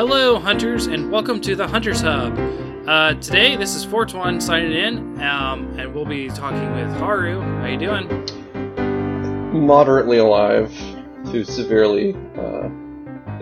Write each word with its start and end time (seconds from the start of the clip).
Hello, 0.00 0.38
hunters, 0.38 0.86
and 0.86 1.12
welcome 1.12 1.42
to 1.42 1.54
the 1.54 1.68
Hunters 1.68 2.00
Hub. 2.00 2.32
Uh, 2.88 3.12
today, 3.20 3.54
this 3.56 3.74
is 3.74 3.84
Fortuan 3.84 4.40
signing 4.40 4.72
in, 4.72 5.20
um, 5.20 5.78
and 5.78 5.94
we'll 5.94 6.06
be 6.06 6.30
talking 6.30 6.74
with 6.74 6.90
Haru. 6.96 7.42
How 7.42 7.66
you 7.66 7.76
doing? 7.76 8.08
Moderately 9.52 10.16
alive 10.16 10.72
to 11.30 11.44
severely 11.44 12.14
uh, 12.38 12.70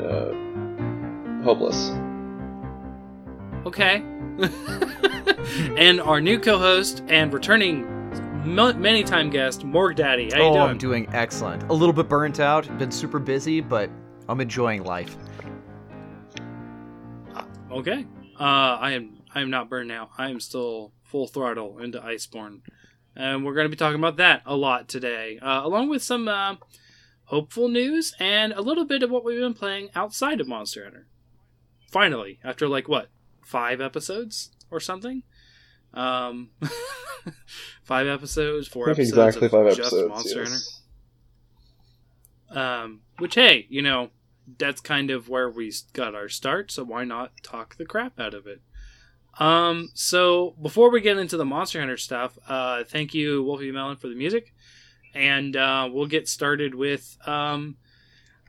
uh, 0.02 0.32
hopeless. 1.44 1.90
Okay. 3.64 4.02
and 5.78 6.00
our 6.00 6.20
new 6.20 6.40
co-host 6.40 7.04
and 7.06 7.32
returning 7.32 7.86
many 8.44 9.04
time 9.04 9.30
guest, 9.30 9.62
Morg 9.62 9.94
Daddy. 9.94 10.28
How 10.32 10.38
you 10.38 10.42
oh, 10.42 10.54
doing? 10.54 10.68
I'm 10.70 10.78
doing 10.78 11.08
excellent. 11.12 11.62
A 11.70 11.72
little 11.72 11.92
bit 11.92 12.08
burnt 12.08 12.40
out, 12.40 12.66
been 12.78 12.90
super 12.90 13.20
busy, 13.20 13.60
but 13.60 13.88
I'm 14.28 14.40
enjoying 14.40 14.82
life. 14.82 15.16
Okay. 17.78 18.04
Uh, 18.40 18.42
I 18.42 18.92
am. 18.92 19.22
I 19.32 19.40
am 19.40 19.50
not 19.50 19.70
burned 19.70 19.92
out. 19.92 20.10
I 20.18 20.30
am 20.30 20.40
still 20.40 20.92
full 21.04 21.28
throttle 21.28 21.78
into 21.78 22.00
Iceborne, 22.00 22.62
and 23.14 23.44
we're 23.44 23.54
going 23.54 23.66
to 23.66 23.70
be 23.70 23.76
talking 23.76 24.00
about 24.00 24.16
that 24.16 24.42
a 24.44 24.56
lot 24.56 24.88
today, 24.88 25.38
uh, 25.40 25.60
along 25.62 25.88
with 25.88 26.02
some 26.02 26.26
uh, 26.26 26.56
hopeful 27.26 27.68
news 27.68 28.14
and 28.18 28.52
a 28.52 28.62
little 28.62 28.84
bit 28.84 29.04
of 29.04 29.10
what 29.10 29.24
we've 29.24 29.38
been 29.38 29.54
playing 29.54 29.90
outside 29.94 30.40
of 30.40 30.48
Monster 30.48 30.82
Hunter. 30.82 31.06
Finally, 31.88 32.40
after 32.42 32.66
like 32.66 32.88
what 32.88 33.10
five 33.44 33.80
episodes 33.80 34.50
or 34.72 34.80
something. 34.80 35.22
Um, 35.94 36.50
five 37.84 38.08
episodes, 38.08 38.66
four 38.66 38.90
episodes, 38.90 39.10
exactly 39.10 39.46
of 39.46 39.52
five 39.52 39.76
just 39.76 39.92
episodes. 39.92 40.08
Monster 40.08 40.40
yes. 40.40 40.82
Hunter. 42.48 42.60
Um, 42.60 43.00
which 43.18 43.36
hey, 43.36 43.66
you 43.70 43.82
know, 43.82 44.10
that's 44.56 44.80
kind 44.80 45.10
of 45.10 45.28
where 45.28 45.50
we 45.50 45.72
got 45.92 46.14
our 46.14 46.28
start, 46.28 46.70
so 46.70 46.84
why 46.84 47.04
not 47.04 47.32
talk 47.42 47.76
the 47.76 47.84
crap 47.84 48.18
out 48.18 48.34
of 48.34 48.46
it? 48.46 48.60
Um, 49.38 49.90
so 49.94 50.56
before 50.60 50.90
we 50.90 51.00
get 51.00 51.18
into 51.18 51.36
the 51.36 51.44
Monster 51.44 51.80
Hunter 51.80 51.96
stuff, 51.96 52.38
uh, 52.48 52.84
thank 52.84 53.14
you, 53.14 53.42
Wolfie 53.42 53.70
Melon, 53.70 53.96
for 53.96 54.08
the 54.08 54.14
music, 54.16 54.52
and 55.14 55.54
uh, 55.56 55.88
we'll 55.92 56.06
get 56.06 56.28
started 56.28 56.74
with 56.74 57.16
um, 57.26 57.76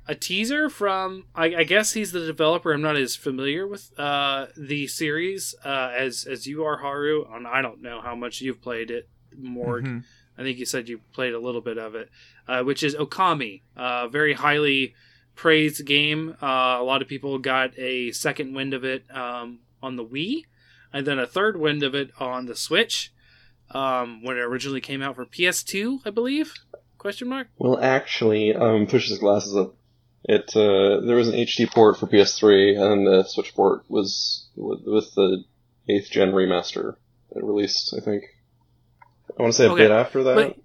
a 0.07 0.15
teaser 0.15 0.69
from. 0.69 1.25
I, 1.35 1.55
I 1.57 1.63
guess 1.63 1.93
he's 1.93 2.11
the 2.11 2.25
developer. 2.25 2.71
I'm 2.73 2.81
not 2.81 2.95
as 2.95 3.15
familiar 3.15 3.67
with 3.67 3.91
uh, 3.99 4.47
the 4.57 4.87
series 4.87 5.53
uh, 5.63 5.91
as 5.95 6.25
as 6.25 6.47
you 6.47 6.63
are, 6.63 6.77
Haru, 6.77 7.25
and 7.31 7.45
I 7.47 7.61
don't 7.61 7.81
know 7.81 8.01
how 8.01 8.15
much 8.15 8.41
you've 8.41 8.61
played 8.61 8.89
it, 8.89 9.07
Morg. 9.37 9.85
Mhm. 9.85 10.03
I 10.37 10.41
think 10.41 10.57
you 10.57 10.65
said 10.65 10.87
you 10.87 11.01
played 11.11 11.33
a 11.33 11.39
little 11.39 11.59
bit 11.61 11.77
of 11.77 11.95
it, 11.95 12.09
uh, 12.47 12.63
which 12.63 12.81
is 12.81 12.95
Okami. 12.95 13.61
Uh, 13.75 14.07
very 14.07 14.33
highly 14.33 14.95
praised 15.39 15.85
game. 15.85 16.35
Uh, 16.43 16.77
a 16.79 16.83
lot 16.83 17.01
of 17.01 17.07
people 17.07 17.39
got 17.39 17.71
a 17.79 18.11
second 18.11 18.53
wind 18.53 18.73
of 18.73 18.83
it 18.83 19.03
um, 19.09 19.59
on 19.81 19.95
the 19.95 20.03
Wii, 20.03 20.43
and 20.91 21.07
then 21.07 21.17
a 21.17 21.25
third 21.25 21.57
wind 21.57 21.81
of 21.81 21.95
it 21.95 22.11
on 22.19 22.45
the 22.45 22.57
Switch 22.57 23.13
um, 23.71 24.21
when 24.21 24.35
it 24.35 24.41
originally 24.41 24.81
came 24.81 25.01
out 25.01 25.15
for 25.15 25.25
PS2, 25.25 25.99
I 26.05 26.09
believe. 26.09 26.53
Question 26.97 27.29
mark. 27.29 27.47
Well, 27.57 27.79
actually, 27.79 28.53
um, 28.53 28.85
push 28.85 29.07
his 29.07 29.19
glasses 29.19 29.55
up. 29.55 29.75
It 30.25 30.53
uh, 30.57 31.05
there 31.05 31.15
was 31.15 31.29
an 31.29 31.35
HD 31.35 31.71
port 31.71 31.97
for 31.97 32.07
PS3, 32.07 32.77
and 32.77 33.07
the 33.07 33.23
Switch 33.23 33.55
port 33.55 33.85
was 33.87 34.45
with, 34.57 34.81
with 34.85 35.15
the 35.15 35.45
eighth 35.87 36.11
gen 36.11 36.33
remaster 36.33 36.95
that 37.31 37.45
released. 37.45 37.95
I 37.97 38.03
think 38.03 38.25
I 39.37 39.41
want 39.41 39.53
to 39.53 39.57
say 39.57 39.67
a 39.67 39.71
Okay, 39.71 39.83
bit 39.83 39.91
after 39.91 40.23
that. 40.23 40.35
But 40.35 40.57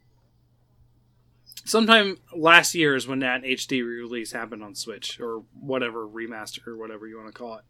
sometime 1.64 2.18
last 2.34 2.74
year 2.74 2.94
is 2.94 3.06
when 3.06 3.20
that 3.20 3.42
HD 3.42 3.84
release 3.84 4.32
happened 4.32 4.62
on 4.62 4.74
Switch 4.74 5.20
or 5.20 5.44
whatever 5.58 6.06
remaster 6.06 6.66
or 6.66 6.76
whatever 6.76 7.06
you 7.06 7.16
want 7.16 7.28
to 7.28 7.32
call 7.32 7.56
it. 7.56 7.64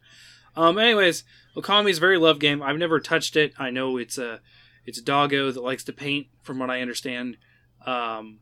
Um, 0.57 0.79
anyways, 0.79 1.25
Okami 1.57 1.91
is 1.91 1.99
a 1.99 2.01
very 2.01 2.19
loved 2.19 2.41
game. 2.41 2.63
I've 2.63 2.79
never 2.79 3.01
touched 3.01 3.37
it. 3.37 3.55
I 3.59 3.71
know 3.71 3.97
it's 3.97 4.19
a 4.19 4.41
it's 4.87 4.99
a 4.99 5.05
doggo 5.05 5.51
that 5.51 5.63
likes 5.63 5.85
to 5.85 5.93
paint, 5.93 6.27
from 6.43 6.59
what 6.59 6.71
I 6.71 6.83
understand. 6.83 7.39
Um, 7.87 8.41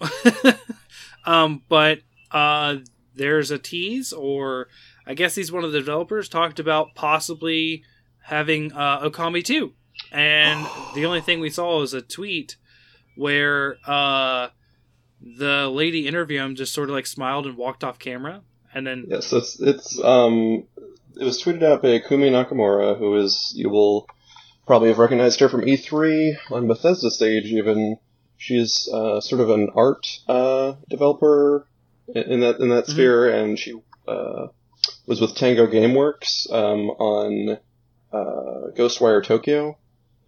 um, 1.26 1.62
but 1.68 2.00
uh, 2.30 2.76
there's 3.14 3.50
a 3.50 3.58
tease, 3.58 4.12
or 4.12 4.68
I 5.06 5.14
guess 5.14 5.34
he's 5.34 5.50
one 5.50 5.64
of 5.64 5.72
the 5.72 5.78
developers 5.78 6.28
talked 6.28 6.60
about 6.60 6.94
possibly 6.94 7.82
having 8.22 8.72
uh, 8.72 9.00
Okami 9.00 9.44
2. 9.44 9.72
And 10.12 10.66
the 10.94 11.06
only 11.06 11.20
thing 11.20 11.40
we 11.40 11.50
saw 11.50 11.80
was 11.80 11.92
a 11.92 12.02
tweet 12.02 12.56
where 13.16 13.76
uh, 13.86 14.48
the 15.20 15.68
lady 15.68 16.06
interviewing 16.06 16.44
him 16.50 16.54
just 16.54 16.72
sort 16.72 16.88
of 16.88 16.94
like 16.94 17.06
smiled 17.06 17.46
and 17.46 17.56
walked 17.56 17.84
off 17.84 17.98
camera. 17.98 18.42
And 18.72 18.86
then, 18.86 19.06
Yes, 19.08 19.32
it's 19.32 19.60
it's 19.60 20.00
um 20.02 20.64
it 21.20 21.24
was 21.24 21.42
tweeted 21.42 21.62
out 21.64 21.82
by 21.82 21.98
Kumi 21.98 22.30
Nakamura, 22.30 22.96
who 22.98 23.16
is 23.16 23.52
you 23.56 23.68
will 23.68 24.06
probably 24.66 24.88
have 24.88 24.98
recognized 24.98 25.40
her 25.40 25.48
from 25.48 25.62
E3 25.62 26.36
on 26.52 26.68
Bethesda 26.68 27.10
stage. 27.10 27.46
Even 27.46 27.98
she's 28.36 28.88
uh, 28.92 29.20
sort 29.20 29.40
of 29.40 29.50
an 29.50 29.70
art 29.74 30.06
uh, 30.28 30.74
developer 30.88 31.66
in 32.14 32.40
that 32.40 32.60
in 32.60 32.68
that 32.70 32.86
Mhm. 32.86 32.90
sphere, 32.90 33.28
and 33.28 33.58
she 33.58 33.74
uh, 34.06 34.46
was 35.06 35.20
with 35.20 35.34
Tango 35.34 35.66
GameWorks 35.66 36.50
um, 36.52 36.90
on 36.90 37.58
uh, 38.12 38.70
Ghostwire 38.76 39.24
Tokyo. 39.24 39.76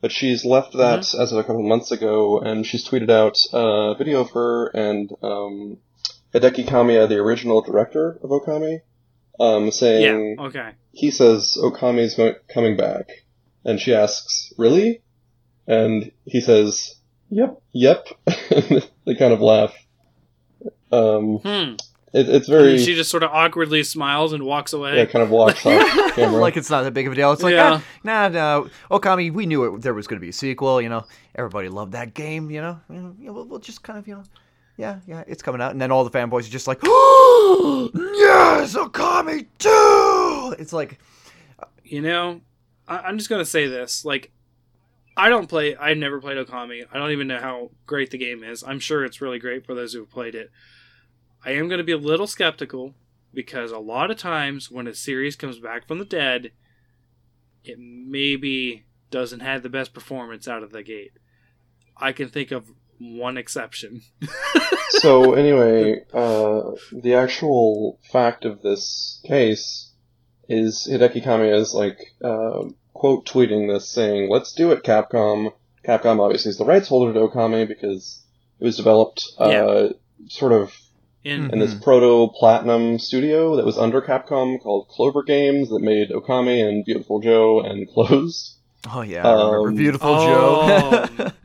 But 0.03 0.11
she's 0.13 0.45
left 0.45 0.73
that 0.75 1.15
as 1.15 1.33
of 1.33 1.39
a 1.39 1.45
couple 1.45 1.61
of 1.63 1.69
months 1.69 1.93
ago, 1.93 2.41
and 2.41 2.67
she's 2.67 2.87
tweeted 2.87 3.09
out 3.09 3.39
a 3.53 3.95
video 3.97 4.21
of 4.21 4.33
her 4.33 4.67
and 4.67 5.11
um, 5.23 5.79
Hideki 6.35 6.67
Kamiya, 6.67 7.09
the 7.09 7.19
original 7.19 7.63
director 7.63 8.19
of 8.23 8.31
Okami, 8.31 8.81
um, 9.39 9.71
saying 9.71 10.37
yeah, 10.39 10.45
okay. 10.47 10.71
he 10.93 11.11
says 11.13 11.57
Okami's 11.57 12.17
go- 12.17 12.35
coming 12.53 12.77
back, 12.77 13.11
and 13.65 13.79
she 13.81 13.95
asks, 13.95 14.53
"Really?" 14.59 15.03
And 15.69 16.11
he 16.25 16.41
says, 16.41 16.97
"Yep, 17.31 17.63
yep." 17.73 18.09
they 19.07 19.15
kind 19.15 19.33
of 19.33 19.41
laugh. 19.41 19.73
Um, 20.91 21.39
Hmm. 21.39 21.75
It, 22.15 22.29
it's 22.29 22.47
very 22.49 22.77
then 22.77 22.85
she 22.85 22.95
just 22.95 23.11
sort 23.11 23.23
of 23.23 23.31
awkwardly 23.31 23.83
smiles 23.83 24.33
and 24.35 24.43
walks 24.45 24.73
away. 24.75 24.97
yeah, 24.99 25.07
kind 25.07 25.23
of 25.23 25.31
walks 25.31 25.65
off 25.65 26.15
camera. 26.15 26.41
like 26.41 26.57
it's 26.59 26.69
not 26.69 26.83
that 26.83 26.93
big 26.93 27.07
of 27.07 27.13
a 27.15 27.17
deal. 27.17 27.33
It's 27.33 27.43
like, 27.43 27.55
Yeah. 27.55 27.81
ah, 27.81 27.85
nah, 28.05 28.29
no, 28.29 28.69
Okami, 28.91 29.33
we 29.33 29.47
knew 29.47 29.65
it, 29.77 29.81
there 29.83 29.95
was 29.95 30.07
going 30.07 30.19
to 30.19 30.21
be 30.21 30.29
a 30.29 30.33
sequel. 30.33 30.81
You 30.83 30.91
know, 30.91 31.07
everybody 31.35 31.69
loved 31.69 31.93
that 31.93 32.13
game. 32.15 32.51
You 32.51 32.61
know, 32.61 32.81
you 32.91 32.97
know, 33.19 33.33
we'll, 33.33 33.45
we'll 33.47 33.59
just 33.61 33.83
kind 33.83 33.99
of, 33.99 34.07
you 34.07 34.15
know, 34.17 34.25
yeah, 34.77 35.01
yeah, 35.07 35.25
it's 35.27 35.43
coming 35.43 35.61
out, 35.63 35.71
and 35.73 35.81
then 35.81 35.91
all 35.93 36.05
the 36.05 36.11
fanboys 36.11 36.41
are 36.47 36.51
just 36.51 36.67
like, 36.67 36.81
oh, 36.85 37.91
yes, 37.95 38.75
Okami 38.75 39.47
2. 39.59 40.57
It's 40.59 40.73
like, 40.73 40.99
you 41.85 42.01
know, 42.03 42.41
I- 42.89 42.99
I'm 43.01 43.17
just 43.19 43.31
gonna 43.31 43.45
say 43.45 43.69
this. 43.69 44.05
Like, 44.05 44.31
I 45.17 45.29
don't 45.29 45.47
play. 45.47 45.77
I 45.77 45.95
never 45.95 46.21
played 46.21 46.39
Okami. 46.39 46.85
I 46.93 46.99
don't 46.99 47.11
even 47.11 47.27
know 47.29 47.39
how 47.39 47.71
great 47.87 48.11
the 48.11 48.19
game 48.19 48.43
is. 48.43 48.63
I'm 48.65 48.81
sure 48.81 49.05
it's 49.05 49.21
really 49.21 49.39
great 49.39 49.65
for 49.67 49.75
those 49.75 49.93
who 49.93 50.01
have 50.01 50.11
played 50.11 50.35
it. 50.35 50.51
I 51.45 51.53
am 51.53 51.69
gonna 51.69 51.83
be 51.85 51.93
a 51.93 51.97
little 51.99 52.27
skeptical 52.27 52.95
because 53.35 53.73
a 53.73 53.79
lot 53.79 54.11
of 54.11 54.17
times 54.19 54.71
when 54.71 54.87
a 54.87 54.95
series 54.95 55.37
comes 55.37 55.59
back 55.59 55.87
from 55.89 55.99
the 55.99 56.05
dead, 56.05 56.53
it 57.65 57.79
maybe 57.79 58.85
doesn't 59.11 59.41
have 59.41 59.63
the 59.63 59.69
best 59.69 59.93
performance 59.93 60.47
out 60.49 60.63
of 60.63 60.73
the 60.73 60.83
gate. 60.83 61.13
I 61.97 62.13
can 62.13 62.29
think 62.29 62.51
of 62.51 62.67
one 62.99 63.37
exception. 63.37 64.03
so 64.91 65.35
anyway, 65.35 66.05
uh, 66.13 66.73
the 66.93 67.15
actual 67.15 67.99
fact 68.11 68.45
of 68.45 68.63
this 68.63 69.21
case 69.25 69.91
is 70.49 70.89
Hideki 70.91 71.25
Kamiya 71.25 71.57
is 71.57 71.75
like 71.75 71.99
uh, 72.23 72.65
quote 72.93 73.27
tweeting 73.27 73.73
this 73.73 73.89
saying, 73.89 74.31
"Let's 74.31 74.53
do 74.53 74.71
it, 74.73 74.83
Capcom." 74.85 75.53
Capcom 75.87 76.21
obviously 76.21 76.51
is 76.51 76.59
the 76.59 76.65
rights 76.65 76.89
holder 76.89 77.13
to 77.13 77.27
Okami 77.27 77.67
because 77.67 78.23
it 78.61 78.65
was 78.65 78.77
developed 78.77 79.25
uh, 79.41 79.49
Yeah. 79.51 79.89
sort 80.29 80.53
of 80.53 80.73
In 81.25 81.51
in 81.53 81.59
this 81.61 81.75
proto 81.75 82.33
platinum 82.37 82.99
studio 82.99 83.57
that 83.57 83.65
was 83.65 83.79
under 83.79 84.01
Capcom 84.03 84.61
called 84.61 84.89
Clover 84.89 85.23
Games 85.23 85.69
that 85.71 85.81
made 85.81 86.11
Okami 86.11 86.67
and 86.69 86.85
Beautiful 86.85 87.21
Joe 87.21 87.61
and 87.61 87.89
closed. 87.95 88.57
oh 88.93 89.03
yeah, 89.03 89.27
I 89.27 89.33
remember 89.33 89.69
Um, 89.69 89.75
beautiful 89.77 90.11
Oh. 90.11 91.07
Joe. 91.17 91.31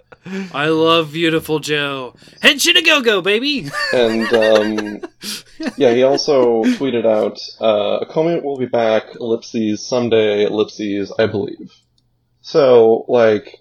I 0.53 0.67
love 0.67 1.13
Beautiful 1.13 1.59
Joe. 1.59 2.15
Henshin 2.41 2.75
a 2.75 2.81
go 2.81 3.01
go, 3.01 3.21
baby. 3.21 3.69
And 3.93 4.25
um, 4.33 5.01
yeah, 5.77 5.93
he 5.93 6.03
also 6.03 6.63
tweeted 6.63 7.05
out, 7.05 7.39
uh, 7.61 8.03
"Okami 8.05 8.43
will 8.43 8.57
be 8.57 8.65
back, 8.65 9.15
ellipses 9.15 9.85
someday, 9.85 10.43
ellipses 10.45 11.13
I 11.17 11.27
believe." 11.27 11.71
So 12.41 13.05
like, 13.07 13.59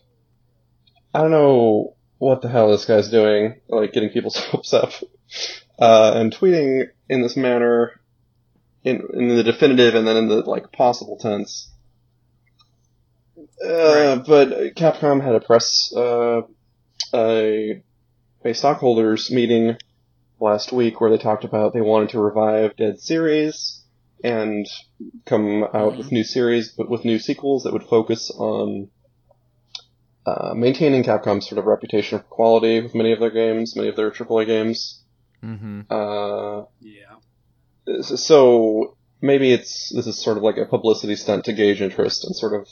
I 1.14 1.20
don't 1.20 1.30
know 1.30 1.94
what 2.18 2.42
the 2.42 2.48
hell 2.48 2.70
this 2.72 2.84
guy's 2.86 3.10
doing, 3.10 3.60
like 3.68 3.92
getting 3.92 4.08
people's 4.10 4.36
hopes 4.36 4.72
up, 4.74 4.92
uh, 5.78 6.12
and 6.14 6.32
tweeting 6.34 6.88
in 7.08 7.22
this 7.22 7.36
manner, 7.36 8.00
in 8.84 9.02
in 9.14 9.28
the 9.28 9.42
definitive 9.42 9.94
and 9.94 10.06
then 10.06 10.16
in 10.16 10.28
the 10.28 10.36
like 10.42 10.72
possible 10.72 11.16
tense. 11.18 11.70
Uh, 13.64 14.16
But 14.16 14.74
Capcom 14.76 15.22
had 15.22 15.34
a 15.34 15.40
press 15.40 15.92
uh, 15.96 16.42
a 17.14 17.82
a 18.44 18.54
stockholders 18.54 19.30
meeting 19.30 19.76
last 20.40 20.72
week 20.72 21.00
where 21.00 21.10
they 21.10 21.18
talked 21.18 21.44
about 21.44 21.72
they 21.72 21.80
wanted 21.80 22.10
to 22.10 22.20
revive 22.20 22.76
Dead 22.76 23.00
Series, 23.00 23.82
and 24.22 24.66
come 25.24 25.64
out 25.74 25.96
with 25.96 26.12
new 26.12 26.24
series, 26.24 26.70
but 26.72 26.88
with 26.90 27.04
new 27.04 27.18
sequels 27.18 27.64
that 27.64 27.72
would 27.72 27.84
focus 27.84 28.30
on 28.30 28.88
uh, 30.26 30.52
maintaining 30.54 31.04
Capcom's 31.04 31.48
sort 31.48 31.58
of 31.58 31.66
reputation 31.66 32.18
for 32.18 32.24
quality 32.24 32.80
with 32.80 32.94
many 32.94 33.12
of 33.12 33.20
their 33.20 33.30
games, 33.30 33.76
many 33.76 33.88
of 33.88 33.96
their 33.96 34.10
AAA 34.10 34.46
games. 34.46 35.02
Mm-hmm. 35.42 35.80
Uh, 35.90 36.64
Yeah. 36.80 38.00
so 38.02 38.96
maybe 39.20 39.52
it's 39.52 39.92
this 39.94 40.06
is 40.06 40.22
sort 40.22 40.36
of 40.36 40.42
like 40.42 40.56
a 40.56 40.66
publicity 40.66 41.16
stunt 41.16 41.44
to 41.46 41.52
gauge 41.52 41.80
interest 41.80 42.24
and 42.24 42.34
sort 42.34 42.54
of 42.60 42.68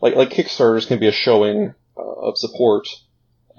like 0.00 0.14
like 0.16 0.30
Kickstarters 0.30 0.86
can 0.86 0.98
be 0.98 1.08
a 1.08 1.12
showing 1.12 1.74
uh, 1.96 2.02
of 2.02 2.38
support 2.38 2.88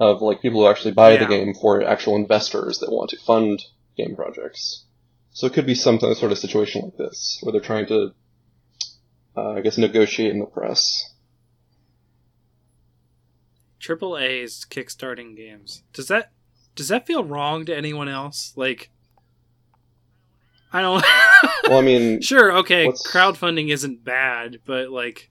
of 0.00 0.20
like 0.22 0.42
people 0.42 0.60
who 0.60 0.68
actually 0.68 0.92
buy 0.92 1.16
the 1.16 1.26
game 1.26 1.54
for 1.54 1.82
actual 1.82 2.16
investors 2.16 2.78
that 2.78 2.90
want 2.90 3.10
to 3.10 3.18
fund 3.18 3.62
game 3.96 4.16
projects. 4.16 4.84
So 5.30 5.46
it 5.46 5.52
could 5.52 5.66
be 5.66 5.74
some 5.74 5.98
sort 6.00 6.32
of 6.32 6.38
situation 6.38 6.82
like 6.82 6.96
this 6.96 7.38
where 7.42 7.52
they're 7.52 7.60
trying 7.60 7.86
to, 7.86 8.12
uh, 9.36 9.52
I 9.52 9.60
guess, 9.60 9.78
negotiate 9.78 10.32
in 10.32 10.40
the 10.40 10.46
press. 10.46 11.08
Triple 13.78 14.18
A's 14.18 14.66
kickstarting 14.68 15.36
games. 15.36 15.82
Does 15.92 16.08
that 16.08 16.32
does 16.74 16.88
that 16.88 17.06
feel 17.06 17.24
wrong 17.24 17.64
to 17.66 17.76
anyone 17.76 18.08
else? 18.08 18.52
Like, 18.56 18.90
I 20.72 20.80
don't. 20.80 21.04
Well, 21.68 21.78
I 21.78 21.82
mean, 21.82 22.20
sure, 22.20 22.56
okay, 22.58 22.86
what's- 22.86 23.06
crowdfunding 23.10 23.70
isn't 23.70 24.04
bad, 24.04 24.58
but 24.64 24.90
like, 24.90 25.30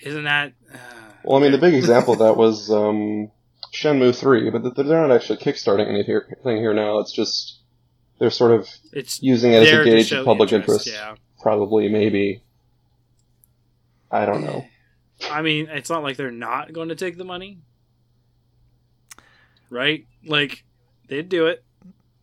isn't 0.00 0.24
that? 0.24 0.52
Uh, 0.72 0.78
well, 1.24 1.38
I 1.38 1.42
mean, 1.42 1.52
the 1.52 1.58
big 1.58 1.74
example 1.74 2.14
of 2.14 2.20
that 2.20 2.36
was 2.36 2.70
um, 2.70 3.30
Shenmue 3.72 4.14
Three, 4.16 4.48
but 4.50 4.74
they're 4.76 4.84
not 4.84 5.10
actually 5.14 5.38
kickstarting 5.38 5.88
anything 5.88 6.56
here 6.56 6.72
now. 6.74 6.98
It's 6.98 7.12
just 7.12 7.58
they're 8.18 8.30
sort 8.30 8.52
of 8.52 8.68
it's 8.92 9.22
using 9.22 9.52
it 9.52 9.62
as 9.64 9.72
a 9.72 9.84
gauge 9.84 10.12
of 10.12 10.24
public 10.24 10.52
interest, 10.52 10.86
interest. 10.86 11.02
Yeah, 11.02 11.14
Probably, 11.40 11.88
maybe. 11.88 12.42
I 14.10 14.24
don't 14.26 14.42
know. 14.42 14.64
I 15.30 15.42
mean, 15.42 15.68
it's 15.68 15.90
not 15.90 16.02
like 16.02 16.16
they're 16.16 16.30
not 16.30 16.72
going 16.72 16.88
to 16.90 16.94
take 16.94 17.16
the 17.18 17.24
money, 17.24 17.58
right? 19.72 20.06
Like, 20.24 20.64
they'd 21.08 21.28
do 21.28 21.46
it. 21.46 21.64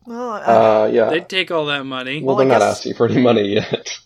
Well, 0.06 0.32
uh, 0.32 0.38
Uh, 0.84 0.90
yeah. 0.92 1.10
They'd 1.10 1.28
take 1.28 1.50
all 1.50 1.66
that 1.66 1.84
money. 1.84 2.18
well, 2.22 2.28
Well, 2.28 2.36
they're 2.36 2.46
not 2.46 2.60
guess- 2.60 2.78
asking 2.78 2.94
for 2.94 3.06
any 3.08 3.20
money 3.20 3.54
yet. 3.54 3.98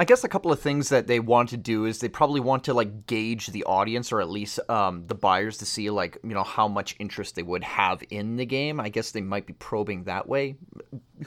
I 0.00 0.04
guess 0.04 0.22
a 0.22 0.28
couple 0.28 0.52
of 0.52 0.60
things 0.60 0.90
that 0.90 1.08
they 1.08 1.18
want 1.18 1.48
to 1.48 1.56
do 1.56 1.84
is 1.84 1.98
they 1.98 2.08
probably 2.08 2.38
want 2.38 2.62
to 2.64 2.72
like 2.74 3.08
gauge 3.08 3.48
the 3.48 3.64
audience 3.64 4.12
or 4.12 4.20
at 4.20 4.30
least 4.30 4.60
um, 4.70 5.04
the 5.08 5.16
buyers 5.16 5.58
to 5.58 5.66
see 5.66 5.90
like 5.90 6.18
you 6.22 6.34
know 6.34 6.44
how 6.44 6.68
much 6.68 6.94
interest 7.00 7.34
they 7.34 7.42
would 7.42 7.64
have 7.64 8.00
in 8.10 8.36
the 8.36 8.46
game. 8.46 8.78
I 8.78 8.90
guess 8.90 9.10
they 9.10 9.20
might 9.22 9.44
be 9.44 9.54
probing 9.54 10.04
that 10.04 10.28
way. 10.28 10.54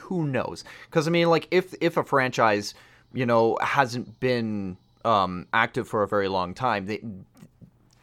Who 0.00 0.26
knows? 0.26 0.64
Because 0.88 1.06
I 1.06 1.10
mean, 1.10 1.28
like 1.28 1.48
if 1.50 1.74
if 1.82 1.98
a 1.98 2.02
franchise 2.02 2.72
you 3.12 3.26
know 3.26 3.58
hasn't 3.60 4.18
been 4.20 4.78
um, 5.04 5.48
active 5.52 5.86
for 5.86 6.02
a 6.02 6.08
very 6.08 6.28
long 6.28 6.54
time, 6.54 6.86
they 6.86 7.02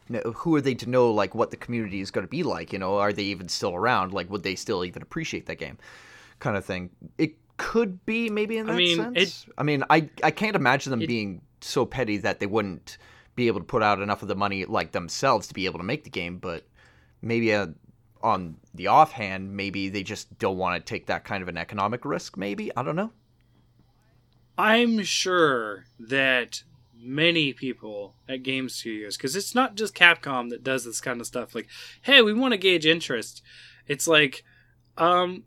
no, 0.09 0.19
who 0.35 0.55
are 0.55 0.61
they 0.61 0.73
to 0.75 0.89
know 0.89 1.11
like 1.11 1.35
what 1.35 1.51
the 1.51 1.57
community 1.57 2.01
is 2.01 2.11
going 2.11 2.25
to 2.25 2.29
be 2.29 2.43
like? 2.43 2.73
You 2.73 2.79
know, 2.79 2.97
are 2.97 3.13
they 3.13 3.23
even 3.23 3.47
still 3.47 3.75
around? 3.75 4.11
Like, 4.13 4.29
would 4.29 4.43
they 4.43 4.55
still 4.55 4.83
even 4.83 5.01
appreciate 5.01 5.45
that 5.45 5.55
game? 5.59 5.77
Kind 6.39 6.57
of 6.57 6.65
thing. 6.65 6.89
It 7.17 7.35
could 7.57 8.05
be 8.05 8.29
maybe 8.29 8.57
in 8.57 8.69
I 8.69 8.73
that 8.73 8.77
mean, 8.77 8.97
sense. 8.97 9.45
I 9.57 9.63
mean, 9.63 9.83
I 9.89 10.09
I 10.23 10.31
can't 10.31 10.55
imagine 10.55 10.91
them 10.91 11.01
It- 11.01 11.07
being 11.07 11.41
so 11.61 11.85
petty 11.85 12.17
that 12.17 12.39
they 12.39 12.45
wouldn't 12.47 12.97
be 13.35 13.47
able 13.47 13.59
to 13.59 13.65
put 13.65 13.83
out 13.83 14.01
enough 14.01 14.21
of 14.21 14.27
the 14.27 14.35
money 14.35 14.65
like 14.65 14.91
themselves 14.91 15.47
to 15.47 15.53
be 15.53 15.65
able 15.65 15.77
to 15.79 15.83
make 15.85 16.03
the 16.05 16.09
game. 16.09 16.37
But 16.37 16.65
maybe 17.21 17.53
uh, 17.53 17.67
on 18.23 18.55
the 18.73 18.87
offhand, 18.87 19.55
maybe 19.55 19.89
they 19.89 20.03
just 20.03 20.37
don't 20.39 20.57
want 20.57 20.83
to 20.83 20.89
take 20.89 21.05
that 21.07 21.23
kind 21.25 21.41
of 21.43 21.47
an 21.49 21.57
economic 21.57 22.03
risk. 22.05 22.35
Maybe 22.37 22.71
I 22.75 22.83
don't 22.83 22.95
know. 22.95 23.11
I'm 24.57 25.03
sure 25.03 25.85
that 25.99 26.63
many 27.01 27.53
people 27.53 28.15
at 28.27 28.43
game 28.43 28.69
studios, 28.69 29.17
because 29.17 29.35
it's 29.35 29.55
not 29.55 29.75
just 29.75 29.95
Capcom 29.95 30.49
that 30.49 30.63
does 30.63 30.85
this 30.85 31.01
kind 31.01 31.21
of 31.21 31.27
stuff. 31.27 31.55
Like, 31.55 31.67
hey, 32.01 32.21
we 32.21 32.33
want 32.33 32.53
to 32.53 32.57
gauge 32.57 32.85
interest. 32.85 33.41
It's 33.87 34.07
like, 34.07 34.43
um, 34.97 35.43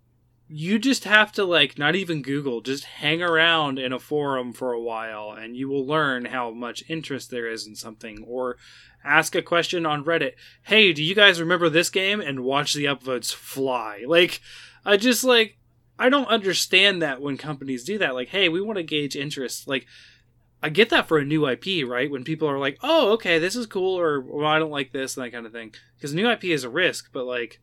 you 0.48 0.78
just 0.78 1.04
have 1.04 1.32
to 1.32 1.44
like 1.44 1.78
not 1.78 1.94
even 1.94 2.22
Google, 2.22 2.60
just 2.60 2.84
hang 2.84 3.22
around 3.22 3.78
in 3.78 3.92
a 3.92 3.98
forum 3.98 4.52
for 4.52 4.72
a 4.72 4.80
while, 4.80 5.32
and 5.32 5.56
you 5.56 5.68
will 5.68 5.86
learn 5.86 6.26
how 6.26 6.50
much 6.50 6.84
interest 6.88 7.30
there 7.30 7.48
is 7.48 7.66
in 7.66 7.74
something. 7.74 8.24
Or 8.26 8.56
ask 9.04 9.34
a 9.34 9.42
question 9.42 9.86
on 9.86 10.04
Reddit. 10.04 10.32
Hey, 10.62 10.92
do 10.92 11.02
you 11.02 11.14
guys 11.14 11.40
remember 11.40 11.68
this 11.68 11.90
game? 11.90 12.20
And 12.20 12.40
watch 12.40 12.74
the 12.74 12.84
upvotes 12.84 13.32
fly. 13.32 14.04
Like, 14.06 14.40
I 14.84 14.96
just 14.96 15.24
like 15.24 15.58
I 15.98 16.08
don't 16.08 16.28
understand 16.28 17.00
that 17.00 17.20
when 17.20 17.36
companies 17.36 17.84
do 17.84 17.98
that. 17.98 18.14
Like, 18.14 18.28
hey, 18.28 18.48
we 18.48 18.60
want 18.60 18.76
to 18.76 18.82
gauge 18.82 19.16
interest. 19.16 19.68
Like, 19.68 19.86
I 20.62 20.68
get 20.68 20.90
that 20.90 21.08
for 21.08 21.18
a 21.18 21.24
new 21.24 21.46
IP, 21.48 21.86
right? 21.86 22.10
When 22.10 22.24
people 22.24 22.48
are 22.48 22.58
like, 22.58 22.78
oh, 22.82 23.12
okay, 23.12 23.38
this 23.38 23.56
is 23.56 23.66
cool, 23.66 23.98
or 23.98 24.20
well, 24.20 24.46
I 24.46 24.58
don't 24.58 24.70
like 24.70 24.92
this, 24.92 25.16
and 25.16 25.24
that 25.26 25.32
kind 25.32 25.44
of 25.46 25.52
thing. 25.52 25.74
Because 25.96 26.14
new 26.14 26.30
IP 26.30 26.44
is 26.44 26.64
a 26.64 26.70
risk, 26.70 27.10
but 27.12 27.24
like 27.24 27.60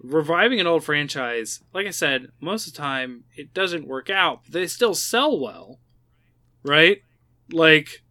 reviving 0.00 0.60
an 0.60 0.66
old 0.66 0.84
franchise, 0.84 1.62
like 1.74 1.86
I 1.86 1.90
said, 1.90 2.28
most 2.40 2.66
of 2.66 2.72
the 2.72 2.78
time 2.78 3.24
it 3.36 3.52
doesn't 3.52 3.86
work 3.86 4.08
out. 4.10 4.40
They 4.48 4.66
still 4.66 4.94
sell 4.94 5.38
well, 5.38 5.78
right? 6.62 7.02
Like 7.52 8.02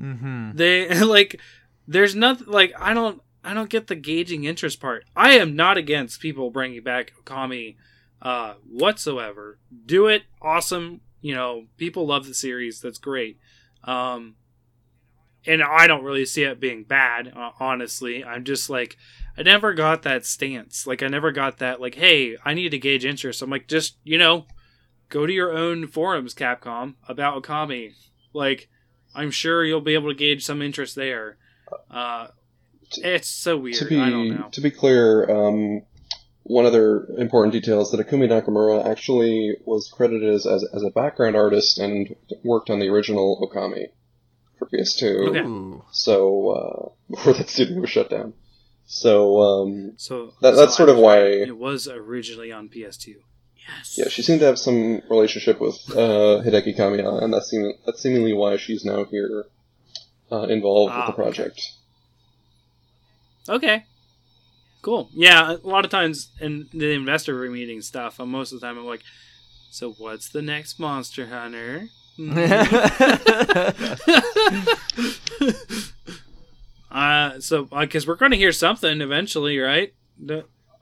Mm-hmm. 0.00 0.52
they 0.54 0.88
like 1.04 1.40
there's 1.88 2.14
nothing 2.14 2.46
like 2.46 2.72
I 2.78 2.94
don't 2.94 3.20
I 3.42 3.52
don't 3.52 3.68
get 3.70 3.88
the 3.88 3.96
gauging 3.96 4.44
interest 4.44 4.80
part. 4.80 5.04
I 5.16 5.32
am 5.32 5.56
not 5.56 5.76
against 5.76 6.20
people 6.20 6.50
bringing 6.50 6.82
back 6.82 7.12
Okami 7.24 7.74
uh 8.22 8.54
whatsoever. 8.68 9.58
Do 9.86 10.06
it, 10.06 10.22
awesome. 10.40 11.00
You 11.20 11.34
know, 11.34 11.66
people 11.76 12.06
love 12.06 12.26
the 12.26 12.34
series. 12.34 12.80
That's 12.80 12.98
great. 12.98 13.38
Um 13.84 14.36
and 15.46 15.62
I 15.62 15.86
don't 15.86 16.04
really 16.04 16.26
see 16.26 16.42
it 16.42 16.60
being 16.60 16.84
bad, 16.84 17.32
uh, 17.34 17.52
honestly. 17.58 18.24
I'm 18.24 18.44
just 18.44 18.68
like 18.68 18.96
I 19.36 19.42
never 19.42 19.72
got 19.72 20.02
that 20.02 20.26
stance. 20.26 20.86
Like 20.86 21.02
I 21.02 21.08
never 21.08 21.30
got 21.32 21.58
that 21.58 21.80
like, 21.80 21.94
hey, 21.94 22.36
I 22.44 22.54
need 22.54 22.70
to 22.70 22.78
gauge 22.78 23.04
interest. 23.04 23.40
I'm 23.40 23.50
like 23.50 23.68
just, 23.68 23.96
you 24.04 24.18
know, 24.18 24.46
go 25.08 25.26
to 25.26 25.32
your 25.32 25.56
own 25.56 25.86
forums, 25.86 26.34
Capcom, 26.34 26.94
about 27.08 27.42
Okami. 27.42 27.92
Like 28.32 28.68
I'm 29.14 29.30
sure 29.30 29.64
you'll 29.64 29.80
be 29.80 29.94
able 29.94 30.08
to 30.08 30.14
gauge 30.14 30.44
some 30.44 30.60
interest 30.60 30.94
there. 30.94 31.38
Uh, 31.90 32.28
it's 32.96 33.28
so 33.28 33.56
weird. 33.56 33.76
to 33.76 33.84
be 33.84 34.00
I 34.00 34.10
don't 34.10 34.30
know. 34.30 34.48
to 34.50 34.60
be 34.60 34.70
clear, 34.70 35.30
um, 35.30 35.82
one 36.48 36.64
other 36.66 37.06
important 37.18 37.52
detail 37.52 37.80
is 37.82 37.90
that 37.90 38.00
Ikumi 38.06 38.28
Nakamura 38.28 38.84
actually 38.84 39.56
was 39.66 39.88
credited 39.94 40.28
as, 40.34 40.46
as, 40.46 40.64
as 40.74 40.82
a 40.82 40.90
background 40.90 41.36
artist 41.36 41.78
and 41.78 42.14
worked 42.42 42.70
on 42.70 42.78
the 42.80 42.88
original 42.88 43.38
Okami 43.46 43.86
for 44.58 44.66
PS2. 44.66 45.28
Okay. 45.28 45.82
So 45.92 46.50
uh, 46.50 46.88
before 47.14 47.34
that 47.34 47.48
studio 47.48 47.80
was 47.80 47.90
shut 47.90 48.10
down. 48.10 48.32
So 48.86 49.40
um, 49.42 49.92
So 49.98 50.32
That- 50.40 50.54
so 50.54 50.60
that's 50.60 50.76
sort 50.76 50.88
I 50.88 50.92
of 50.92 50.98
why- 50.98 51.18
it 51.52 51.56
was 51.58 51.86
originally 51.86 52.50
on 52.52 52.68
PS2. 52.68 53.16
Yes. 53.68 53.96
yeah, 53.98 54.08
she 54.08 54.22
seemed 54.22 54.40
to 54.40 54.46
have 54.46 54.58
some 54.58 55.02
relationship 55.10 55.60
with 55.60 55.76
uh, 55.90 56.40
Hideki 56.42 56.74
Kamiya, 56.74 57.22
and 57.22 57.30
that's 57.34 57.50
seem- 57.50 57.74
that's 57.84 58.00
seemingly 58.00 58.32
why 58.32 58.56
she's 58.56 58.82
now 58.82 59.04
here 59.04 59.44
uh, 60.32 60.44
involved 60.44 60.94
Ah, 60.94 61.00
with 61.06 61.06
the 61.08 61.12
okay. 61.12 61.22
project. 61.22 61.60
Okay. 63.46 63.84
Cool. 64.82 65.10
Yeah, 65.12 65.56
a 65.62 65.66
lot 65.66 65.84
of 65.84 65.90
times 65.90 66.28
in 66.40 66.68
the 66.72 66.92
investor 66.92 67.34
meeting 67.50 67.82
stuff, 67.82 68.20
uh, 68.20 68.26
most 68.26 68.52
of 68.52 68.60
the 68.60 68.66
time 68.66 68.78
I'm 68.78 68.86
like, 68.86 69.02
so 69.70 69.92
what's 69.92 70.28
the 70.28 70.42
next 70.42 70.78
Monster 70.78 71.26
Hunter? 71.26 71.88
uh, 76.90 77.38
so 77.38 77.64
because 77.64 78.06
we're 78.06 78.16
going 78.16 78.32
to 78.32 78.36
hear 78.36 78.50
something 78.50 79.00
eventually, 79.00 79.58
right? 79.58 79.94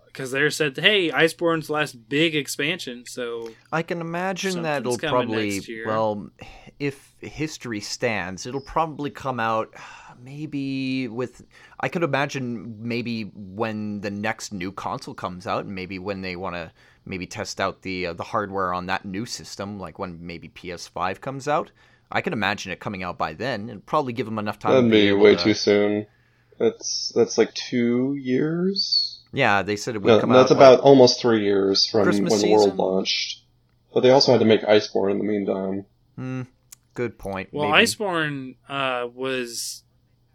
Because 0.07 0.31
they 0.31 0.49
said, 0.49 0.79
"Hey, 0.79 1.11
Iceborne's 1.11 1.69
last 1.69 2.09
big 2.09 2.35
expansion." 2.35 3.05
So 3.07 3.51
I 3.71 3.83
can 3.83 4.01
imagine 4.01 4.63
that 4.63 4.81
it'll 4.81 4.97
probably 4.97 5.61
well, 5.85 6.31
if 6.79 7.13
history 7.21 7.81
stands, 7.81 8.47
it'll 8.47 8.61
probably 8.63 9.11
come 9.11 9.39
out 9.39 9.75
maybe 10.23 11.09
with. 11.09 11.45
I 11.81 11.89
could 11.89 12.03
imagine 12.03 12.77
maybe 12.81 13.23
when 13.35 14.01
the 14.01 14.11
next 14.11 14.53
new 14.53 14.73
console 14.73 15.15
comes 15.15 15.47
out, 15.47 15.65
and 15.65 15.75
maybe 15.75 15.99
when 15.99 16.23
they 16.23 16.37
want 16.37 16.55
to 16.57 16.73
maybe 17.05 17.27
test 17.27 17.61
out 17.61 17.83
the 17.83 18.07
uh, 18.07 18.13
the 18.13 18.25
hardware 18.25 18.73
on 18.75 18.87
that 18.87 19.05
new 19.05 19.27
system, 19.27 19.79
like 19.79 19.99
when 19.99 20.25
maybe 20.27 20.49
PS5 20.49 21.21
comes 21.21 21.49
out. 21.49 21.71
I 22.11 22.21
can 22.21 22.33
imagine 22.33 22.71
it 22.71 22.79
coming 22.79 23.03
out 23.03 23.19
by 23.19 23.33
then, 23.33 23.69
and 23.69 23.85
probably 23.85 24.13
give 24.13 24.27
them 24.27 24.39
enough 24.39 24.59
time. 24.61 24.73
That'd 24.73 24.91
to 24.91 24.97
be 24.97 25.07
be 25.09 25.13
way 25.13 25.35
to- 25.37 25.43
too 25.43 25.55
soon. 25.55 26.07
That's 26.59 27.13
that's 27.15 27.37
like 27.37 27.53
two 27.55 28.15
years. 28.15 29.21
Yeah, 29.33 29.63
they 29.63 29.77
said 29.77 29.97
it 29.97 30.03
would 30.03 30.09
No, 30.09 30.21
come 30.21 30.31
that's 30.31 30.37
out. 30.39 30.43
That's 30.43 30.51
about 30.53 30.71
like- 30.79 30.85
almost 30.87 31.21
three 31.21 31.43
years 31.45 31.85
from 31.87 32.05
Christmas 32.05 32.33
when 32.33 32.41
the 32.43 32.53
world 32.53 32.77
launched. 32.77 33.43
But 33.93 34.01
they 34.01 34.11
also 34.11 34.33
had 34.33 34.39
to 34.39 34.45
make 34.47 34.63
Iceborne 34.63 35.11
in 35.13 35.19
the 35.19 35.25
meantime. 35.25 35.87
Hmm, 36.17 36.43
good 36.95 37.19
point. 37.19 37.49
Well, 37.53 37.71
maybe. 37.71 37.85
Iceborne 37.85 38.55
uh, 38.69 39.09
was 39.13 39.83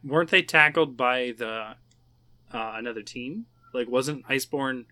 weren't 0.04 0.30
they 0.30 0.42
tackled 0.42 0.98
by 0.98 1.34
the 1.38 1.76
uh, 2.54 2.74
another 2.76 3.02
team? 3.02 3.46
Like, 3.74 3.88
wasn't 3.90 4.26
Iceborne 4.28 4.86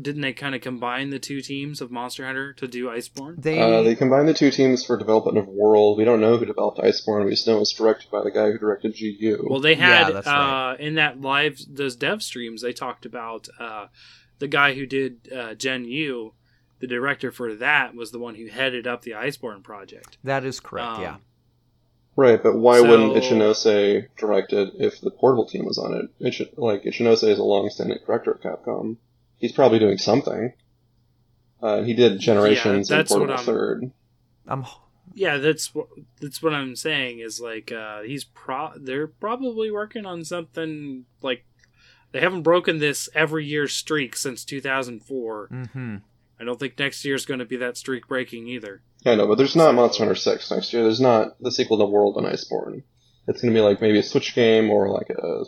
didn't 0.00 0.22
they 0.22 0.32
kind 0.32 0.54
of 0.54 0.60
combine 0.60 1.10
the 1.10 1.18
two 1.18 1.40
teams 1.40 1.80
of 1.80 1.90
Monster 1.90 2.26
Hunter 2.26 2.52
to 2.54 2.68
do 2.68 2.86
Iceborne? 2.86 3.42
They, 3.42 3.58
Uh, 3.58 3.82
they 3.82 3.94
combined 3.94 4.28
the 4.28 4.34
two 4.34 4.50
teams 4.50 4.84
for 4.84 4.96
development 4.96 5.38
of 5.38 5.48
World. 5.48 5.98
We 5.98 6.04
don't 6.04 6.20
know 6.20 6.36
who 6.36 6.44
developed 6.44 6.78
Iceborne. 6.78 7.24
We 7.24 7.30
just 7.30 7.46
know 7.46 7.60
it's 7.60 7.72
directed 7.72 8.10
by 8.10 8.22
the 8.22 8.30
guy 8.30 8.50
who 8.50 8.58
directed 8.58 8.94
GU. 8.98 9.46
Well, 9.48 9.60
they 9.60 9.74
had 9.74 10.08
Yeah, 10.08 10.10
that's 10.12 10.26
uh, 10.26 10.30
right. 10.30 10.76
in 10.80 10.94
that 10.94 11.20
live 11.20 11.58
those 11.68 11.96
dev 11.96 12.22
streams 12.22 12.62
they 12.62 12.72
talked 12.72 13.04
about 13.04 13.48
uh, 13.58 13.86
the 14.38 14.48
guy 14.48 14.74
who 14.74 14.86
did 14.86 15.28
uh, 15.32 15.54
Gen 15.54 15.84
U, 15.84 16.34
the 16.78 16.86
director 16.86 17.30
for 17.30 17.54
that 17.54 17.94
was 17.94 18.10
the 18.10 18.18
one 18.18 18.36
who 18.36 18.46
headed 18.46 18.86
up 18.86 19.02
the 19.02 19.12
Iceborne 19.12 19.62
project. 19.62 20.18
that 20.24 20.44
is 20.44 20.60
correct. 20.60 20.88
Um, 20.88 21.02
yeah. 21.02 21.16
Right, 22.16 22.42
but 22.42 22.56
why 22.56 22.78
So- 22.80 22.88
wouldn't 22.88 23.14
Ichinose 23.14 24.06
direct 24.16 24.52
it 24.52 24.72
if 24.78 25.00
the 25.00 25.10
Portable 25.10 25.46
team 25.46 25.64
was 25.64 25.78
on 25.78 25.94
it? 25.94 26.26
Ichi- 26.26 26.50
like 26.56 26.84
Ichinose 26.84 27.28
is 27.28 27.38
a 27.38 27.42
long-standing 27.44 27.98
director 28.06 28.34
at 28.34 28.42
Capcom. 28.42 28.96
He's 29.38 29.52
probably 29.52 29.78
doing 29.78 29.98
something. 29.98 30.52
Uh, 31.62 31.82
he 31.82 31.94
did 31.94 32.18
Generations 32.20 32.90
Yeah, 32.90 32.96
and 32.96 33.00
that's 33.00 33.10
what 33.10 33.18
Portable 33.18 33.36
I'm- 33.36 33.44
Third. 33.46 33.90
I'm 34.46 34.64
Yeah, 35.14 35.38
that's 35.38 35.74
what 35.74 35.88
that's 36.20 36.42
what 36.42 36.54
I'm 36.54 36.76
saying 36.76 37.18
is 37.20 37.40
like 37.40 37.72
uh, 37.72 38.02
he's 38.02 38.24
pro 38.24 38.70
they're 38.76 39.06
probably 39.08 39.70
working 39.70 40.06
on 40.06 40.24
something 40.24 41.04
like 41.20 41.44
they 42.12 42.20
haven't 42.20 42.42
broken 42.42 42.78
this 42.78 43.08
every 43.14 43.44
year 43.44 43.66
streak 43.68 44.16
since 44.16 44.44
2004. 44.44 45.46
hmm 45.72 45.96
I 46.40 46.44
don't 46.44 46.58
think 46.58 46.78
next 46.78 47.04
year's 47.04 47.26
going 47.26 47.40
to 47.40 47.44
be 47.44 47.56
that 47.58 47.76
streak 47.76 48.08
breaking 48.08 48.48
either. 48.48 48.82
I 49.06 49.14
know, 49.14 49.26
but 49.26 49.38
there's 49.38 49.56
not 49.56 49.74
Monster 49.74 50.04
Hunter 50.04 50.14
6 50.14 50.50
next 50.50 50.72
year. 50.72 50.82
There's 50.82 51.00
not 51.00 51.40
the 51.40 51.50
sequel 51.50 51.78
to 51.78 51.86
World 51.86 52.16
and 52.16 52.26
Iceborne. 52.26 52.82
It's 53.26 53.40
going 53.40 53.54
to 53.54 53.58
be 53.58 53.62
like 53.62 53.80
maybe 53.80 53.98
a 53.98 54.02
Switch 54.02 54.34
game 54.34 54.70
or 54.70 54.88
like 54.88 55.08
a 55.10 55.44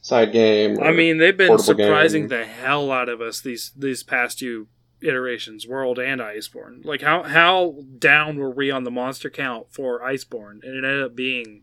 side 0.00 0.32
game. 0.32 0.78
I 0.80 0.92
mean, 0.92 1.18
they've 1.18 1.36
been 1.36 1.58
surprising 1.58 2.22
game. 2.22 2.40
the 2.40 2.44
hell 2.46 2.90
out 2.90 3.08
of 3.08 3.20
us 3.20 3.40
these 3.40 3.72
these 3.76 4.02
past 4.02 4.38
two 4.38 4.68
iterations, 5.02 5.66
World 5.66 5.98
and 5.98 6.20
Iceborne. 6.20 6.84
Like 6.84 7.02
how 7.02 7.22
how 7.24 7.76
down 7.98 8.38
were 8.38 8.50
we 8.50 8.70
on 8.70 8.84
the 8.84 8.90
monster 8.90 9.28
count 9.28 9.66
for 9.70 10.00
Iceborne, 10.00 10.62
and 10.62 10.74
it 10.76 10.84
ended 10.84 11.02
up 11.02 11.14
being 11.14 11.62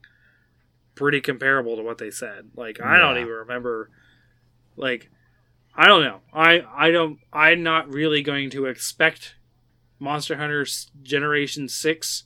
pretty 0.96 1.22
comparable 1.22 1.76
to 1.78 1.84
what 1.84 1.98
they 1.98 2.12
said. 2.12 2.52
Like 2.56 2.82
I 2.82 3.00
don't 3.00 3.18
even 3.18 3.30
remember. 3.30 3.90
Like 4.76 5.10
I 5.76 5.88
don't 5.88 6.04
know. 6.04 6.22
I 6.34 6.64
I 6.76 6.92
don't. 6.92 7.20
I'm 7.32 7.64
not 7.64 7.90
really 7.90 8.22
going 8.22 8.50
to 8.52 8.66
expect 8.66 9.36
Monster 10.00 10.38
Hunter 10.38 10.66
Generation 11.04 11.68
Six. 11.68 12.24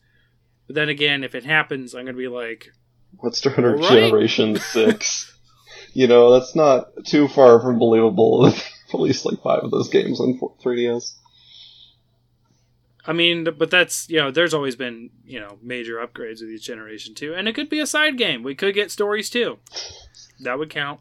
But 0.67 0.75
then 0.75 0.89
again, 0.89 1.23
if 1.23 1.35
it 1.35 1.45
happens, 1.45 1.93
I'm 1.93 2.05
gonna 2.05 2.17
be 2.17 2.27
like, 2.27 2.69
Monster 3.21 3.49
Hunter 3.49 3.75
Right. 3.77 3.89
Generation 3.89 4.55
6. 4.59 5.37
You 5.93 6.07
know, 6.07 6.31
that's 6.31 6.55
not 6.55 6.87
too 7.05 7.27
far 7.27 7.59
from 7.59 7.77
believable. 7.79 8.43
They've 8.51 8.63
released 8.93 9.25
like 9.25 9.41
five 9.41 9.63
of 9.63 9.71
those 9.71 9.89
games 9.89 10.19
on 10.21 10.39
3DS. 10.63 11.15
I 13.05 13.13
mean, 13.13 13.43
but 13.57 13.71
that's 13.71 14.07
you 14.09 14.17
know, 14.19 14.29
there's 14.31 14.53
always 14.53 14.75
been 14.75 15.09
you 15.25 15.39
know 15.39 15.57
major 15.61 15.95
upgrades 15.95 16.41
with 16.41 16.51
each 16.51 16.63
generation 16.65 17.15
too, 17.15 17.33
and 17.33 17.47
it 17.47 17.53
could 17.53 17.69
be 17.69 17.79
a 17.79 17.87
side 17.87 18.17
game. 18.17 18.43
We 18.43 18.53
could 18.53 18.75
get 18.75 18.91
stories 18.91 19.29
too. 19.29 19.57
That 20.41 20.59
would 20.59 20.69
count. 20.69 20.99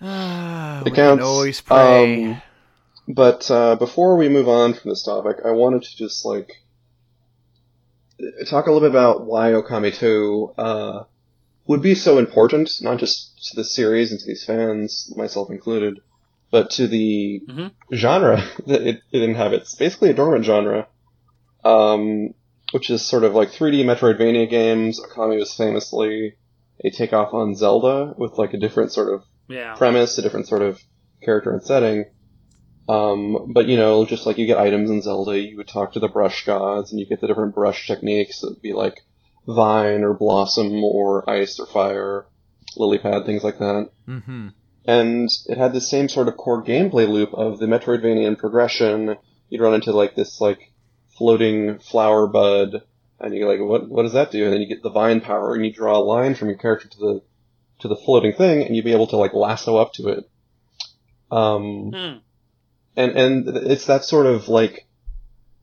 Ah, 0.00 0.80
It 0.80 0.84
we 0.86 0.90
can 0.90 0.96
counts. 1.18 1.24
always 1.24 1.60
pray. 1.60 2.24
Um, 2.32 2.42
but 3.08 3.50
uh, 3.50 3.74
before 3.76 4.16
we 4.16 4.28
move 4.28 4.48
on 4.48 4.74
from 4.74 4.90
this 4.90 5.02
topic, 5.02 5.38
I 5.44 5.50
wanted 5.52 5.82
to 5.82 5.96
just 5.96 6.24
like 6.24 6.50
talk 8.48 8.66
a 8.66 8.72
little 8.72 8.86
bit 8.88 8.90
about 8.96 9.24
why 9.26 9.52
Okami 9.52 9.94
2 9.94 10.54
uh, 10.58 11.04
would 11.66 11.82
be 11.82 11.94
so 11.94 12.18
important, 12.18 12.70
not 12.80 12.98
just 12.98 13.48
to 13.50 13.56
the 13.56 13.64
series 13.64 14.10
and 14.10 14.20
to 14.20 14.26
these 14.26 14.44
fans, 14.44 15.12
myself 15.16 15.50
included, 15.50 16.00
but 16.50 16.70
to 16.70 16.86
the 16.86 17.42
Mhm. 17.48 17.70
genre 17.94 18.42
that 18.66 18.82
it, 18.82 19.02
it 19.12 19.22
inhabits. 19.22 19.74
Basically, 19.74 20.10
a 20.10 20.14
dormant 20.14 20.44
genre, 20.44 20.88
um, 21.64 22.34
which 22.72 22.90
is 22.90 23.02
sort 23.02 23.24
of 23.24 23.34
like 23.34 23.50
3D 23.50 23.84
Metroidvania 23.84 24.48
games. 24.50 25.00
Okami 25.00 25.38
was 25.38 25.54
famously 25.54 26.34
a 26.84 26.90
takeoff 26.90 27.32
on 27.34 27.54
Zelda 27.54 28.14
with 28.18 28.32
like 28.38 28.54
a 28.54 28.58
different 28.58 28.92
sort 28.92 29.12
of 29.14 29.24
Yeah. 29.48 29.74
premise, 29.74 30.18
a 30.18 30.22
different 30.22 30.48
sort 30.48 30.62
of 30.62 30.80
character 31.22 31.52
and 31.52 31.62
setting. 31.62 32.04
Um, 32.88 33.52
but 33.52 33.66
you 33.66 33.76
know, 33.76 34.04
just 34.06 34.24
like 34.26 34.38
you 34.38 34.46
get 34.46 34.58
items 34.58 34.88
in 34.90 35.02
Zelda, 35.02 35.38
you 35.38 35.56
would 35.58 35.68
talk 35.68 35.92
to 35.92 36.00
the 36.00 36.08
brush 36.08 36.44
gods, 36.46 36.90
and 36.90 36.98
you 36.98 37.06
get 37.06 37.20
the 37.20 37.26
different 37.26 37.54
brush 37.54 37.86
techniques. 37.86 38.42
It'd 38.42 38.62
be 38.62 38.72
like 38.72 39.00
vine 39.46 40.02
or 40.04 40.14
blossom 40.14 40.82
or 40.82 41.28
ice 41.28 41.58
or 41.58 41.66
fire, 41.66 42.26
lily 42.76 42.98
pad, 42.98 43.26
things 43.26 43.44
like 43.44 43.58
that. 43.58 43.90
hmm 44.06 44.48
And 44.86 45.28
it 45.46 45.58
had 45.58 45.74
the 45.74 45.80
same 45.80 46.08
sort 46.08 46.28
of 46.28 46.36
core 46.36 46.64
gameplay 46.64 47.06
loop 47.08 47.34
of 47.34 47.58
the 47.58 47.66
Metroidvanian 47.66 48.38
progression. 48.38 49.16
You'd 49.50 49.60
run 49.60 49.74
into 49.74 49.92
like 49.92 50.14
this 50.14 50.40
like 50.40 50.72
floating 51.18 51.78
flower 51.78 52.26
bud, 52.26 52.82
and 53.20 53.34
you're 53.34 53.48
like, 53.50 53.60
what 53.60 53.88
what 53.90 54.04
does 54.04 54.12
that 54.14 54.30
do? 54.30 54.44
And 54.44 54.52
then 54.52 54.60
you 54.62 54.68
get 54.68 54.82
the 54.82 54.90
vine 54.90 55.20
power, 55.20 55.54
and 55.54 55.64
you 55.64 55.72
draw 55.72 55.98
a 55.98 56.00
line 56.00 56.34
from 56.34 56.48
your 56.48 56.58
character 56.58 56.88
to 56.88 56.98
the 56.98 57.22
to 57.80 57.88
the 57.88 57.96
floating 57.96 58.32
thing, 58.32 58.62
and 58.62 58.74
you'd 58.74 58.84
be 58.84 58.92
able 58.92 59.08
to 59.08 59.16
like 59.18 59.34
lasso 59.34 59.76
up 59.76 59.92
to 59.94 60.08
it. 60.08 60.24
Um, 61.30 61.92
Hmm. 61.92 62.16
And 62.98 63.12
and 63.16 63.56
it's 63.56 63.86
that 63.86 64.04
sort 64.04 64.26
of 64.26 64.48
like 64.48 64.86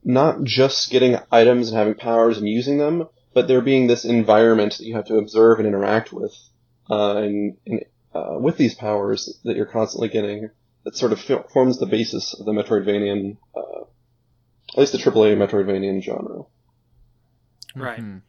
not 0.02 0.42
just 0.44 0.90
getting 0.90 1.18
items 1.30 1.68
and 1.68 1.76
having 1.76 1.94
powers 1.94 2.38
and 2.38 2.48
using 2.48 2.78
them, 2.78 3.08
but 3.34 3.48
there 3.48 3.60
being 3.60 3.86
this 3.86 4.04
environment 4.04 4.78
that 4.78 4.86
you 4.86 4.94
have 4.94 5.06
to 5.06 5.16
observe 5.16 5.58
and 5.58 5.68
interact 5.68 6.12
with, 6.12 6.32
uh, 6.90 7.16
and, 7.16 7.56
and 7.66 7.80
uh, 8.14 8.38
with 8.38 8.56
these 8.56 8.74
powers 8.74 9.38
that 9.44 9.56
you're 9.56 9.66
constantly 9.66 10.08
getting. 10.08 10.50
That 10.84 10.96
sort 10.96 11.12
of 11.12 11.20
fi- 11.20 11.42
forms 11.52 11.78
the 11.78 11.86
basis 11.86 12.32
of 12.38 12.46
the 12.46 12.52
Metroidvanian, 12.52 13.36
uh, 13.56 13.82
at 14.72 14.78
least 14.78 14.92
the 14.92 14.98
AAA 14.98 15.36
Metroidvanian 15.36 16.00
genre. 16.00 16.44
Right. 17.74 18.00
Mhm. 18.00 18.22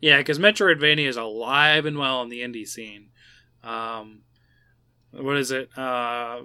Yeah, 0.00 0.18
because 0.18 0.38
Metroidvania 0.38 1.08
is 1.08 1.16
alive 1.16 1.84
and 1.84 1.98
well 1.98 2.22
in 2.22 2.28
the 2.28 2.42
indie 2.42 2.66
scene. 2.66 3.08
Um, 3.64 4.22
what 5.18 5.36
is 5.36 5.50
it? 5.50 5.70
Uh, 5.76 6.40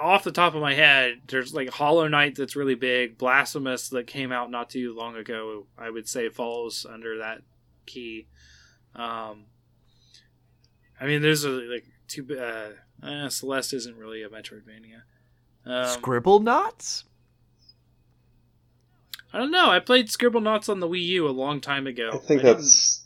off 0.00 0.24
the 0.24 0.32
top 0.32 0.54
of 0.54 0.60
my 0.60 0.74
head, 0.74 1.20
there's 1.28 1.54
like 1.54 1.68
Hollow 1.70 2.08
Knight 2.08 2.34
that's 2.36 2.56
really 2.56 2.74
big. 2.74 3.16
Blasphemous 3.18 3.88
that 3.90 4.06
came 4.06 4.32
out 4.32 4.50
not 4.50 4.70
too 4.70 4.94
long 4.94 5.16
ago. 5.16 5.66
I 5.76 5.90
would 5.90 6.08
say 6.08 6.28
falls 6.28 6.86
under 6.90 7.18
that 7.18 7.42
key. 7.86 8.26
Um, 8.94 9.44
I 11.00 11.06
mean, 11.06 11.22
there's 11.22 11.44
a, 11.44 11.50
like 11.50 11.86
two. 12.08 12.26
Uh, 12.38 12.70
uh, 13.06 13.28
Celeste 13.28 13.74
isn't 13.74 13.96
really 13.96 14.22
a 14.22 14.28
Metroidvania. 14.28 15.02
Um, 15.64 16.00
Scribblenauts. 16.00 17.04
I 19.32 19.38
don't 19.38 19.50
know. 19.50 19.70
I 19.70 19.78
played 19.78 20.08
Scribblenauts 20.08 20.68
on 20.68 20.80
the 20.80 20.88
Wii 20.88 21.02
U 21.04 21.28
a 21.28 21.30
long 21.30 21.60
time 21.60 21.86
ago. 21.86 22.10
I 22.12 22.16
think 22.16 22.42
didn't- 22.42 22.56
that's, 22.56 22.97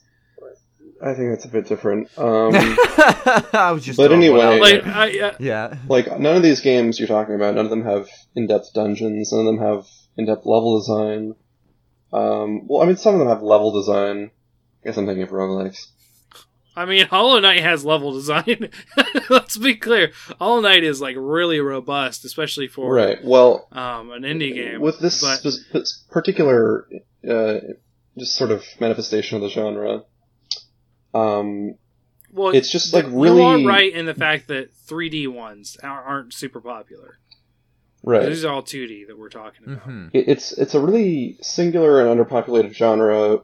I 1.05 1.15
think 1.15 1.31
that's 1.31 1.45
a 1.45 1.49
bit 1.49 1.67
different. 1.67 2.09
Um, 2.19 2.53
I 2.55 3.73
was 3.73 3.85
just. 3.85 3.97
but 3.97 4.13
anyway- 4.13 4.61
like. 4.61 4.87
I, 4.87 5.19
uh, 5.21 5.35
yeah. 5.41 5.77
like 5.89 6.19
none 6.21 6.37
of 6.37 6.43
these 6.43 6.61
games 6.61 6.99
you're 6.99 7.09
talking 7.09 7.35
about, 7.35 7.55
none 7.57 7.65
of 7.65 7.71
them 7.71 7.85
have 7.85 8.09
in-depth 8.37 8.73
dungeons, 8.75 9.33
none 9.33 9.41
of 9.41 9.47
them 9.47 9.59
have 9.59 9.87
in-depth 10.17 10.47
level 10.47 10.79
design. 10.79 11.35
Um, 12.13 12.69
well, 12.69 12.83
I 12.83 12.87
mean, 12.87 12.97
some 12.97 13.15
of 13.15 13.19
them 13.21 13.29
have 13.29 13.43
level 13.43 13.73
design. 13.73 14.31
I 14.83 14.87
guess 14.87 14.97
I'm 14.97 15.07
thinking 15.07 15.23
of 15.23 15.31
roguelikes. 15.31 15.87
I 16.75 16.87
mean, 16.87 17.07
Hollow 17.07 17.39
Knight 17.41 17.61
has 17.63 17.85
level 17.85 18.13
design. 18.13 18.71
Let's 19.31 19.59
be 19.59 19.75
clear. 19.75 20.13
Hollow 20.39 20.61
Knight 20.61 20.85
is 20.85 21.01
like 21.01 21.17
really 21.19 21.61
robust, 21.61 22.25
especially 22.25 22.69
for 22.69 22.93
Right. 22.95 23.19
Well, 23.23 23.69
um, 23.73 24.11
an 24.11 24.23
indie 24.23 24.55
game. 24.55 24.81
with 24.81 24.99
this 24.99 25.21
but 25.21 25.37
spe- 25.39 25.73
this 25.73 26.05
particular, 26.11 26.87
uh, 27.29 27.57
just 28.19 28.37
sort 28.37 28.51
of 28.51 28.65
manifestation 28.81 29.37
of 29.37 29.43
the 29.43 29.51
genre, 29.51 30.05
um, 31.15 31.75
well, 32.33 32.51
it's 32.55 32.71
just, 32.71 32.93
like, 32.95 33.07
you 33.07 33.23
really- 33.23 33.43
are 33.43 33.67
right 33.67 33.93
in 33.93 34.07
the 34.07 34.15
fact 34.15 34.49
that 34.49 34.73
3D 34.75 35.27
ones 35.29 35.77
are- 35.83 36.03
aren't 36.03 36.33
super 36.33 36.61
popular. 36.61 37.19
right. 38.03 38.27
These 38.29 38.45
are 38.45 38.53
all 38.53 38.63
2D 38.63 39.05
that 39.09 39.19
we're 39.19 39.29
talking 39.29 39.65
about. 39.65 39.83
hmm 39.85 40.09
it's 40.13 40.53
it's 40.59 40.75
a 40.75 40.81
really 40.81 41.37
singular 41.41 42.01
and 42.01 42.19
underpopulated 42.19 42.75
genre. 42.75 43.41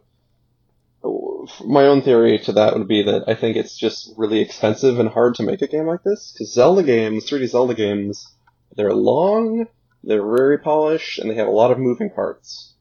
My 1.65 1.87
own 1.87 2.03
theory 2.03 2.39
to 2.41 2.53
that 2.53 2.77
would 2.77 2.89
be 2.89 3.03
that 3.05 3.25
I 3.29 3.35
think 3.35 3.57
it's 3.57 3.77
just 3.77 4.13
really 4.17 4.41
expensive 4.41 4.99
and 4.99 5.09
hard 5.09 5.37
to 5.37 5.45
make 5.45 5.63
a 5.63 5.69
game 5.69 5.87
like 5.87 6.03
this 6.03 6.33
because 6.33 6.53
Zelda 6.53 6.83
games, 6.83 7.25
3D 7.31 7.47
Zelda 7.47 7.75
games, 7.75 8.27
they're 8.77 8.93
long, 8.93 9.67
they're 10.03 10.27
very 10.27 10.59
polished, 10.59 11.19
and 11.21 11.31
they 11.31 11.35
have 11.37 11.47
a 11.47 11.53
lot 11.53 11.71
of 11.71 11.79
moving 11.79 12.11
parts. 12.11 12.75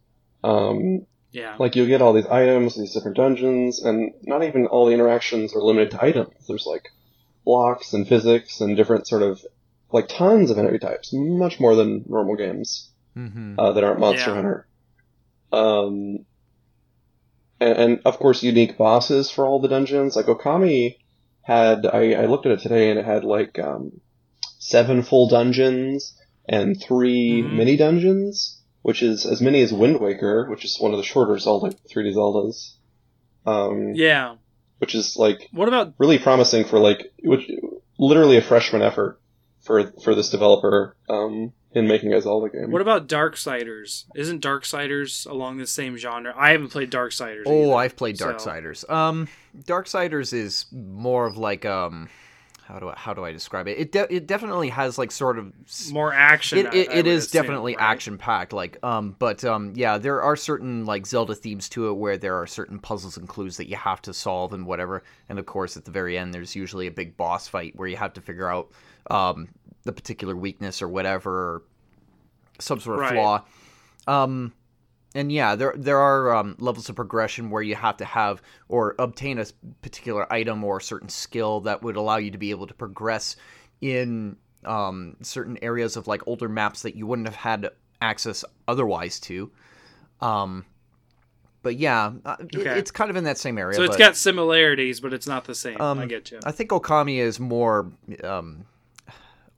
Um, 0.44 1.06
Yeah. 1.38 1.56
like 1.60 1.76
you'll 1.76 1.88
get 1.94 2.02
all 2.02 2.14
these 2.14 2.26
items, 2.26 2.76
these 2.76 2.94
different 2.94 3.18
dungeons, 3.18 3.84
and 3.84 4.14
not 4.24 4.44
even 4.44 4.66
all 4.66 4.86
the 4.88 4.94
interactions 4.94 5.54
are 5.56 5.62
limited 5.62 5.92
to 5.92 6.04
items. 6.04 6.34
There's 6.48 6.66
like 6.66 6.86
blocks 7.46 7.94
and 7.94 8.08
physics 8.08 8.60
and 8.62 8.76
different 8.76 9.08
sort 9.08 9.22
of 9.24 9.46
like 9.92 10.08
tons 10.08 10.50
of 10.52 10.58
enemy 10.58 10.80
types, 10.80 11.12
much 11.14 11.60
more 11.60 11.76
than 11.76 12.04
normal 12.08 12.36
games 12.36 12.90
hmm 13.14 13.56
uh, 13.60 13.72
that 13.74 13.84
aren't 13.84 14.00
Monster 14.00 14.30
Yeah. 14.32 14.36
Hunter. 14.36 14.68
Um, 15.52 16.26
and, 17.60 17.78
and 17.78 18.00
of 18.06 18.18
course, 18.18 18.44
unique 18.44 18.78
bosses 18.78 19.30
for 19.32 19.46
all 19.46 19.60
the 19.62 19.68
dungeons. 19.68 20.16
Like 20.16 20.26
Okami 20.28 20.98
had, 21.42 21.86
I, 21.86 22.14
I 22.14 22.26
looked 22.26 22.46
at 22.46 22.52
it 22.52 22.60
today, 22.62 22.90
and 22.90 23.00
it 23.00 23.06
had 23.06 23.24
like 23.24 23.58
um, 23.60 24.02
seven 24.60 25.02
full 25.04 25.30
dungeons, 25.30 26.14
and 26.50 26.82
3 26.82 27.44
Mhm. 27.44 27.58
mini 27.58 27.78
dungeons, 27.78 28.57
which 28.88 29.04
is 29.04 29.26
as 29.26 29.42
many 29.42 29.62
as 29.62 29.74
Wind 29.74 30.00
Waker, 30.00 30.48
which 30.50 30.64
is 30.64 30.78
one 30.80 30.94
of 30.94 30.98
the 30.98 31.04
shorter 31.04 31.38
Zelda 31.38 31.76
3D 31.94 32.16
Zeldas. 32.16 32.76
Um, 33.46 33.92
Yeah. 33.96 34.36
which 34.78 34.96
is 34.96 35.18
like 35.18 35.50
What 35.52 35.68
about 35.68 35.94
really 35.98 36.18
promising 36.18 36.64
for 36.64 36.80
like 36.80 37.12
which 37.22 37.52
literally 38.00 38.38
a 38.38 38.42
freshman 38.42 38.82
effort 38.82 39.20
for 39.60 39.92
for 40.04 40.16
this 40.16 40.30
developer 40.30 40.96
um, 41.10 41.52
in 41.74 41.86
making 41.86 42.14
a 42.14 42.22
Zelda 42.22 42.48
game. 42.50 42.72
what 42.72 42.82
about 42.82 43.08
Dark 43.08 43.36
Darksiders? 43.36 44.06
Isn't 44.16 44.40
Dark 44.40 44.64
Darksiders 44.64 45.30
along 45.30 45.58
the 45.58 45.68
same 45.68 45.98
genre? 45.98 46.34
I 46.38 46.52
haven't 46.52 46.70
played 46.70 46.90
Dark 46.90 47.12
Darksiders. 47.12 47.44
Oh, 47.46 47.64
either, 47.66 47.74
I've 47.76 47.96
played 47.98 48.18
so- 48.18 48.32
Darksiders. 48.32 48.90
Um, 48.90 49.28
Darksiders 49.64 50.32
is 50.32 50.66
more 50.72 51.26
of 51.26 51.36
like 51.36 51.66
um, 51.66 52.08
how 52.68 52.80
do 52.80 52.90
I 52.90 52.96
how 52.98 53.14
do 53.14 53.24
I 53.24 53.32
describe 53.32 53.68
it? 53.70 53.78
It 53.78 53.92
de- 53.94 54.14
it 54.14 54.28
definitely 54.28 54.70
has 54.70 54.98
like 54.98 55.12
sort 55.12 55.40
of 55.40 55.54
More 55.92 56.14
action. 56.14 56.60
it, 56.60 56.74
it, 56.74 56.90
I 56.90 56.94
it 56.96 57.06
would 57.06 57.08
assume, 57.08 57.42
definitely 57.42 57.76
right? 57.78 57.92
action 57.92 58.18
packed 58.18 58.52
like 58.52 58.78
um 58.84 59.16
but 59.18 59.46
um 59.46 59.72
yeah 59.76 59.98
there 59.98 60.22
are 60.22 60.36
certain 60.36 60.86
like 60.86 61.06
zelda 61.08 61.34
themes 61.34 61.70
to 61.70 61.88
it 61.90 61.94
where 61.94 62.18
there 62.18 62.36
are 62.36 62.46
certain 62.46 62.78
puzzles 62.80 63.16
and 63.18 63.28
clues 63.28 63.56
that 63.58 63.70
you 63.70 63.78
have 63.78 64.02
to 64.02 64.14
solve 64.14 64.52
and 64.54 64.66
whatever 64.66 65.04
and 65.30 65.40
of 65.40 65.46
course 65.46 65.78
at 65.78 65.86
the 65.86 65.92
very 65.92 66.18
end 66.18 66.34
there's 66.34 66.56
usually 66.56 66.88
a 66.88 66.92
big 66.92 67.16
boss 67.16 67.48
fight 67.48 67.74
where 67.78 67.88
you 67.88 67.96
have 67.98 68.14
to 68.14 68.22
figure 68.22 68.52
out 68.52 68.70
um 69.10 69.48
the 69.84 69.94
particular 69.94 70.36
weakness 70.36 70.82
or 70.82 70.90
whatever 70.90 71.32
or 71.32 71.64
some 72.60 72.80
sort 72.82 72.98
of 72.98 73.02
Right. 73.04 73.14
flaw 73.14 73.44
um 74.08 74.52
and 75.18 75.32
yeah, 75.32 75.56
there 75.56 75.74
there 75.78 75.98
are 75.98 76.36
um, 76.36 76.56
levels 76.60 76.90
of 76.90 76.96
progression 76.96 77.50
where 77.50 77.62
you 77.64 77.76
have 77.76 77.98
to 77.98 78.06
have 78.06 78.42
or 78.70 78.96
obtain 79.00 79.40
a 79.40 79.46
particular 79.82 80.32
item 80.32 80.64
or 80.64 80.78
a 80.78 80.82
certain 80.82 81.10
skill 81.10 81.62
that 81.62 81.82
would 81.84 81.96
allow 81.96 82.18
you 82.18 82.32
to 82.32 82.38
be 82.38 82.52
able 82.52 82.68
to 82.68 82.74
progress 82.74 83.36
in 83.82 84.38
um, 84.66 85.16
certain 85.22 85.58
areas 85.62 85.98
of 85.98 86.08
like 86.08 86.22
older 86.28 86.50
maps 86.50 86.82
that 86.84 86.96
you 86.96 87.06
wouldn't 87.08 87.28
have 87.28 87.36
had 87.36 87.70
access 88.02 88.44
otherwise 88.68 89.20
to. 89.22 89.52
Um, 90.22 90.66
but 91.64 91.76
yeah, 91.78 92.14
uh, 92.26 92.36
it- 92.40 92.66
it's 92.78 92.92
kind 92.92 93.10
of 93.10 93.16
in 93.16 93.24
that 93.26 93.38
same 93.38 93.58
area. 93.58 93.76
So 93.76 93.84
it's 93.84 93.98
but- 93.98 94.00
got 94.00 94.16
similarities, 94.16 95.00
but 95.00 95.14
it's 95.14 95.28
not 95.28 95.46
the 95.46 95.56
same. 95.56 95.80
Um, 95.82 96.00
I 96.00 96.06
get 96.06 96.32
you. 96.32 96.40
I 96.46 96.52
think 96.52 96.70
Okami 96.72 97.18
is 97.18 97.40
more 97.40 97.92
um, 98.24 98.66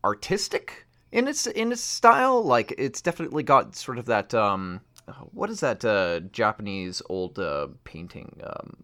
artistic 0.04 0.86
in 1.12 1.28
its 1.28 1.48
in 1.48 1.72
its 1.72 1.82
style. 1.82 2.44
Like 2.44 2.74
it's 2.78 3.02
definitely 3.02 3.44
got 3.44 3.76
sort 3.76 3.98
of 3.98 4.06
that 4.06 4.34
um, 4.34 4.82
what 5.32 5.50
is 5.50 5.60
that 5.62 5.84
uh, 5.84 6.22
Japanese 6.32 7.02
old 7.10 7.40
uh, 7.40 7.68
painting 7.84 8.40
um, 8.44 8.78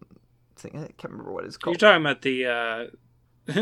thing? 0.56 0.72
I 0.76 0.92
can't 0.98 1.12
remember 1.12 1.32
what 1.32 1.44
it's 1.44 1.56
called. 1.56 1.80
You're 1.80 1.90
talking 1.90 2.02
about 2.02 2.22
the. 2.22 2.46
Uh... 2.46 2.86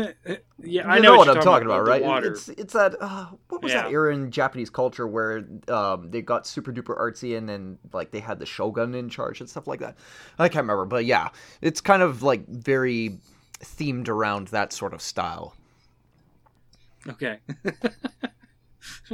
yeah, 0.63 0.87
I 0.87 0.95
you 0.95 1.03
know, 1.03 1.11
know, 1.11 1.17
what 1.17 1.29
I'm 1.29 1.35
talking 1.35 1.67
about, 1.67 1.81
about, 1.81 1.87
right? 1.87 2.01
Water. 2.01 2.31
It's 2.31 2.49
it's 2.49 2.73
that 2.73 2.95
uh, 2.99 3.27
what 3.49 3.61
was 3.61 3.71
that 3.71 3.85
Yeah. 3.85 3.91
era 3.91 4.13
in 4.15 4.31
Japanese 4.31 4.71
culture 4.71 5.05
where 5.05 5.45
um, 5.67 6.09
they 6.09 6.23
got 6.23 6.47
super 6.47 6.73
duper 6.73 6.99
artsy 6.99 7.37
and 7.37 7.47
then 7.47 7.77
like 7.93 8.09
they 8.09 8.19
had 8.19 8.39
the 8.39 8.47
shogun 8.47 8.95
in 8.95 9.09
charge 9.09 9.41
and 9.41 9.49
stuff 9.49 9.67
like 9.67 9.81
that. 9.81 9.95
I 10.39 10.49
can't 10.49 10.63
remember, 10.63 10.85
but 10.85 11.05
yeah, 11.05 11.29
it's 11.61 11.81
kind 11.81 12.01
of 12.01 12.23
like 12.23 12.47
very 12.47 13.19
themed 13.59 14.09
around 14.09 14.47
that 14.47 14.73
sort 14.73 14.93
of 14.95 15.03
style. 15.03 15.55
Okay. 17.07 17.39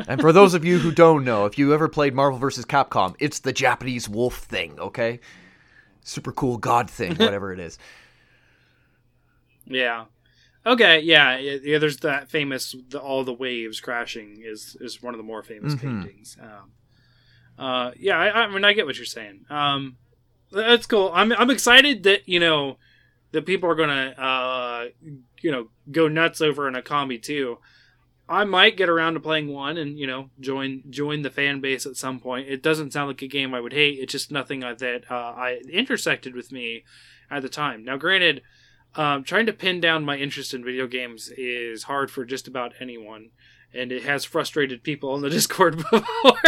And 0.08 0.22
for 0.22 0.32
those 0.32 0.54
of 0.54 0.64
you 0.66 0.80
who 0.80 0.92
don't 0.92 1.24
know, 1.24 1.46
if 1.46 1.58
you 1.58 1.74
ever 1.74 1.88
played 1.90 2.14
Marvel 2.14 2.40
vs. 2.40 2.66
Capcom, 2.66 3.16
it's 3.20 3.40
the 3.40 3.52
Japanese 3.54 4.08
wolf 4.08 4.38
thing, 4.38 4.80
okay? 4.80 5.20
Super 6.04 6.32
cool 6.32 6.58
god 6.58 6.90
thing, 6.90 7.16
whatever 7.18 7.52
it 7.54 7.60
is. 7.60 7.78
Yeah. 9.66 10.06
Okay. 10.66 11.00
Yeah. 11.00 11.38
Yeah. 11.38 11.58
yeah, 11.64 11.78
There's 11.78 11.98
that 11.98 12.30
famous 12.30 12.76
the, 12.90 13.00
all 13.00 13.24
the 13.24 13.34
waves 13.34 13.80
crashing 13.80 14.42
is 14.44 14.76
is 14.80 15.02
one 15.02 15.14
of 15.14 15.18
the 15.18 15.24
more 15.24 15.44
famous 15.44 15.76
Mhm. 15.76 15.80
paintings. 15.82 16.38
Um, 16.42 16.72
uh, 17.58 17.92
yeah. 17.98 18.18
I, 18.18 18.44
I 18.44 18.48
mean, 18.48 18.64
I 18.64 18.74
get 18.74 18.86
what 18.86 18.98
you're 18.98 19.06
saying. 19.06 19.46
Um, 19.50 19.98
that's 20.52 20.86
cool. 20.86 21.12
I'm 21.14 21.32
I'm 21.34 21.50
excited 21.50 22.04
that 22.04 22.28
you 22.28 22.40
know 22.40 22.78
that 23.32 23.46
people 23.46 23.70
are 23.70 23.76
gonna 23.76 24.14
uh 24.18 24.88
you 25.42 25.52
know 25.52 25.70
go 25.92 26.08
nuts 26.08 26.42
over 26.42 26.68
an 26.68 26.76
Okami 26.76 27.22
too. 27.22 27.60
I 28.32 28.46
might 28.46 28.78
get 28.78 28.88
around 28.88 29.16
to 29.16 29.20
playing 29.20 29.50
one 29.50 29.78
and 29.78 30.00
you 30.00 30.08
know 30.08 30.30
join 30.40 30.84
join 30.90 31.22
the 31.22 31.30
fan 31.30 31.60
base 31.60 31.86
at 31.86 31.98
some 31.98 32.20
point. 32.20 32.48
It 32.48 32.64
doesn't 32.64 32.94
sound 32.94 33.10
like 33.10 33.22
a 33.22 33.28
game 33.28 33.54
I 33.54 33.60
would 33.60 33.74
hate. 33.74 34.00
It's 34.00 34.14
just 34.14 34.32
nothing 34.32 34.62
that 34.62 35.04
uh, 35.10 35.14
I 35.14 35.60
intersected 35.70 36.34
with 36.34 36.52
me 36.52 36.86
at 37.30 37.42
the 37.42 37.50
time. 37.50 37.84
Now, 37.84 37.98
granted, 37.98 38.42
um, 38.96 39.26
trying 39.26 39.48
to 39.48 39.54
pin 39.54 39.82
down 39.82 40.06
my 40.06 40.16
interest 40.16 40.54
in 40.54 40.64
video 40.64 40.88
games 40.88 41.30
is 41.38 41.84
hard 41.84 42.10
for 42.10 42.24
just 42.24 42.48
about 42.48 42.72
anyone, 42.80 43.32
and 43.74 43.92
it 43.92 44.04
has 44.04 44.24
frustrated 44.24 44.82
people 44.82 45.12
on 45.12 45.22
the 45.22 45.30
Discord 45.38 45.78
before. 45.78 46.40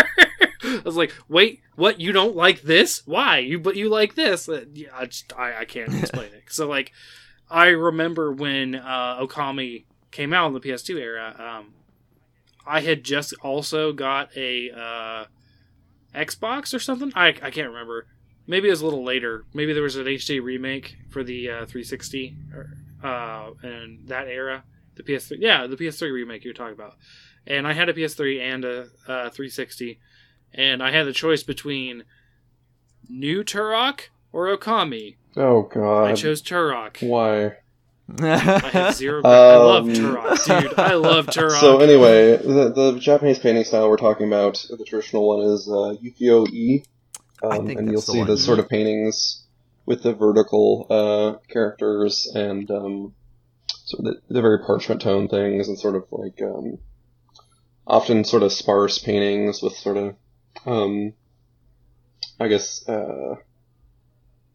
I 0.64 0.82
was 0.86 0.96
like, 0.96 1.12
"Wait, 1.28 1.62
what? 1.76 2.00
You 2.00 2.14
don't 2.14 2.36
like 2.36 2.62
this? 2.62 3.06
Why? 3.06 3.40
You 3.40 3.60
but 3.60 3.76
you 3.76 3.90
like 3.90 4.16
this? 4.16 4.48
Uh, 4.48 4.64
yeah, 4.74 4.88
I 4.96 5.08
just 5.08 5.34
I, 5.38 5.60
I 5.60 5.66
can't 5.66 5.94
explain 5.94 6.28
it." 6.34 6.44
So 6.48 6.66
like, 6.66 6.94
I 7.50 7.68
remember 7.68 8.32
when 8.32 8.76
uh, 8.76 9.20
Okami 9.20 9.84
came 10.14 10.32
out 10.32 10.48
in 10.48 10.54
the 10.54 10.62
PS2 10.62 10.98
era. 11.00 11.36
Um, 11.38 11.74
I 12.66 12.80
had 12.82 13.04
just 13.04 13.34
also 13.42 13.92
got 13.92 14.30
a 14.38 14.72
uh, 14.72 15.26
Xbox 16.16 16.74
or 16.74 16.80
something. 16.80 17.12
I 17.16 17.30
I 17.30 17.52
can't 17.52 17.68
remember. 17.68 18.08
Maybe 18.48 18.68
it 18.68 18.72
was 18.72 18.82
a 18.82 18.86
little 18.86 19.04
later. 19.04 19.46
Maybe 19.54 19.74
there 19.74 19.84
was 19.84 19.96
an 19.96 20.06
HD 20.06 20.42
remake 20.42 20.98
for 21.10 21.24
the 21.24 21.50
uh, 21.50 21.66
360 21.66 22.36
or, 22.54 22.78
uh, 23.04 23.52
and 23.62 24.08
that 24.08 24.28
era. 24.28 24.64
The 24.96 25.04
PS3, 25.04 25.38
yeah, 25.40 25.66
the 25.66 25.78
PS3 25.78 26.12
remake 26.12 26.44
you're 26.44 26.54
talking 26.54 26.74
about. 26.74 26.98
And 27.48 27.66
I 27.66 27.74
had 27.74 27.90
a 27.90 27.94
PS3 27.94 28.40
and 28.42 28.66
a 28.66 28.82
uh, 29.08 29.30
360, 29.30 30.00
and 30.54 30.84
I 30.84 30.92
had 30.92 31.08
the 31.08 31.14
choice 31.14 31.42
between 31.44 32.04
New 33.10 33.44
Turok 33.44 34.10
or 34.32 34.56
Okami. 34.56 35.16
Oh 35.36 35.64
god. 35.64 36.12
I 36.12 36.14
chose 36.14 36.42
Turok. 36.42 37.02
Why? 37.08 37.58
I 38.22 38.38
have 38.38 38.96
zero. 38.96 39.22
I 39.24 39.56
love 39.58 39.86
Um, 39.88 39.94
Turok, 39.94 40.46
dude. 40.46 40.80
I 40.80 40.94
love 40.96 41.26
Turok. 41.36 41.60
So 41.60 41.80
anyway, 41.80 42.38
the, 42.38 42.70
the 42.76 43.00
Japanese 43.00 43.40
painting 43.40 43.64
style 43.64 43.90
we're 43.90 43.98
talking 43.98 44.28
about, 44.28 44.66
the 44.70 44.84
traditional 44.86 45.28
one 45.28 45.42
is 45.42 45.68
uh, 45.68 45.96
ukiyo-e, 46.04 46.84
I 47.44 47.58
um, 47.58 47.68
and 47.70 47.88
you'll 47.88 48.02
the 48.02 48.02
see 48.02 48.18
one. 48.20 48.28
the 48.28 48.38
sort 48.38 48.60
of 48.60 48.70
paintings 48.70 49.44
with 49.86 50.04
the 50.04 50.14
vertical 50.14 50.88
uh, 50.90 51.34
characters 51.52 52.32
and 52.34 52.70
um, 52.72 53.14
sort 53.68 54.06
of 54.08 54.14
the, 54.28 54.34
the 54.36 54.42
very 54.42 54.60
parchment 54.66 55.02
tone 55.02 55.28
things, 55.28 55.68
and 55.68 55.80
sort 55.80 55.96
of 55.96 56.06
like 56.12 56.42
um, 56.42 56.78
often 57.88 58.24
sort 58.24 58.44
of 58.44 58.52
sparse 58.54 58.98
paintings 59.00 59.62
with 59.62 59.74
sort 59.76 59.98
of, 59.98 60.16
um, 60.66 61.14
I 62.40 62.48
guess, 62.48 62.88
uh, 62.88 63.36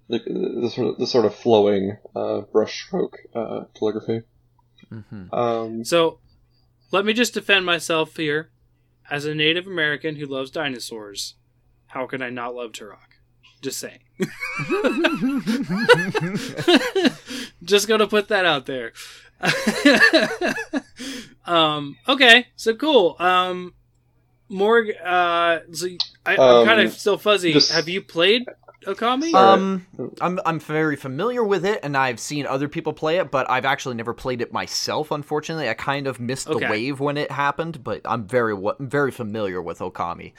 the, 0.09 0.19
the 0.63 0.71
sort 0.71 0.89
of 0.89 0.99
the 0.99 1.07
sort 1.07 1.27
of 1.27 1.35
flowing 1.35 1.97
uh, 2.17 2.43
brushstroke 2.53 3.15
uh, 3.35 3.65
calligraphy. 3.79 4.23
Mhm. 4.93 5.33
Um, 5.33 5.85
So, 5.85 6.19
let 6.91 7.05
me 7.05 7.13
just 7.13 7.35
defend 7.35 7.67
myself 7.67 8.17
here. 8.17 8.51
As 9.11 9.25
a 9.25 9.35
Native 9.35 9.67
American 9.67 10.17
who 10.17 10.27
loves 10.27 10.51
dinosaurs, 10.51 11.35
how 11.87 12.07
can 12.07 12.21
I 12.23 12.29
not 12.31 12.55
love 12.55 12.73
Turok? 12.73 12.99
Just 13.63 13.79
saying. 13.79 14.01
just 17.63 17.89
gonna 17.89 18.07
put 18.07 18.29
that 18.29 18.45
out 18.45 18.67
there. 18.67 18.93
um, 21.47 21.97
okay, 22.09 22.47
so 22.57 22.75
cool. 22.75 23.17
Um, 23.19 23.75
Morg, 24.49 24.91
uh, 25.05 25.61
so 25.73 25.87
I, 26.25 26.35
I'm 26.35 26.41
Um, 26.41 26.67
kind 26.67 26.81
of 26.81 26.93
still 26.93 27.19
fuzzy. 27.19 27.53
just- 27.53 27.73
Have 27.73 27.89
you 27.89 28.03
played 28.03 28.45
Okami? 28.89 29.35
Um, 29.35 29.87
I'm 30.21 30.41
I'm 30.47 30.59
very 30.59 30.97
familiar 30.97 31.45
with 31.45 31.65
it, 31.67 31.81
and 31.83 31.97
I've 31.97 32.19
seen 32.19 32.47
other 32.47 32.69
people 32.69 32.93
play 32.93 33.19
it, 33.19 33.31
but 33.31 33.49
I've 33.51 33.67
actually 33.67 33.95
never 33.97 34.15
played 34.15 34.41
it 34.41 34.53
myself. 34.53 35.11
Unfortunately, 35.11 35.69
I 35.69 35.75
kind 35.75 36.07
of 36.07 36.19
missed 36.19 36.47
the 36.49 36.59
wave 36.59 36.99
when 36.99 37.17
it 37.19 37.31
happened, 37.31 37.85
but 37.85 38.01
I'm 38.05 38.27
very 38.27 38.57
very 38.81 39.11
familiar 39.11 39.61
with 39.61 39.81
Okami. 39.81 40.33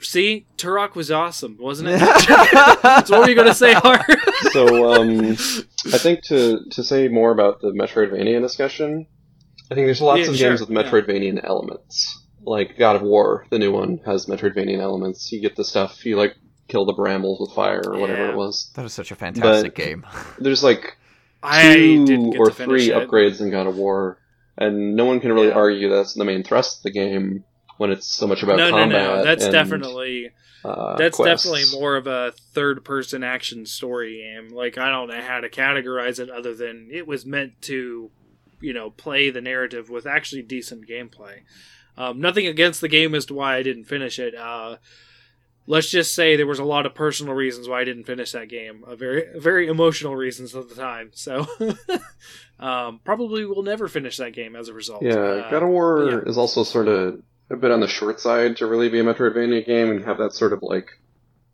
See, 0.00 0.46
Turok 0.56 0.94
was 0.94 1.10
awesome, 1.10 1.56
wasn't 1.58 1.88
it? 1.92 1.98
so 3.06 3.16
what 3.16 3.22
were 3.22 3.28
you 3.28 3.34
gonna 3.34 3.54
say, 3.54 3.72
Haru? 3.74 4.14
so 4.52 4.92
um, 4.92 5.30
I 5.32 5.98
think 5.98 6.22
to 6.24 6.60
to 6.70 6.82
say 6.84 7.08
more 7.08 7.32
about 7.32 7.60
the 7.60 7.72
Metroidvania 7.72 8.40
discussion, 8.40 9.06
I 9.70 9.74
think 9.74 9.86
there's 9.86 10.00
lots 10.02 10.20
Yeah, 10.20 10.28
of 10.28 10.36
sure, 10.36 10.50
games 10.50 10.60
with 10.60 10.70
yeah. 10.70 10.82
Metroidvania 10.82 11.42
elements. 11.42 12.22
Like 12.42 12.78
God 12.78 12.96
of 12.96 13.02
War, 13.02 13.46
the 13.50 13.58
new 13.58 13.72
one 13.72 14.00
has 14.06 14.26
Metroidvania 14.26 14.78
elements. 14.78 15.32
You 15.32 15.40
get 15.40 15.56
the 15.56 15.64
stuff, 15.64 16.06
you 16.06 16.16
like 16.16 16.36
kill 16.68 16.84
the 16.84 16.92
brambles 16.92 17.40
with 17.40 17.52
fire 17.54 17.82
or 17.86 17.98
whatever 17.98 18.24
Yeah. 18.26 18.30
it 18.30 18.36
was. 18.36 18.70
That 18.76 18.82
was 18.82 18.92
such 18.92 19.10
a 19.10 19.16
fantastic 19.16 19.74
But- 19.74 19.84
game. 19.84 20.06
There's 20.38 20.62
like 20.62 20.96
I 21.42 21.74
two 21.74 22.04
didn't 22.06 22.30
get 22.30 22.40
or 22.40 22.46
to 22.50 22.52
three 22.52 22.90
it. 22.90 22.94
upgrades 23.08 23.40
in 23.40 23.50
God 23.50 23.66
of 23.66 23.76
War, 23.76 24.18
and 24.56 24.94
no 24.96 25.04
one 25.04 25.20
can 25.20 25.32
really 25.32 25.48
Yeah. 25.48 25.54
argue 25.54 25.88
that's 25.88 26.14
the 26.14 26.24
main 26.24 26.42
thrust 26.44 26.78
of 26.78 26.82
the 26.84 26.90
game 26.92 27.44
when 27.78 27.90
it's 27.90 28.06
so 28.06 28.26
much 28.26 28.42
about 28.42 28.56
no, 28.56 28.70
no, 28.70 28.84
no. 28.86 29.24
That's 29.24 29.44
and, 29.44 29.52
definitely 29.52 30.30
uh, 30.64 30.96
that's 30.96 31.16
quests. 31.16 31.44
definitely 31.44 31.78
more 31.80 31.94
of 31.96 32.08
a 32.08 32.32
third-person 32.52 33.22
action 33.22 33.64
story 33.66 34.16
game. 34.18 34.48
Like 34.54 34.76
I 34.76 34.90
don't 34.90 35.08
know 35.08 35.20
how 35.20 35.40
to 35.40 35.48
categorize 35.48 36.18
it 36.18 36.28
other 36.28 36.54
than 36.54 36.88
it 36.92 37.06
was 37.06 37.24
meant 37.24 37.62
to, 37.62 38.10
you 38.60 38.72
know, 38.72 38.90
play 38.90 39.30
the 39.30 39.40
narrative 39.40 39.88
with 39.88 40.06
actually 40.06 40.42
decent 40.42 40.88
gameplay. 40.88 41.42
Um, 41.96 42.20
nothing 42.20 42.46
against 42.48 42.80
the 42.80 42.88
game 42.88 43.14
as 43.14 43.26
to 43.26 43.34
why 43.34 43.56
I 43.56 43.62
didn't 43.62 43.84
finish 43.84 44.18
it. 44.18 44.34
Uh, 44.34 44.76
let's 45.70 45.90
just 45.90 46.14
say 46.14 46.34
there 46.36 46.46
was 46.46 46.58
a 46.58 46.64
lot 46.64 46.86
of 46.86 46.94
personal 46.94 47.34
reasons 47.34 47.68
why 47.68 47.80
I 47.80 47.84
didn't 47.84 48.04
finish 48.04 48.32
that 48.32 48.48
game. 48.48 48.82
A 48.86 48.96
very 48.96 49.24
very 49.38 49.68
emotional 49.68 50.16
reasons 50.16 50.56
at 50.56 50.68
the 50.68 50.74
time. 50.74 51.10
So 51.14 51.46
um, 52.58 53.00
probably 53.04 53.44
will 53.44 53.62
never 53.62 53.86
finish 53.88 54.16
that 54.16 54.32
game 54.32 54.56
as 54.56 54.68
a 54.68 54.74
result. 54.74 55.02
Yeah, 55.02 55.14
Uh, 55.16 55.50
God 55.50 55.62
of 55.62 55.68
War 55.68 56.08
yeah. 56.10 56.28
is 56.30 56.38
also 56.38 56.64
sort 56.64 56.88
of 56.88 57.22
a 57.50 57.56
bit 57.56 57.70
on 57.70 57.80
the 57.80 57.88
short 57.88 58.20
side 58.20 58.56
to 58.58 58.66
really 58.66 58.88
be 58.88 58.98
a 59.00 59.04
Metroidvania 59.04 59.64
game 59.64 59.90
and 59.90 60.04
have 60.04 60.18
that 60.18 60.32
sort 60.32 60.52
of 60.52 60.60
like 60.62 60.88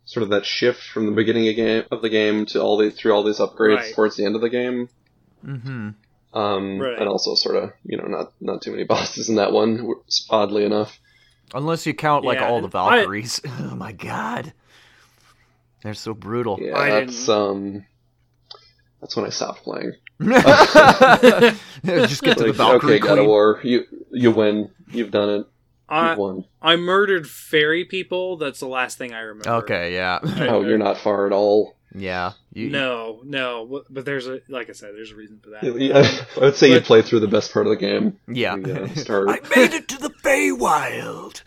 sort 0.04 0.22
of 0.22 0.30
that 0.30 0.44
shift 0.46 0.82
from 0.82 1.06
the 1.06 1.12
beginning 1.12 1.48
of, 1.48 1.56
game, 1.56 1.84
of 1.90 2.02
the 2.02 2.08
game 2.10 2.46
to 2.46 2.60
all 2.60 2.76
the 2.76 2.90
through 2.90 3.12
all 3.12 3.24
these 3.24 3.38
upgrades 3.38 3.76
Right. 3.78 3.94
towards 3.94 4.16
the 4.16 4.24
end 4.24 4.34
of 4.36 4.40
the 4.42 4.50
game. 4.50 4.88
Mm-hmm. 5.44 5.90
Um, 6.38 6.78
Right. 6.80 6.98
and 6.98 7.08
also 7.08 7.34
sort 7.34 7.56
of 7.56 7.72
you 7.84 7.96
know 7.96 8.06
not 8.06 8.32
not 8.40 8.62
too 8.62 8.70
many 8.70 8.84
bosses 8.94 9.28
in 9.28 9.36
that 9.36 9.52
one, 9.52 9.94
oddly 10.30 10.64
enough. 10.64 10.98
Unless 11.54 11.86
you 11.86 11.94
count 11.94 12.24
like 12.24 12.38
Yeah, 12.38 12.48
all 12.48 12.60
the 12.60 12.66
and 12.66 12.74
I- 12.74 12.96
Valkyries. 12.98 13.40
oh 13.46 13.74
my 13.76 13.92
god, 13.92 14.52
they're 15.82 15.94
so 15.94 16.12
brutal. 16.14 16.58
Yeah, 16.60 16.76
I 16.76 16.90
that's 16.90 17.28
um, 17.28 17.86
that's 19.00 19.16
when 19.16 19.24
I 19.24 19.30
stopped 19.30 19.62
playing. 19.62 19.92
Just 21.84 22.22
get 22.22 22.36
to 22.38 22.44
the 22.44 22.48
Like, 22.48 22.54
Valkyrie 22.56 22.94
okay, 22.94 22.98
God 23.06 23.18
of 23.18 23.26
War, 23.26 23.60
you 23.62 23.84
you 24.10 24.30
win, 24.30 24.70
you've 24.90 25.10
done 25.10 25.28
it, 25.30 25.46
I, 25.88 26.10
you've 26.10 26.18
won. 26.18 26.44
I 26.62 26.76
murdered 26.76 27.28
fairy 27.28 27.84
people. 27.84 28.36
That's 28.36 28.60
the 28.60 28.68
last 28.68 28.98
thing 28.98 29.12
I 29.12 29.20
remember. 29.20 29.50
Okay, 29.64 29.94
yeah, 29.94 30.18
Oh, 30.22 30.62
you're 30.62 30.78
not 30.78 30.98
far 30.98 31.26
at 31.26 31.32
all. 31.32 31.76
Yeah. 31.94 32.32
You, 32.52 32.70
No, 32.70 33.20
no, 33.24 33.84
but 33.88 34.04
there's 34.04 34.26
a 34.26 34.40
like 34.48 34.68
I 34.68 34.72
said, 34.72 34.94
there's 34.94 35.12
a 35.12 35.16
reason 35.16 35.40
for 35.42 35.50
that. 35.50 35.64
I 35.64 36.40
would 36.40 36.56
say 36.56 36.72
you 36.72 36.80
play 36.80 37.02
through 37.02 37.20
the 37.20 37.28
best 37.28 37.52
part 37.52 37.66
of 37.66 37.70
the 37.70 37.76
game. 37.76 38.18
yeah. 38.28 38.56
The, 38.56 38.84
uh, 38.84 38.88
start. 38.94 39.28
I 39.30 39.40
made 39.56 39.72
it 39.72 39.88
to 39.88 39.98
the 39.98 40.10
Feywild. 40.10 41.42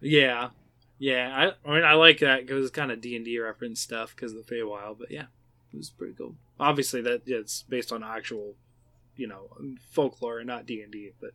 Yeah, 0.00 0.50
yeah. 0.98 1.52
I, 1.66 1.70
I 1.70 1.74
mean, 1.74 1.84
I 1.84 1.94
like 1.94 2.20
that 2.20 2.46
because 2.46 2.64
it's 2.64 2.74
kind 2.74 2.90
of 2.90 3.00
D 3.00 3.16
and 3.16 3.24
D 3.24 3.38
reference 3.38 3.80
stuff 3.80 4.14
because 4.14 4.32
of 4.32 4.46
the 4.46 4.54
Feywild. 4.54 4.98
But 4.98 5.10
yeah, 5.10 5.26
it 5.72 5.76
was 5.76 5.90
pretty 5.90 6.14
cool. 6.14 6.34
Obviously, 6.58 7.00
that 7.02 7.22
yeah, 7.26 7.38
it's 7.38 7.62
based 7.68 7.92
on 7.92 8.02
actual, 8.02 8.54
you 9.16 9.26
know, 9.26 9.50
folklore 9.90 10.38
and 10.38 10.46
not 10.46 10.66
D 10.66 10.82
and 10.82 10.92
D. 10.92 11.12
But 11.20 11.30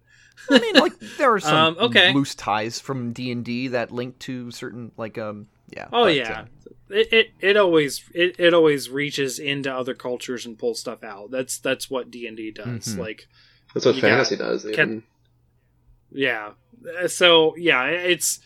I 0.50 0.60
mean, 0.60 0.76
like 0.76 0.98
there 1.18 1.34
are 1.34 1.40
some 1.40 1.78
Um, 1.78 1.78
okay. 1.80 2.14
loose 2.14 2.36
ties 2.36 2.80
from 2.80 3.14
D 3.14 3.32
and 3.32 3.44
D 3.44 3.70
that 3.70 3.92
link 3.92 4.18
to 4.20 4.52
certain 4.52 4.92
like 4.98 5.18
um 5.18 5.48
yeah. 5.70 5.88
oh 5.92 6.06
but, 6.06 6.16
yeah, 6.16 6.42
uh, 6.42 6.46
it, 6.90 7.12
it 7.14 7.28
it 7.40 7.58
always 7.58 8.04
it, 8.14 8.36
it 8.40 8.54
always 8.54 8.90
reaches 8.90 9.40
into 9.40 9.74
other 9.74 9.94
cultures 9.94 10.46
and 10.46 10.58
pulls 10.60 10.80
stuff 10.80 11.04
out. 11.04 11.32
That's 11.32 11.58
that's 11.60 11.90
what 11.90 12.12
D 12.12 12.28
and 12.28 12.38
D 12.38 12.52
does. 12.52 12.96
Mhm. 12.96 12.98
Like 12.98 13.28
That's 13.74 13.86
what 13.86 13.96
fantasy 13.98 14.36
got- 14.36 14.44
does. 14.50 14.66
can- 14.74 15.04
Yeah. 16.12 16.52
Uh, 17.02 17.08
So 17.08 17.56
yeah, 17.58 17.86
it's 17.86 18.40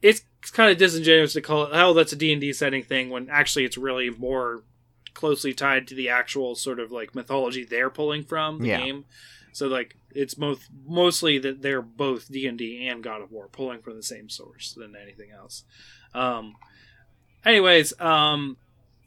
it's 0.00 0.22
kind 0.52 0.70
of 0.70 0.78
disingenuous 0.78 1.32
to 1.34 1.40
call 1.40 1.64
it 1.64 1.70
oh 1.72 1.92
that's 1.94 2.12
a 2.12 2.16
D&D 2.16 2.52
setting 2.52 2.82
thing 2.82 3.10
when 3.10 3.28
actually 3.30 3.64
it's 3.64 3.78
really 3.78 4.10
more 4.10 4.64
closely 5.14 5.52
tied 5.54 5.86
to 5.86 5.94
the 5.94 6.08
actual 6.08 6.54
sort 6.56 6.80
of 6.80 6.90
like 6.90 7.14
mythology 7.14 7.64
they're 7.64 7.90
pulling 7.90 8.24
from 8.24 8.58
the 8.60 8.68
Yeah. 8.68 8.78
game. 8.80 9.04
So 9.52 9.68
like 9.68 9.96
it's 10.14 10.36
most 10.36 10.62
mostly 10.86 11.38
that 11.38 11.62
they're 11.62 11.82
both 11.82 12.30
D&D 12.30 12.86
and 12.88 13.02
God 13.04 13.22
of 13.22 13.30
War 13.30 13.48
pulling 13.48 13.80
from 13.82 13.96
the 13.96 14.02
same 14.02 14.28
source 14.28 14.72
than 14.72 14.94
anything 14.96 15.30
else. 15.30 15.64
Um 16.14 16.56
anyways, 17.44 17.98
um 18.00 18.56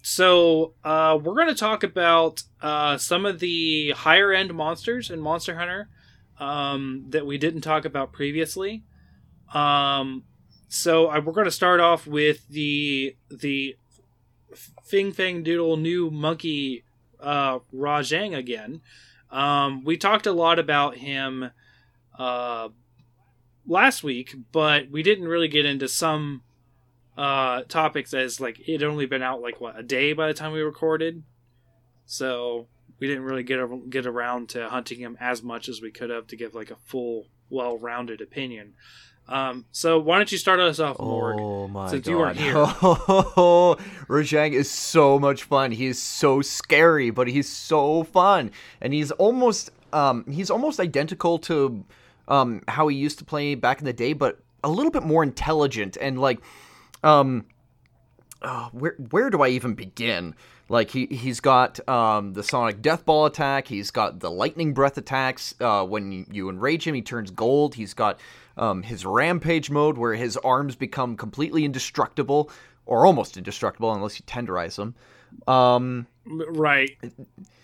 so 0.08 0.76
uh, 0.84 1.18
we're 1.20 1.34
going 1.34 1.48
to 1.48 1.56
talk 1.56 1.82
about 1.82 2.44
uh, 2.62 2.96
some 2.96 3.26
of 3.26 3.40
the 3.40 3.90
higher 3.98 4.32
end 4.32 4.54
monsters 4.54 5.10
in 5.10 5.20
Monster 5.20 5.58
Hunter 5.58 5.90
um, 6.40 7.08
that 7.10 7.26
we 7.26 7.40
didn't 7.40 7.62
talk 7.62 7.86
about 7.86 8.14
previously. 8.14 8.84
Um, 9.52 10.26
so 10.68 11.08
I, 11.08 11.18
we're 11.18 11.34
going 11.34 11.46
to 11.46 11.52
start 11.52 11.80
off 11.80 12.06
with 12.06 12.48
the 12.50 13.16
the 13.32 13.78
Fing 14.84 15.12
Fang 15.12 15.42
Doodle 15.42 15.78
new 15.78 16.12
monkey 16.12 16.84
uh, 17.20 17.60
Rajang 17.74 18.38
again. 18.38 18.82
Um, 19.32 19.84
we 19.84 19.98
talked 19.98 20.28
a 20.28 20.34
lot 20.34 20.60
about 20.60 20.98
him 20.98 21.50
uh, 22.20 22.70
last 23.66 24.04
week, 24.04 24.36
but 24.52 24.92
we 24.92 25.02
didn't 25.02 25.28
really 25.28 25.48
get 25.48 25.66
into 25.66 25.88
some 25.88 26.44
uh, 27.18 27.62
topics 27.64 28.14
as 28.14 28.40
like 28.40 28.60
it 28.68 28.82
had 28.82 28.84
only 28.84 29.06
been 29.06 29.22
out 29.22 29.42
like 29.42 29.62
what 29.62 29.80
a 29.80 29.84
day 29.84 30.14
by 30.14 30.28
the 30.28 30.34
time 30.34 30.52
we 30.52 30.62
recorded, 30.62 31.24
so 32.06 32.68
we 33.00 33.08
didn't 33.08 33.24
really 33.24 33.44
get 33.44 33.60
a, 33.60 33.82
get 33.90 34.06
around 34.06 34.50
to 34.50 34.70
hunting 34.70 35.00
him 35.00 35.18
as 35.20 35.44
much 35.44 35.70
as 35.70 35.82
we 35.82 35.92
could 35.92 36.10
have 36.10 36.28
to 36.28 36.36
give 36.36 36.54
like 36.54 36.72
a 36.72 36.78
full, 36.86 37.28
well-rounded 37.50 38.22
opinion. 38.22 38.74
Um, 39.28 39.66
so 39.72 40.00
why 40.00 40.18
don't 40.18 40.32
you 40.32 40.38
start 40.38 40.60
us 40.60 40.80
off, 40.80 41.00
Morg? 41.00 41.40
Oh 41.40 41.68
my 41.68 41.90
since 41.90 42.06
god. 42.06 42.12
you 42.12 42.18
weren't 42.18 42.38
here. 42.38 42.54
Oh, 42.56 43.76
Rajang 44.08 44.54
is 44.54 44.70
so 44.70 45.18
much 45.18 45.44
fun. 45.44 45.72
He 45.72 45.88
is 45.88 46.00
so 46.00 46.42
scary, 46.42 47.10
but 47.10 47.28
he's 47.28 47.50
so 47.50 48.04
fun. 48.04 48.52
And 48.82 48.94
he's 48.94 49.12
almost 49.12 49.72
um 49.94 50.26
he's 50.30 50.52
almost 50.52 50.80
identical 50.80 51.40
to 51.40 51.84
um 52.28 52.62
how 52.68 52.88
he 52.88 52.98
used 52.98 53.18
to 53.20 53.26
play 53.26 53.56
back 53.56 53.80
in 53.80 53.86
the 53.86 53.94
day, 53.94 54.14
but 54.14 54.40
a 54.64 54.70
little 54.70 54.92
bit 54.92 55.04
more 55.04 55.24
intelligent 55.24 55.98
and 56.00 56.20
like 56.20 56.40
um 57.06 57.46
oh, 58.42 58.70
where 58.72 58.96
where 59.10 59.30
do 59.30 59.42
I 59.42 59.50
even 59.50 59.74
begin? 59.74 60.36
Like 60.68 60.90
he 60.90 61.06
he's 61.06 61.40
got 61.40 61.88
um, 61.88 62.34
the 62.34 62.44
sonic 62.44 62.82
death 62.82 63.06
ball 63.06 63.26
attack. 63.26 63.68
He's 63.68 63.92
got 63.92 64.20
the 64.20 64.32
lightning 64.32 64.74
breath 64.74 64.98
attacks. 64.98 65.54
Uh, 65.60 65.86
when 65.86 66.26
you, 66.32 66.50
enrage 66.50 66.88
him, 66.88 66.96
he 66.96 67.04
turns 67.04 67.30
gold. 67.30 67.76
He's 67.76 67.94
got 67.94 68.20
um, 68.58 68.82
his 68.82 69.06
rampage 69.06 69.70
mode 69.70 69.98
where 69.98 70.16
his 70.16 70.38
arms 70.38 70.76
become 70.76 71.18
completely 71.18 71.66
indestructible 71.66 72.50
or 72.88 73.06
almost 73.06 73.38
indestructible 73.38 73.94
unless 73.94 74.20
you 74.20 74.26
tenderize 74.26 74.76
them. 74.76 74.96
Um, 75.48 76.08
Right. 76.26 76.98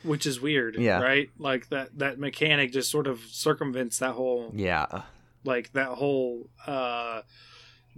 Which 0.04 0.26
is 0.26 0.40
weird. 0.40 0.76
Yeah. 0.76 1.02
Right? 1.02 1.30
Like 1.40 1.70
that 1.70 1.98
that 1.98 2.20
mechanic 2.20 2.72
just 2.72 2.92
sort 2.92 3.08
of 3.08 3.20
circumvents 3.20 4.00
that 4.00 4.12
whole 4.12 4.52
yeah, 4.56 5.04
like 5.44 5.74
that 5.74 5.90
whole 5.90 6.50
uh 6.68 7.22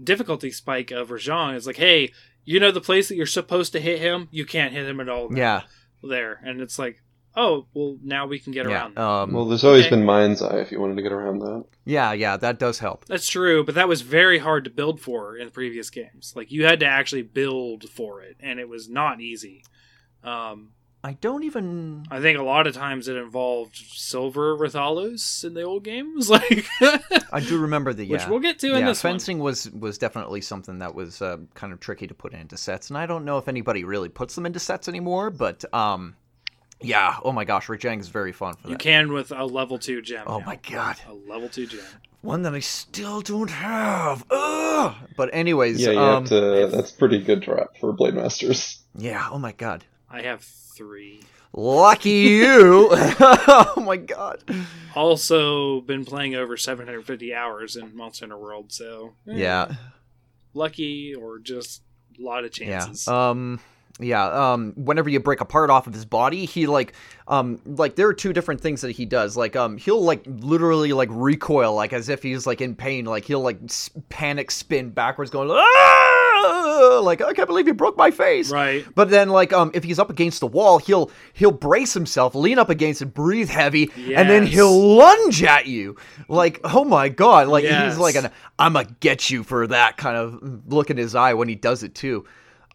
difficulty 0.01 0.51
spike 0.51 0.91
of 0.91 1.09
Rajang. 1.09 1.55
is 1.55 1.67
like, 1.67 1.77
hey, 1.77 2.11
you 2.45 2.59
know 2.59 2.71
the 2.71 2.81
place 2.81 3.07
that 3.09 3.15
you're 3.15 3.25
supposed 3.25 3.71
to 3.73 3.79
hit 3.79 3.99
him, 3.99 4.27
you 4.31 4.45
can't 4.45 4.73
hit 4.73 4.87
him 4.87 4.99
at 4.99 5.09
all 5.09 5.35
yeah, 5.35 5.61
there. 6.01 6.39
And 6.43 6.61
it's 6.61 6.77
like, 6.77 7.01
oh, 7.35 7.65
well 7.73 7.97
now 8.03 8.27
we 8.27 8.37
can 8.39 8.51
get 8.51 8.67
yeah. 8.67 8.73
around 8.73 8.95
that. 8.95 9.01
Um, 9.03 9.31
Well, 9.33 9.45
there's 9.45 9.63
always 9.63 9.85
Okay. 9.85 9.95
been 9.95 10.05
Mind's 10.05 10.41
Eye 10.41 10.59
if 10.59 10.71
you 10.71 10.79
wanted 10.79 10.97
to 10.97 11.01
get 11.01 11.11
around 11.11 11.39
that. 11.39 11.63
yeah, 11.85 12.11
yeah. 12.13 12.37
That 12.37 12.59
does 12.59 12.79
help. 12.79 13.05
That's 13.05 13.27
true, 13.27 13.63
but 13.63 13.75
that 13.75 13.87
was 13.87 14.01
very 14.01 14.39
hard 14.39 14.63
to 14.65 14.69
build 14.69 14.99
for 15.01 15.35
in 15.37 15.49
previous 15.51 15.89
games. 15.89 16.33
Like 16.35 16.51
you 16.51 16.65
had 16.65 16.79
to 16.81 16.85
actually 16.85 17.23
build 17.23 17.89
for 17.89 18.21
it, 18.21 18.37
and 18.39 18.59
it 18.59 18.69
was 18.69 18.89
not 18.89 19.19
easy. 19.21 19.63
Um, 20.23 20.71
I 21.05 21.13
don't 21.19 21.43
even. 21.43 22.05
I 22.09 22.21
think 22.21 22.39
a 22.39 22.43
lot 22.43 22.65
of 22.65 22.73
times 22.73 23.09
it 23.09 23.17
involved 23.17 23.75
silver 23.75 24.55
Rathalos 24.55 25.43
in 25.43 25.53
the 25.53 25.63
old 25.63 25.83
games, 25.83 26.29
like 26.29 26.65
I 27.31 27.41
do 27.41 27.59
remember 27.59 27.93
the 27.93 28.05
yeah. 28.05 28.13
which 28.13 28.27
we'll 28.27 28.39
get 28.39 28.59
to 28.59 28.67
in 28.73 28.79
yeah, 28.79 28.85
this 28.85 29.03
one. 29.03 29.13
fencing 29.13 29.39
was 29.39 29.69
was 29.71 29.97
definitely 29.97 30.39
something 30.39 30.79
that 30.79 30.95
was 30.95 31.21
uh, 31.21 31.37
kind 31.55 31.73
of 31.73 31.81
tricky 31.81 32.07
to 32.07 32.13
put 32.13 32.33
into 32.33 32.55
sets, 32.55 32.89
and 32.89 32.97
I 32.97 33.05
don't 33.05 33.25
know 33.25 33.37
if 33.37 33.49
anybody 33.49 33.83
really 33.83 34.07
puts 34.07 34.35
them 34.35 34.45
into 34.45 34.59
sets 34.59 34.87
anymore. 34.87 35.29
But 35.29 35.65
um, 35.73 36.15
yeah, 36.79 37.17
oh 37.21 37.33
my 37.33 37.43
gosh, 37.43 37.67
Rajang 37.67 37.99
is 37.99 38.07
very 38.07 38.31
fun 38.31 38.53
for 38.53 38.69
You 38.69 38.75
that. 38.75 38.85
You 38.85 38.91
can 38.91 39.11
with 39.11 39.33
a 39.33 39.43
level 39.43 39.79
two 39.79 40.01
gem. 40.01 40.23
Oh 40.25 40.39
now. 40.39 40.45
my 40.45 40.55
god, 40.55 40.97
A 41.09 41.13
level 41.29 41.49
two 41.49 41.67
gem. 41.67 41.81
one 42.21 42.43
that 42.43 42.53
I 42.53 42.61
still 42.61 43.19
don't 43.19 43.49
have. 43.49 44.23
Ugh! 44.31 44.95
But 45.17 45.31
anyways, 45.33 45.81
Yeah, 45.81 45.91
you 45.91 45.99
um, 45.99 46.23
have 46.23 46.29
to. 46.29 46.69
That's 46.73 46.91
pretty 46.91 47.21
good 47.21 47.41
drop 47.41 47.77
for 47.77 47.91
Blade 47.91 48.13
Masters. 48.13 48.81
yeah, 48.97 49.27
oh 49.29 49.37
my 49.37 49.51
god, 49.51 49.83
I 50.09 50.21
have 50.21 50.41
three. 50.73 51.21
lucky 51.53 52.09
you. 52.09 52.87
oh 52.91 53.73
my 53.85 53.97
god. 53.97 54.43
Also, 54.95 55.81
been 55.81 56.05
playing 56.05 56.35
over 56.35 56.57
750 56.57 57.33
hours 57.33 57.75
in 57.75 57.95
Monster 57.95 58.25
Hunter 58.25 58.37
World, 58.37 58.71
so 58.71 59.13
eh, 59.27 59.33
Yeah, 59.35 59.73
lucky 60.53 61.15
or 61.15 61.39
just 61.39 61.81
a 62.19 62.21
lot 62.23 62.43
of 62.45 62.51
chances. 62.51 63.05
Yeah. 63.07 63.29
Um 63.29 63.59
yeah, 63.99 64.25
um 64.53 64.73
whenever 64.75 65.07
you 65.07 65.19
break 65.19 65.39
a 65.39 65.45
part 65.45 65.69
off 65.69 65.85
of 65.85 65.93
his 65.93 66.05
body, 66.05 66.45
he 66.45 66.65
like 66.65 66.93
um 67.27 67.61
like 67.65 67.95
there 67.95 68.07
are 68.07 68.13
two 68.13 68.33
different 68.33 68.59
things 68.59 68.81
that 68.81 68.91
he 68.91 69.05
does. 69.05 69.37
Like 69.37 69.55
um 69.55 69.77
he'll 69.77 70.01
like 70.01 70.23
literally 70.25 70.93
like 70.93 71.09
recoil 71.11 71.75
like 71.75 71.93
as 71.93 72.09
if 72.09 72.23
he's 72.23 72.47
like 72.47 72.61
in 72.61 72.75
pain, 72.75 73.05
like 73.05 73.25
he'll 73.25 73.41
like 73.41 73.59
s- 73.65 73.91
panic 74.09 74.49
spin 74.49 74.89
backwards 74.89 75.29
going 75.29 75.49
ah! 75.51 76.22
Like 77.01 77.21
I 77.21 77.33
can't 77.33 77.47
believe 77.47 77.67
you 77.67 77.73
broke 77.73 77.97
my 77.97 78.11
face. 78.11 78.51
right. 78.51 78.85
But 78.95 79.09
then, 79.09 79.29
like, 79.29 79.51
um, 79.53 79.71
if 79.73 79.83
he's 79.83 79.99
up 79.99 80.09
against 80.09 80.39
the 80.39 80.47
wall, 80.47 80.77
he'll 80.79 81.09
he'll 81.33 81.51
brace 81.51 81.93
himself, 81.93 82.35
lean 82.35 82.59
up 82.59 82.69
against 82.69 83.01
it, 83.01 83.07
breathe 83.13 83.49
heavy, 83.49 83.91
and 83.95 84.29
then 84.29 84.45
he'll 84.45 84.95
lunge 84.95 85.43
at 85.43 85.65
you. 85.67 85.95
Like, 86.27 86.59
oh 86.63 86.83
my 86.83 87.09
god! 87.09 87.47
Like 87.47 87.63
Yes. 87.63 87.93
he's 87.93 87.99
like 87.99 88.15
an 88.15 88.29
"I'ma 88.59 88.83
get 88.99 89.29
you" 89.29 89.43
for 89.43 89.67
that 89.67 89.97
kind 89.97 90.17
of 90.17 90.63
look 90.71 90.89
in 90.89 90.97
his 90.97 91.15
eye 91.15 91.33
when 91.33 91.47
he 91.47 91.55
does 91.55 91.83
it 91.83 91.95
too. 91.95 92.25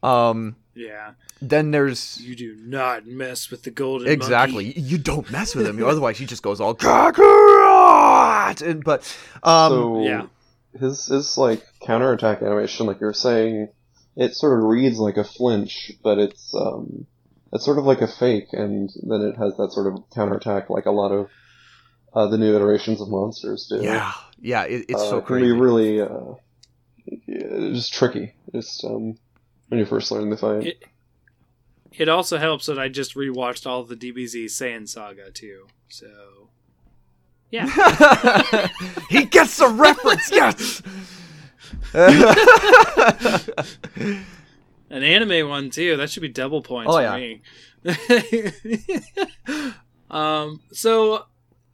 Um, 0.02 0.56
Yeah. 0.74 1.12
Then 1.40 1.70
there's 1.70 2.20
You 2.20 2.34
do 2.34 2.56
not 2.64 3.06
mess 3.06 3.48
with 3.50 3.62
the 3.62 3.70
golden 3.70 4.08
exactly 4.08 4.64
monkey. 4.66 4.80
you 4.80 4.98
don't 4.98 5.30
mess 5.30 5.54
with 5.54 5.68
him. 5.68 5.82
Otherwise, 5.84 6.18
he 6.18 6.26
just 6.26 6.42
goes 6.42 6.60
all 6.60 6.74
Kakarot! 6.74 8.62
And 8.62 8.82
but 8.84 9.00
um, 9.42 9.70
so 9.72 10.02
yeah. 10.02 10.26
His 10.78 11.06
his 11.06 11.36
like 11.38 11.64
counterattack 11.80 12.42
animation, 12.42 12.86
like 12.86 13.00
you're 13.00 13.12
saying, 13.12 13.68
it 14.16 14.34
sort 14.34 14.58
of 14.58 14.64
reads 14.64 14.98
like 14.98 15.16
a 15.16 15.24
flinch, 15.24 15.92
but 16.02 16.18
it's 16.18 16.54
um 16.54 17.06
it's 17.52 17.64
sort 17.64 17.78
of 17.78 17.84
like 17.84 18.00
a 18.02 18.08
fake, 18.08 18.48
and 18.52 18.90
then 19.08 19.22
it 19.22 19.36
has 19.36 19.56
that 19.56 19.72
sort 19.72 19.92
of 19.92 20.02
counterattack 20.14 20.68
like 20.70 20.86
a 20.86 20.90
lot 20.90 21.12
of 21.12 21.28
uh, 22.14 22.26
the 22.26 22.38
new 22.38 22.54
iterations 22.56 23.00
of 23.00 23.08
monsters 23.08 23.66
do. 23.70 23.82
yeah, 23.82 24.12
yeah, 24.40 24.64
it, 24.64 24.86
it's 24.88 25.00
uh, 25.02 25.10
so 25.10 25.16
it 25.18 25.26
can 25.26 25.36
crazy. 25.36 25.46
be 25.46 25.52
really 25.52 26.00
uh, 26.00 26.34
just 27.72 27.92
tricky. 27.94 28.34
Just 28.54 28.84
um 28.84 29.16
when 29.68 29.78
you 29.80 29.86
first 29.86 30.10
learn 30.10 30.30
the 30.30 30.36
fight. 30.36 30.66
It- 30.66 30.84
It 31.92 32.08
also 32.08 32.38
helps 32.38 32.66
that 32.66 32.78
I 32.78 32.88
just 32.88 33.14
rewatched 33.16 33.66
all 33.66 33.80
of 33.80 33.88
the 33.88 33.96
DBZ 33.96 34.44
Saiyan 34.44 34.86
Saga 34.88 35.30
too. 35.30 35.66
So 35.88 36.50
yeah. 37.50 37.66
he 39.10 39.24
gets 39.24 39.56
the 39.58 39.68
reference. 39.68 40.30
Yes. 40.30 40.82
An 44.90 45.02
anime 45.02 45.48
one 45.48 45.70
too. 45.70 45.96
That 45.96 46.10
should 46.10 46.20
be 46.22 46.28
double 46.28 46.62
points 46.62 46.90
Oh, 46.92 46.96
for 46.96 47.02
yeah. 47.02 47.16
me. 47.16 47.40
um, 50.10 50.60
so 50.72 51.24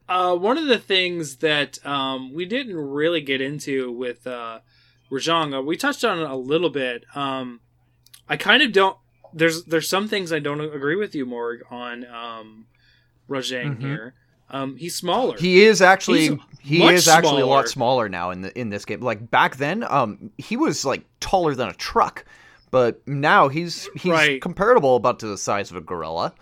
uh, 0.09 0.37
one 0.37 0.59
of 0.59 0.67
the 0.67 0.79
things 0.79 1.37
that 1.37 1.85
um, 1.87 2.33
we 2.35 2.45
didn't 2.45 2.77
really 2.77 3.21
get 3.21 3.41
into 3.41 3.91
with 3.93 4.27
uh, 4.27 4.61
Rajang, 5.11 5.57
uh, 5.59 5.63
we 5.63 5.77
touched 5.77 6.05
on 6.05 6.19
it 6.21 6.29
a 6.29 6.37
little 6.37 6.71
bit. 6.71 7.05
Um, 7.15 7.61
I 8.29 8.37
kind 8.37 8.63
of 8.63 8.73
don't. 8.73 8.97
There's 9.33 9.65
there's 9.65 9.89
some 9.89 10.09
things 10.09 10.33
I 10.33 10.39
don't 10.39 10.61
agree 10.61 10.97
with 10.97 11.15
you, 11.15 11.27
Morg, 11.27 11.63
on 11.71 12.05
um, 12.07 12.67
Rajang 13.29 13.79
Mhm. 13.79 13.81
here. 13.81 14.15
Um, 14.51 14.77
he's 14.77 14.95
smaller. 14.95 15.37
He 15.39 15.65
is 15.65 15.81
actually 15.83 16.29
He's 16.29 16.39
he 16.61 16.85
is 16.87 17.09
actually 17.09 17.43
a 17.43 17.47
lot 17.47 17.69
smaller. 17.69 18.09
now 18.09 18.31
in 18.31 18.43
the 18.43 18.59
in 18.59 18.71
this 18.71 18.85
game. 18.85 19.01
Like 19.01 19.31
back 19.31 19.57
then, 19.57 19.85
um, 19.89 20.31
he 20.39 20.57
was 20.57 20.85
like 20.85 21.05
taller 21.21 21.55
than 21.55 21.69
a 21.69 21.73
truck, 21.75 22.25
but 22.71 23.07
now 23.09 23.49
he's 23.49 23.89
he's 23.97 24.13
Right. 24.13 24.41
comparable 24.41 24.97
about 24.97 25.19
to 25.21 25.27
the 25.27 25.39
size 25.39 25.71
of 25.71 25.77
a 25.77 25.81
gorilla. 25.81 26.35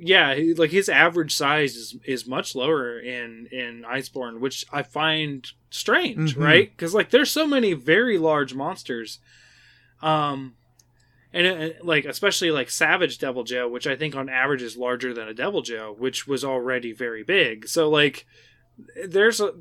yeah, 0.00 0.34
he, 0.34 0.54
like 0.54 0.70
his 0.70 0.88
average 0.88 1.34
size 1.34 1.74
is 1.74 1.96
is 2.04 2.26
much 2.26 2.54
lower 2.54 2.98
in 2.98 3.48
in 3.50 3.84
Iceborne, 3.88 4.38
which 4.38 4.64
I 4.72 4.82
find 4.82 5.50
strange, 5.70 6.36
Mhm. 6.36 6.44
right? 6.44 6.70
Because 6.70 6.94
like 6.94 7.10
there's 7.10 7.30
so 7.30 7.46
many 7.46 7.72
very 7.72 8.16
large 8.18 8.54
monsters, 8.54 9.18
um, 10.02 10.54
and 11.32 11.46
it, 11.46 11.84
like 11.84 12.04
especially 12.04 12.50
like 12.50 12.70
Savage 12.70 13.18
Deviljho, 13.18 13.70
which 13.70 13.86
I 13.86 13.96
think 13.96 14.16
on 14.16 14.28
average 14.28 14.62
is 14.62 14.76
larger 14.76 15.12
than 15.12 15.28
a 15.28 15.34
Deviljho, 15.34 15.96
which 15.98 16.26
was 16.26 16.44
already 16.44 16.92
very 16.92 17.22
big. 17.22 17.68
So 17.68 17.88
like 17.88 18.26
there's 19.06 19.40
a, 19.40 19.52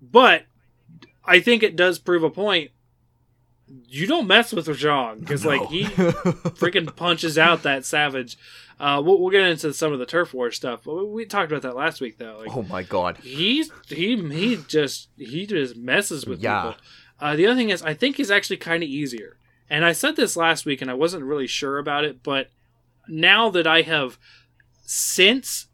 but 0.00 0.44
I 1.24 1.40
think 1.40 1.62
it 1.62 1.76
does 1.76 1.98
prove 1.98 2.22
a 2.22 2.30
point. 2.30 2.70
You 3.86 4.06
don't 4.06 4.26
mess 4.26 4.52
with 4.52 4.66
Rajang 4.66 5.20
because 5.20 5.44
like 5.44 5.66
he 5.68 5.84
freaking 5.84 6.94
punches 6.96 7.36
out 7.36 7.62
that 7.64 7.84
savage. 7.84 8.38
Uh, 8.80 9.02
we'll, 9.04 9.18
we'll 9.20 9.30
get 9.30 9.42
into 9.42 9.74
some 9.74 9.92
of 9.92 9.98
the 9.98 10.06
turf 10.06 10.32
war 10.32 10.50
stuff. 10.52 10.82
But 10.84 10.94
we, 10.94 11.04
we 11.04 11.24
talked 11.26 11.50
about 11.50 11.62
that 11.62 11.74
last 11.76 12.00
week, 12.00 12.16
though. 12.16 12.38
Like, 12.38 12.56
oh 12.56 12.62
my 12.62 12.82
god. 12.84 13.18
he's 13.18 13.70
he 13.88 14.16
he 14.30 14.56
just 14.68 15.08
he 15.18 15.46
just 15.46 15.76
messes 15.76 16.26
with 16.26 16.40
Yeah. 16.40 16.62
people. 16.62 16.76
Uh, 17.20 17.34
the 17.36 17.46
other 17.46 17.56
thing 17.56 17.70
is, 17.70 17.82
I 17.82 17.92
think 17.94 18.16
he's 18.16 18.30
actually 18.30 18.58
kind 18.58 18.82
of 18.82 18.88
easier. 18.88 19.36
And 19.70 19.84
I 19.84 19.92
said 19.92 20.16
this 20.16 20.36
last 20.36 20.64
week, 20.66 20.80
and 20.80 20.90
I 20.90 20.94
wasn't 20.94 21.24
really 21.24 21.46
sure 21.46 21.78
about 21.78 22.04
it, 22.04 22.22
but 22.22 22.50
now 23.06 23.50
that 23.50 23.66
I 23.66 23.82
have 23.82 24.18
since 24.84 25.66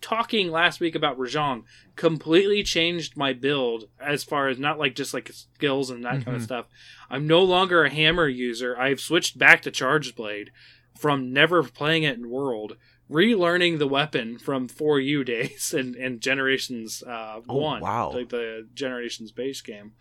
talking 0.00 0.50
last 0.50 0.80
week 0.80 0.94
about 0.94 1.18
Rajang, 1.18 1.64
completely 1.96 2.62
changed 2.62 3.16
my 3.16 3.32
build 3.32 3.84
as 4.00 4.24
far 4.24 4.48
as 4.48 4.58
not 4.58 4.78
like 4.78 4.94
just 4.94 5.14
like 5.14 5.30
skills 5.32 5.90
and 5.90 6.04
that 6.04 6.24
kind 6.24 6.36
of 6.36 6.42
stuff. 6.42 6.66
I'm 7.10 7.26
no 7.26 7.42
longer 7.42 7.84
a 7.84 7.90
hammer 7.90 8.26
user. 8.28 8.76
I've 8.78 9.00
switched 9.00 9.38
back 9.38 9.62
to 9.62 9.70
Charged 9.70 10.16
Blade 10.16 10.50
from 10.98 11.32
never 11.32 11.62
playing 11.62 12.02
it 12.04 12.16
in 12.18 12.30
World, 12.30 12.76
relearning 13.10 13.78
the 13.78 13.86
weapon 13.86 14.38
from 14.38 14.68
4U 14.68 15.24
days 15.26 15.74
and, 15.76 15.94
and 15.96 16.20
Generations 16.20 17.02
uh, 17.02 17.40
Oh, 17.48 17.56
1, 17.58 17.80
wow. 17.80 18.12
like 18.12 18.28
the 18.30 18.66
Generations 18.74 19.30
base 19.32 19.60
game. 19.60 19.92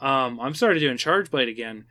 Um, 0.00 0.40
I'm 0.40 0.54
started 0.54 0.80
doing 0.80 0.96
Charge 0.96 1.30
Blade 1.30 1.48
again. 1.48 1.84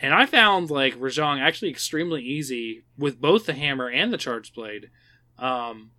And 0.00 0.12
I 0.12 0.26
found 0.26 0.70
like 0.70 0.98
Rajang 0.98 1.40
actually 1.40 1.70
extremely 1.70 2.22
easy 2.22 2.84
with 2.98 3.20
both 3.20 3.46
the 3.46 3.54
hammer 3.54 3.88
and 3.88 4.12
the 4.12 4.18
charge 4.18 4.52
blade. 4.52 4.90
Um, 5.38 5.92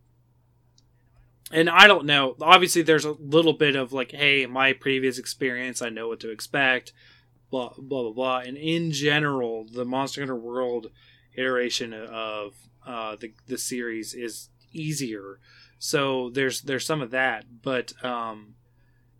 and 1.51 1.69
I 1.69 1.87
don't 1.87 2.05
know. 2.05 2.35
Obviously, 2.41 2.81
there's 2.81 3.05
a 3.05 3.11
little 3.11 3.53
bit 3.53 3.75
of 3.75 3.93
like, 3.93 4.11
hey, 4.11 4.45
my 4.45 4.73
previous 4.73 5.17
experience, 5.17 5.81
I 5.81 5.89
know 5.89 6.07
what 6.07 6.19
to 6.21 6.31
expect, 6.31 6.91
blah 7.49 7.69
blah 7.77 8.03
blah 8.03 8.11
blah. 8.11 8.37
And 8.39 8.57
in 8.57 8.91
general, 8.91 9.65
the 9.65 9.85
Monster 9.85 10.21
Hunter 10.21 10.35
World 10.35 10.87
iteration 11.35 11.93
of 11.93 12.53
uh, 12.85 13.15
the 13.15 13.33
the 13.47 13.57
series 13.57 14.13
is 14.13 14.49
easier. 14.73 15.39
So 15.77 16.29
there's 16.31 16.61
there's 16.61 16.85
some 16.85 17.01
of 17.01 17.11
that, 17.11 17.45
but 17.61 17.93
um, 18.03 18.55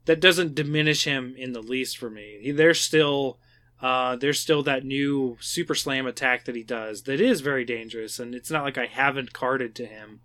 that 0.05 0.19
doesn't 0.19 0.55
diminish 0.55 1.05
him 1.05 1.35
in 1.37 1.53
the 1.53 1.61
least 1.61 1.97
for 1.97 2.09
me. 2.09 2.39
He, 2.41 2.51
there's 2.51 2.81
still 2.81 3.39
uh, 3.81 4.15
there's 4.15 4.39
still 4.39 4.63
that 4.63 4.83
new 4.85 5.37
super 5.41 5.75
slam 5.75 6.07
attack 6.07 6.45
that 6.45 6.55
he 6.55 6.63
does 6.63 7.03
that 7.03 7.19
is 7.21 7.41
very 7.41 7.65
dangerous, 7.65 8.19
and 8.19 8.33
it's 8.33 8.49
not 8.51 8.63
like 8.63 8.77
I 8.77 8.85
haven't 8.87 9.33
carded 9.33 9.75
to 9.75 9.85
him. 9.85 10.21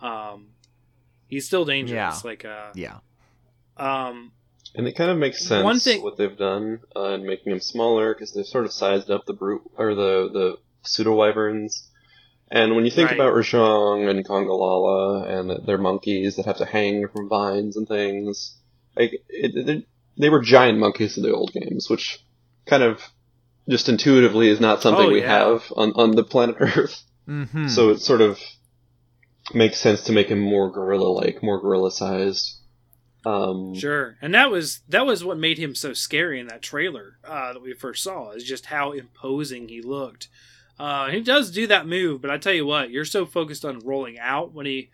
Um, 0.00 0.48
he's 1.28 1.46
still 1.46 1.64
dangerous. 1.64 1.92
Yeah. 1.94 2.20
Like 2.24 2.44
uh, 2.44 2.70
Yeah. 2.74 2.98
um, 3.76 4.32
And 4.74 4.86
it 4.86 4.92
kind 4.96 5.10
of 5.10 5.18
makes 5.18 5.44
sense 5.44 5.64
One 5.64 5.78
thing- 5.78 6.02
what 6.02 6.16
they've 6.16 6.36
done 6.36 6.80
uh, 6.94 7.10
in 7.14 7.26
making 7.26 7.52
him 7.52 7.60
smaller 7.60 8.14
because 8.14 8.32
they've 8.32 8.46
sort 8.46 8.64
of 8.66 8.72
sized 8.72 9.10
up 9.10 9.24
the 9.26 9.32
brute 9.32 9.62
or 9.76 9.94
the 9.94 10.28
the 10.32 10.56
pseudo 10.82 11.14
wyverns. 11.14 11.88
And 12.50 12.76
when 12.76 12.84
you 12.84 12.90
think 12.92 13.10
Right. 13.10 13.18
about 13.18 13.34
Rajang 13.34 14.08
and 14.08 14.24
Congalala 14.24 15.26
and 15.28 15.66
their 15.66 15.78
monkeys 15.78 16.36
that 16.36 16.46
have 16.46 16.58
to 16.58 16.64
hang 16.64 17.08
from 17.08 17.28
vines 17.28 17.76
and 17.76 17.88
things, 17.88 18.56
like 18.96 19.12
it, 19.28 19.68
it, 19.68 19.84
they 20.16 20.28
were 20.28 20.40
giant 20.42 20.78
monkeys 20.78 21.16
in 21.16 21.24
the 21.24 21.34
old 21.34 21.52
games, 21.52 21.90
which 21.90 22.20
kind 22.66 22.82
of 22.82 23.02
just 23.68 23.88
intuitively 23.88 24.48
is 24.48 24.60
not 24.60 24.82
something 24.82 25.06
Oh, 25.06 25.10
we 25.12 25.20
yeah. 25.20 25.38
have 25.50 25.72
on 25.76 25.92
on 25.94 26.12
the 26.12 26.24
planet 26.24 26.56
Earth. 26.60 27.02
Mm-hmm. 27.28 27.68
So 27.68 27.90
it 27.90 27.98
sort 28.00 28.20
of 28.20 28.38
makes 29.54 29.80
sense 29.80 30.02
to 30.04 30.12
make 30.12 30.28
him 30.28 30.40
more 30.40 30.70
gorilla-like, 30.70 31.42
more 31.42 31.60
gorilla-sized. 31.60 32.54
Um, 33.24 33.74
Sure, 33.74 34.16
and 34.22 34.32
that 34.34 34.50
was 34.52 34.80
that 34.88 35.04
was 35.04 35.24
what 35.24 35.36
made 35.38 35.58
him 35.58 35.74
so 35.74 35.92
scary 35.92 36.38
in 36.38 36.46
that 36.46 36.62
trailer 36.62 37.18
uh, 37.24 37.52
that 37.54 37.62
we 37.62 37.72
first 37.74 38.04
saw. 38.04 38.30
Is 38.30 38.44
just 38.44 38.66
how 38.66 38.92
imposing 38.92 39.68
he 39.68 39.82
looked. 39.82 40.28
Uh, 40.78 41.08
he 41.10 41.20
does 41.22 41.50
do 41.50 41.66
that 41.66 41.86
move, 41.88 42.20
but 42.20 42.30
I 42.30 42.36
tell 42.38 42.52
you 42.52 42.66
what, 42.66 42.90
you're 42.90 43.04
so 43.06 43.24
focused 43.26 43.64
on 43.64 43.78
rolling 43.80 44.18
out 44.18 44.52
when 44.52 44.66
he 44.66 44.90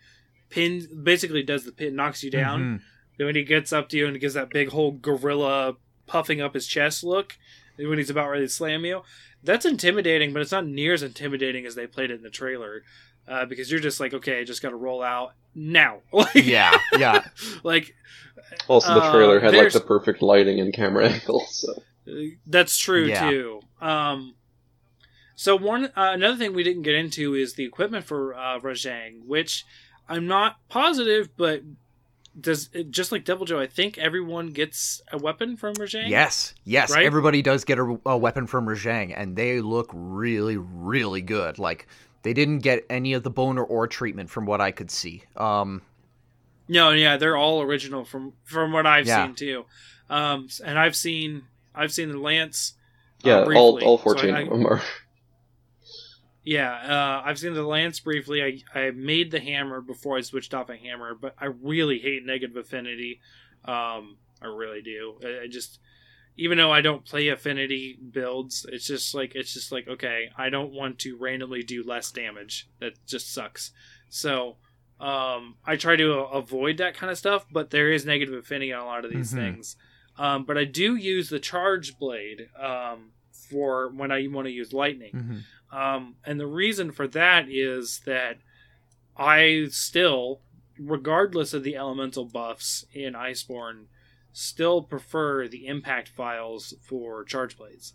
pins, 0.49 0.87
basically 0.87 1.43
does 1.43 1.65
the 1.65 1.73
pin, 1.73 1.95
knocks 1.95 2.23
you 2.23 2.31
down. 2.31 2.61
Mhm. 2.61 2.81
Then 3.17 3.27
when 3.27 3.35
he 3.35 3.43
gets 3.43 3.73
up 3.73 3.89
to 3.89 3.97
you 3.97 4.07
and 4.07 4.19
gives 4.19 4.33
that 4.35 4.49
big 4.49 4.69
whole 4.69 4.93
gorilla 4.93 5.75
puffing 6.07 6.39
up 6.41 6.53
his 6.53 6.65
chest 6.67 7.03
look 7.03 7.37
when 7.87 7.97
he's 7.97 8.09
about 8.09 8.29
ready 8.29 8.45
to 8.45 8.49
slam 8.49 8.85
you, 8.85 9.01
that's 9.43 9.65
intimidating, 9.65 10.33
but 10.33 10.41
it's 10.41 10.51
not 10.51 10.65
near 10.65 10.93
as 10.93 11.03
intimidating 11.03 11.65
as 11.65 11.75
they 11.75 11.87
played 11.87 12.11
it 12.11 12.15
in 12.15 12.23
the 12.23 12.29
trailer. 12.29 12.83
Uh, 13.27 13.45
because 13.45 13.71
you're 13.71 13.79
just 13.79 13.99
like, 14.01 14.13
okay, 14.13 14.39
I 14.41 14.43
just 14.43 14.61
got 14.61 14.71
to 14.71 14.75
roll 14.75 15.01
out 15.01 15.33
now. 15.55 15.99
like, 16.11 16.35
Yeah, 16.35 16.77
yeah. 16.97 17.23
like 17.63 17.93
Also, 18.67 18.93
the 18.93 18.99
Uh, 19.01 19.11
trailer 19.11 19.39
had 19.39 19.53
like 19.55 19.71
the 19.71 19.79
perfect 19.79 20.21
lighting 20.21 20.59
and 20.59 20.73
camera 20.73 21.07
angle. 21.09 21.45
So 21.49 21.73
That's 22.45 22.77
true 22.77 23.07
Yeah. 23.07 23.29
too. 23.29 23.61
Um, 23.79 24.35
so 25.35 25.55
one 25.55 25.85
uh, 25.85 26.11
another 26.13 26.37
thing 26.37 26.53
we 26.53 26.63
didn't 26.63 26.83
get 26.83 26.95
into 26.95 27.33
is 27.33 27.53
the 27.53 27.63
equipment 27.65 28.05
for 28.05 28.33
uh, 28.35 28.59
Rajang, 28.59 29.25
which 29.25 29.63
I'm 30.07 30.27
not 30.27 30.57
positive, 30.69 31.29
but 31.37 31.61
does 32.39 32.69
just 32.89 33.11
like 33.11 33.25
Deviljho, 33.25 33.59
I 33.59 33.67
think 33.67 33.97
everyone 33.97 34.47
gets 34.47 35.01
a 35.11 35.17
weapon 35.17 35.55
from 35.57 35.75
Rajang. 35.75 36.09
Yes, 36.09 36.53
yes. 36.63 36.91
Right? 36.91 37.05
Everybody 37.05 37.41
does 37.41 37.63
get 37.63 37.77
a, 37.79 37.99
a 38.05 38.17
weapon 38.17 38.47
from 38.47 38.65
Rajang, 38.65 39.13
and 39.15 39.35
they 39.35 39.61
look 39.61 39.89
really, 39.93 40.57
really 40.57 41.21
good. 41.21 41.59
Like 41.59 41.87
they 42.23 42.33
didn't 42.33 42.59
get 42.59 42.85
any 42.89 43.13
of 43.13 43.23
the 43.23 43.29
bone 43.29 43.57
or 43.57 43.63
ore 43.65 43.87
treatment 43.87 44.29
from 44.29 44.45
what 44.45 44.61
I 44.61 44.71
could 44.71 44.89
see. 44.91 45.23
Um, 45.37 45.81
No, 46.67 46.91
yeah, 46.91 47.17
they're 47.17 47.37
all 47.37 47.61
original 47.61 48.05
from 48.05 48.33
from 48.45 48.71
what 48.71 48.85
I've 48.85 49.05
Yeah. 49.07 49.25
seen 49.25 49.35
too. 49.35 49.65
Um, 50.09 50.47
and 50.65 50.79
I've 50.79 50.95
seen 50.95 51.43
I've 51.75 51.91
seen 51.93 52.09
the 52.09 52.17
lance. 52.19 52.73
uh, 53.25 53.29
yeah, 53.29 53.37
all 53.39 53.45
briefly. 53.45 53.83
all 53.85 53.97
So 53.97 54.03
fourteen 54.03 54.33
I- 54.35 54.41
of 54.43 54.49
them 54.49 54.65
are. 54.65 54.81
Yeah, 56.43 56.73
uh, 56.73 57.21
I've 57.25 57.39
seen 57.39 57.53
the 57.53 57.63
lance 57.63 57.99
briefly. 58.01 58.43
I, 58.75 58.79
I 58.79 58.91
made 58.91 59.31
the 59.31 59.39
hammer 59.39 59.79
before 59.81 60.17
I 60.17 60.21
switched 60.21 60.53
off 60.53 60.69
a 60.69 60.75
hammer, 60.75 61.15
but 61.15 61.35
I 61.39 61.45
really 61.45 61.99
hate 61.99 62.25
negative 62.25 62.57
affinity. 62.57 63.21
Um, 63.63 64.17
I 64.41 64.47
really 64.47 64.81
do. 64.81 65.19
I, 65.23 65.43
I 65.43 65.47
just 65.47 65.79
even 66.35 66.57
though 66.57 66.71
I 66.71 66.81
don't 66.81 67.05
play 67.05 67.27
affinity 67.29 67.97
builds, 68.11 68.65
it's 68.69 68.87
just 68.87 69.13
like 69.15 69.35
it's 69.35 69.53
just 69.53 69.71
like 69.71 69.87
okay, 69.87 70.29
I 70.37 70.49
don't 70.49 70.73
want 70.73 70.99
to 70.99 71.15
randomly 71.17 71.63
do 71.63 71.83
less 71.83 72.11
damage. 72.11 72.67
That 72.81 72.93
just 73.07 73.33
sucks. 73.33 73.71
So 74.09 74.57
um, 74.99 75.55
I 75.65 75.75
try 75.77 75.95
to 75.95 76.11
avoid 76.11 76.77
that 76.77 76.95
kind 76.95 77.11
of 77.11 77.17
stuff, 77.17 77.45
but 77.51 77.69
there 77.69 77.91
is 77.91 78.05
negative 78.05 78.35
affinity 78.35 78.73
on 78.73 78.81
a 78.81 78.85
lot 78.85 79.05
of 79.05 79.11
these 79.11 79.31
Mhm. 79.33 79.37
things. 79.37 79.75
Um, 80.17 80.43
but 80.45 80.57
I 80.57 80.65
do 80.65 80.95
use 80.95 81.29
the 81.29 81.39
charge 81.39 81.97
blade 81.97 82.47
um, 82.61 83.11
for 83.49 83.89
when 83.89 84.11
I 84.11 84.27
want 84.27 84.47
to 84.47 84.51
use 84.53 84.71
lightning. 84.73 85.11
Mhm. 85.13 85.41
Um, 85.73 86.15
and 86.23 86.39
the 86.39 86.47
reason 86.47 86.91
for 86.91 87.07
that 87.07 87.49
is 87.49 88.01
that 88.05 88.37
I 89.17 89.67
still, 89.69 90.41
regardless 90.77 91.53
of 91.53 91.63
the 91.63 91.75
elemental 91.75 92.25
buffs 92.25 92.85
in 92.93 93.13
Iceborne, 93.13 93.85
still 94.31 94.81
prefer 94.81 95.47
the 95.47 95.67
impact 95.67 96.09
phials 96.09 96.73
for 96.81 97.23
charge 97.23 97.57
blades. 97.57 97.93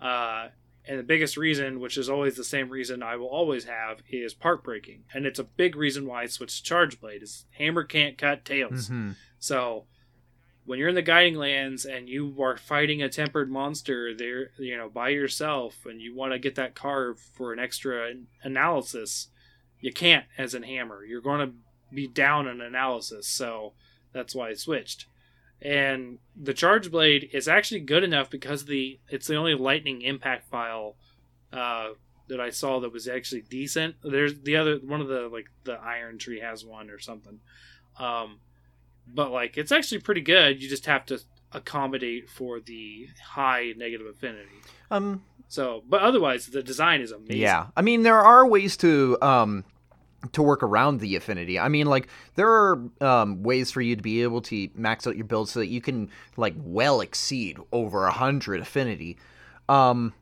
Uh, 0.00 0.48
and 0.86 0.98
the 0.98 1.02
biggest 1.02 1.38
reason, 1.38 1.80
which 1.80 1.96
is 1.96 2.10
always 2.10 2.36
the 2.36 2.44
same 2.44 2.68
reason 2.68 3.02
I 3.02 3.16
will 3.16 3.28
always 3.28 3.64
have, 3.64 4.02
is 4.10 4.34
part 4.34 4.62
breaking. 4.62 5.04
And 5.14 5.24
it's 5.24 5.38
a 5.38 5.44
big 5.44 5.76
reason 5.76 6.06
why 6.06 6.22
I 6.22 6.26
switched 6.26 6.58
to 6.58 6.62
charge 6.62 7.00
blade 7.00 7.22
is 7.22 7.46
hammer 7.52 7.84
can't 7.84 8.18
cut 8.18 8.44
tails. 8.44 8.90
Mhm. 8.90 9.16
So 9.38 9.86
when 10.66 10.78
you're 10.78 10.88
in 10.88 10.94
the 10.94 11.02
guiding 11.02 11.36
lands 11.36 11.84
and 11.84 12.08
you 12.08 12.34
are 12.40 12.56
fighting 12.56 13.02
a 13.02 13.08
tempered 13.08 13.50
monster 13.50 14.14
there 14.14 14.50
you 14.58 14.76
know 14.76 14.88
by 14.88 15.10
yourself 15.10 15.84
and 15.84 16.00
you 16.00 16.14
want 16.14 16.32
to 16.32 16.38
get 16.38 16.54
that 16.54 16.74
carve 16.74 17.18
for 17.18 17.52
an 17.52 17.58
extra 17.58 18.12
analysis 18.42 19.28
you 19.84 19.92
can't 19.92 20.24
as 20.38 20.54
an 20.54 20.62
hammer. 20.62 21.04
You're 21.04 21.20
going 21.20 21.46
to 21.46 21.54
be 21.94 22.08
down 22.08 22.48
in 22.48 22.62
analysis 22.62 23.28
so 23.28 23.74
that's 24.14 24.34
why 24.34 24.48
i 24.48 24.54
switched. 24.54 25.06
And 25.60 26.18
the 26.34 26.54
charge 26.54 26.90
blade 26.90 27.28
is 27.34 27.48
actually 27.48 27.80
good 27.80 28.02
enough 28.02 28.30
because 28.30 28.64
the 28.64 28.98
it's 29.10 29.26
the 29.26 29.36
only 29.36 29.54
lightning 29.54 30.00
impact 30.00 30.50
phial 30.50 30.96
uh, 31.52 31.90
that 32.28 32.40
I 32.40 32.48
saw 32.48 32.80
that 32.80 32.92
was 32.92 33.06
actually 33.06 33.42
decent. 33.42 33.96
There's 34.02 34.40
the 34.40 34.56
other 34.56 34.76
one 34.78 35.02
of 35.02 35.08
the 35.08 35.28
like 35.30 35.50
the 35.64 35.74
Iron 35.74 36.16
Tree 36.16 36.40
has 36.40 36.64
one 36.64 36.88
or 36.88 36.98
something, 36.98 37.40
um, 37.98 38.40
but 39.06 39.30
like 39.30 39.56
it's 39.56 39.72
actually 39.72 40.00
pretty 40.00 40.20
good. 40.20 40.62
You 40.62 40.68
just 40.68 40.86
have 40.86 41.04
to 41.06 41.20
accommodate 41.52 42.28
for 42.28 42.60
the 42.60 43.08
high 43.24 43.72
negative 43.76 44.06
affinity. 44.06 44.48
Um, 44.90 45.22
So, 45.48 45.84
but 45.88 46.02
otherwise, 46.02 46.46
the 46.46 46.62
design 46.62 47.00
is 47.00 47.12
amazing. 47.12 47.38
Yeah, 47.42 47.66
I 47.76 47.82
mean 47.82 48.02
there 48.02 48.20
are 48.20 48.46
ways 48.46 48.76
to 48.78 49.16
um 49.22 49.64
to 50.32 50.42
work 50.42 50.62
around 50.62 51.00
the 51.00 51.16
affinity. 51.16 51.58
I 51.58 51.68
mean, 51.68 51.86
like 51.86 52.08
there 52.34 52.48
are 52.48 52.82
um, 53.00 53.42
ways 53.42 53.70
for 53.70 53.80
you 53.80 53.94
to 53.94 54.02
be 54.02 54.22
able 54.22 54.40
to 54.42 54.68
max 54.74 55.06
out 55.06 55.16
your 55.16 55.26
build 55.26 55.48
so 55.48 55.60
that 55.60 55.66
you 55.66 55.80
can 55.80 56.10
like 56.36 56.54
well 56.56 57.00
exceed 57.00 57.58
over 57.72 58.06
a 58.06 58.12
hundred 58.12 58.60
affinity. 58.60 59.18
Um, 59.68 60.14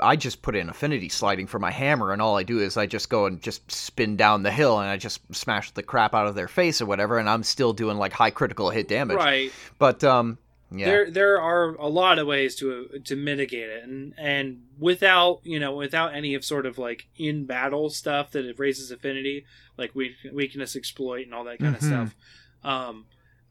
I 0.00 0.16
just 0.16 0.42
put 0.42 0.56
in 0.56 0.68
affinity 0.68 1.08
sliding 1.08 1.46
for 1.46 1.58
my 1.58 1.70
hammer, 1.70 2.12
and 2.12 2.20
all 2.20 2.36
I 2.36 2.42
do 2.42 2.58
is 2.58 2.76
I 2.76 2.86
just 2.86 3.08
go 3.10 3.26
and 3.26 3.40
just 3.40 3.70
spin 3.70 4.16
down 4.16 4.42
the 4.42 4.50
hill, 4.50 4.78
and 4.78 4.88
I 4.88 4.96
just 4.96 5.20
smash 5.34 5.70
the 5.70 5.82
crap 5.82 6.14
out 6.14 6.26
of 6.26 6.34
their 6.34 6.48
face 6.48 6.80
or 6.80 6.86
whatever, 6.86 7.18
and 7.18 7.28
I'm 7.28 7.42
still 7.42 7.72
doing 7.72 7.96
like 7.96 8.12
high 8.12 8.30
critical 8.30 8.70
hit 8.70 8.88
damage. 8.88 9.16
right. 9.16 9.52
But 9.78 10.02
um, 10.02 10.38
yeah, 10.72 10.86
There, 10.86 11.10
there 11.10 11.40
are 11.40 11.74
a 11.76 11.88
lot 11.88 12.18
of 12.18 12.26
ways 12.26 12.56
to 12.56 13.00
to 13.04 13.14
mitigate 13.16 13.68
it, 13.70 13.84
and 13.84 14.14
and 14.18 14.62
without 14.78 15.40
you 15.44 15.60
know 15.60 15.76
without 15.76 16.14
any 16.14 16.34
of 16.34 16.44
sort 16.44 16.66
of 16.66 16.76
like 16.78 17.06
in 17.16 17.44
battle 17.46 17.88
stuff 17.90 18.32
that 18.32 18.44
it 18.44 18.58
raises 18.58 18.90
affinity, 18.90 19.44
like 19.76 19.94
weak, 19.94 20.14
weakness 20.32 20.74
exploit 20.74 21.24
and 21.26 21.34
all 21.34 21.44
that 21.44 21.60
kind 21.60 21.74
Mhm. 21.74 21.78
of 21.78 21.82
stuff. 21.84 22.16
Um, 22.64 23.04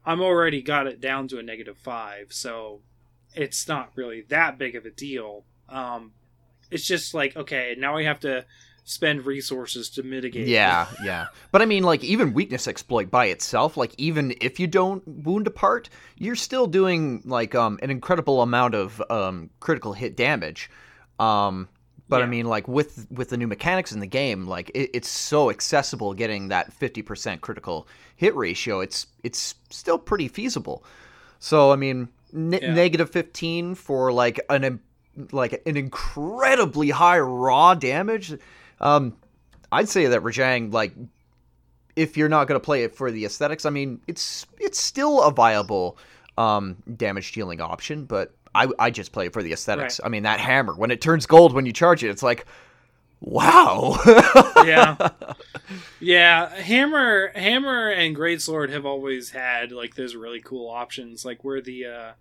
I'm 0.04 0.20
already 0.20 0.60
got 0.62 0.86
it 0.86 1.00
down 1.00 1.26
to 1.28 1.38
a 1.38 1.42
negative 1.42 1.78
five, 1.78 2.32
so 2.32 2.80
it's 3.34 3.66
not 3.66 3.92
really 3.96 4.20
that 4.28 4.58
big 4.58 4.76
of 4.76 4.84
a 4.84 4.90
deal. 4.90 5.44
Um, 5.68 6.12
it's 6.70 6.86
just 6.86 7.14
like 7.14 7.36
okay, 7.36 7.74
now 7.78 7.96
we 7.96 8.04
have 8.04 8.20
to 8.20 8.44
spend 8.88 9.26
resources 9.26 9.90
to 9.90 10.02
mitigate. 10.04 10.42
it. 10.46 10.48
Yeah, 10.48 10.86
yeah. 11.04 11.26
But 11.50 11.60
I 11.60 11.66
mean, 11.66 11.82
like, 11.82 12.04
even 12.04 12.32
weakness 12.32 12.68
exploit 12.68 13.10
by 13.10 13.26
itself, 13.26 13.76
like, 13.76 13.92
even 13.98 14.32
if 14.40 14.60
you 14.60 14.68
don't 14.68 15.02
wound 15.08 15.48
apart, 15.48 15.88
you're 16.16 16.36
still 16.36 16.68
doing, 16.68 17.20
like, 17.24 17.56
um, 17.56 17.80
an 17.82 17.90
incredible 17.90 18.42
amount 18.42 18.76
of 18.76 19.02
um, 19.10 19.50
critical 19.58 19.92
hit 19.92 20.16
damage. 20.16 20.70
Um, 21.18 21.68
but 22.08 22.22
I 22.22 22.26
mean, 22.26 22.46
like, 22.46 22.68
with 22.68 23.08
with 23.10 23.30
the 23.30 23.36
new 23.36 23.48
mechanics 23.48 23.90
in 23.90 23.98
the 23.98 24.06
game, 24.06 24.46
like, 24.46 24.70
it, 24.70 24.90
it's 24.94 25.08
so 25.08 25.50
accessible 25.50 26.14
getting 26.14 26.48
that 26.48 26.72
50% 26.78 27.40
critical 27.40 27.88
hit 28.14 28.36
ratio. 28.36 28.78
It's 28.78 29.08
it's 29.24 29.56
still 29.70 29.98
pretty 29.98 30.28
feasible. 30.28 30.84
So, 31.40 31.72
I 31.72 31.76
mean, 31.76 32.08
ne- 32.32 32.60
Yeah. 32.62 32.72
negative 32.72 33.10
15 33.10 33.74
for, 33.74 34.12
like, 34.12 34.38
an 34.48 34.78
like 35.32 35.62
an 35.66 35.76
incredibly 35.76 36.90
high 36.90 37.18
raw 37.18 37.74
damage 37.74 38.34
um, 38.80 39.16
I'd 39.72 39.88
say 39.88 40.06
that 40.06 40.22
Rajang, 40.22 40.72
like, 40.72 40.94
if 41.94 42.16
you're 42.16 42.28
not 42.28 42.46
going 42.46 42.60
to 42.60 42.64
play 42.64 42.84
it 42.84 42.94
for 42.94 43.10
the 43.10 43.24
aesthetics, 43.24 43.64
I 43.64 43.70
mean, 43.70 44.00
it's 44.06 44.46
it's 44.58 44.78
still 44.78 45.22
a 45.22 45.30
viable 45.30 45.98
um, 46.36 46.76
damage 46.96 47.32
dealing 47.32 47.60
option, 47.60 48.04
but 48.04 48.34
I, 48.54 48.68
I 48.78 48.90
just 48.90 49.12
play 49.12 49.26
it 49.26 49.32
for 49.32 49.42
the 49.42 49.52
aesthetics. 49.52 50.00
I 50.04 50.08
mean, 50.08 50.24
that 50.24 50.40
hammer, 50.40 50.74
when 50.74 50.90
it 50.90 51.00
turns 51.00 51.26
gold 51.26 51.54
when 51.54 51.66
you 51.66 51.72
charge 51.72 52.04
it, 52.04 52.10
it's 52.10 52.22
like, 52.22 52.46
wow. 53.20 53.96
yeah 54.66 55.10
yeah 56.00 56.54
hammer 56.54 57.32
hammer 57.34 57.88
and 57.88 58.14
greatsword 58.14 58.70
have 58.70 58.84
always 58.84 59.30
had 59.30 59.72
like 59.72 59.94
those 59.94 60.14
really 60.14 60.40
cool 60.40 60.68
options 60.68 61.24
like 61.24 61.42
where 61.42 61.60
the 61.62 61.86
uh 61.86 62.12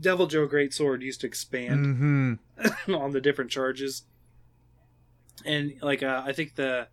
Deviljho 0.00 0.48
greatsword 0.48 1.02
used 1.02 1.20
to 1.20 1.26
expand 1.26 1.84
hmm 1.86 2.34
on 2.94 3.12
the 3.12 3.20
different 3.20 3.50
charges. 3.50 4.04
And 5.44 5.74
like 5.82 6.02
uh, 6.02 6.22
i 6.24 6.32
think 6.32 6.54
the 6.54 6.86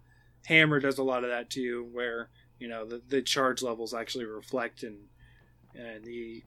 hammer 0.46 0.80
does 0.80 0.98
a 0.98 1.04
lot 1.04 1.24
of 1.24 1.30
that 1.30 1.50
too 1.50 1.88
where 1.92 2.30
you 2.58 2.68
know 2.68 2.86
the, 2.86 3.02
the 3.08 3.22
charge 3.22 3.62
levels 3.62 3.94
actually 3.94 4.26
reflect 4.26 4.82
and 4.84 4.98
and 5.76 6.04
the 6.04 6.44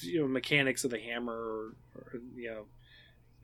you 0.00 0.20
know 0.20 0.28
mechanics 0.28 0.84
of 0.84 0.90
the 0.90 0.98
hammer 1.00 1.34
or, 1.34 1.72
or 1.96 2.20
you 2.34 2.48
know 2.50 2.64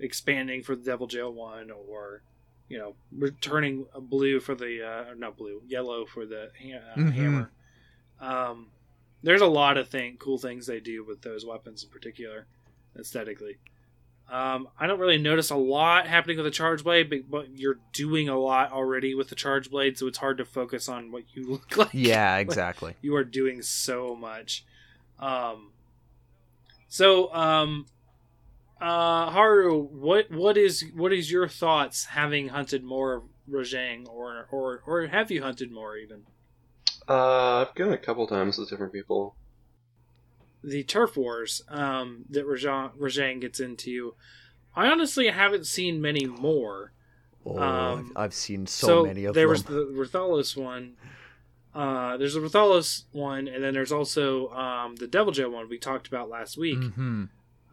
expanding 0.00 0.62
for 0.62 0.74
the 0.76 0.90
Deviljho 0.90 1.32
one 1.32 1.70
or 1.70 2.22
you 2.68 2.78
know 2.78 2.94
returning 3.12 3.86
a 3.94 4.00
blue 4.00 4.40
for 4.40 4.54
the 4.54 4.86
uh, 4.86 5.14
not 5.16 5.36
blue 5.36 5.60
yellow 5.66 6.06
for 6.06 6.24
the 6.24 6.50
ha- 6.62 6.94
uh, 6.94 6.98
Mhm. 6.98 7.12
hammer. 7.12 7.50
Um 8.20 8.68
there's 9.22 9.40
a 9.40 9.46
lot 9.46 9.76
of 9.76 9.88
thing 9.88 10.16
cool 10.18 10.38
things 10.38 10.66
they 10.66 10.80
do 10.80 11.04
with 11.04 11.22
those 11.22 11.44
weapons 11.44 11.82
in 11.82 11.90
particular 11.90 12.46
aesthetically 12.98 13.58
um, 14.30 14.68
I 14.78 14.86
don't 14.86 14.98
really 14.98 15.16
notice 15.16 15.48
a 15.50 15.56
lot 15.56 16.06
happening 16.06 16.36
with 16.36 16.44
the 16.44 16.50
charge 16.50 16.84
blade, 16.84 17.08
but, 17.08 17.30
but 17.30 17.48
you're 17.56 17.78
doing 17.94 18.28
a 18.28 18.38
lot 18.38 18.72
already 18.72 19.14
with 19.14 19.30
the 19.30 19.34
charge 19.34 19.70
blade, 19.70 19.96
so 19.96 20.06
it's 20.06 20.18
hard 20.18 20.36
to 20.36 20.44
focus 20.44 20.86
on 20.86 21.10
what 21.10 21.24
you 21.32 21.46
look 21.50 21.76
like. 21.76 21.90
Yeah, 21.92 22.36
exactly. 22.38 22.94
you 23.00 23.16
are 23.16 23.24
doing 23.24 23.62
so 23.62 24.14
much. 24.14 24.66
Um, 25.18 25.72
so, 26.88 27.32
um, 27.34 27.86
uh, 28.80 29.30
Haru, 29.30 29.82
what 29.82 30.30
what 30.30 30.56
is 30.56 30.84
what 30.94 31.12
is 31.12 31.32
your 31.32 31.48
thoughts 31.48 32.04
having 32.06 32.48
hunted 32.48 32.84
more 32.84 33.14
of 33.14 33.22
Rajang, 33.50 34.06
or 34.08 34.46
or 34.52 34.82
or 34.86 35.06
have 35.06 35.30
you 35.30 35.42
hunted 35.42 35.72
more 35.72 35.96
even 35.96 36.22
Uh, 37.08 37.64
I've 37.66 37.74
gone 37.74 37.92
a 37.92 37.98
couple 37.98 38.26
times 38.26 38.58
with 38.58 38.68
different 38.70 38.92
people. 38.92 39.34
the 40.62 40.82
turf 40.82 41.16
wars 41.16 41.62
um, 41.68 42.24
that 42.30 42.46
Rajang, 42.46 42.96
Rajang 42.98 43.40
gets 43.40 43.60
into? 43.60 44.14
I 44.74 44.86
honestly 44.88 45.28
haven't 45.28 45.66
seen 45.66 46.00
many 46.00 46.26
more. 46.26 46.92
Oh, 47.46 47.58
Um, 47.58 48.12
I've 48.16 48.34
seen 48.34 48.66
so, 48.66 49.04
many 49.06 49.24
of 49.24 49.34
there 49.34 49.44
them. 49.46 49.50
was 49.50 49.62
the 49.64 49.86
Rathalos 49.96 50.56
one. 50.56 50.96
Uh, 51.74 52.16
there's 52.16 52.36
a 52.36 52.40
Rathalos 52.40 53.04
one, 53.12 53.46
and 53.48 53.62
then 53.62 53.72
there's 53.72 53.92
also 53.92 54.48
um, 54.50 54.96
the 54.96 55.06
Deviljho 55.06 55.50
one 55.50 55.68
we 55.68 55.78
talked 55.78 56.08
about 56.08 56.28
last 56.28 56.58
week. 56.58 56.82
hmm 56.82 57.24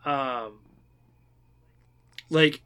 Um, 0.05 0.59
like, 2.30 2.61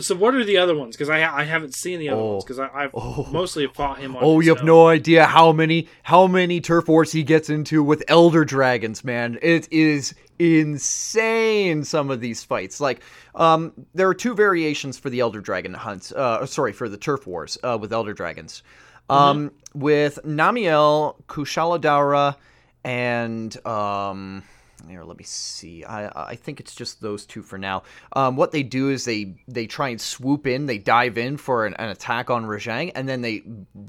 so 0.00 0.14
what 0.14 0.34
are 0.34 0.44
the 0.44 0.56
other 0.56 0.74
ones? 0.76 0.96
Because 0.96 1.10
I 1.10 1.18
I 1.40 1.44
haven't 1.44 1.74
seen 1.74 1.98
the 1.98 2.08
other 2.08 2.20
Oh. 2.20 2.32
ones 2.32 2.44
because 2.44 2.58
I've 2.58 2.90
Oh. 2.94 3.28
mostly 3.30 3.66
fought 3.66 3.98
him. 3.98 4.16
on 4.16 4.22
Oh, 4.24 4.40
you 4.40 4.48
have 4.50 4.60
own. 4.60 4.66
no 4.66 4.88
idea 4.88 5.26
how 5.26 5.52
many 5.52 5.88
how 6.04 6.26
many 6.26 6.60
turf 6.60 6.88
wars 6.88 7.12
he 7.12 7.22
gets 7.22 7.50
into 7.50 7.82
with 7.82 8.02
elder 8.08 8.44
dragons, 8.44 9.04
man. 9.04 9.38
It 9.42 9.68
is 9.70 10.14
insane 10.38 11.84
some 11.84 12.10
of 12.10 12.20
these 12.20 12.42
fights. 12.42 12.80
Like 12.80 13.02
um 13.34 13.72
there 13.94 14.08
are 14.08 14.14
two 14.14 14.34
variations 14.34 14.98
for 14.98 15.10
the 15.10 15.20
elder 15.20 15.40
dragon 15.40 15.74
hunts. 15.74 16.12
Uh 16.12 16.44
sorry, 16.46 16.72
for 16.72 16.88
the 16.88 16.96
turf 16.96 17.26
wars 17.26 17.58
uh 17.62 17.78
with 17.80 17.92
elder 17.92 18.12
dragons. 18.14 18.62
Um 19.10 19.52
with 19.74 20.18
Namielle, 20.24 21.16
Kushala 21.28 21.80
Daura 21.80 22.36
and 22.84 23.54
um 23.66 24.42
here, 24.88 25.04
let 25.04 25.18
me 25.18 25.24
see. 25.24 25.84
I 25.84 26.30
I 26.32 26.34
think 26.36 26.60
it's 26.60 26.74
just 26.74 27.00
those 27.00 27.26
two 27.26 27.42
for 27.42 27.58
now. 27.58 27.82
Um, 28.14 28.36
what 28.36 28.52
they 28.52 28.62
do 28.62 28.90
is 28.90 29.04
they 29.04 29.34
they 29.48 29.66
try 29.66 29.88
and 29.88 30.00
swoop 30.00 30.46
in, 30.46 30.66
they 30.66 30.78
dive 30.78 31.18
in 31.18 31.36
for 31.36 31.66
an, 31.66 31.74
an 31.74 31.88
attack 31.88 32.30
on 32.30 32.44
Rajang, 32.44 32.92
and 32.94 33.08
then 33.08 33.20
they 33.22 33.42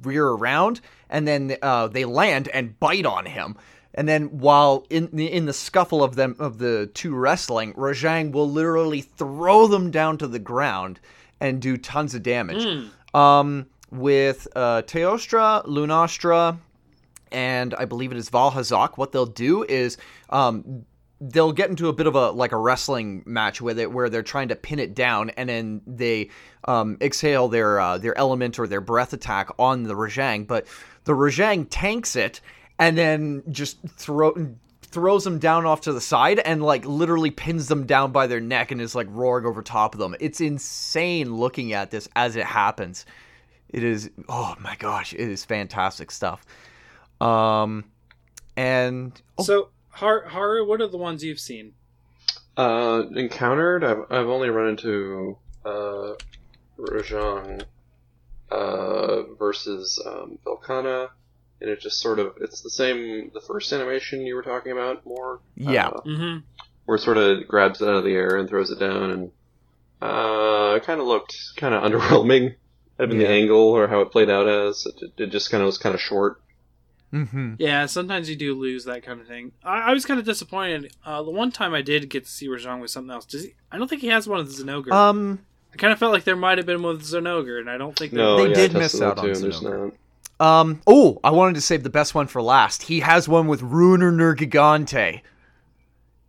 rear 0.04 0.28
around, 0.28 0.82
and 1.10 1.28
then 1.28 1.56
uh, 1.62 1.88
they 1.88 2.06
land 2.06 2.48
and 2.50 2.80
bite 2.80 3.06
on 3.06 3.26
him. 3.26 3.56
and 3.96 4.08
then 4.08 4.40
while 4.40 4.86
in 4.90 5.10
the 5.14 5.32
in 5.32 5.46
the 5.46 5.54
scuffle 5.54 6.04
of 6.04 6.16
them 6.16 6.36
of 6.40 6.58
the 6.58 6.90
two 6.94 7.16
wrestling, 7.16 7.74
Rajang 7.74 8.32
will 8.32 8.50
literally 8.50 9.02
throw 9.02 9.68
them 9.68 9.92
down 9.92 10.18
to 10.18 10.28
the 10.28 10.40
ground 10.40 11.00
and 11.40 11.62
do 11.62 11.78
tons 11.78 12.16
of 12.16 12.24
damage. 12.24 12.64
Hmm. 12.64 13.18
Um, 13.18 13.68
with 13.92 14.48
uh, 14.56 14.82
Teostra, 14.82 15.64
Lunastra, 15.68 16.58
and 17.34 17.74
I 17.74 17.86
believe 17.86 18.12
it 18.12 18.18
is 18.18 18.30
Vaal 18.30 18.52
Hazak, 18.52 18.98
what 18.98 19.12
they'll 19.12 19.26
do 19.26 19.64
is 19.64 19.98
um, 20.30 20.86
they'll 21.20 21.52
get 21.52 21.70
into 21.70 21.88
a 21.88 21.94
bit 21.94 22.08
of 22.08 22.16
a 22.16 22.32
like 22.32 22.52
a 22.52 22.58
wrestling 22.58 23.24
match 23.26 23.62
with 23.62 23.80
it 23.80 23.92
where 23.92 24.10
they're 24.10 24.24
trying 24.24 24.50
to 24.50 24.56
pin 24.56 24.80
it 24.80 24.94
down 24.94 25.30
and 25.32 25.50
then 25.50 25.82
they 25.88 26.30
um, 26.66 26.98
exhale 27.02 27.48
their 27.48 27.80
uh, 27.80 27.98
their 27.98 28.18
element 28.18 28.60
or 28.60 28.68
their 28.68 28.82
breath 28.82 29.14
attack 29.14 29.50
on 29.58 29.84
the 29.84 29.94
Rajang, 29.94 30.48
but 30.48 30.68
the 31.06 31.14
Rajang 31.14 31.68
tanks 31.70 32.16
it 32.16 32.42
and 32.80 32.98
then 32.98 33.44
just 33.50 33.78
throw 33.98 34.56
throws 34.82 35.24
them 35.24 35.40
down 35.40 35.66
off 35.66 35.82
to 35.82 35.94
the 35.94 36.02
side 36.02 36.40
and 36.40 36.62
like 36.62 36.86
literally 36.86 37.32
pins 37.32 37.68
them 37.68 37.86
down 37.86 38.12
by 38.12 38.28
their 38.28 38.40
neck 38.40 38.72
and 38.72 38.80
is 38.80 38.94
like 38.94 39.08
roaring 39.10 39.46
over 39.46 39.62
top 39.62 39.96
of 39.96 40.00
them. 40.00 40.16
It's 40.20 40.40
insane 40.40 41.36
looking 41.36 41.74
at 41.74 41.90
this 41.90 42.08
as 42.16 42.36
it 42.36 42.46
happens. 42.46 43.06
It 43.70 43.84
is 43.84 44.12
oh 44.30 44.56
my 44.60 44.76
gosh, 44.76 45.14
it 45.14 45.20
is 45.20 45.46
fantastic 45.46 46.12
stuff. 46.12 46.46
Um 47.24 47.86
and 48.56 49.20
oh, 49.38 49.44
So, 49.44 49.70
Har- 49.90 50.26
Haru, 50.28 50.68
what 50.68 50.82
are 50.82 50.88
the 50.88 50.98
ones 50.98 51.24
you've 51.24 51.40
seen? 51.40 51.74
Uh, 52.56 53.04
encountered. 53.16 53.84
I've 53.84 54.04
I've 54.12 54.28
only 54.28 54.50
run 54.50 54.70
into 54.70 55.38
uh, 55.66 56.14
Rajang 56.78 57.64
uh, 58.52 59.24
versus 59.40 60.00
um, 60.06 60.38
Velkhana, 60.46 61.10
and 61.62 61.70
it 61.70 61.80
just 61.80 62.00
sort 62.00 62.20
of 62.20 62.34
it's 62.42 62.62
the 62.62 62.70
same. 62.70 63.32
The 63.34 63.42
first 63.42 63.72
animation 63.74 64.22
you 64.22 64.36
were 64.36 64.44
talking 64.44 64.72
about 64.72 65.06
more. 65.06 65.40
Yeah. 65.56 65.88
uh, 65.88 66.02
Mm-hmm. 66.02 66.40
where 66.86 66.98
it 66.98 67.02
sort 67.02 67.18
of 67.18 67.48
grabs 67.48 67.82
it 67.82 67.88
out 67.88 67.96
of 67.96 68.04
the 68.04 68.14
air 68.14 68.36
and 68.36 68.48
throws 68.48 68.70
it 68.70 68.80
down, 68.80 69.10
and 69.10 69.32
uh, 70.02 70.76
it 70.76 70.84
kind 70.84 71.00
of 71.02 71.08
looked 71.08 71.36
kind 71.58 71.74
of 71.74 71.82
underwhelming. 71.92 72.56
Having 73.00 73.20
Yeah. 73.22 73.28
the 73.28 73.34
angle 73.34 73.58
or 73.72 73.88
how 73.88 74.02
it 74.02 74.12
played 74.12 74.30
out 74.30 74.48
as 74.48 74.86
it, 74.86 75.14
it 75.18 75.32
just 75.32 75.50
kind 75.50 75.64
of 75.64 75.66
was 75.66 75.80
kind 75.80 75.96
of 75.96 76.02
short. 76.02 76.40
Mhm. 77.14 77.58
Yeah, 77.60 77.86
sometimes 77.86 78.28
you 78.30 78.36
do 78.36 78.56
lose 78.56 78.86
that 78.86 79.04
kind 79.04 79.22
of 79.22 79.28
thing. 79.28 79.52
I, 79.64 79.92
I 79.92 79.94
was 79.94 80.04
kind 80.06 80.20
of 80.20 80.26
disappointed. 80.26 80.92
Uh, 81.06 81.22
the 81.22 81.30
one 81.32 81.52
time 81.52 81.74
I 81.74 81.82
did 81.84 82.10
get 82.10 82.26
to 82.26 82.32
see 82.32 82.48
Rajang 82.48 82.82
with 82.82 82.90
something 82.90 83.12
else, 83.12 83.26
does 83.26 83.44
he? 83.44 83.54
I 83.72 83.78
don't 83.78 83.88
think 83.88 84.02
he 84.02 84.08
has 84.08 84.28
one 84.28 84.40
of 84.40 84.48
the 84.48 84.64
Zenogre. 84.64 84.92
Um 84.92 85.40
I 85.74 85.76
kind 85.78 85.92
of 85.94 85.98
felt 86.00 86.12
like 86.14 86.24
there 86.24 86.36
might 86.36 86.58
have 86.60 86.68
been 86.68 86.82
one 86.84 86.98
with 86.98 87.06
Zenogre, 87.06 87.60
and 87.60 87.70
I 87.70 87.78
don't 87.78 87.96
think 87.98 88.14
No, 88.14 88.38
They 88.44 88.50
yeah, 88.50 88.56
did 88.56 88.74
miss 88.74 89.00
out 89.02 89.18
on 89.20 89.26
too, 89.26 89.32
and 89.32 89.54
Zenogre. 89.54 89.92
Um. 90.40 90.82
Oh, 90.88 91.20
I 91.24 91.30
wanted 91.32 91.56
to 91.56 91.62
save 91.62 91.84
the 91.84 91.90
best 91.92 92.16
one 92.16 92.28
for 92.28 92.42
last. 92.42 92.84
He 92.84 93.00
has 93.02 93.30
one 93.30 93.48
with 93.48 93.62
Ruiner 93.62 94.12
Nergigante. 94.12 95.22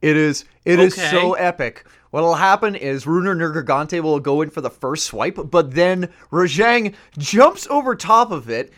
It 0.02 0.16
is. 0.16 0.44
It 0.64 0.78
is 0.78 0.92
Okay. 0.98 1.10
so 1.10 1.32
epic. 1.34 1.84
What'll 2.10 2.34
happen 2.34 2.74
is 2.74 3.06
Ruiner 3.06 3.34
Nergigante 3.34 4.00
will 4.00 4.20
go 4.20 4.40
in 4.42 4.50
for 4.50 4.60
the 4.60 4.70
first 4.70 5.06
swipe, 5.06 5.38
but 5.50 5.72
then 5.74 6.10
Rajang 6.30 6.94
jumps 7.18 7.66
over 7.68 7.94
top 7.96 8.30
of 8.30 8.48
it, 8.48 8.72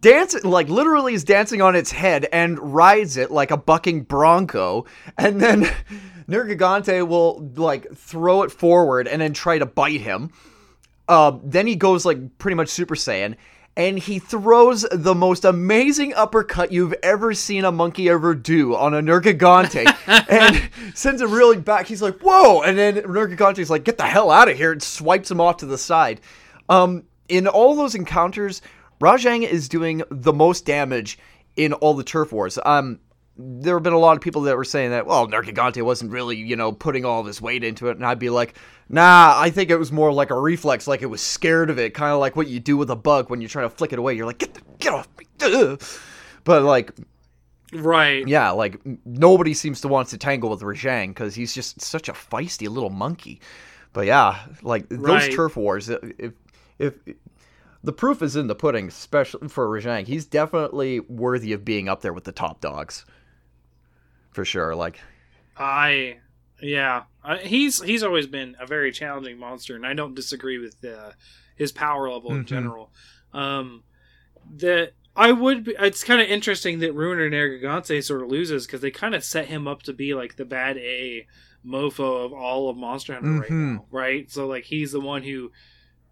dance 0.00 0.34
like 0.44 0.68
literally 0.68 1.14
is 1.14 1.24
dancing 1.24 1.62
on 1.62 1.76
its 1.76 1.90
head 1.90 2.26
and 2.32 2.74
rides 2.74 3.16
it 3.16 3.30
like 3.30 3.50
a 3.50 3.56
bucking 3.56 4.02
bronco, 4.02 4.86
and 5.18 5.40
then 5.40 5.62
Nergigante 6.28 7.06
will 7.06 7.52
like 7.56 7.92
throw 7.94 8.42
it 8.42 8.52
forward 8.52 9.08
and 9.08 9.20
then 9.20 9.32
try 9.32 9.58
to 9.58 9.66
bite 9.66 10.00
him. 10.00 10.30
Uh, 11.08 11.38
then 11.42 11.66
he 11.66 11.76
goes 11.76 12.04
like 12.04 12.38
pretty 12.38 12.54
much 12.54 12.68
Super 12.68 12.94
Saiyan, 12.94 13.36
and 13.76 13.98
he 13.98 14.18
throws 14.18 14.86
the 14.90 15.14
most 15.14 15.44
amazing 15.44 16.14
uppercut 16.14 16.72
you've 16.72 16.94
ever 17.02 17.34
seen 17.34 17.64
a 17.64 17.72
monkey 17.72 18.08
ever 18.08 18.34
do 18.34 18.76
on 18.76 18.94
a 18.94 19.02
Nergigante, 19.02 19.86
and 20.30 20.70
sends 20.96 21.20
him 21.20 21.32
reeling 21.32 21.60
back. 21.60 21.86
He's 21.86 22.02
like, 22.02 22.18
"Whoa!" 22.20 22.62
And 22.62 22.78
then 22.78 22.96
Nergigante's 22.96 23.70
like, 23.70 23.84
"Get 23.84 23.98
the 23.98 24.06
hell 24.06 24.30
out 24.30 24.48
of 24.48 24.56
here!" 24.56 24.72
and 24.72 24.82
swipes 24.82 25.30
him 25.30 25.40
off 25.40 25.58
to 25.58 25.66
the 25.66 25.78
side. 25.78 26.20
Um, 26.68 27.04
in 27.28 27.46
all 27.46 27.74
those 27.74 27.94
encounters, 27.94 28.62
Rajang 29.02 29.42
is 29.42 29.68
doing 29.68 30.02
the 30.10 30.32
most 30.32 30.64
damage 30.64 31.18
in 31.56 31.72
all 31.72 31.94
the 31.94 32.04
turf 32.04 32.32
wars. 32.32 32.58
Um, 32.64 33.00
there 33.36 33.74
have 33.74 33.82
been 33.82 33.92
a 33.92 33.98
lot 33.98 34.16
of 34.16 34.22
people 34.22 34.42
that 34.42 34.56
were 34.56 34.64
saying 34.64 34.90
that, 34.90 35.06
well, 35.06 35.26
Nergigante 35.26 35.82
wasn't 35.82 36.12
really, 36.12 36.36
you 36.36 36.54
know, 36.54 36.70
putting 36.70 37.04
all 37.04 37.22
this 37.22 37.40
weight 37.40 37.64
into 37.64 37.88
it. 37.88 37.96
And 37.96 38.06
I'd 38.06 38.18
be 38.18 38.30
like, 38.30 38.54
nah, 38.88 39.34
I 39.36 39.50
think 39.50 39.70
it 39.70 39.78
was 39.78 39.90
more 39.90 40.12
like 40.12 40.30
a 40.30 40.38
reflex, 40.38 40.86
like 40.86 41.02
it 41.02 41.06
was 41.06 41.20
scared 41.20 41.68
of 41.70 41.78
it, 41.78 41.94
kind 41.94 42.12
of 42.12 42.20
like 42.20 42.36
what 42.36 42.46
you 42.48 42.60
do 42.60 42.76
with 42.76 42.90
a 42.90 42.96
bug 42.96 43.30
when 43.30 43.40
you're 43.40 43.48
trying 43.48 43.68
to 43.68 43.74
flick 43.74 43.92
it 43.92 43.98
away. 43.98 44.14
You're 44.14 44.26
like, 44.26 44.38
get, 44.38 44.54
the, 44.54 44.60
get 44.78 44.92
off 44.92 45.08
me. 45.18 45.26
Ugh. 45.40 45.82
But, 46.44 46.62
like, 46.62 46.92
right. 47.72 48.26
yeah, 48.28 48.50
like, 48.50 48.80
nobody 49.04 49.54
seems 49.54 49.80
to 49.80 49.88
want 49.88 50.08
to 50.08 50.18
tangle 50.18 50.50
with 50.50 50.60
Rajang 50.60 51.08
because 51.08 51.34
he's 51.34 51.54
just 51.54 51.80
such 51.80 52.08
a 52.08 52.12
feisty 52.12 52.68
little 52.68 52.90
monkey. 52.90 53.40
But 53.94 54.06
yeah, 54.06 54.40
like, 54.62 54.88
those 54.88 55.00
Right. 55.00 55.32
turf 55.32 55.56
wars, 55.56 55.88
if, 55.88 56.32
if, 56.78 56.94
the 57.84 57.92
proof 57.92 58.22
is 58.22 58.36
in 58.36 58.46
the 58.46 58.54
pudding, 58.54 58.88
especially 58.88 59.48
for 59.48 59.68
Rajang. 59.68 60.06
He's 60.06 60.24
definitely 60.24 61.00
worthy 61.00 61.52
of 61.52 61.64
being 61.64 61.88
up 61.88 62.00
there 62.02 62.12
with 62.12 62.24
the 62.24 62.32
top 62.32 62.60
dogs. 62.60 63.04
For 64.32 64.44
sure. 64.44 64.74
Like, 64.74 65.00
I 65.56 66.18
yeah, 66.60 67.02
I, 67.24 67.38
he's 67.38 67.82
he's 67.82 68.02
always 68.02 68.26
been 68.26 68.56
a 68.60 68.66
very 68.66 68.92
challenging 68.92 69.38
monster, 69.38 69.76
and 69.76 69.86
I 69.86 69.94
don't 69.94 70.14
disagree 70.14 70.58
with 70.58 70.82
uh, 70.84 71.10
his 71.56 71.72
power 71.72 72.10
level 72.10 72.32
in 72.32 72.44
Mhm. 72.44 72.46
general. 72.46 72.92
Um, 73.32 73.82
that 74.56 74.92
I 75.14 75.32
would. 75.32 75.64
Be, 75.64 75.74
it's 75.78 76.04
kind 76.04 76.22
of 76.22 76.28
interesting 76.28 76.78
that 76.78 76.94
Ruiner 76.94 77.28
Nergigante 77.30 78.02
sort 78.02 78.22
of 78.22 78.28
loses 78.28 78.66
because 78.66 78.80
they 78.80 78.90
kind 78.90 79.14
of 79.14 79.22
set 79.24 79.46
him 79.46 79.68
up 79.68 79.82
to 79.82 79.92
be 79.92 80.14
like 80.14 80.36
the 80.36 80.44
bad 80.44 80.78
A 80.78 81.26
mofo 81.66 82.24
of 82.24 82.32
all 82.32 82.70
of 82.70 82.76
Monster 82.76 83.14
Hunter 83.14 83.30
right 83.40 83.50
Mhm. 83.50 83.74
now, 83.74 83.86
right? 83.90 84.30
So 84.30 84.46
like 84.46 84.64
he's 84.64 84.92
the 84.92 85.00
one 85.00 85.22
who 85.22 85.52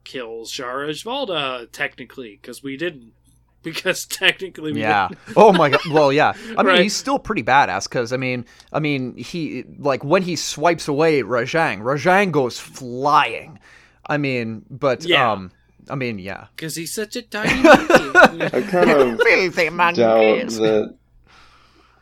kills 0.05 0.53
Shara 0.53 0.88
Ishvalda 0.90 1.70
technically 1.72 2.38
because 2.40 2.62
we 2.62 2.76
didn't 2.76 3.12
because 3.62 4.07
technically 4.07 4.72
we 4.72 4.80
yeah. 4.80 5.09
didn't. 5.09 5.20
Oh 5.36 5.53
my 5.53 5.68
god. 5.70 5.80
Well, 5.90 6.12
yeah. 6.12 6.32
I 6.57 6.62
mean, 6.62 6.66
Right. 6.66 6.82
he's 6.82 6.96
still 6.96 7.18
pretty 7.18 7.42
badass 7.42 7.84
because 7.88 8.12
I 8.12 8.16
mean, 8.16 8.46
I 8.72 8.80
mean, 8.80 9.16
he 9.16 9.64
like 9.78 10.03
when 10.03 10.22
he 10.22 10.36
swipes 10.36 10.88
away 10.88 11.22
Rajang, 11.22 11.80
Rajang 11.82 12.32
goes 12.32 12.59
flying. 12.59 13.59
I 14.07 14.16
mean, 14.16 14.64
but 14.70 15.05
Yeah. 15.05 15.32
um, 15.32 15.53
I 15.90 15.94
mean, 15.94 16.18
yeah. 16.18 16.46
because 16.57 16.74
he's 16.76 16.92
such 16.94 17.16
a 17.16 17.22
tiny 17.22 17.62
monkey. 17.62 17.94
I 18.57 18.62
kind 18.62 18.90
of 18.90 19.20
Filthy 19.22 19.68
doubt 19.68 20.48
that. 20.48 20.94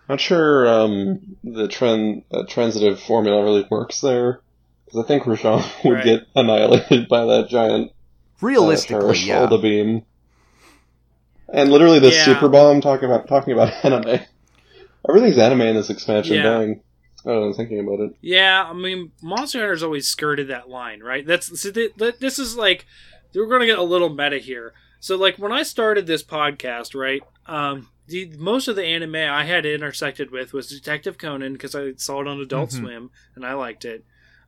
Not 0.08 0.20
sure 0.20 0.66
um, 0.68 1.36
the 1.44 1.68
trend 1.68 2.22
uh, 2.30 2.44
transitive 2.48 2.98
formula 3.00 3.42
really 3.42 3.66
works 3.70 4.00
there 4.00 4.40
because 4.88 5.04
I 5.04 5.06
think 5.08 5.24
Rashawn 5.24 5.64
would 5.84 5.94
Right. 5.94 6.04
get 6.04 6.26
annihilated 6.34 7.08
by 7.08 7.24
that 7.26 7.48
giant 7.48 7.92
Realistically, 8.40 9.08
uh, 9.10 9.12
yeah. 9.12 9.38
shoulder 9.48 9.58
beam. 9.62 10.02
And 11.52 11.70
literally, 11.70 11.98
the 11.98 12.10
Yeah. 12.12 12.24
super 12.24 12.48
bomb 12.48 12.80
talking 12.80 13.06
about 13.10 13.26
talking 13.28 13.52
about 13.52 13.72
anime. 13.84 14.20
Everything's 15.08 15.38
anime 15.38 15.62
in 15.62 15.76
this 15.76 15.90
expansion. 15.90 16.36
Yeah. 16.36 16.42
Dang, 16.42 16.80
I 17.24 17.30
don't 17.30 17.40
know. 17.48 17.52
Thinking 17.52 17.80
about 17.80 18.00
it. 18.00 18.12
Yeah, 18.20 18.64
I 18.68 18.72
mean, 18.74 19.12
Monster 19.22 19.60
Hunter's 19.60 19.82
always 19.82 20.06
skirted 20.08 20.48
that 20.48 20.68
line, 20.68 21.00
right? 21.00 21.26
That's 21.26 21.60
so 21.60 21.70
th- 21.70 21.94
th- 21.96 22.18
this 22.20 22.38
is 22.38 22.56
like 22.56 22.86
we're 23.34 23.46
going 23.46 23.60
to 23.60 23.66
get 23.66 23.78
a 23.78 23.82
little 23.82 24.08
meta 24.10 24.38
here. 24.38 24.72
So, 25.00 25.16
like 25.16 25.36
when 25.38 25.52
I 25.52 25.62
started 25.62 26.06
this 26.06 26.22
podcast, 26.22 26.94
right? 26.98 27.22
Um, 27.46 27.88
the 28.08 28.30
most 28.38 28.68
of 28.68 28.76
the 28.76 28.84
anime 28.84 29.14
I 29.16 29.44
had 29.44 29.64
intersected 29.66 30.30
with 30.30 30.52
was 30.52 30.68
Detective 30.68 31.18
Conan 31.18 31.52
because 31.54 31.74
I 31.74 31.92
saw 31.96 32.20
it 32.20 32.26
on 32.28 32.40
Adult 32.40 32.70
Mhm. 32.70 32.78
Swim 32.80 33.10
and 33.34 33.44
I 33.46 33.54
liked 33.54 33.84
it. 33.84 34.04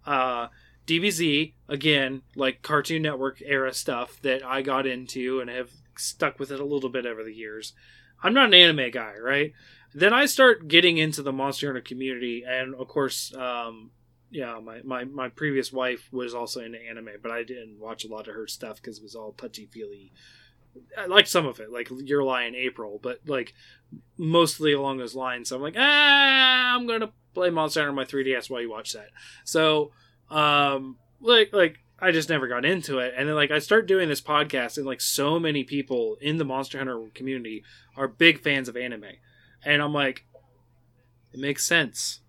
Uh, 0.06 0.48
DBZ 0.86 1.54
again, 1.68 2.22
like 2.34 2.62
Cartoon 2.62 3.02
Network 3.02 3.40
era 3.44 3.72
stuff 3.72 4.20
that 4.22 4.44
I 4.44 4.62
got 4.62 4.86
into 4.86 5.40
and 5.40 5.48
have 5.48 5.70
stuck 5.96 6.38
with 6.38 6.50
it 6.50 6.60
a 6.60 6.64
little 6.64 6.90
bit 6.90 7.06
over 7.06 7.22
the 7.22 7.34
years. 7.34 7.74
I'm 8.22 8.34
not 8.34 8.46
an 8.46 8.54
anime 8.54 8.90
guy, 8.90 9.14
right? 9.20 9.52
Then 9.94 10.12
I 10.12 10.26
start 10.26 10.68
getting 10.68 10.98
into 10.98 11.22
the 11.22 11.32
Monster 11.32 11.68
Hunter 11.68 11.80
community, 11.80 12.44
and 12.46 12.74
of 12.74 12.88
course, 12.88 13.34
um, 13.34 13.90
yeah, 14.30 14.58
my, 14.62 14.80
my, 14.82 15.04
my 15.04 15.28
previous 15.28 15.72
wife 15.72 16.08
was 16.12 16.34
also 16.34 16.60
into 16.60 16.78
anime, 16.80 17.10
but 17.22 17.32
I 17.32 17.42
didn't 17.42 17.78
watch 17.78 18.04
a 18.04 18.08
lot 18.08 18.28
of 18.28 18.34
her 18.34 18.46
stuff 18.46 18.76
because 18.76 18.98
it 18.98 19.02
was 19.02 19.14
all 19.14 19.32
touchy 19.32 19.66
feely. 19.66 20.12
I 20.96 21.06
liked 21.06 21.28
some 21.28 21.46
of 21.46 21.58
it, 21.58 21.72
like 21.72 21.88
Your 21.90 22.22
Lie 22.22 22.44
in 22.44 22.54
April, 22.54 23.00
but 23.02 23.20
like 23.26 23.54
mostly 24.16 24.72
along 24.72 24.98
those 24.98 25.16
lines. 25.16 25.48
So 25.48 25.56
I'm 25.56 25.62
like, 25.62 25.74
ah, 25.76 26.74
I'm 26.76 26.86
gonna 26.86 27.10
play 27.34 27.50
Monster 27.50 27.80
Hunter 27.80 27.90
on 27.90 27.96
my 27.96 28.04
3DS 28.04 28.50
while 28.50 28.60
you 28.60 28.70
watch 28.70 28.92
that. 28.92 29.08
So, 29.44 29.92
um, 30.30 30.96
like 31.20 31.52
like 31.52 31.78
I 31.98 32.12
just 32.12 32.28
never 32.28 32.48
got 32.48 32.64
into 32.64 32.98
it, 32.98 33.14
and 33.16 33.28
then 33.28 33.36
like 33.36 33.50
I 33.50 33.58
start 33.58 33.86
doing 33.86 34.08
this 34.08 34.20
podcast, 34.20 34.76
and 34.76 34.86
like 34.86 35.00
so 35.00 35.38
many 35.38 35.64
people 35.64 36.16
in 36.20 36.38
the 36.38 36.44
Monster 36.44 36.78
Hunter 36.78 37.06
community 37.14 37.62
are 37.96 38.08
big 38.08 38.40
fans 38.40 38.68
of 38.68 38.76
anime, 38.76 39.04
and 39.64 39.82
I'm 39.82 39.92
like, 39.92 40.24
it 41.32 41.40
makes 41.40 41.64
sense. 41.64 42.20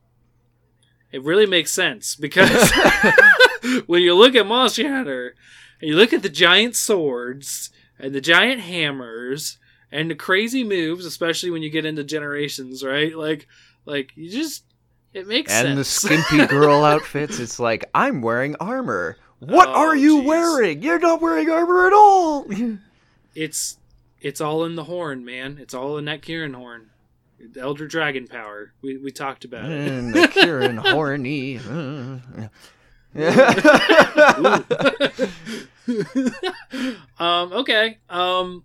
It 1.11 1.23
really 1.23 1.45
makes 1.45 1.71
sense 1.71 2.15
because 2.15 2.71
when 3.85 4.01
you 4.01 4.15
look 4.15 4.35
at 4.35 4.45
Monster 4.45 4.89
Hunter 4.89 5.35
and 5.79 5.89
you 5.89 5.95
look 5.95 6.13
at 6.13 6.21
the 6.23 6.29
giant 6.29 6.75
swords 6.75 7.69
and 7.99 8.13
the 8.13 8.21
giant 8.21 8.61
hammers 8.61 9.57
and 9.91 10.09
the 10.09 10.15
crazy 10.15 10.63
moves, 10.63 11.05
especially 11.05 11.51
when 11.51 11.61
you 11.61 11.69
get 11.69 11.85
into 11.85 12.03
generations, 12.03 12.83
right? 12.83 13.15
Like, 13.15 13.47
like 13.85 14.11
you 14.15 14.29
just 14.29 14.63
it 15.13 15.27
makes 15.27 15.51
and 15.51 15.77
the 15.77 15.83
skimpy 15.83 16.45
girl 16.47 16.83
outfits. 16.85 17.39
It's 17.39 17.59
like 17.59 17.89
I'm 17.93 18.21
wearing 18.21 18.55
armor. 18.59 19.17
What 19.39 19.69
Oh, 19.69 19.73
are 19.73 19.95
you 19.95 20.21
jeez. 20.21 20.25
wearing? 20.25 20.81
You're 20.83 20.99
not 20.99 21.21
wearing 21.21 21.49
armor 21.49 21.87
at 21.87 21.93
all. 21.93 22.45
it's 23.35 23.77
it's 24.21 24.39
all 24.41 24.63
in 24.65 24.75
the 24.75 24.83
horn, 24.83 25.25
man. 25.25 25.57
It's 25.59 25.73
all 25.73 25.97
in 25.97 26.05
that 26.05 26.21
Kirin 26.21 26.53
horn. 26.55 26.87
The 27.53 27.59
Elder 27.61 27.87
Dragon 27.87 28.27
power. 28.27 28.71
We 28.83 28.97
we 28.97 29.11
talked 29.11 29.43
about 29.45 29.65
it. 29.71 29.87
and 29.87 30.13
the 30.13 30.27
Kirin 30.27 30.77
horny. 30.77 31.57
um, 37.19 37.53
okay. 37.53 37.97
Um, 38.09 38.63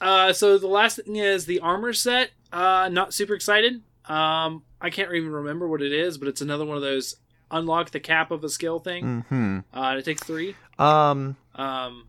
uh, 0.00 0.32
so 0.32 0.58
the 0.58 0.66
last 0.66 1.00
thing 1.04 1.16
is 1.16 1.46
the 1.46 1.60
armor 1.60 1.92
set. 1.92 2.30
Uh, 2.52 2.88
not 2.90 3.12
super 3.14 3.34
excited. 3.34 3.82
Um, 4.06 4.62
I 4.84 4.90
can't 4.90 5.12
even 5.12 5.30
remember 5.30 5.66
what 5.66 5.82
it 5.82 5.92
is, 5.92 6.18
but 6.18 6.28
it's 6.28 6.40
another 6.40 6.64
one 6.64 6.76
of 6.76 6.82
those 6.82 7.16
unlock 7.50 7.90
the 7.90 8.00
cap 8.00 8.30
of 8.30 8.44
a 8.44 8.48
skill 8.48 8.78
thing. 8.78 9.24
hmm 9.28 9.58
Uh, 9.74 9.80
and 9.90 9.98
it 9.98 10.04
takes 10.04 10.22
three. 10.22 10.54
Um, 10.78 11.36
Um, 11.54 12.08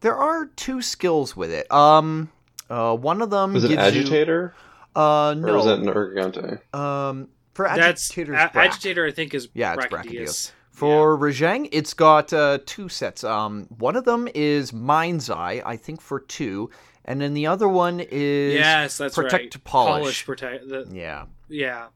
there 0.00 0.16
are 0.16 0.46
two 0.56 0.82
skills 0.82 1.36
with 1.36 1.50
it. 1.52 1.70
Um, 1.70 2.30
uh, 2.68 2.96
one 2.96 3.20
of 3.22 3.30
them 3.30 3.54
is 3.56 3.64
it 3.64 3.78
agitator 3.78 4.54
you. 4.96 5.00
Uh, 5.02 5.30
or 5.30 5.34
no. 5.34 5.56
was 5.56 5.66
that 5.66 5.78
an 5.78 5.86
Urgante? 5.86 6.74
Um, 6.74 7.28
for 7.54 7.66
that's 7.66 8.08
a- 8.16 8.22
agitator. 8.58 9.06
I 9.06 9.10
think 9.12 9.34
is 9.34 9.48
Yeah, 9.54 9.74
it's 9.74 9.86
Brachydios. 9.86 10.12
Brachydios. 10.12 10.52
For 10.72 11.18
Rajang, 11.18 11.68
it's 11.72 11.92
got 11.94 12.32
uh, 12.32 12.58
two 12.64 12.88
sets. 12.88 13.22
Um, 13.22 13.66
one 13.78 13.96
of 13.96 14.04
them 14.04 14.28
is 14.34 14.72
Mind's 14.72 15.28
Eye, 15.28 15.62
I 15.64 15.76
think 15.76 16.00
for 16.00 16.20
two, 16.20 16.70
and 17.04 17.20
then 17.20 17.34
the 17.34 17.46
other 17.48 17.68
one 17.68 18.00
is 18.00 18.54
Yes, 18.54 18.96
that's 18.96 19.14
Protect 19.14 19.42
right. 19.42 19.50
to 19.50 19.58
Polish. 19.58 20.24
protect. 20.24 20.68
The, 20.68 20.88
yeah. 20.90 21.26
yeah. 21.48 21.88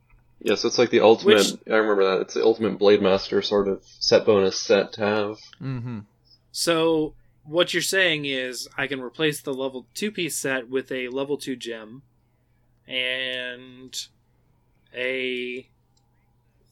Yeah, 0.45 0.57
so 0.57 0.69
it's 0.69 0.79
like 0.79 0.91
the 0.91 1.01
ultimate. 1.01 1.37
Which- 1.37 1.57
I 1.69 1.77
remember 1.77 2.05
that. 2.05 2.21
It's 2.21 2.35
the 2.35 2.45
ultimate 2.45 2.79
Blade 2.79 3.01
Master 3.01 3.41
sort 3.41 3.67
of 3.67 3.83
set 3.99 4.27
bonus 4.27 4.61
set 4.61 4.93
to 4.93 5.01
have. 5.01 5.39
Mm-hmm. 5.61 6.01
So 6.53 7.15
what 7.45 7.73
you're 7.73 7.83
saying 7.83 8.27
is 8.27 8.69
I 8.77 8.87
can 8.87 9.01
replace 9.01 9.41
the 9.41 9.55
level 9.55 9.87
two 9.95 10.13
piece 10.13 10.37
set 10.37 10.69
with 10.69 10.93
a 10.93 11.09
level 11.09 11.39
two 11.39 11.57
gem 11.57 12.03
and 12.87 14.07
a 14.95 15.67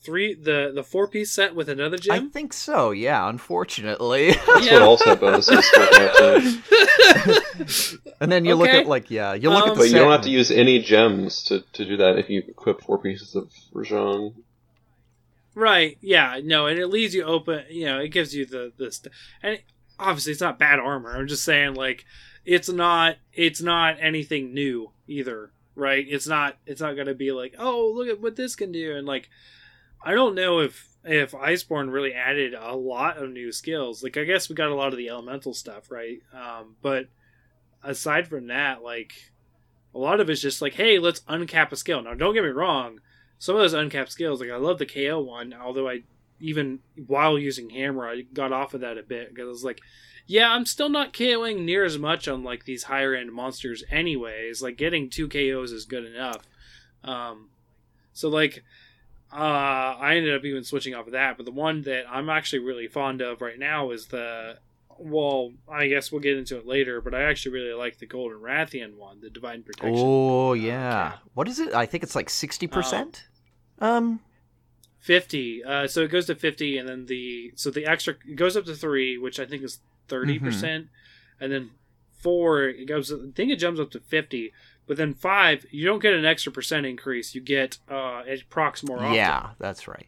three 0.02 0.34
the 0.34 0.72
the 0.74 0.82
four 0.82 1.06
piece 1.08 1.30
set 1.30 1.54
with 1.54 1.68
another 1.68 1.96
gem 1.96 2.12
I 2.14 2.28
think 2.30 2.52
so. 2.52 2.90
Yeah. 2.90 3.28
Unfortunately. 3.28 4.32
That's 4.46 4.66
Yeah. 4.66 4.72
what 4.74 4.82
all 4.82 4.96
set 4.98 5.20
bonuses 5.20 5.50
work 5.76 5.92
out 5.94 6.42
and 8.20 8.30
then 8.32 8.44
you 8.44 8.54
look 8.54 8.68
at 8.68 8.86
like 8.86 9.10
yeah, 9.10 9.34
you 9.34 9.50
look 9.50 9.64
Um, 9.64 9.70
at 9.70 9.74
the 9.74 9.80
But 9.80 9.88
you 9.90 9.94
don't 9.96 10.12
have 10.12 10.22
to 10.22 10.30
use 10.30 10.50
any 10.50 10.80
gems 10.80 11.44
to, 11.44 11.60
to 11.72 11.84
do 11.84 11.96
that 11.98 12.18
if 12.18 12.28
you 12.30 12.42
equip 12.48 12.82
four 12.82 12.98
pieces 12.98 13.34
of 13.34 13.50
Rajang. 13.72 14.34
right. 15.54 15.98
Yeah. 16.00 16.40
No, 16.42 16.66
and 16.66 16.78
it 16.78 16.86
leaves 16.88 17.14
you 17.14 17.24
open. 17.24 17.64
You 17.70 17.86
know, 17.86 17.98
it 18.00 18.08
gives 18.08 18.34
you 18.34 18.46
the 18.46 18.72
the 18.76 18.90
st- 18.90 19.12
and 19.42 19.60
obviously 19.98 20.32
it's 20.32 20.40
not 20.40 20.58
bad 20.58 20.78
armor. 20.78 21.16
I'm 21.16 21.28
just 21.28 21.44
saying 21.44 21.74
like 21.74 22.04
it's 22.44 22.68
not 22.68 23.16
it's 23.32 23.60
not 23.62 23.96
anything 24.00 24.52
new 24.54 24.90
either. 25.06 25.52
Right. 25.74 26.04
It's 26.08 26.26
not 26.26 26.56
it's 26.66 26.80
not 26.80 26.96
gonna 26.96 27.14
be 27.14 27.32
like 27.32 27.54
oh 27.58 27.92
look 27.94 28.08
at 28.08 28.20
what 28.20 28.36
this 28.36 28.56
can 28.56 28.72
do 28.72 28.96
and 28.96 29.06
like 29.06 29.30
I 30.04 30.14
don't 30.14 30.34
know 30.34 30.60
if 30.60 30.88
if 31.04 31.32
Iceborne 31.32 31.92
really 31.92 32.12
added 32.12 32.54
a 32.54 32.76
lot 32.76 33.18
of 33.18 33.30
new 33.30 33.50
skills. 33.52 34.02
Like 34.02 34.16
I 34.16 34.24
guess 34.24 34.48
we 34.48 34.54
got 34.54 34.70
a 34.70 34.74
lot 34.74 34.92
of 34.92 34.98
the 34.98 35.08
elemental 35.08 35.54
stuff, 35.54 35.90
right? 35.90 36.20
Um, 36.32 36.76
but 36.80 37.06
aside 37.82 38.28
from 38.28 38.48
that, 38.48 38.82
like 38.82 39.12
a 39.94 39.98
lot 39.98 40.20
of 40.20 40.30
it's 40.30 40.40
just 40.40 40.62
like, 40.62 40.74
hey, 40.74 40.98
let's 40.98 41.20
uncap 41.20 41.72
a 41.72 41.76
skill. 41.76 42.02
Now, 42.02 42.14
don't 42.14 42.34
get 42.34 42.44
me 42.44 42.50
wrong. 42.50 43.00
Some 43.38 43.56
of 43.56 43.62
those 43.62 43.72
uncapped 43.74 44.12
skills, 44.12 44.40
like 44.40 44.50
I 44.50 44.56
love 44.56 44.78
the 44.78 44.86
KO 44.86 45.20
one, 45.20 45.52
although 45.52 45.88
I 45.88 46.02
even 46.40 46.80
while 47.06 47.38
using 47.38 47.70
hammer, 47.70 48.08
I 48.08 48.22
got 48.22 48.52
off 48.52 48.74
of 48.74 48.80
that 48.80 48.98
a 48.98 49.02
bit 49.02 49.30
because 49.30 49.46
I 49.46 49.48
was 49.48 49.64
like, 49.64 49.80
yeah, 50.26 50.50
I'm 50.50 50.66
still 50.66 50.88
not 50.88 51.12
KOing 51.12 51.64
near 51.64 51.84
as 51.84 51.98
much 51.98 52.28
on 52.28 52.44
like 52.44 52.64
these 52.64 52.84
higher 52.84 53.14
end 53.14 53.32
monsters, 53.32 53.84
anyways. 53.90 54.62
Like 54.62 54.76
getting 54.76 55.10
two 55.10 55.28
KOs 55.28 55.72
is 55.72 55.84
good 55.84 56.04
enough. 56.04 56.48
Um, 57.04 57.50
so 58.12 58.28
like 58.28 58.62
uh, 59.32 59.96
I 59.98 60.16
ended 60.16 60.34
up 60.34 60.44
even 60.44 60.62
switching 60.64 60.94
off 60.94 61.06
of 61.06 61.12
that, 61.12 61.36
but 61.36 61.46
the 61.46 61.52
one 61.52 61.82
that 61.82 62.04
I'm 62.10 62.28
actually 62.28 62.60
really 62.60 62.86
fond 62.88 63.20
of 63.20 63.40
right 63.40 63.58
now 63.58 63.90
is 63.90 64.06
the. 64.06 64.58
Well, 64.98 65.52
I 65.68 65.88
guess 65.88 66.12
we'll 66.12 66.20
get 66.20 66.36
into 66.36 66.58
it 66.58 66.66
later, 66.66 67.00
but 67.00 67.14
I 67.14 67.22
actually 67.22 67.52
really 67.52 67.72
like 67.72 67.98
the 67.98 68.06
Golden 68.06 68.38
Rathian 68.38 68.96
one, 68.96 69.20
the 69.20 69.30
Divine 69.30 69.62
Protection. 69.62 69.94
Oh 69.96 70.50
uh, 70.50 70.52
yeah. 70.52 71.10
cap. 71.12 71.22
What 71.34 71.48
is 71.48 71.58
it? 71.58 71.74
I 71.74 71.86
think 71.86 72.02
it's 72.04 72.14
like 72.14 72.28
sixty 72.30 72.66
percent. 72.66 73.24
Um. 73.80 74.20
50 75.00 75.64
uh, 75.64 75.86
so 75.88 76.02
it 76.02 76.12
goes 76.12 76.26
to 76.26 76.34
50 76.36 76.78
and 76.78 76.88
then 76.88 77.06
the 77.06 77.52
so 77.56 77.72
the 77.72 77.84
extra 77.86 78.14
it 78.24 78.36
goes 78.36 78.56
up 78.56 78.64
to 78.66 78.74
3 78.76 79.18
which 79.18 79.40
i 79.40 79.44
think 79.44 79.64
is 79.64 79.80
30 80.06 80.36
Mm-hmm. 80.36 80.44
percent 80.46 80.86
and 81.40 81.50
then 81.50 81.70
4 82.20 82.62
it 82.68 82.84
goes 82.86 83.12
i 83.12 83.16
think 83.34 83.50
it 83.50 83.56
jumps 83.56 83.80
up 83.80 83.90
to 83.90 83.98
50 83.98 84.52
but 84.86 84.96
then 84.96 85.14
5 85.14 85.66
you 85.70 85.86
don't 85.86 86.00
get 86.02 86.12
an 86.14 86.24
extra 86.24 86.50
percent 86.52 86.86
increase 86.86 87.34
you 87.34 87.40
get 87.40 87.78
uh 87.88 88.22
it 88.26 88.48
procs 88.50 88.82
more 88.82 88.98
often 88.98 89.14
Yeah, 89.14 89.50
that's 89.58 89.86
right. 89.88 90.06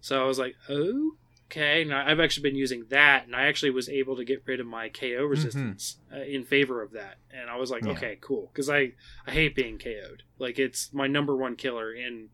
so 0.00 0.22
i 0.22 0.26
was 0.26 0.38
like 0.38 0.54
oh 0.68 1.12
okay 1.50 1.84
now 1.84 2.04
i've 2.06 2.18
actually 2.20 2.42
been 2.48 2.56
using 2.56 2.86
that 2.88 3.26
and 3.26 3.36
i 3.36 3.42
actually 3.46 3.70
was 3.70 3.88
able 3.88 4.16
to 4.16 4.24
get 4.24 4.42
rid 4.46 4.58
of 4.60 4.66
my 4.66 4.88
ko 4.88 5.24
resistance 5.24 5.96
uh, 6.14 6.20
in 6.20 6.44
favor 6.44 6.80
of 6.82 6.92
that 6.92 7.16
and 7.30 7.50
i 7.50 7.56
was 7.56 7.70
like 7.70 7.82
Mm-hmm. 7.82 7.90
Yeah. 7.90 7.96
okay 7.98 8.18
cool 8.20 8.48
because 8.52 8.70
i 8.70 8.92
i 9.26 9.30
hate 9.30 9.54
being 9.54 9.78
ko'd 9.78 10.22
like 10.38 10.58
it's 10.58 10.92
my 10.94 11.06
number 11.06 11.36
one 11.36 11.56
killer 11.56 11.92
in 11.92 12.28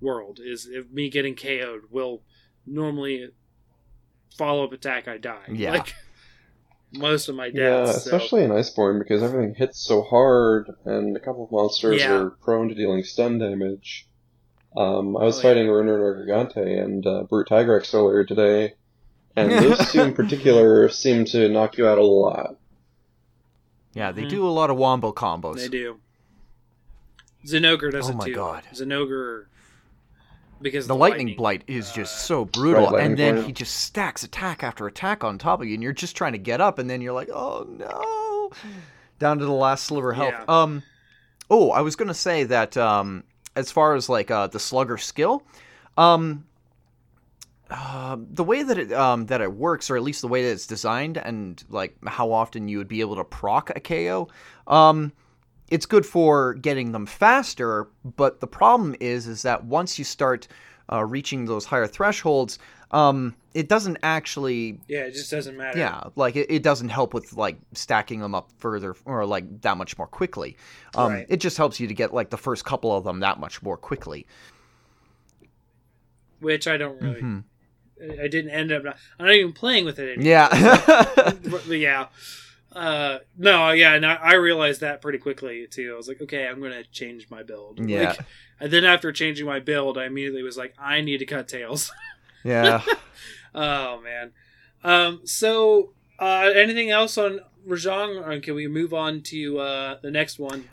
world 0.00 0.40
is 0.42 0.66
if 0.66 0.90
me 0.90 1.08
getting 1.08 1.34
KO'd 1.34 1.90
will 1.90 2.20
normally 2.66 3.30
follow 4.36 4.64
up 4.64 4.72
attack 4.72 5.06
I 5.08 5.16
die. 5.18 5.44
Yeah. 5.50 5.70
Like 5.72 5.94
most 6.96 7.28
of 7.28 7.34
my 7.36 7.46
Yeah, 7.46 7.84
deaths. 7.84 8.04
so- 8.04 8.16
especially 8.16 8.44
in 8.44 8.50
Iceborne 8.50 8.98
because 8.98 9.22
everything 9.22 9.54
hits 9.54 9.78
so 9.80 10.02
hard, 10.02 10.70
and 10.84 11.16
a 11.16 11.20
couple 11.20 11.44
of 11.44 11.50
monsters 11.52 12.00
Yeah. 12.00 12.14
are 12.14 12.30
prone 12.30 12.68
to 12.68 12.74
dealing 12.74 13.02
stun 13.04 13.38
damage. 13.38 14.06
Um, 14.76 15.16
I 15.16 15.24
was 15.24 15.38
Oh, 15.38 15.42
fighting 15.42 15.68
Ruiner 15.68 15.98
Nergigante 15.98 16.82
and 16.82 17.06
uh, 17.06 17.22
Brute 17.24 17.48
Tigrex 17.48 17.94
earlier 17.94 18.24
today, 18.24 18.74
and 19.36 19.50
those 19.52 19.92
two 19.92 20.00
in 20.02 20.14
particular 20.16 20.88
seem 20.88 21.24
to 21.26 21.48
knock 21.48 21.78
you 21.78 21.86
out 21.86 21.98
a 21.98 22.02
lot. 22.04 22.56
Yeah, 23.92 24.10
they 24.10 24.22
Mhm. 24.22 24.30
do 24.30 24.46
a 24.46 24.50
lot 24.50 24.70
of 24.70 24.76
wombo 24.76 25.12
combos. 25.12 25.56
They 25.56 25.68
do. 25.68 26.00
Zenogre 27.46 27.92
does 27.92 28.08
Oh 28.08 28.12
it 28.12 28.16
my 28.16 28.24
too. 28.24 28.34
God. 28.34 28.64
Zenogre 28.72 29.44
because 30.64 30.88
The 30.88 30.94
of 30.94 31.00
lightning, 31.00 31.36
blight 31.36 31.62
is 31.68 31.92
just 31.92 32.14
uh, 32.16 32.18
so 32.18 32.44
brutal, 32.46 32.90
Right, 32.90 33.04
and 33.04 33.16
then 33.16 33.34
blight. 33.36 33.46
he 33.46 33.52
just 33.52 33.76
stacks 33.76 34.24
attack 34.24 34.64
after 34.64 34.88
attack 34.88 35.22
on 35.22 35.38
top 35.38 35.60
of 35.60 35.68
you, 35.68 35.74
and 35.74 35.82
you're 35.82 35.92
just 35.92 36.16
trying 36.16 36.32
to 36.32 36.38
get 36.38 36.60
up, 36.60 36.80
and 36.80 36.90
then 36.90 37.00
you're 37.00 37.12
like, 37.12 37.28
oh 37.32 37.64
no, 37.68 38.50
down 39.20 39.38
to 39.38 39.44
the 39.44 39.52
last 39.52 39.84
sliver 39.84 40.10
of 40.10 40.16
health. 40.16 40.34
Yeah. 40.36 40.44
Um, 40.62 40.82
oh, 41.48 41.70
I 41.70 41.80
was 41.82 41.94
gonna 41.94 42.14
say 42.14 42.42
that 42.44 42.76
um, 42.76 43.22
as 43.54 43.70
far 43.70 43.94
as 43.94 44.08
like 44.08 44.30
uh, 44.32 44.48
the 44.48 44.58
slugger 44.58 44.98
skill, 44.98 45.44
um, 45.96 46.44
uh, 47.70 48.16
the 48.18 48.44
way 48.44 48.62
that 48.62 48.78
it 48.78 48.92
um, 48.92 49.26
that 49.26 49.40
it 49.40 49.52
works, 49.52 49.90
or 49.90 49.96
at 49.96 50.02
least 50.02 50.20
the 50.20 50.28
way 50.28 50.42
that 50.44 50.50
it's 50.50 50.66
designed, 50.66 51.16
and 51.16 51.62
like 51.70 51.96
how 52.06 52.30
often 52.32 52.68
you 52.68 52.78
would 52.78 52.88
be 52.88 53.00
able 53.00 53.16
to 53.16 53.24
proc 53.24 53.70
a 53.76 53.80
KO, 53.80 54.28
um, 54.66 55.12
it's 55.68 55.86
good 55.86 56.04
for 56.06 56.54
getting 56.54 56.92
them 56.92 57.06
faster. 57.06 57.88
But 58.16 58.40
the 58.40 58.46
problem 58.46 58.94
is, 59.00 59.26
is 59.26 59.42
that 59.42 59.64
once 59.64 59.98
you 59.98 60.04
start 60.04 60.46
uh, 60.92 61.04
reaching 61.04 61.46
those 61.46 61.64
higher 61.64 61.86
thresholds, 61.86 62.58
um, 62.90 63.34
it 63.54 63.68
doesn't 63.68 63.98
actually 64.02 64.78
Yeah, 64.88 65.00
it 65.06 65.12
just 65.14 65.30
doesn't 65.30 65.56
matter. 65.56 65.78
yeah, 65.78 66.04
like 66.16 66.36
it, 66.36 66.50
it 66.50 66.62
doesn't 66.62 66.90
help 66.90 67.14
with 67.14 67.32
like 67.32 67.56
stacking 67.72 68.20
them 68.20 68.34
up 68.34 68.50
further 68.58 68.94
or 69.04 69.24
like 69.26 69.62
that 69.62 69.76
much 69.76 69.96
more 69.98 70.06
quickly. 70.06 70.56
Um, 70.94 71.12
Right. 71.12 71.26
It 71.28 71.38
just 71.38 71.56
helps 71.56 71.80
you 71.80 71.88
to 71.88 71.94
get 71.94 72.12
like 72.12 72.30
the 72.30 72.36
first 72.36 72.64
couple 72.64 72.94
of 72.94 73.04
them 73.04 73.20
that 73.20 73.40
much 73.40 73.62
more 73.62 73.76
quickly. 73.76 74.26
Which 76.40 76.66
I 76.68 76.76
don't 76.76 77.00
really 77.00 77.22
Mhm. 77.22 77.44
I 78.20 78.28
didn't 78.28 78.50
end 78.50 78.70
up 78.72 78.84
not, 78.84 78.96
I'm 79.18 79.26
not 79.26 79.34
even 79.34 79.52
playing 79.52 79.84
with 79.86 79.98
it 79.98 80.18
anymore. 80.18 80.26
Yeah. 80.28 81.32
yeah. 81.68 82.06
Uh, 82.74 83.18
no, 83.38 83.70
yeah, 83.70 83.94
and 83.94 84.04
I, 84.04 84.14
I 84.14 84.34
realized 84.34 84.80
that 84.80 85.00
pretty 85.00 85.18
quickly 85.18 85.66
too. 85.68 85.92
I 85.94 85.96
was 85.96 86.08
like, 86.08 86.20
okay, 86.22 86.46
I'm 86.46 86.60
gonna 86.60 86.84
change 86.84 87.30
my 87.30 87.42
build. 87.42 87.88
Yeah. 87.88 88.10
Like, 88.10 88.20
and 88.60 88.72
then 88.72 88.84
after 88.84 89.12
changing 89.12 89.46
my 89.46 89.60
build, 89.60 89.96
I 89.96 90.06
immediately 90.06 90.42
was 90.42 90.56
like, 90.56 90.74
I 90.78 91.00
need 91.00 91.18
to 91.18 91.26
cut 91.26 91.48
tails. 91.48 91.92
yeah. 92.44 92.82
oh 93.54 94.00
man. 94.00 94.32
Um. 94.82 95.20
So, 95.24 95.92
uh, 96.18 96.50
anything 96.54 96.90
else 96.90 97.16
on 97.16 97.40
Rajang, 97.66 98.26
or 98.26 98.40
can 98.40 98.54
we 98.54 98.66
move 98.66 98.92
on 98.92 99.22
to 99.22 99.58
uh 99.58 99.98
the 100.02 100.10
next 100.10 100.38
one? 100.38 100.68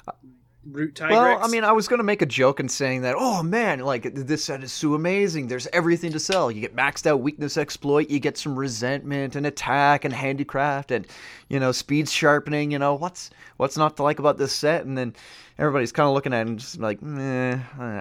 Brute 0.63 0.93
Tigrex. 0.93 1.09
Well, 1.09 1.39
I 1.41 1.47
mean, 1.47 1.63
I 1.63 1.71
was 1.71 1.87
going 1.87 1.97
to 1.97 2.03
make 2.03 2.21
a 2.21 2.25
joke 2.27 2.59
and 2.59 2.69
saying 2.69 3.01
that, 3.01 3.15
oh 3.17 3.41
man, 3.41 3.79
like 3.79 4.13
this 4.13 4.45
set 4.45 4.63
is 4.63 4.71
so 4.71 4.93
amazing. 4.93 5.47
There's 5.47 5.67
everything 5.73 6.11
to 6.13 6.19
sell. 6.19 6.51
You 6.51 6.61
get 6.61 6.75
maxed 6.75 7.07
out 7.07 7.21
weakness 7.21 7.57
exploit, 7.57 8.09
you 8.11 8.19
get 8.19 8.37
some 8.37 8.57
resentment 8.57 9.35
and 9.35 9.47
attack 9.47 10.05
and 10.05 10.13
handicraft 10.13 10.91
and 10.91 11.07
you 11.49 11.59
know 11.59 11.71
speed 11.71 12.07
sharpening. 12.07 12.69
You 12.71 12.77
know 12.77 12.93
what's 12.93 13.31
what's 13.57 13.75
not 13.75 13.97
to 13.97 14.03
like 14.03 14.19
about 14.19 14.37
this 14.37 14.53
set? 14.53 14.85
And 14.85 14.95
then 14.95 15.15
everybody's 15.57 15.91
kind 15.91 16.07
of 16.07 16.13
looking 16.13 16.33
at 16.33 16.45
it 16.45 16.49
and 16.49 16.59
just 16.59 16.79
like, 16.79 17.01
meh, 17.01 17.57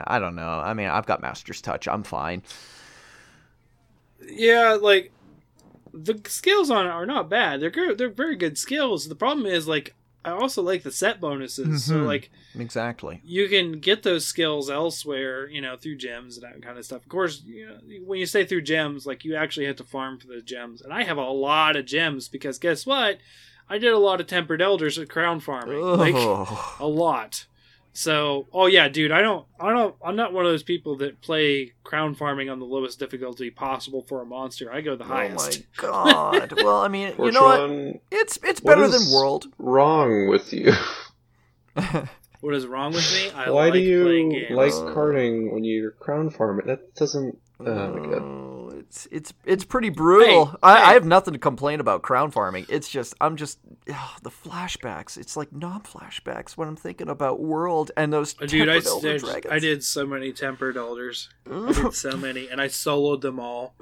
I 0.06 0.18
don't 0.18 0.34
know. 0.34 0.61
I 0.61 0.74
mean, 0.74 0.88
I've 0.88 1.06
got 1.06 1.22
Master's 1.22 1.62
Touch. 1.62 1.88
I'm 1.88 2.02
fine. 2.02 2.42
yeah, 4.28 4.76
like 4.80 5.12
the 5.92 6.20
skills 6.26 6.70
on 6.70 6.86
it 6.86 6.90
are 6.90 7.06
not 7.06 7.30
bad. 7.30 7.61
They're 7.61 7.70
good. 7.70 7.98
They're 7.98 8.11
very 8.11 8.36
good 8.36 8.58
skills. 8.58 9.08
The 9.08 9.14
problem 9.14 9.46
is 9.46 9.66
like 9.66 9.94
I 10.24 10.30
also 10.32 10.62
like 10.62 10.82
the 10.82 10.92
set 10.92 11.20
bonuses. 11.20 11.84
So 11.84 11.94
Mhm. 11.94 12.06
like 12.06 12.30
Exactly. 12.58 13.20
you 13.24 13.48
can 13.48 13.80
get 13.80 14.02
those 14.02 14.26
skills 14.26 14.68
elsewhere, 14.68 15.48
you 15.48 15.60
know, 15.62 15.76
through 15.76 15.96
gems 15.96 16.36
and 16.36 16.44
that 16.44 16.60
kind 16.62 16.76
of 16.76 16.84
stuff. 16.84 17.02
Of 17.02 17.08
course, 17.08 17.42
you 17.46 17.66
know, 17.66 17.78
when 18.04 18.18
you 18.18 18.26
say 18.26 18.44
through 18.44 18.62
gems, 18.62 19.06
like 19.06 19.24
you 19.24 19.34
actually 19.34 19.66
have 19.66 19.76
to 19.76 19.84
farm 19.84 20.18
for 20.18 20.26
the 20.26 20.42
gems, 20.42 20.82
and 20.82 20.92
I 20.92 21.04
have 21.04 21.16
a 21.16 21.22
lot 21.30 21.76
of 21.76 21.86
gems 21.86 22.28
because 22.28 22.58
guess 22.58 22.84
what? 22.84 23.18
I 23.68 23.78
did 23.78 23.92
a 23.92 23.98
lot 23.98 24.20
of 24.20 24.26
tempered 24.26 24.60
elders 24.60 24.98
at 24.98 25.08
crown 25.08 25.40
farming, 25.40 25.80
like 25.80 26.14
Oh. 26.16 26.76
a 26.80 26.86
lot. 26.88 27.46
So, 27.93 28.47
oh 28.53 28.66
yeah, 28.66 28.88
dude, 28.88 29.11
I 29.11 29.20
don't, 29.20 29.47
I 29.59 29.72
don't, 29.72 29.95
I'm 30.05 30.14
not 30.14 30.32
one 30.32 30.47
of 30.47 30.53
those 30.53 30.62
people 30.62 30.97
that 30.99 31.20
play 31.20 31.72
crown 31.82 32.14
farming 32.14 32.49
on 32.49 32.61
the 32.61 32.64
lowest 32.64 32.99
difficulty 33.01 33.51
possible 33.51 34.05
for 34.09 34.22
a 34.22 34.24
monster. 34.26 34.72
I 34.72 34.80
go 34.80 34.95
the 34.97 35.05
highest. 35.05 35.64
Oh 35.82 36.05
my 36.30 36.38
god. 36.47 36.53
Well, 36.62 36.76
I 36.80 36.88
mean, 36.88 37.12
you 37.18 37.32
know 37.32 37.43
what? 37.43 38.01
It's 38.12 38.38
it's 38.45 38.61
better 38.61 38.84
is- 38.84 38.93
than 39.11 39.12
World. 39.14 39.47
wrong 39.59 40.28
with 40.28 40.53
you? 40.53 40.72
What 42.43 42.55
is 42.55 42.66
wrong 42.66 42.93
with 42.95 43.12
me? 43.12 43.30
I 43.38 43.51
Why 43.51 43.64
like 43.66 43.74
do 43.74 44.05
playing 44.05 44.30
you 44.30 44.41
games. 44.49 44.57
like 44.57 44.95
carding 44.95 45.53
when 45.53 45.62
you're 45.62 45.91
crown 45.91 46.30
farming? 46.30 46.68
That 46.68 46.95
doesn't. 46.95 47.36
Oh 47.61 47.64
my 47.64 48.07
god. 48.09 48.22
Oh, 48.91 49.07
it's 49.07 49.09
it's 49.12 49.32
it's 49.45 49.64
pretty 49.64 49.88
brutal. 49.88 50.47
Hey, 50.47 50.53
I, 50.62 50.76
hey. 50.78 50.84
I 50.86 50.93
have 50.95 51.05
nothing 51.05 51.32
to 51.34 51.38
complain 51.38 51.78
about 51.80 52.03
crown 52.03 52.30
farming. 52.30 52.66
It's 52.68 52.88
just 52.88 53.14
I'm 53.20 53.36
just 53.36 53.59
ugh, 53.93 54.20
the 54.22 54.30
flashbacks. 54.30 55.16
It's 55.16 55.36
like 55.36 55.53
non 55.53 55.82
flashbacks 55.82 56.57
when 56.57 56.66
I'm 56.68 56.76
thinking 56.76 57.09
about 57.09 57.41
World 57.41 57.93
and 57.97 58.12
those 58.12 58.34
Uh, 58.41 58.47
Dude, 58.47 58.68
I 58.68 58.74
tempered 58.80 58.86
elder 58.88 59.12
did, 59.12 59.20
dragons. 59.22 59.53
I 59.53 59.59
did 59.61 59.84
so 59.84 60.07
many 60.07 60.32
tempered 60.32 60.76
elders. 60.76 61.28
I 61.51 61.72
did 61.72 61.95
so 61.95 62.16
many, 62.16 62.49
and 62.49 62.61
I 62.61 62.66
soloed 62.66 63.20
them 63.20 63.38
all. 63.38 63.74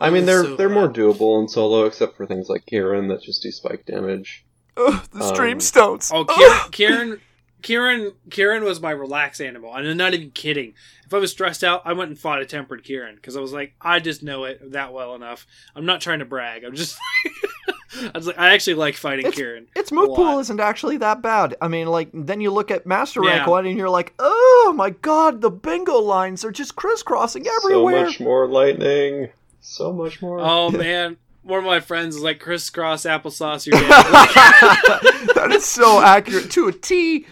I 0.00 0.10
mean, 0.10 0.24
they're 0.26 0.44
So 0.44 0.56
they're 0.56 0.68
more 0.68 0.88
doable 0.88 1.40
in 1.40 1.48
solo, 1.48 1.84
except 1.86 2.16
for 2.16 2.26
things 2.26 2.48
like 2.48 2.64
Kirin 2.66 3.08
that 3.08 3.22
just 3.22 3.42
do 3.42 3.50
spike 3.50 3.86
damage. 3.86 4.44
ugh, 4.76 5.04
the 5.12 5.24
Um, 5.24 5.34
stream 5.34 5.60
stones. 5.60 6.10
Oh, 6.14 6.24
Kirin, 6.24 6.70
Kirin, 6.70 7.20
Kirin, 7.62 8.12
Kirin 8.28 8.62
was 8.64 8.80
my 8.80 8.90
relax 8.90 9.40
animal, 9.40 9.74
and 9.74 9.86
I'm 9.86 9.96
not 9.96 10.14
even 10.14 10.30
kidding. 10.30 10.74
If 11.06 11.14
I 11.14 11.18
was 11.18 11.30
stressed 11.30 11.62
out, 11.62 11.82
I 11.84 11.92
went 11.92 12.08
and 12.10 12.18
fought 12.18 12.40
a 12.40 12.46
tempered 12.46 12.84
Kirin 12.84 13.16
because 13.16 13.36
I 13.36 13.40
was 13.40 13.52
like, 13.52 13.74
I 13.80 14.00
just 14.00 14.22
know 14.22 14.44
it 14.44 14.72
that 14.72 14.92
well 14.92 15.14
enough. 15.14 15.46
I'm 15.76 15.84
not 15.86 16.00
trying 16.00 16.20
to 16.20 16.24
brag. 16.24 16.64
I'm 16.64 16.74
just, 16.74 16.96
I 18.02 18.10
was 18.14 18.26
like, 18.26 18.38
I 18.38 18.54
actually 18.54 18.74
like 18.74 18.96
fighting 18.96 19.26
It's- 19.26 19.38
Kirin. 19.38 19.66
Its 19.76 19.92
move 19.92 20.08
pool 20.16 20.38
isn't 20.38 20.58
actually 20.60 20.96
that 20.98 21.20
bad. 21.22 21.54
I 21.60 21.68
mean, 21.68 21.86
like 21.88 22.08
then 22.14 22.40
you 22.40 22.50
look 22.50 22.70
at 22.70 22.86
Master 22.86 23.20
Rank 23.20 23.44
Yeah. 23.46 23.50
one 23.50 23.66
and 23.66 23.76
you're 23.78 23.90
like, 23.90 24.14
oh 24.18 24.72
my 24.76 24.90
god, 24.90 25.40
the 25.42 25.50
bingo 25.50 25.98
lines 25.98 26.44
are 26.44 26.52
just 26.52 26.76
crisscrossing 26.76 27.46
everywhere. 27.46 27.98
So 28.00 28.04
much 28.06 28.20
more 28.20 28.46
lightning. 28.48 29.28
So 29.60 29.92
much 29.92 30.22
more. 30.22 30.40
Oh 30.40 30.70
man, 30.72 31.18
one 31.42 31.58
of 31.58 31.64
my 31.66 31.80
friends 31.80 32.16
is 32.16 32.22
like 32.22 32.40
crisscross 32.40 33.02
applesauce. 33.04 33.66
You're 33.66 33.78
dead. 33.80 33.90
that 35.34 35.48
is 35.52 35.66
so 35.66 36.00
accurate 36.00 36.50
to 36.52 36.68
a 36.68 36.72
T. 36.72 37.26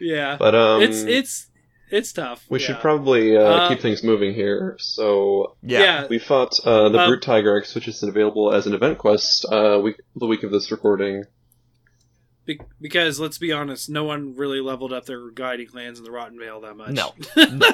yeah, 0.00 0.36
But 0.38 0.54
um, 0.54 0.82
it's 0.82 1.02
it's 1.02 1.46
it's 1.90 2.12
tough. 2.12 2.44
we 2.50 2.60
yeah. 2.60 2.66
should 2.66 2.80
probably 2.80 3.36
uh, 3.36 3.40
Uh, 3.42 3.68
keep 3.70 3.80
things 3.80 4.02
moving 4.02 4.34
here. 4.34 4.76
So 4.78 5.56
yeah. 5.62 6.06
we 6.08 6.18
fought 6.18 6.58
uh, 6.64 6.88
the 6.90 6.98
Um, 6.98 7.08
Brute 7.08 7.22
Tigrex, 7.22 7.74
which 7.74 7.88
is 7.88 8.02
available 8.02 8.52
as 8.52 8.66
an 8.66 8.74
event 8.74 8.98
quest 8.98 9.46
uh, 9.50 9.80
week 9.82 9.96
the 10.14 10.26
week 10.26 10.42
of 10.42 10.50
this 10.50 10.70
recording. 10.70 11.24
Be- 12.44 12.60
because 12.80 13.18
let's 13.20 13.38
be 13.38 13.52
honest, 13.52 13.88
no 13.90 14.04
one 14.04 14.34
really 14.36 14.60
leveled 14.60 14.92
up 14.92 15.04
their 15.06 15.30
guiding 15.30 15.68
lands 15.74 15.98
in 15.98 16.04
the 16.04 16.10
Rotten 16.10 16.38
Vale 16.38 16.60
that 16.62 16.76
much. 16.76 16.98
No. 17.52 17.70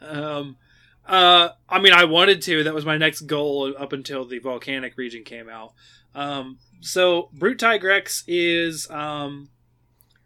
um, 0.00 0.56
uh, 1.06 1.50
I 1.68 1.80
mean, 1.80 1.92
I 1.92 2.04
wanted 2.04 2.42
to. 2.42 2.64
That 2.64 2.74
was 2.74 2.84
my 2.84 2.96
next 2.98 3.22
goal 3.22 3.72
up 3.78 3.92
until 3.92 4.24
the 4.26 4.38
volcanic 4.38 4.96
region 4.96 5.24
came 5.24 5.48
out. 5.48 5.72
Um, 6.14 6.58
so 6.80 7.28
Brute 7.32 7.58
Tigrex 7.58 8.24
is 8.26 8.88
um, 8.90 9.48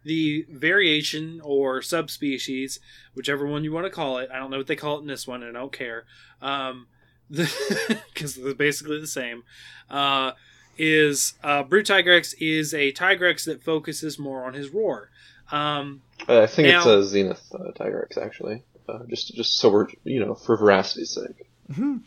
the 0.03 0.45
variation 0.49 1.39
or 1.43 1.81
subspecies, 1.81 2.79
whichever 3.15 3.45
one 3.45 3.63
you 3.63 3.71
want 3.71 3.85
to 3.85 3.91
call 3.91 4.17
it. 4.17 4.29
I 4.33 4.37
don't 4.37 4.51
know 4.51 4.57
what 4.57 4.67
they 4.67 4.75
call 4.75 4.97
it 4.97 5.01
in 5.01 5.07
this 5.07 5.27
one, 5.27 5.43
and 5.43 5.55
I 5.55 5.59
don't 5.59 5.71
care. 5.73 6.05
Um, 6.41 6.87
because 7.29 8.35
they're 8.35 8.53
basically 8.53 8.99
the 8.99 9.07
same. 9.07 9.43
Uh, 9.89 10.33
is 10.77 11.33
uh, 11.43 11.63
Brute 11.63 11.87
Tigrex 11.87 12.33
is 12.39 12.73
a 12.73 12.91
Tigrex 12.91 13.45
that 13.45 13.63
focuses 13.63 14.17
more 14.19 14.43
on 14.45 14.53
his 14.53 14.69
roar. 14.69 15.09
Um, 15.51 16.01
Uh, 16.27 16.41
I 16.41 16.47
think 16.47 16.67
it's 16.69 16.85
a 16.85 17.03
Zenith 17.03 17.43
uh, 17.53 17.71
Tigrex 17.79 18.17
actually. 18.17 18.63
Uh, 18.89 18.99
just 19.07 19.33
just 19.35 19.57
so 19.57 19.69
we're 19.69 19.87
you 20.03 20.19
know 20.19 20.35
for 20.35 20.57
veracity's 20.57 21.11
sake. 21.11 21.47
Mhm. 21.71 22.01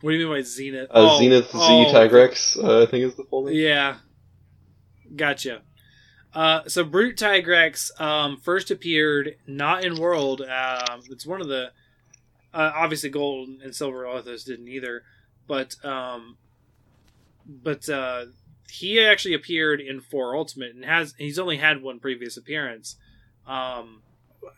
what 0.00 0.10
do 0.10 0.16
you 0.16 0.26
mean 0.26 0.36
by 0.36 0.42
Zenith? 0.42 0.90
Uh, 0.90 0.92
Oh, 0.94 1.18
Zenith 1.18 1.50
Z 1.50 1.58
oh, 1.60 1.92
Tigrex, 1.92 2.62
uh, 2.62 2.82
I 2.82 2.86
think 2.86 3.04
is 3.04 3.14
the 3.16 3.24
full 3.24 3.44
name. 3.46 3.54
Yeah. 3.54 3.96
Gotcha. 5.14 5.62
Uh, 6.34 6.62
so 6.66 6.84
Brute 6.84 7.16
Tigrex 7.16 7.98
um, 8.00 8.38
first 8.38 8.70
appeared 8.70 9.36
not 9.46 9.84
in 9.84 9.96
World. 9.96 10.40
Um, 10.40 11.02
it's 11.10 11.24
one 11.26 11.40
of 11.40 11.48
the 11.48 11.70
uh, 12.52 12.72
obviously 12.74 13.10
Gold 13.10 13.48
and 13.62 13.74
Silver 13.74 14.06
Authors 14.06 14.44
didn't 14.44 14.68
either, 14.68 15.02
but 15.46 15.76
um, 15.84 16.36
but 17.46 17.88
uh, 17.88 18.26
he 18.70 19.00
actually 19.00 19.34
appeared 19.34 19.80
in 19.80 20.00
Four 20.00 20.34
Ultimate 20.36 20.74
and 20.74 20.84
has 20.84 21.14
he's 21.18 21.38
only 21.38 21.58
had 21.58 21.82
one 21.82 22.00
previous 22.00 22.36
appearance. 22.36 22.96
Um, 23.46 24.02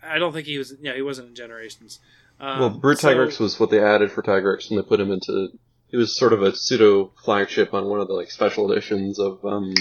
I 0.03 0.19
don't 0.19 0.33
think 0.33 0.47
he 0.47 0.59
was. 0.59 0.75
Yeah, 0.81 0.95
he 0.95 1.03
wasn't 1.03 1.29
in 1.29 1.35
Generations. 1.35 1.99
Um, 2.41 2.59
Well, 2.61 2.71
Brute 2.71 2.99
so- 3.01 3.09
Tigrex 3.15 3.39
was 3.39 3.61
what 3.61 3.71
they 3.71 3.83
added 3.83 4.11
for 4.13 4.23
Tigrex 4.23 4.71
when 4.71 4.79
they 4.79 4.87
put 4.87 5.01
him 5.01 5.11
into. 5.11 5.49
He 5.89 5.97
was 5.97 6.17
sort 6.17 6.33
of 6.33 6.43
a 6.43 6.55
pseudo 6.55 7.13
flagship 7.23 7.73
on 7.73 7.87
one 7.87 8.01
of 8.01 8.09
the 8.09 8.15
like 8.15 8.31
special 8.31 8.71
editions 8.71 9.19
of 9.19 9.45
um, 9.45 9.73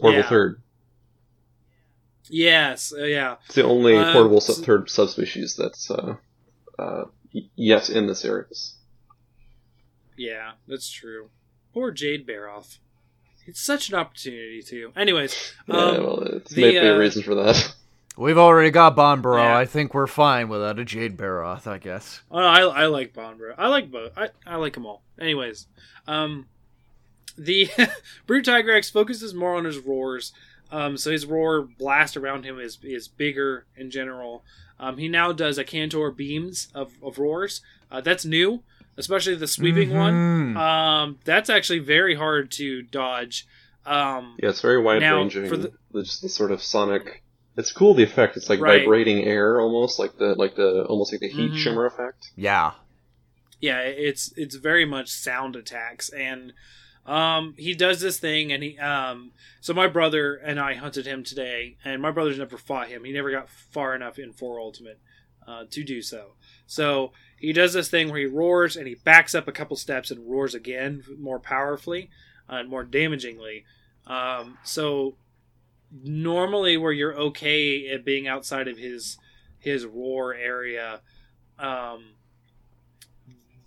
Portable 0.00 0.22
Yeah. 0.22 0.28
Third. 0.28 0.60
Yes, 2.28 2.92
uh, 2.96 3.04
yeah. 3.04 3.36
It's 3.46 3.54
the 3.54 3.64
only 3.64 3.96
Um, 3.96 4.12
portable 4.12 4.40
so- 4.40 4.54
third 4.54 4.88
subspecies 4.90 5.56
that's 5.56 5.90
uh, 5.90 6.16
uh, 6.78 7.04
y- 7.34 7.42
yet 7.56 7.90
in 7.90 8.06
the 8.06 8.14
series. 8.14 8.74
Yeah, 10.16 10.52
that's 10.68 10.90
true. 10.90 11.30
Poor 11.72 11.90
Jade 11.90 12.26
Barroth. 12.26 12.78
It's 13.46 13.60
such 13.60 13.88
an 13.90 13.96
opportunity 13.96 14.62
too. 14.62 14.92
Anyways, 14.96 15.54
Yeah, 15.68 15.74
um, 15.76 16.02
well, 16.04 16.20
it's 16.22 16.52
the, 16.54 16.62
maybe 16.62 16.76
a 16.78 16.94
uh, 16.94 16.98
reason 16.98 17.22
for 17.22 17.34
that. 17.34 17.74
We've 18.16 18.38
already 18.38 18.70
got 18.70 18.94
Banbaro. 18.96 19.38
Yeah. 19.42 19.58
I 19.58 19.64
think 19.66 19.92
we're 19.92 20.06
fine 20.06 20.48
without 20.48 20.78
a 20.78 20.84
Jade 20.84 21.16
Barroth, 21.16 21.66
I 21.66 21.78
guess. 21.78 22.20
oh, 22.30 22.38
I, 22.38 22.60
I 22.60 22.86
like 22.86 23.12
Banbaro. 23.12 23.54
I 23.58 23.66
like 23.66 23.90
both. 23.90 24.12
I, 24.16 24.28
I 24.46 24.54
like 24.54 24.74
them 24.74 24.86
all. 24.86 25.02
Anyways, 25.20 25.66
um, 26.06 26.46
the 27.36 27.68
Brute 28.28 28.44
Tigrex 28.46 28.92
focuses 28.92 29.34
more 29.34 29.56
on 29.56 29.64
his 29.64 29.78
roars. 29.78 30.32
Um, 30.74 30.96
so 30.96 31.10
his 31.12 31.24
roar 31.26 31.62
blast 31.62 32.16
around 32.16 32.44
him 32.44 32.58
is 32.58 32.78
is 32.82 33.06
bigger 33.08 33.66
in 33.76 33.90
general. 33.90 34.42
Um, 34.80 34.98
he 34.98 35.08
now 35.08 35.32
does 35.32 35.56
a 35.58 35.64
Cantor 35.64 36.10
beams 36.10 36.68
of, 36.74 36.92
of 37.02 37.18
roars. 37.18 37.60
Uh, 37.92 38.00
that's 38.00 38.24
new, 38.24 38.62
especially 38.96 39.36
the 39.36 39.46
sweeping 39.46 39.94
one. 39.96 40.14
Mhm. 40.14 40.56
Um, 40.56 41.18
that's 41.24 41.48
actually 41.48 41.78
very 41.78 42.16
hard 42.16 42.50
to 42.52 42.82
dodge. 42.82 43.46
Um, 43.86 44.36
Yeah, 44.42 44.48
it's 44.48 44.60
very 44.62 44.80
wide 44.82 45.00
Now, 45.00 45.18
ranging. 45.18 45.46
for 45.48 45.56
the- 45.56 45.72
Just 45.94 46.22
the 46.22 46.28
sort 46.28 46.50
of 46.50 46.60
sonic. 46.62 47.22
It's 47.56 47.70
cool. 47.70 47.94
The 47.94 48.02
effect. 48.02 48.36
It's 48.36 48.48
like 48.50 48.58
Right. 48.60 48.80
vibrating 48.80 49.22
air, 49.24 49.60
almost 49.60 50.00
like 50.00 50.18
the 50.18 50.34
like 50.34 50.56
the 50.56 50.84
almost 50.86 51.12
like 51.12 51.20
the 51.20 51.28
heat 51.28 51.52
Mhm. 51.52 51.56
shimmer 51.58 51.86
effect. 51.86 52.30
yeah. 52.36 52.72
yeah 53.60 53.78
it's 53.80 54.32
it's 54.36 54.56
very 54.56 54.84
much 54.84 55.08
sound 55.10 55.54
attacks 55.56 56.08
and 56.10 56.52
um 57.06 57.54
he 57.58 57.74
does 57.74 58.00
this 58.00 58.18
thing 58.18 58.50
and 58.52 58.62
he 58.62 58.78
um 58.78 59.30
so 59.60 59.74
my 59.74 59.86
brother 59.86 60.36
and 60.36 60.58
i 60.58 60.74
hunted 60.74 61.06
him 61.06 61.22
today 61.22 61.76
and 61.84 62.00
my 62.00 62.10
brother's 62.10 62.38
never 62.38 62.56
fought 62.56 62.88
him. 62.88 63.04
He 63.04 63.12
never 63.12 63.30
got 63.30 63.48
far 63.48 63.94
enough 63.94 64.18
in 64.18 64.32
four 64.32 64.58
ultimate 64.58 64.98
uh, 65.46 65.64
to 65.70 65.84
do 65.84 66.00
so. 66.00 66.32
So 66.66 67.12
he 67.38 67.52
does 67.52 67.74
this 67.74 67.90
thing 67.90 68.08
where 68.08 68.20
he 68.20 68.26
roars 68.26 68.76
and 68.76 68.86
he 68.86 68.94
backs 68.94 69.34
up 69.34 69.46
a 69.46 69.52
couple 69.52 69.76
steps 69.76 70.10
and 70.10 70.30
roars 70.30 70.54
again 70.54 71.02
more 71.18 71.38
powerfully 71.38 72.08
uh, 72.48 72.56
and 72.56 72.68
more 72.70 72.84
damagingly. 72.84 73.64
Um 74.06 74.58
so 74.62 75.16
normally 76.02 76.76
where 76.76 76.92
you're 76.92 77.16
okay 77.16 77.88
at 77.88 78.04
being 78.04 78.26
outside 78.26 78.66
of 78.68 78.78
his 78.78 79.18
his 79.58 79.84
roar 79.84 80.34
area 80.34 81.00
um 81.58 82.14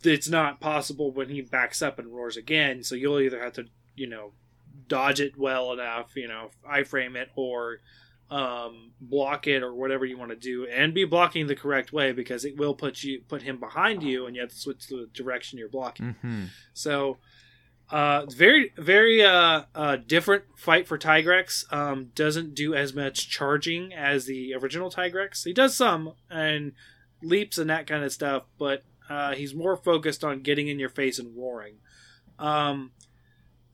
it's 0.03 0.29
not 0.29 0.59
possible 0.59 1.11
when 1.11 1.29
he 1.29 1.41
backs 1.41 1.81
up 1.81 1.99
and 1.99 2.13
roars 2.13 2.37
again. 2.37 2.83
So 2.83 2.95
you'll 2.95 3.19
either 3.19 3.41
have 3.41 3.53
to, 3.53 3.65
you 3.95 4.07
know, 4.07 4.31
dodge 4.87 5.19
it 5.19 5.37
well 5.37 5.73
enough, 5.73 6.15
you 6.15 6.27
know, 6.27 6.51
iframe 6.69 7.15
it, 7.15 7.29
or 7.35 7.79
um, 8.29 8.91
block 8.99 9.47
it 9.47 9.63
or 9.63 9.73
whatever 9.73 10.05
you 10.05 10.17
want 10.17 10.31
to 10.31 10.37
do, 10.37 10.67
and 10.67 10.93
be 10.93 11.05
blocking 11.05 11.47
the 11.47 11.55
correct 11.55 11.93
way 11.93 12.11
because 12.11 12.45
it 12.45 12.57
will 12.57 12.73
put 12.73 13.03
you 13.03 13.21
put 13.27 13.41
him 13.41 13.59
behind 13.59 14.03
you, 14.03 14.25
and 14.25 14.35
you 14.35 14.41
have 14.41 14.51
to 14.51 14.55
switch 14.55 14.87
the 14.87 15.09
direction 15.13 15.57
you're 15.59 15.69
blocking. 15.69 16.15
Mm-hmm. 16.23 16.45
So, 16.73 17.17
uh, 17.89 18.25
very, 18.25 18.73
very 18.77 19.23
uh, 19.23 19.63
uh, 19.73 19.95
different 19.95 20.43
fight 20.57 20.87
for 20.87 20.97
Tigrex. 20.97 21.71
Um, 21.71 22.11
doesn't 22.15 22.53
do 22.53 22.73
as 22.73 22.93
much 22.93 23.29
charging 23.29 23.93
as 23.93 24.25
the 24.25 24.53
original 24.53 24.91
Tigrex. 24.91 25.43
He 25.43 25.53
does 25.53 25.75
some 25.75 26.13
and 26.29 26.73
leaps 27.23 27.57
and 27.57 27.69
that 27.69 27.87
kind 27.87 28.03
of 28.03 28.11
stuff, 28.11 28.43
but 28.57 28.83
uh, 29.09 29.33
he's 29.35 29.53
more 29.55 29.75
focused 29.77 30.23
on 30.23 30.41
getting 30.41 30.67
in 30.67 30.79
your 30.79 30.89
face 30.89 31.19
and 31.19 31.35
roaring. 31.37 31.75
Um, 32.39 32.91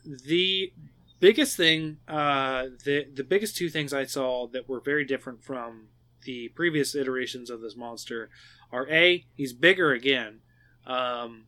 the 0.06 0.72
biggest 1.20 1.56
thing, 1.58 1.98
uh, 2.08 2.66
the 2.84 3.08
the 3.14 3.24
biggest 3.24 3.56
two 3.58 3.70
things 3.70 3.94
I 3.94 4.06
saw 4.06 4.48
that 4.48 4.68
were 4.70 4.80
very 4.80 5.06
different 5.06 5.44
from 5.44 5.88
the 6.26 6.50
previous 6.50 6.96
iterations 6.96 7.50
of 7.50 7.62
this 7.62 7.76
monster 7.76 8.30
are 8.72 8.88
a 8.90 9.26
he's 9.36 9.54
bigger 9.54 9.92
again. 9.92 10.40
Um, 10.86 11.46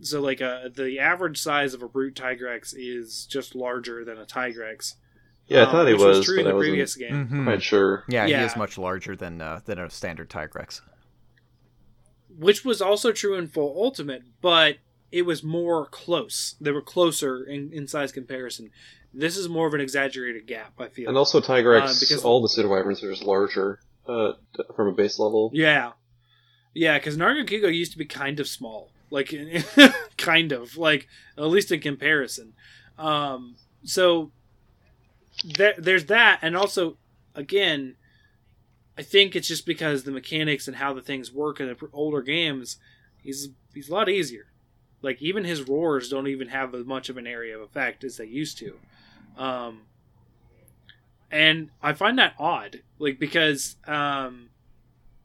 so 0.00 0.20
like 0.20 0.40
uh, 0.42 0.68
the 0.74 0.98
average 0.98 1.40
size 1.40 1.74
of 1.74 1.82
a 1.82 1.88
brute 1.88 2.14
tigrex 2.14 2.74
is 2.76 3.26
just 3.26 3.54
larger 3.54 4.04
than 4.04 4.18
a 4.18 4.26
tigrex. 4.26 4.94
Yeah, 5.48 5.60
I 5.60 5.62
um, 5.66 5.70
thought 5.72 5.86
he 5.86 5.94
which 5.94 6.02
was, 6.02 6.24
true 6.24 6.36
but 6.36 6.40
in 6.42 6.46
I 6.46 6.50
the 6.50 6.56
wasn't 6.56 6.70
previous 6.70 6.94
game. 6.96 7.28
Mhm. 7.28 7.44
quite 7.44 7.62
sure. 7.62 8.04
Yeah, 8.08 8.26
Yeah. 8.26 8.40
he 8.40 8.46
is 8.46 8.56
much 8.56 8.78
larger 8.78 9.14
than 9.16 9.40
uh, 9.40 9.60
than 9.64 9.78
a 9.78 9.88
standard 9.90 10.28
Tigrex. 10.28 10.80
Which 12.38 12.64
was 12.64 12.80
also 12.82 13.12
true 13.12 13.34
in 13.36 13.48
full 13.48 13.74
ultimate 13.82 14.22
but 14.40 14.76
it 15.12 15.22
was 15.22 15.42
more 15.42 15.86
close. 15.86 16.56
They 16.60 16.72
were 16.72 16.82
closer 16.82 17.44
in, 17.44 17.72
in 17.72 17.86
size 17.86 18.12
comparison. 18.12 18.70
This 19.14 19.36
is 19.36 19.48
more 19.48 19.66
of 19.66 19.72
an 19.72 19.80
exaggerated 19.80 20.46
gap 20.46 20.74
i 20.78 20.88
feel. 20.88 21.08
And 21.08 21.16
also 21.16 21.40
Tigrex, 21.40 21.80
Uh, 21.82 21.94
because- 22.00 22.24
all 22.24 22.42
the 22.42 22.48
pseudo 22.48 22.68
wyverns 22.68 23.02
are 23.02 23.10
just 23.10 23.22
larger 23.22 23.78
uh, 24.06 24.32
from 24.74 24.88
a 24.88 24.92
base 24.92 25.18
level. 25.18 25.50
yeah. 25.54 25.92
Yeah 26.74 26.98
because 26.98 27.16
Nargacuga 27.16 27.74
used 27.74 27.92
to 27.92 27.98
be 27.98 28.04
kind 28.04 28.38
of 28.40 28.46
small. 28.48 28.90
Like 29.10 29.32
kind 30.18 30.52
of. 30.52 30.76
Like 30.76 31.08
at 31.38 31.44
least 31.44 31.72
in 31.72 31.80
comparison. 31.80 32.52
Um 32.98 33.56
so 33.84 34.32
there, 35.44 35.74
there's 35.78 36.06
that 36.06 36.40
and 36.42 36.56
also 36.56 36.96
again 37.34 37.96
i 38.98 39.02
think 39.02 39.34
it's 39.36 39.48
just 39.48 39.66
because 39.66 40.04
the 40.04 40.10
mechanics 40.10 40.66
and 40.68 40.76
how 40.76 40.92
the 40.92 41.02
things 41.02 41.32
work 41.32 41.60
in 41.60 41.66
the 41.68 41.76
older 41.92 42.22
games 42.22 42.78
he's 43.22 43.48
he's 43.74 43.88
a 43.88 43.92
lot 43.94 44.08
easier. 44.08 44.46
Like 45.02 45.20
even 45.20 45.44
his 45.44 45.62
roars 45.68 46.08
don't 46.08 46.26
even 46.28 46.48
have 46.48 46.74
as 46.74 46.84
much 46.86 47.08
of 47.08 47.16
an 47.16 47.26
area 47.26 47.54
of 47.56 47.62
effect 47.62 48.02
as 48.04 48.16
they 48.16 48.24
used 48.24 48.58
to. 48.58 48.78
Um 49.36 49.82
and 51.30 51.70
i 51.82 51.92
find 51.92 52.18
that 52.18 52.34
odd 52.38 52.82
like 52.98 53.18
because 53.18 53.76
um 53.86 54.48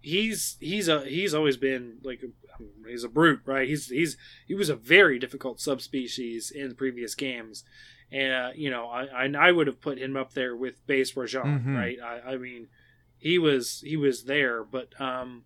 he's 0.01 0.57
he's 0.59 0.87
a 0.87 1.05
he's 1.05 1.33
always 1.33 1.57
been 1.57 1.97
like 2.03 2.21
a, 2.23 2.87
he's 2.89 3.03
a 3.03 3.09
brute 3.09 3.41
right? 3.45 3.67
He's 3.69 3.87
he's 3.87 4.17
he 4.47 4.55
was 4.55 4.69
a 4.69 4.75
very 4.75 5.19
difficult 5.19 5.59
subspecies 5.61 6.49
in 6.51 6.73
previous 6.75 7.13
games. 7.15 7.63
And 8.11 8.33
uh, 8.33 8.49
you 8.55 8.69
know 8.71 8.87
I, 8.87 9.25
I 9.25 9.49
I 9.49 9.51
would 9.51 9.67
have 9.67 9.79
put 9.79 9.99
him 9.99 10.17
up 10.17 10.33
there 10.33 10.55
with 10.55 10.85
base 10.87 11.13
Rajang 11.13 11.63
Mhm. 11.63 11.75
right? 11.75 11.97
I, 12.03 12.33
I 12.33 12.37
mean 12.37 12.67
he 13.21 13.37
was 13.37 13.81
he 13.85 13.95
was 13.95 14.25
there 14.25 14.63
but 14.63 14.89
um 14.99 15.43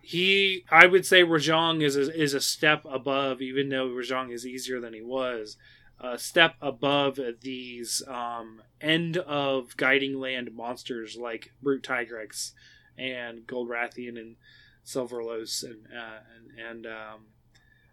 he 0.00 0.64
I 0.70 0.86
would 0.86 1.06
say 1.06 1.22
Rajang 1.22 1.82
is 1.82 1.94
a, 1.96 2.12
is 2.12 2.34
a 2.34 2.40
step 2.40 2.84
above 2.90 3.40
even 3.40 3.68
though 3.68 3.88
Rajang 3.88 4.32
is 4.32 4.46
easier 4.46 4.80
than 4.80 4.94
he 4.94 5.02
was 5.02 5.56
a 6.00 6.18
step 6.18 6.54
above 6.62 7.20
these 7.42 8.02
um, 8.08 8.62
end 8.80 9.18
of 9.18 9.76
guiding 9.76 10.18
land 10.18 10.50
monsters 10.54 11.16
like 11.20 11.52
Brute 11.62 11.82
Tigrex 11.82 12.52
and 12.96 13.46
Goldrathian 13.46 14.18
and 14.18 14.36
Silverlos 14.84 15.62
and 15.62 15.86
uh, 15.94 16.20
and, 16.34 16.58
and 16.58 16.86
um, 16.86 17.26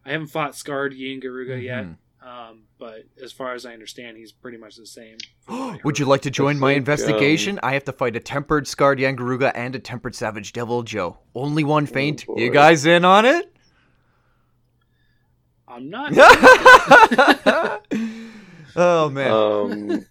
I 0.05 0.11
haven't 0.13 0.27
fought 0.27 0.55
Scarred 0.55 0.93
Yian 0.93 1.21
Garuga 1.21 1.61
yet. 1.61 1.83
Um, 2.22 2.63
but 2.78 3.05
as 3.24 3.32
far 3.32 3.53
as 3.53 3.65
I 3.65 3.74
understand, 3.74 4.18
he's 4.18 4.32
pretty 4.32 4.57
much 4.57 4.76
the 4.76 4.86
same. 4.86 5.18
from 5.45 5.59
what 5.59 5.76
I 5.76 5.80
Would 5.84 5.99
you 5.99 6.05
like 6.05 6.22
to 6.22 6.32
join 6.32 6.59
my 6.59 6.72
think, 6.72 6.80
investigation? 6.80 7.59
I 7.63 7.74
have 7.74 7.86
to 7.86 7.93
fight 7.93 8.15
a 8.15 8.20
tempered 8.20 8.68
Scarred 8.68 8.99
Yian 8.99 9.15
Garuga 9.15 9.51
and 9.55 9.76
a 9.76 9.80
tempered 9.80 10.15
Savage 10.15 10.53
Deviljho. 10.53 11.18
Only 11.36 11.63
one 11.63 11.86
faint. 11.86 12.26
boy. 12.26 12.36
you 12.38 12.51
guys 12.51 12.86
in 12.86 13.05
on 13.05 13.26
it? 13.26 13.53
I'm 15.68 15.89
not. 15.89 16.11
oh 18.76 19.09
man. 19.09 19.32
Um, 19.32 20.05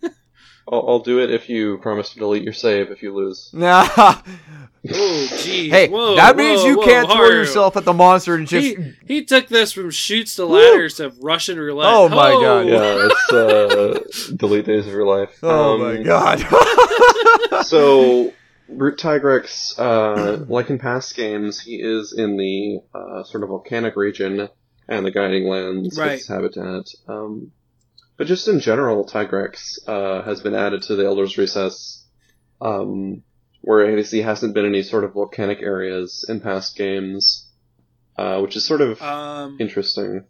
I'll, 0.70 0.84
I'll 0.88 0.98
do 1.00 1.20
it 1.20 1.30
if 1.30 1.48
you 1.48 1.78
promise 1.78 2.10
to 2.14 2.18
delete 2.18 2.42
your 2.42 2.52
save 2.52 2.90
if 2.90 3.02
you 3.02 3.14
lose. 3.14 3.50
Nah. 3.54 3.86
oh, 3.98 5.28
geez. 5.42 5.72
hey, 5.72 5.88
Whoa, 5.88 6.14
that 6.16 6.36
means 6.36 6.60
whoa, 6.60 6.66
you 6.68 6.76
whoa, 6.78 6.84
can't 6.84 7.10
throw 7.10 7.26
yourself 7.28 7.76
at 7.76 7.84
the 7.84 7.92
monster 7.92 8.34
and 8.36 8.46
just. 8.46 8.64
He, 8.66 8.92
he 9.06 9.24
took 9.24 9.48
this 9.48 9.72
from 9.72 9.90
shoots 9.90 10.36
to 10.36 10.46
ladders 10.46 10.94
to 10.96 11.12
Russian 11.20 11.58
roulette. 11.58 11.88
Oh 11.92 12.08
my 12.08 12.30
God. 12.32 12.66
Yeah, 12.68 13.08
it's 13.10 13.32
uh, 14.30 14.32
delete 14.36 14.66
days 14.66 14.86
of 14.86 14.92
your 14.92 15.06
life. 15.06 15.38
Oh 15.42 15.74
Um, 15.74 15.80
my 15.80 16.02
god. 16.02 16.40
so 17.64 18.32
Brute 18.68 18.98
Tigrex, 18.98 19.78
uh, 19.78 20.44
like 20.48 20.70
in 20.70 20.78
past 20.78 21.14
games, 21.16 21.60
he 21.60 21.76
is 21.76 22.12
in 22.16 22.36
the 22.36 22.80
uh, 22.94 23.22
sort 23.24 23.42
of 23.42 23.48
volcanic 23.48 23.96
region 23.96 24.48
and 24.88 25.06
the 25.06 25.10
guiding 25.10 25.48
lands 25.48 25.98
Right. 25.98 26.12
with 26.12 26.18
his 26.20 26.28
habitat. 26.28 26.84
Um, 27.08 27.52
but 28.16 28.26
just 28.26 28.48
in 28.48 28.60
general, 28.60 29.04
Tigrex 29.06 29.78
uh, 29.86 30.22
has 30.22 30.40
been 30.40 30.54
added 30.54 30.82
to 30.82 30.96
the 30.96 31.04
Elder's 31.06 31.36
Recess, 31.38 32.04
um, 32.60 33.22
where 33.62 33.96
he 33.98 34.20
hasn't 34.22 34.54
been 34.54 34.64
any 34.66 34.82
sort 34.82 35.04
of 35.04 35.12
volcanic 35.14 35.60
areas 35.60 36.24
in 36.28 36.40
past 36.40 36.76
games, 36.76 37.48
uh, 38.16 38.38
which 38.40 38.56
is 38.56 38.64
sort 38.64 38.80
of 38.80 39.00
Um, 39.02 39.56
interesting. 39.60 40.24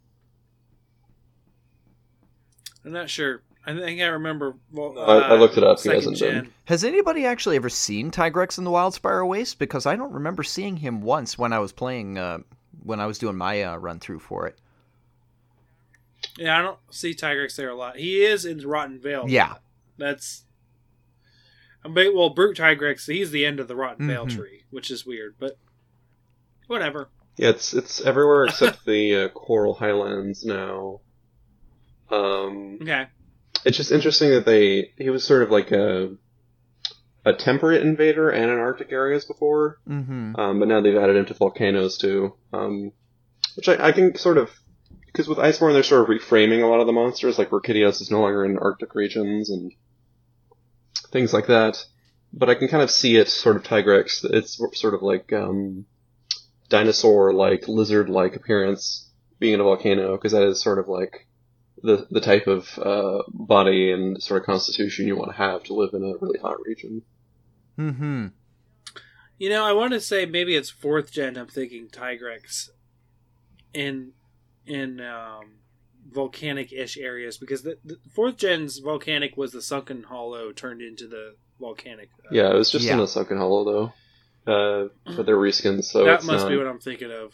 I'm 2.85 2.91
not 2.93 3.09
sure. 3.09 3.41
I 3.65 3.73
think 3.77 3.99
I 4.01 4.05
remember. 4.05 4.55
Well, 4.71 4.97
uh, 4.97 5.01
I- 5.03 5.29
I 5.29 5.33
looked 5.35 5.57
it 5.57 5.63
up. 5.63 5.79
He 5.81 5.89
hasn't 5.89 6.19
been. 6.19 6.51
Has 6.65 6.85
anybody 6.85 7.25
actually 7.25 7.57
ever 7.57 7.67
seen 7.69 8.11
Tigrex 8.11 8.57
in 8.57 8.63
the 8.63 8.71
Wildspire 8.71 9.27
Waste? 9.27 9.59
Because 9.59 9.85
I 9.85 9.97
don't 9.97 10.13
remember 10.13 10.41
seeing 10.43 10.77
him 10.77 11.01
once 11.01 11.37
when 11.37 11.51
I 11.51 11.59
was 11.59 11.73
playing, 11.73 12.17
uh, 12.17 12.39
when 12.81 13.01
I 13.01 13.05
was 13.07 13.17
doing 13.17 13.35
my 13.35 13.61
uh, 13.63 13.75
run 13.75 13.99
through 13.99 14.19
for 14.19 14.47
it. 14.47 14.57
Yeah, 16.37 16.57
I 16.57 16.61
don't 16.61 16.79
see 16.91 17.13
Tigrex 17.13 17.55
there 17.55 17.69
a 17.69 17.75
lot. 17.75 17.97
He 17.97 18.23
is 18.23 18.45
in 18.45 18.59
Rotten 18.67 18.99
Vale. 18.99 19.25
Yeah. 19.27 19.55
That's. 19.97 20.43
I 21.83 21.87
mean, 21.89 22.15
well, 22.15 22.29
Brute 22.29 22.57
Tigrex, 22.57 23.11
he's 23.11 23.31
the 23.31 23.45
end 23.45 23.59
of 23.59 23.67
the 23.67 23.75
Rotten 23.75 24.07
Vale 24.07 24.25
Mhm. 24.27 24.35
tree, 24.35 24.63
which 24.69 24.91
is 24.91 25.05
weird, 25.05 25.35
but 25.39 25.57
whatever. 26.67 27.09
Yeah, 27.37 27.49
it's 27.49 27.73
it's 27.73 28.01
everywhere 28.01 28.45
except 28.45 28.85
the 28.85 29.15
uh, 29.25 29.29
Coral 29.29 29.73
Highlands 29.75 30.43
now. 30.43 31.01
Um, 32.09 32.79
Okay. 32.81 33.07
it's 33.65 33.77
just 33.77 33.91
interesting 33.91 34.29
that 34.31 34.45
they 34.45 34.93
he 34.97 35.09
was 35.09 35.23
sort 35.23 35.43
of 35.43 35.51
like 35.51 35.71
a 35.71 36.15
a 37.25 37.33
temperate 37.33 37.81
invader 37.81 38.29
and 38.29 38.49
in 38.49 38.57
Arctic 38.57 38.91
areas 38.91 39.25
before, 39.25 39.79
Mm-hmm. 39.87 40.35
um, 40.39 40.59
but 40.59 40.67
now 40.67 40.79
they've 40.81 40.95
added 40.95 41.15
him 41.17 41.25
to 41.25 41.33
volcanoes 41.33 41.97
too, 41.97 42.33
um, 42.53 42.91
which 43.55 43.67
I, 43.67 43.87
I 43.87 43.91
can 43.91 44.15
sort 44.17 44.37
of 44.37 44.49
because 45.07 45.27
with 45.27 45.39
Iceborne 45.39 45.73
they're 45.73 45.83
sort 45.83 46.01
of 46.01 46.15
reframing 46.15 46.63
a 46.63 46.67
lot 46.67 46.79
of 46.79 46.87
the 46.87 46.93
monsters, 46.93 47.39
like 47.39 47.49
Orchideos 47.49 48.01
is 48.01 48.11
no 48.11 48.21
longer 48.21 48.45
in 48.45 48.57
Arctic 48.57 48.93
regions 48.93 49.49
and 49.49 49.73
things 51.11 51.33
like 51.33 51.47
that. 51.47 51.83
But 52.31 52.49
I 52.49 52.55
can 52.55 52.67
kind 52.67 52.83
of 52.83 52.91
see 52.91 53.15
it 53.15 53.29
sort 53.29 53.55
of 53.55 53.63
Tigrex. 53.63 54.23
It's 54.23 54.61
sort 54.79 54.93
of 54.93 55.01
like 55.01 55.33
um, 55.33 55.85
dinosaur-like, 56.69 57.67
lizard-like 57.67 58.35
appearance 58.35 59.09
being 59.39 59.53
in 59.53 59.59
a 59.59 59.63
volcano 59.63 60.17
because 60.17 60.33
that 60.33 60.43
is 60.43 60.61
sort 60.61 60.79
of 60.79 60.87
like 60.87 61.27
the 61.83 62.07
the 62.09 62.21
type 62.21 62.47
of 62.47 62.77
uh, 62.79 63.23
body 63.29 63.91
and 63.91 64.21
sort 64.21 64.41
of 64.41 64.45
constitution 64.45 65.07
you 65.07 65.15
want 65.15 65.31
to 65.31 65.37
have 65.37 65.63
to 65.63 65.73
live 65.73 65.93
in 65.93 66.03
a 66.03 66.17
really 66.19 66.39
hot 66.39 66.57
region. 66.65 67.01
Mm-hmm. 67.77 68.27
You 69.37 69.49
know, 69.49 69.63
I 69.63 69.73
want 69.73 69.93
to 69.93 70.01
say 70.01 70.25
maybe 70.25 70.55
it's 70.55 70.69
fourth 70.69 71.11
gen. 71.11 71.37
I'm 71.37 71.47
thinking 71.47 71.87
Tigrex 71.87 72.69
in 73.73 74.13
in 74.67 74.99
um, 75.01 75.57
volcanic-ish 76.11 76.97
areas 76.97 77.37
because 77.37 77.63
the, 77.63 77.77
the 77.83 77.97
fourth 78.13 78.37
gen's 78.37 78.79
volcanic 78.79 79.37
was 79.37 79.51
the 79.51 79.61
sunken 79.61 80.03
hollow 80.03 80.51
turned 80.51 80.81
into 80.81 81.07
the 81.07 81.35
volcanic. 81.59 82.09
uh, 82.25 82.29
Yeah, 82.31 82.51
it 82.51 82.55
was 82.55 82.71
just 82.71 82.87
in 82.87 82.97
the 82.97 83.07
sunken 83.07 83.37
hollow 83.37 83.63
though. 83.65 83.93
Uh, 84.51 84.87
but 85.15 85.25
they're 85.25 85.35
reskins, 85.37 85.85
so 85.85 86.05
that 86.05 86.15
it's 86.15 86.25
must 86.25 86.45
not. 86.45 86.49
be 86.49 86.57
what 86.57 86.67
I'm 86.67 86.79
thinking 86.79 87.11
of. 87.11 87.33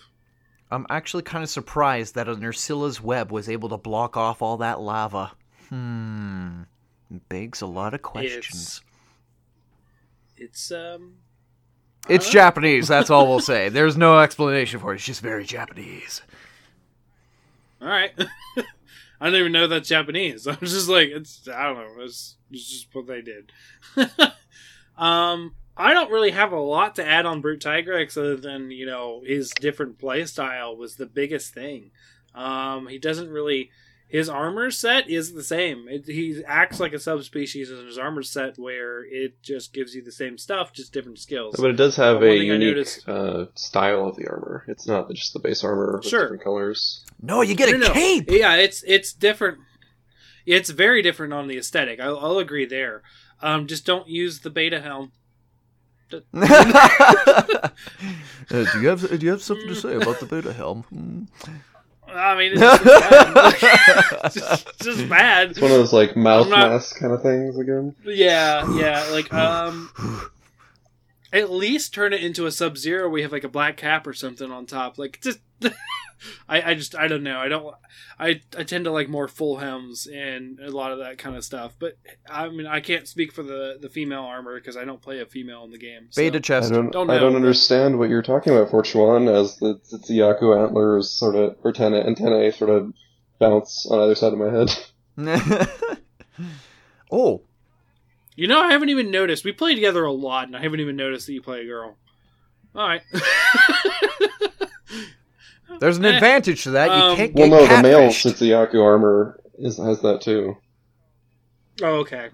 I'm 0.72 0.88
actually 0.90 1.24
kind 1.24 1.44
of 1.44 1.50
surprised 1.50 2.16
that 2.16 2.28
a 2.28 2.36
Nerscylla's 2.36 3.00
web 3.00 3.32
was 3.32 3.48
able 3.48 3.70
to 3.70 3.78
block 3.78 4.18
off 4.18 4.42
all 4.42 4.58
that 4.58 4.80
lava. 4.80 5.34
Hmm. 5.70 6.64
Begs 7.30 7.62
a 7.62 7.68
lot 7.68 7.94
of 7.94 8.02
questions. 8.02 8.82
It's 10.36 10.72
um. 10.72 11.18
It's 12.10 12.28
uh, 12.28 12.32
Japanese, 12.32 12.88
that's 12.88 13.10
all 13.10 13.28
we'll 13.28 13.40
say. 13.40 13.70
There's 13.70 13.96
no 13.96 14.20
explanation 14.20 14.80
for 14.80 14.92
it. 14.92 14.96
It's 14.96 15.06
just 15.06 15.22
very 15.22 15.46
Japanese. 15.46 16.22
All 17.84 17.90
right. 17.90 18.14
I 19.20 19.30
don't 19.30 19.36
even 19.36 19.52
know 19.52 19.68
that's 19.68 19.90
Japanese. 19.90 20.48
I'm 20.48 20.58
just 20.62 20.88
like, 20.88 21.10
it's 21.10 21.48
I 21.48 21.66
don't 21.66 21.76
know. 21.76 22.04
It's, 22.04 22.38
it's 22.50 22.70
just 22.70 22.88
what 22.94 23.08
they 23.08 23.22
did. 23.22 23.52
Um, 24.96 25.56
I 25.76 25.96
don't 25.96 26.12
really 26.12 26.30
have 26.30 26.52
a 26.52 26.60
lot 26.60 26.94
to 26.98 27.04
add 27.04 27.26
on 27.26 27.42
Brute 27.42 27.62
Tigrex 27.62 28.16
other 28.16 28.36
than 28.36 28.70
you 28.70 28.86
know 28.86 29.24
his 29.26 29.50
different 29.60 29.98
play 29.98 30.24
style 30.26 30.78
was 30.78 30.98
the 30.98 31.08
biggest 31.08 31.52
thing. 31.52 31.90
Um, 32.36 32.86
he 32.86 33.00
doesn't 33.00 33.32
really 33.32 33.72
his 34.14 34.30
armor 34.30 34.70
set 34.72 35.10
is 35.10 35.34
the 35.34 35.44
same. 35.44 35.88
It, 35.90 36.06
he 36.06 36.42
acts 36.48 36.80
like 36.80 36.94
a 36.94 37.00
subspecies 37.00 37.72
in 37.72 37.86
his 37.86 37.98
armor 37.98 38.22
set 38.24 38.58
where 38.60 39.04
it 39.04 39.42
just 39.42 39.74
gives 39.74 39.96
you 39.96 40.04
the 40.04 40.12
same 40.12 40.38
stuff, 40.38 40.72
just 40.72 40.94
different 40.94 41.18
skills. 41.20 41.56
But 41.60 41.72
it 41.72 41.78
does 41.78 41.96
have 41.96 42.18
One 42.18 42.26
a 42.30 42.34
unique 42.36 42.60
noticed- 42.76 43.10
uh, 43.10 43.48
style 43.56 44.08
of 44.08 44.16
the 44.16 44.28
armor. 44.28 44.64
It's 44.68 44.88
not 44.88 45.10
just 45.12 45.34
the 45.34 45.40
base 45.40 45.64
armor 45.64 45.98
with 45.98 46.08
Sure. 46.08 46.22
different 46.26 46.44
colors. 46.44 47.04
No, 47.22 47.42
you 47.42 47.56
get 47.56 47.70
a 47.70 47.72
No, 47.78 47.88
no. 47.88 47.94
cape. 47.94 48.26
Yeah, 48.30 48.54
it's 48.56 48.84
it's 48.84 49.12
different. 49.14 49.58
It's 50.46 50.70
very 50.70 51.02
different 51.02 51.34
on 51.34 51.48
the 51.48 51.58
aesthetic. 51.58 52.00
I'll, 52.00 52.20
I'll 52.20 52.38
agree 52.38 52.66
there. 52.66 53.02
Um, 53.42 53.66
just 53.66 53.86
don't 53.86 54.08
use 54.08 54.42
the 54.42 54.50
beta 54.52 54.80
helm. 54.80 55.12
Uh, 58.52 58.66
do 58.74 58.82
you 58.82 58.88
have 58.90 59.10
do 59.20 59.26
you 59.26 59.32
have 59.32 59.42
something 59.42 59.68
to 59.68 59.74
say 59.76 59.96
about 59.96 60.20
the 60.20 60.26
beta 60.26 60.52
helm? 60.54 61.28
I 62.14 62.38
mean, 62.38 62.52
it's 62.54 62.62
just 62.62 62.84
bad. 62.84 64.20
it's 64.26 64.36
just, 64.36 64.80
just 64.82 65.10
bad. 65.10 65.52
It's 65.52 65.62
one 65.62 65.72
of 65.72 65.78
those 65.78 65.94
like 65.94 66.16
mouth 66.16 66.46
I'm 66.46 66.52
not- 66.52 66.70
mask 66.72 67.00
kind 67.00 67.14
of 67.14 67.22
things 67.22 67.58
again. 67.58 67.96
Yeah, 68.06 68.76
yeah. 68.78 69.08
Like, 69.12 69.34
um, 69.34 69.90
at 71.32 71.52
least 71.52 71.94
turn 71.94 72.14
it 72.14 72.24
into 72.24 72.46
a 72.46 72.52
Sub 72.52 72.78
Zero. 72.78 73.10
We 73.10 73.22
have 73.24 73.32
like 73.32 73.44
a 73.44 73.50
black 73.50 73.78
cap 73.78 74.06
or 74.08 74.14
something 74.14 74.52
on 74.52 74.66
top. 74.66 74.98
Like, 74.98 75.20
just. 75.22 75.40
I, 76.48 76.72
I 76.72 76.74
just 76.76 76.96
I 76.96 77.08
don't 77.08 77.24
know 77.24 77.38
I 77.40 77.48
don't 77.50 77.76
I 78.18 78.42
I 78.58 78.64
tend 78.64 78.86
to 78.86 78.92
like 78.92 79.10
more 79.10 79.28
full 79.28 79.58
hems 79.58 80.08
and 80.08 80.58
a 80.60 80.72
lot 80.72 80.92
of 80.94 81.00
that 81.00 81.18
kind 81.18 81.36
of 81.36 81.44
stuff 81.44 81.74
but 81.80 81.98
I 82.30 82.48
mean 82.50 82.66
I 82.66 82.80
can't 82.80 83.08
speak 83.10 83.34
for 83.34 83.44
the 83.44 83.78
the 83.82 83.90
female 83.90 84.22
armor 84.24 84.56
because 84.58 84.78
I 84.78 84.86
don't 84.86 85.02
play 85.02 85.20
a 85.20 85.26
female 85.26 85.64
in 85.66 85.72
the 85.72 85.78
game 85.78 86.08
so. 86.12 86.22
Beta 86.22 86.38
I 86.38 86.42
chest. 86.42 86.72
don't, 86.72 86.92
Don't 86.92 87.10
I 87.10 87.20
don't 87.20 87.34
but- 87.34 87.38
understand 87.38 88.00
what 88.00 88.10
you're 88.10 88.22
talking 88.22 88.56
about, 88.56 88.72
Fortuan, 88.72 89.28
as 89.28 89.58
the 89.58 89.80
Tsuyaku 89.92 90.64
antlers 90.66 91.12
sort 91.12 91.36
of, 91.36 91.58
or 91.64 91.74
ten 91.74 91.94
antennae 91.94 92.52
sort 92.52 92.70
of 92.70 92.94
bounce 93.40 93.86
on 93.90 94.00
either 94.00 94.16
side 94.16 94.32
of 94.34 94.40
my 94.40 94.50
head. 94.50 94.70
oh, 97.12 97.42
You 98.36 98.48
know, 98.48 98.60
I 98.62 98.72
haven't 98.72 98.90
even 98.90 99.12
noticed. 99.12 99.44
We 99.44 99.52
play 99.52 99.76
together 99.76 100.06
a 100.06 100.12
lot, 100.14 100.48
and 100.48 100.56
I 100.56 100.62
haven't 100.62 100.80
even 100.80 100.96
noticed 100.96 101.28
that 101.28 101.34
you 101.34 101.42
play 101.42 101.62
a 101.62 101.66
girl. 101.66 101.98
All 102.76 102.88
right. 102.88 103.02
There's 105.80 105.98
an 105.98 106.06
advantage 106.06 106.64
to 106.64 106.72
that. 106.72 106.94
You 106.94 107.04
Um, 107.04 107.16
can't 107.18 107.36
get 107.36 107.40
Well, 107.40 107.50
get 107.50 107.60
no, 107.60 107.68
the 107.68 107.78
male 107.78 108.00
catfished. 108.10 108.26
Tsuyaku 108.34 108.84
armor 108.84 109.40
is, 109.58 109.78
has 109.78 110.02
that 110.02 110.22
too. 110.22 110.56
oh, 111.82 111.96
okay. 112.00 112.30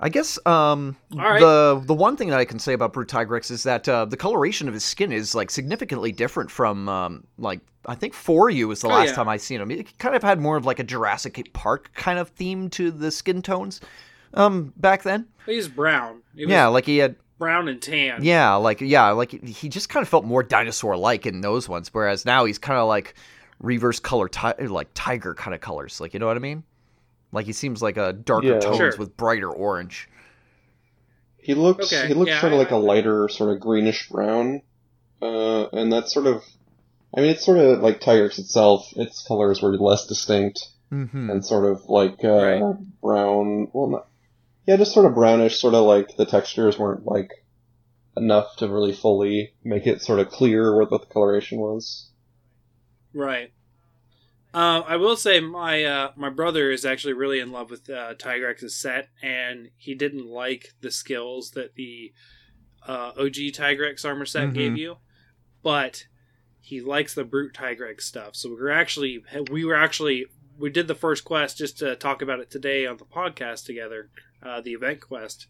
I 0.00 0.08
guess 0.08 0.36
um, 0.46 0.96
All 1.12 1.18
right. 1.30 1.40
the 1.40 1.80
the 1.86 1.94
one 1.94 2.16
thing 2.16 2.28
that 2.30 2.38
I 2.40 2.44
can 2.44 2.58
say 2.58 2.72
about 2.72 2.92
Brute 2.92 3.08
Tigrex 3.08 3.52
is 3.52 3.62
that 3.62 3.88
uh, 3.88 4.04
the 4.04 4.16
coloration 4.16 4.66
of 4.66 4.74
his 4.74 4.82
skin 4.84 5.12
is 5.12 5.34
like 5.34 5.48
significantly 5.50 6.10
different 6.10 6.50
from 6.50 6.88
um, 6.88 7.24
like 7.38 7.60
I 7.86 7.94
think 7.94 8.12
For 8.14 8.50
You 8.50 8.66
was 8.66 8.80
the 8.80 8.88
Oh, 8.88 8.90
last 8.90 9.10
yeah. 9.10 9.14
time 9.14 9.28
I 9.28 9.36
seen 9.36 9.60
him. 9.60 9.70
It 9.70 9.96
kind 9.98 10.16
of 10.16 10.22
had 10.22 10.40
more 10.40 10.56
of 10.56 10.64
like 10.66 10.80
a 10.80 10.84
Jurassic 10.84 11.48
Park 11.52 11.92
kind 11.94 12.18
of 12.18 12.30
theme 12.30 12.68
to 12.70 12.90
the 12.90 13.12
skin 13.12 13.42
tones 13.42 13.80
um, 14.34 14.72
back 14.76 15.04
then. 15.04 15.26
He's 15.46 15.68
brown. 15.68 16.22
He 16.34 16.46
was 16.46 16.50
Yeah, 16.50 16.66
like 16.66 16.86
he 16.86 16.98
had 16.98 17.14
brown 17.42 17.68
and 17.68 17.82
tan. 17.82 18.22
yeah, 18.24 18.54
like 18.54 18.80
yeah, 18.80 19.10
like 19.10 19.30
he 19.44 19.68
just 19.68 19.88
kind 19.88 20.02
of 20.02 20.08
felt 20.08 20.24
more 20.24 20.42
dinosaur 20.42 20.96
like 20.96 21.26
in 21.26 21.40
those 21.40 21.68
ones, 21.68 21.88
whereas 21.92 22.24
now 22.24 22.44
he's 22.44 22.58
kind 22.58 22.78
of 22.78 22.86
like 22.88 23.14
reverse 23.60 24.00
color, 24.00 24.28
ti- 24.28 24.66
like 24.68 24.88
tiger 24.94 25.34
kind 25.34 25.54
of 25.54 25.60
colors. 25.60 26.00
Like 26.00 26.14
you 26.14 26.20
know 26.20 26.26
what 26.26 26.36
I 26.36 26.40
mean? 26.40 26.62
Like 27.32 27.46
he 27.46 27.52
seems 27.52 27.82
like 27.82 27.96
a 27.96 28.12
darker 28.12 28.46
Yeah. 28.46 28.60
tones 28.60 28.76
Sure. 28.76 28.94
with 28.98 29.16
brighter 29.16 29.50
orange. 29.50 30.08
He 31.38 31.54
looks 31.54 31.92
Okay, 31.92 32.06
he 32.08 32.14
looks 32.14 32.30
yeah, 32.30 32.40
sort 32.40 32.52
of 32.52 32.58
like 32.58 32.70
a 32.70 32.76
lighter 32.76 33.28
sort 33.28 33.50
of 33.54 33.60
greenish 33.60 34.08
brown, 34.08 34.62
uh, 35.20 35.66
and 35.72 35.92
that's 35.92 36.12
sort 36.14 36.26
of, 36.26 36.42
I 37.16 37.20
mean, 37.20 37.30
it's 37.30 37.44
sort 37.44 37.58
of 37.58 37.80
like 37.80 38.00
Tigrex 38.00 38.38
itself. 38.38 38.86
Its 38.96 39.26
colors 39.26 39.60
were 39.60 39.76
less 39.76 40.06
distinct 40.06 40.68
Mm-hmm. 40.92 41.30
and 41.30 41.42
sort 41.44 41.64
of 41.64 41.86
like 41.88 42.22
uh, 42.22 42.28
Right. 42.28 42.76
brown. 43.02 43.68
Well, 43.72 43.88
not, 43.88 44.06
yeah, 44.66 44.76
just 44.76 44.92
sort 44.92 45.06
of 45.06 45.14
brownish. 45.14 45.60
Sort 45.60 45.74
of 45.74 45.84
like 45.84 46.16
the 46.16 46.26
textures 46.26 46.78
weren't 46.78 47.06
like 47.06 47.30
enough 48.16 48.56
to 48.56 48.68
really 48.68 48.92
fully 48.92 49.54
make 49.64 49.86
it 49.86 50.02
sort 50.02 50.18
of 50.20 50.28
clear 50.28 50.76
what 50.76 50.90
the 50.90 50.98
coloration 50.98 51.58
was. 51.58 52.10
Right. 53.14 53.52
Uh, 54.54 54.82
I 54.86 54.96
will 54.96 55.16
say 55.16 55.40
my 55.40 55.82
uh, 55.84 56.12
my 56.14 56.28
brother 56.28 56.70
is 56.70 56.84
actually 56.84 57.14
really 57.14 57.40
in 57.40 57.52
love 57.52 57.70
with 57.70 57.88
uh, 57.88 58.14
Tigrex's 58.14 58.76
set, 58.76 59.08
and 59.22 59.70
he 59.78 59.94
didn't 59.94 60.26
like 60.26 60.74
the 60.82 60.90
skills 60.90 61.52
that 61.52 61.74
the 61.74 62.12
uh, 62.86 63.12
OG 63.18 63.52
Tigrex 63.54 64.04
armor 64.04 64.26
set 64.26 64.50
Mhm. 64.50 64.54
gave 64.54 64.76
you, 64.76 64.96
but 65.62 66.06
he 66.60 66.80
likes 66.82 67.14
the 67.14 67.24
brute 67.24 67.54
Tigrex 67.54 68.02
stuff. 68.02 68.36
So 68.36 68.50
we 68.50 68.56
were 68.56 68.70
actually 68.70 69.24
we 69.50 69.64
were 69.64 69.74
actually 69.74 70.26
we 70.58 70.68
did 70.68 70.86
the 70.86 70.94
first 70.94 71.24
quest 71.24 71.56
just 71.56 71.78
to 71.78 71.96
talk 71.96 72.20
about 72.20 72.40
it 72.40 72.50
today 72.50 72.86
on 72.86 72.98
the 72.98 73.04
podcast 73.06 73.64
together, 73.64 74.10
uh, 74.42 74.60
the 74.60 74.72
event 74.72 75.00
quest, 75.00 75.46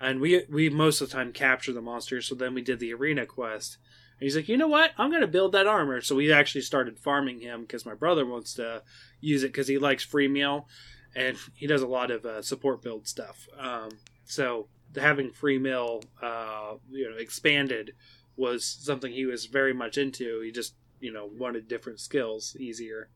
and 0.00 0.20
we 0.20 0.44
we 0.50 0.68
most 0.68 1.00
of 1.00 1.10
the 1.10 1.16
time 1.16 1.32
capture 1.32 1.72
the 1.72 1.80
monsters. 1.80 2.26
So 2.26 2.34
then 2.34 2.54
we 2.54 2.62
did 2.62 2.80
the 2.80 2.92
arena 2.94 3.26
quest. 3.26 3.78
And 4.18 4.24
he's 4.24 4.36
like, 4.36 4.48
you 4.48 4.56
know 4.56 4.68
what? 4.68 4.92
I'm 4.96 5.10
to 5.10 5.26
build 5.26 5.52
that 5.52 5.66
armor. 5.66 6.00
So 6.00 6.16
we 6.16 6.32
actually 6.32 6.62
started 6.62 6.98
farming 6.98 7.40
him 7.40 7.62
because 7.62 7.84
my 7.84 7.92
brother 7.92 8.24
wants 8.24 8.54
to 8.54 8.82
use 9.20 9.42
it 9.42 9.48
because 9.48 9.68
he 9.68 9.76
likes 9.76 10.02
free 10.02 10.26
meal 10.26 10.68
and 11.14 11.36
he 11.54 11.66
does 11.66 11.82
a 11.82 11.86
lot 11.86 12.10
of 12.10 12.24
uh, 12.24 12.42
support 12.42 12.82
build 12.82 13.06
stuff. 13.06 13.46
Um, 13.58 13.90
so 14.24 14.68
having 14.96 15.32
free 15.32 15.58
meal, 15.58 16.02
uh, 16.22 16.74
you 16.90 17.10
know, 17.10 17.16
expanded 17.16 17.92
was 18.36 18.64
something 18.64 19.12
he 19.12 19.26
was 19.26 19.46
very 19.46 19.72
much 19.72 19.98
into. 19.98 20.40
He 20.40 20.50
just, 20.50 20.74
you 21.00 21.12
know, 21.12 21.28
wanted 21.38 21.68
different 21.68 22.00
skills 22.00 22.56
easier. 22.58 23.08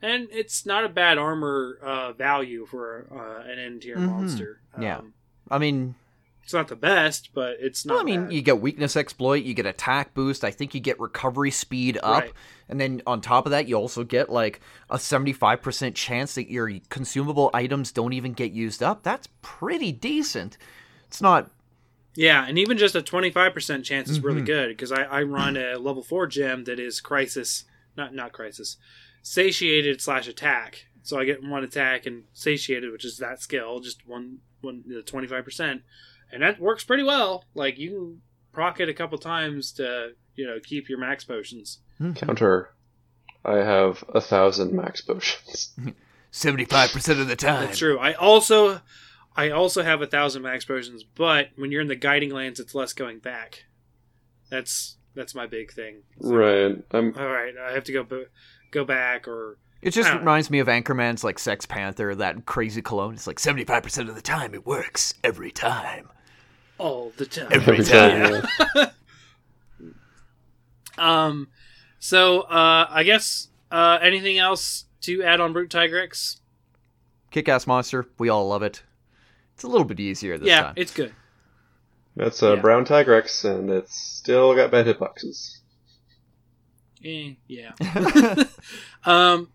And 0.00 0.28
it's 0.30 0.64
not 0.64 0.84
a 0.84 0.88
bad 0.88 1.18
armor 1.18 1.78
uh, 1.82 2.12
value 2.12 2.66
for 2.66 3.06
uh, 3.10 3.50
an 3.50 3.58
end 3.58 3.82
tier 3.82 3.96
Mhm. 3.96 4.06
monster. 4.06 4.60
Yeah. 4.80 4.98
Um, 4.98 5.14
I 5.50 5.58
mean, 5.58 5.96
it's 6.44 6.52
not 6.54 6.68
the 6.68 6.76
best, 6.76 7.30
but 7.34 7.56
it's 7.60 7.84
not. 7.84 7.94
well, 7.94 8.02
I 8.02 8.04
mean, 8.04 8.22
bad. 8.24 8.32
you 8.32 8.42
get 8.42 8.60
weakness 8.60 8.96
exploit, 8.96 9.42
you 9.44 9.54
get 9.54 9.66
attack 9.66 10.14
boost. 10.14 10.44
I 10.44 10.50
think 10.50 10.72
you 10.74 10.80
get 10.80 10.98
recovery 11.00 11.50
speed 11.50 11.98
up, 12.02 12.22
Right. 12.22 12.32
and 12.68 12.80
then 12.80 13.02
on 13.06 13.20
top 13.20 13.44
of 13.44 13.50
that, 13.50 13.66
you 13.68 13.74
also 13.74 14.04
get 14.04 14.30
like 14.30 14.60
a 14.88 14.98
seventy-five 14.98 15.60
percent 15.62 15.96
chance 15.96 16.36
that 16.36 16.48
your 16.50 16.70
consumable 16.90 17.50
items 17.52 17.90
don't 17.92 18.12
even 18.12 18.32
get 18.34 18.52
used 18.52 18.82
up. 18.82 19.02
That's 19.02 19.28
pretty 19.42 19.90
decent. 19.92 20.56
It's 21.08 21.20
not. 21.20 21.50
Yeah, 22.14 22.46
and 22.48 22.58
even 22.58 22.78
just 22.78 22.96
a 22.96 23.00
25% 23.02 23.84
chance 23.84 24.08
is 24.10 24.18
really 24.20 24.42
Mhm. 24.42 24.46
good 24.46 24.68
because 24.70 24.90
I, 24.90 25.02
I 25.04 25.22
run 25.22 25.56
a 25.56 25.76
level 25.78 26.02
4 26.02 26.26
gem 26.26 26.64
that 26.64 26.80
is 26.80 27.00
crisis, 27.00 27.64
not 27.96 28.12
not 28.14 28.32
crisis, 28.32 28.76
satiated 29.22 30.00
slash 30.00 30.28
attack. 30.28 30.86
So 31.02 31.18
I 31.18 31.24
get 31.24 31.42
one 31.42 31.64
attack 31.64 32.06
and 32.06 32.24
satiated, 32.32 32.92
which 32.92 33.04
is 33.04 33.18
that 33.18 33.40
skill, 33.40 33.80
just 33.80 34.06
one, 34.06 34.38
one 34.60 34.84
the 34.86 35.02
25%. 35.02 35.80
And 36.30 36.42
that 36.42 36.60
works 36.60 36.84
pretty 36.84 37.02
well. 37.02 37.44
Like, 37.54 37.78
you 37.78 37.90
can 37.90 38.22
proc 38.52 38.80
it 38.80 38.88
a 38.88 38.94
couple 38.94 39.16
times 39.18 39.72
to, 39.72 40.10
you 40.34 40.46
know, 40.46 40.58
keep 40.62 40.88
your 40.88 40.98
max 40.98 41.24
potions. 41.24 41.78
Hmm. 41.98 42.12
Counter. 42.12 42.70
I 43.44 43.56
have 43.56 44.04
a 44.12 44.20
thousand 44.20 44.72
max 44.74 45.00
potions. 45.00 45.74
Seventy-five 46.30 46.90
percent 46.90 47.20
of 47.20 47.28
the 47.28 47.36
time. 47.36 47.66
That's 47.66 47.78
true. 47.78 47.98
I 47.98 48.12
also 48.12 48.82
I 49.34 49.48
also 49.50 49.82
have 49.82 50.02
a 50.02 50.06
thousand 50.06 50.42
max 50.42 50.66
potions, 50.66 51.02
but 51.02 51.48
when 51.56 51.72
you're 51.72 51.80
in 51.80 51.88
the 51.88 51.96
guiding 51.96 52.30
lands, 52.30 52.60
it's 52.60 52.74
less 52.74 52.92
going 52.92 53.20
back. 53.20 53.64
That's 54.50 54.96
that's 55.14 55.34
my 55.34 55.46
big 55.46 55.72
thing. 55.72 56.02
So- 56.20 56.34
Right. 56.34 56.76
I'm 56.90 57.14
all 57.16 57.28
right, 57.28 57.54
I 57.56 57.72
have 57.72 57.84
to 57.84 57.92
go 57.92 58.02
b- 58.02 58.26
go 58.70 58.84
back 58.84 59.26
or 59.28 59.56
It 59.82 59.90
just 59.90 60.08
I 60.10 60.14
know. 60.14 60.18
reminds 60.20 60.50
me 60.50 60.58
of 60.60 60.66
Anchorman's 60.68 61.24
like 61.24 61.38
Sex 61.38 61.66
Panther, 61.66 62.14
that 62.16 62.46
crazy 62.46 62.82
cologne. 62.82 63.14
It's 63.14 63.26
like 63.26 63.38
seventy-five 63.38 63.82
percent 63.82 64.08
of 64.08 64.14
the 64.14 64.22
time 64.22 64.54
it 64.54 64.66
works 64.66 65.14
every 65.24 65.50
time. 65.50 66.08
all 66.78 67.12
the 67.16 67.26
time. 67.26 67.48
Every 67.50 67.78
every 67.78 67.84
time. 67.84 68.42
time. 68.42 68.48
yeah. 68.74 68.90
Um, 70.96 71.48
so 72.00 72.40
uh, 72.42 72.86
I 72.90 73.02
guess 73.04 73.48
uh, 73.70 73.98
anything 74.02 74.38
else 74.38 74.84
to 75.02 75.22
add 75.22 75.40
on 75.40 75.52
Brute 75.52 75.70
Tigrex? 75.70 76.38
Kick-ass 77.30 77.66
monster, 77.66 78.06
we 78.18 78.28
all 78.28 78.48
love 78.48 78.62
it. 78.62 78.82
It's 79.54 79.62
a 79.64 79.68
little 79.68 79.84
bit 79.84 80.00
easier 80.00 80.38
this 80.38 80.48
yeah, 80.48 80.62
time. 80.62 80.72
it's 80.76 80.92
good. 80.92 81.14
That's 82.16 82.42
a 82.42 82.54
Yeah. 82.54 82.60
brown 82.60 82.84
Tigrex, 82.84 83.44
and 83.44 83.70
it's 83.70 83.94
still 83.94 84.54
got 84.56 84.70
bad 84.70 84.86
hitboxes. 84.86 85.57
Eh, 87.04 87.34
yeah. 87.46 87.72
um, 89.04 89.48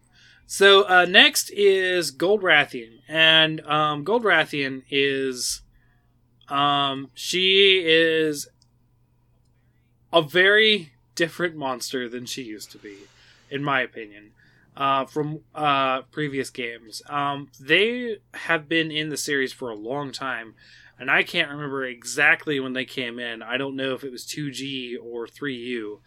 so 0.45 0.87
uh, 0.87 1.05
next 1.05 1.49
is 1.51 2.11
Goldrathian, 2.11 2.99
and 3.07 3.61
um, 3.61 4.05
Goldrathian 4.05 4.83
is, 4.89 5.61
um, 6.49 7.09
she 7.13 7.81
is 7.85 8.47
a 10.11 10.21
very 10.21 10.93
different 11.15 11.55
monster 11.55 12.07
than 12.07 12.25
she 12.25 12.43
used 12.43 12.71
to 12.71 12.77
be, 12.77 12.97
in 13.49 13.63
my 13.63 13.81
opinion. 13.81 14.31
Uh, 14.75 15.05
from 15.05 15.39
uh, 15.53 16.01
previous 16.11 16.49
games, 16.49 17.03
um, 17.07 17.47
they 17.59 18.17
have 18.33 18.67
been 18.67 18.89
in 18.89 19.09
the 19.09 19.17
series 19.17 19.53
for 19.53 19.69
a 19.69 19.75
long 19.75 20.11
time, 20.11 20.55
and 20.99 21.11
I 21.11 21.21
can't 21.21 21.51
remember 21.51 21.85
exactly 21.85 22.59
when 22.59 22.73
they 22.73 22.85
came 22.85 23.19
in. 23.19 23.43
I 23.43 23.57
don't 23.57 23.75
know 23.75 23.93
if 23.93 24.03
it 24.03 24.11
was 24.11 24.25
2G 24.25 24.95
or 24.99 25.27
3U, 25.27 25.99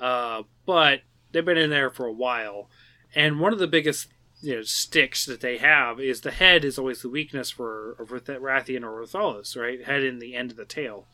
uh, 0.00 0.42
but 0.66 1.02
they've 1.30 1.44
been 1.44 1.58
in 1.58 1.70
there 1.70 1.90
for 1.90 2.06
a 2.06 2.12
while. 2.12 2.68
And 3.14 3.40
one 3.40 3.52
of 3.52 3.58
the 3.58 3.66
biggest 3.66 4.08
you 4.40 4.56
know 4.56 4.62
sticks 4.62 5.24
that 5.26 5.40
they 5.40 5.58
have 5.58 6.00
is 6.00 6.20
the 6.20 6.30
head 6.30 6.64
is 6.64 6.78
always 6.78 7.02
the 7.02 7.08
weakness 7.08 7.50
for 7.50 7.96
Rathian 7.98 8.82
or 8.82 9.00
Rathalos, 9.00 9.56
right? 9.56 9.84
Head 9.84 10.02
in 10.02 10.18
the 10.18 10.34
end 10.34 10.50
of 10.50 10.56
the 10.56 10.64
tail. 10.64 11.06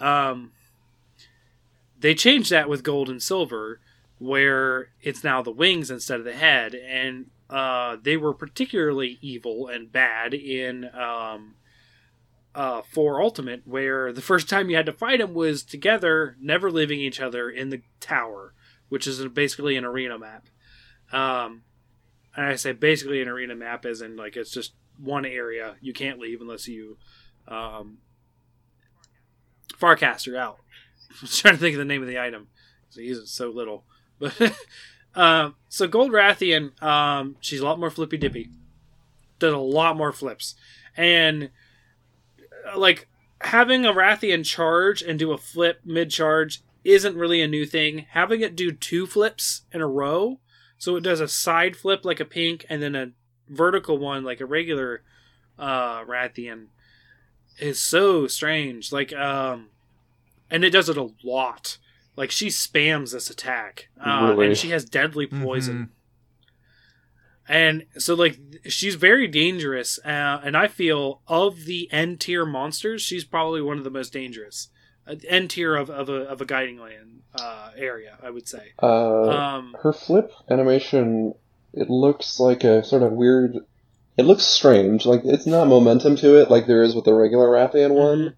Um, 0.00 0.52
they 1.98 2.14
changed 2.14 2.50
that 2.50 2.68
with 2.68 2.82
gold 2.82 3.08
and 3.08 3.22
silver, 3.22 3.80
where 4.18 4.90
it's 5.00 5.24
now 5.24 5.42
the 5.42 5.50
wings 5.50 5.90
instead 5.90 6.18
of 6.18 6.24
the 6.24 6.34
head, 6.34 6.74
and 6.74 7.26
uh, 7.48 7.96
they 8.02 8.16
were 8.16 8.34
particularly 8.34 9.18
evil 9.22 9.68
and 9.68 9.90
bad 9.90 10.34
in 10.34 10.90
um, 10.94 11.54
uh, 12.56 12.80
for 12.90 13.20
Ultimate, 13.20 13.60
where 13.66 14.14
the 14.14 14.22
first 14.22 14.48
time 14.48 14.70
you 14.70 14.76
had 14.76 14.86
to 14.86 14.92
fight 14.92 15.20
him 15.20 15.34
was 15.34 15.62
together, 15.62 16.36
never 16.40 16.70
leaving 16.70 16.98
each 16.98 17.20
other 17.20 17.50
in 17.50 17.68
the 17.68 17.82
tower, 18.00 18.54
which 18.88 19.06
is 19.06 19.22
basically 19.28 19.76
an 19.76 19.84
arena 19.84 20.18
map. 20.18 20.46
Um, 21.12 21.64
and 22.34 22.46
I 22.46 22.56
say 22.56 22.72
basically 22.72 23.20
an 23.20 23.28
arena 23.28 23.54
map, 23.54 23.84
as 23.84 24.00
in 24.00 24.16
like 24.16 24.36
it's 24.36 24.50
just 24.50 24.72
one 24.98 25.26
area 25.26 25.76
you 25.82 25.92
can't 25.92 26.18
leave 26.18 26.40
unless 26.40 26.66
you 26.66 26.96
um, 27.46 27.98
Farcaster 29.78 30.38
out. 30.38 30.56
I 31.10 31.14
was 31.20 31.36
trying 31.36 31.54
to 31.54 31.60
think 31.60 31.74
of 31.74 31.78
the 31.78 31.84
name 31.84 32.00
of 32.00 32.08
the 32.08 32.18
item. 32.18 32.48
So 32.88 33.02
he 33.02 33.08
uses 33.08 33.30
so 33.30 33.50
little. 33.50 33.84
But 34.18 34.54
uh, 35.14 35.50
so 35.68 35.86
Gold 35.86 36.10
Rathian, 36.12 36.82
um, 36.82 37.36
she's 37.40 37.60
a 37.60 37.64
lot 37.66 37.78
more 37.78 37.90
flippy 37.90 38.16
dippy. 38.16 38.48
Does 39.38 39.52
a 39.52 39.58
lot 39.58 39.96
more 39.96 40.10
flips. 40.12 40.54
And 40.96 41.50
like 42.76 43.08
having 43.42 43.84
a 43.84 43.92
Rathian 43.92 44.44
charge 44.44 45.02
and 45.02 45.18
do 45.18 45.32
a 45.32 45.38
flip 45.38 45.80
mid 45.84 46.10
charge 46.10 46.62
isn't 46.84 47.16
really 47.16 47.42
a 47.42 47.48
new 47.48 47.66
thing. 47.66 48.06
Having 48.10 48.40
it 48.42 48.56
do 48.56 48.72
two 48.72 49.06
flips 49.06 49.62
in 49.72 49.80
a 49.80 49.86
row, 49.86 50.40
so 50.78 50.96
it 50.96 51.02
does 51.02 51.20
a 51.20 51.28
side 51.28 51.76
flip 51.76 52.04
like 52.04 52.20
a 52.20 52.24
pink 52.24 52.64
and 52.68 52.82
then 52.82 52.94
a 52.94 53.10
vertical 53.48 53.98
one 53.98 54.24
like 54.24 54.40
a 54.40 54.46
regular 54.46 55.02
uh, 55.58 56.04
Rathian, 56.04 56.66
is 57.58 57.80
so 57.80 58.26
strange. 58.26 58.92
Like, 58.92 59.12
um, 59.14 59.68
and 60.50 60.64
it 60.64 60.70
does 60.70 60.88
it 60.88 60.96
a 60.96 61.08
lot. 61.24 61.78
Like 62.14 62.30
she 62.30 62.46
spams 62.48 63.12
this 63.12 63.30
attack, 63.30 63.88
uh, 64.04 64.28
Really? 64.30 64.46
and 64.48 64.56
she 64.56 64.70
has 64.70 64.84
deadly 64.84 65.26
poison. 65.26 65.76
Mhm. 65.76 65.88
And 67.48 67.86
so, 67.96 68.14
like, 68.14 68.38
she's 68.64 68.96
very 68.96 69.28
dangerous. 69.28 69.98
Uh, 70.04 70.40
and 70.44 70.56
I 70.56 70.68
feel 70.68 71.20
of 71.28 71.64
the 71.64 71.88
N 71.92 72.16
tier 72.16 72.44
monsters, 72.44 73.02
she's 73.02 73.24
probably 73.24 73.62
one 73.62 73.78
of 73.78 73.84
the 73.84 73.90
most 73.90 74.12
dangerous. 74.12 74.68
Uh, 75.06 75.14
N 75.28 75.48
tier 75.48 75.76
of, 75.76 75.88
of, 75.88 76.08
a, 76.08 76.22
of 76.24 76.40
a 76.40 76.44
guiding 76.44 76.80
land 76.80 77.22
uh, 77.38 77.70
area, 77.76 78.18
I 78.22 78.30
would 78.30 78.48
say. 78.48 78.72
Uh, 78.82 79.28
Um, 79.28 79.76
her 79.82 79.92
flip 79.92 80.32
animation, 80.50 81.34
it 81.72 81.88
looks 81.88 82.40
like 82.40 82.64
a 82.64 82.84
sort 82.84 83.02
of 83.02 83.12
weird. 83.12 83.56
It 84.16 84.24
looks 84.24 84.44
strange. 84.44 85.06
Like 85.06 85.20
it's 85.24 85.46
not 85.46 85.68
momentum 85.68 86.16
to 86.16 86.40
it, 86.40 86.50
like 86.50 86.66
there 86.66 86.82
is 86.82 86.94
with 86.94 87.04
the 87.04 87.14
regular 87.14 87.48
Rathian 87.48 87.94
one. 87.94 88.34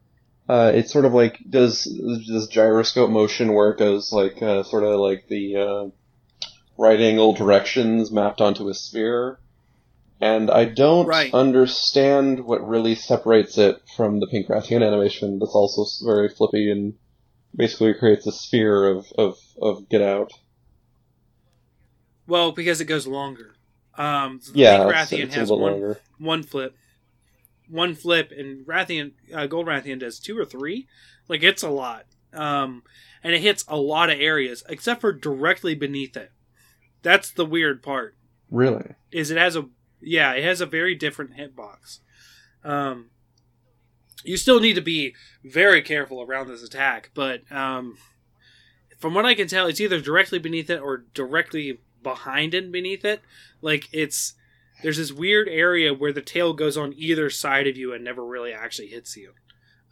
Uh, 0.48 0.72
it's 0.74 0.92
sort 0.92 1.04
of 1.04 1.12
like 1.12 1.38
does 1.48 1.84
does 1.84 2.48
gyroscope 2.48 3.10
motion 3.10 3.52
work 3.52 3.80
as 3.80 4.12
like 4.12 4.42
uh, 4.42 4.62
sort 4.64 4.82
of 4.82 4.98
like 4.98 5.28
the 5.28 5.56
uh, 5.56 5.86
right 6.78 7.00
angle 7.00 7.34
directions 7.34 8.10
mapped 8.12 8.40
onto 8.40 8.68
a 8.68 8.74
sphere, 8.74 9.40
and 10.20 10.50
I 10.50 10.64
don't 10.66 11.06
Right. 11.06 11.32
understand 11.32 12.44
what 12.44 12.66
really 12.66 12.94
separates 12.94 13.58
it 13.58 13.82
from 13.96 14.20
the 14.20 14.26
pink 14.28 14.48
Rathian 14.48 14.86
animation. 14.86 15.38
That's 15.38 15.54
also 15.54 15.84
very 16.06 16.28
flippy 16.28 16.70
and 16.70 16.94
basically 17.56 17.94
creates 17.94 18.26
a 18.26 18.32
sphere 18.32 18.88
of 18.88 19.06
of, 19.18 19.38
of 19.60 19.88
get 19.88 20.02
out. 20.02 20.32
Well, 22.26 22.52
because 22.52 22.80
it 22.80 22.84
goes 22.86 23.06
longer. 23.06 23.54
Um, 23.96 24.40
so 24.40 24.52
Yeah, 24.54 24.82
Pink 24.82 24.88
it's, 24.90 25.12
Rathian 25.12 25.24
it's 25.24 25.36
has 25.36 25.50
one, 25.50 25.60
longer. 25.60 26.00
one 26.18 26.42
flip, 26.42 26.76
one 27.68 27.94
flip, 27.94 28.32
and 28.36 28.66
Rathian, 28.66 29.12
uh, 29.34 29.46
Gold 29.46 29.66
Rathian 29.66 29.98
does 29.98 30.18
two 30.20 30.38
or 30.38 30.44
three. 30.44 30.86
Like 31.28 31.42
it's 31.42 31.62
a 31.62 31.70
lot, 31.70 32.06
um, 32.32 32.82
and 33.22 33.34
it 33.34 33.40
hits 33.40 33.64
a 33.68 33.76
lot 33.76 34.10
of 34.10 34.20
areas, 34.20 34.62
except 34.68 35.00
for 35.00 35.12
directly 35.12 35.74
beneath 35.74 36.16
it. 36.16 36.30
That's 37.02 37.30
the 37.30 37.46
weird 37.46 37.82
part. 37.82 38.16
Really? 38.50 38.94
Is 39.12 39.30
it 39.30 39.38
has 39.38 39.56
a 39.56 39.68
yeah, 40.00 40.32
it 40.32 40.44
has 40.44 40.60
a 40.60 40.66
very 40.66 40.94
different 40.94 41.36
hitbox. 41.36 41.98
Um, 42.64 43.10
you 44.24 44.36
still 44.36 44.60
need 44.60 44.74
to 44.74 44.80
be 44.80 45.14
very 45.44 45.82
careful 45.82 46.22
around 46.22 46.48
this 46.48 46.62
attack, 46.62 47.10
but 47.14 47.50
um, 47.52 47.98
from 48.98 49.14
what 49.14 49.26
I 49.26 49.34
can 49.34 49.48
tell, 49.48 49.66
it's 49.66 49.80
either 49.80 50.00
directly 50.00 50.38
beneath 50.38 50.70
it 50.70 50.80
or 50.80 51.04
directly 51.14 51.80
behind 52.02 52.54
and 52.54 52.72
beneath 52.72 53.04
it. 53.04 53.22
Like 53.60 53.88
it's 53.92 54.34
there's 54.82 54.96
this 54.96 55.12
weird 55.12 55.48
area 55.48 55.92
where 55.92 56.12
the 56.12 56.22
tail 56.22 56.52
goes 56.52 56.76
on 56.76 56.94
either 56.96 57.30
side 57.30 57.66
of 57.66 57.76
you 57.76 57.92
and 57.92 58.04
never 58.04 58.24
really 58.24 58.52
actually 58.52 58.88
hits 58.88 59.16
you. 59.16 59.32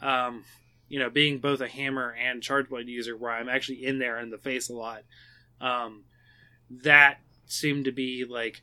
Um, 0.01 0.45
you 0.89 0.99
know, 0.99 1.11
being 1.11 1.39
both 1.39 1.61
a 1.61 1.69
hammer 1.69 2.15
and 2.15 2.43
charge 2.43 2.69
blade 2.69 2.89
user, 2.89 3.17
where 3.17 3.33
I'm 3.33 3.49
actually 3.49 3.85
in 3.85 3.99
there 3.99 4.21
in 4.21 4.31
the 4.31 4.39
face 4.39 4.69
a 4.69 4.75
lot, 4.75 5.03
um, 5.61 6.05
that 6.71 7.19
seemed 7.47 7.85
to 7.85 7.93
be 7.93 8.25
like 8.25 8.63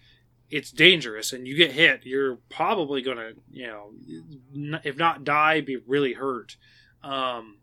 it's 0.49 0.71
dangerous 0.71 1.33
and 1.33 1.47
you 1.47 1.55
get 1.55 1.71
hit, 1.71 2.05
you're 2.05 2.35
probably 2.49 3.01
gonna, 3.01 3.31
you 3.51 3.65
know, 3.65 4.79
if 4.83 4.97
not 4.97 5.23
die, 5.23 5.61
be 5.61 5.77
really 5.77 6.13
hurt. 6.13 6.57
Um, 7.01 7.57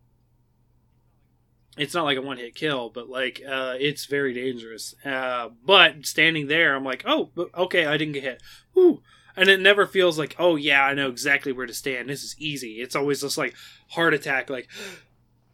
it's 1.76 1.94
not 1.94 2.04
like 2.04 2.18
a 2.18 2.22
one 2.22 2.36
hit 2.36 2.54
kill, 2.54 2.90
but 2.90 3.08
like 3.08 3.40
uh, 3.48 3.74
it's 3.78 4.06
very 4.06 4.34
dangerous. 4.34 4.94
Uh, 5.04 5.50
but 5.64 6.04
standing 6.04 6.48
there, 6.48 6.74
I'm 6.74 6.84
like, 6.84 7.04
oh, 7.06 7.30
okay, 7.56 7.86
I 7.86 7.96
didn't 7.96 8.14
get 8.14 8.24
hit. 8.24 8.42
Whew. 8.74 9.02
And 9.36 9.48
it 9.48 9.60
never 9.60 9.86
feels 9.86 10.18
like, 10.18 10.34
oh 10.38 10.56
yeah, 10.56 10.82
I 10.82 10.94
know 10.94 11.08
exactly 11.08 11.52
where 11.52 11.66
to 11.66 11.72
stand. 11.72 12.08
This 12.08 12.24
is 12.24 12.34
easy. 12.38 12.80
It's 12.80 12.96
always 12.96 13.20
just 13.20 13.38
like 13.38 13.54
heart 13.90 14.14
attack. 14.14 14.50
Like, 14.50 14.68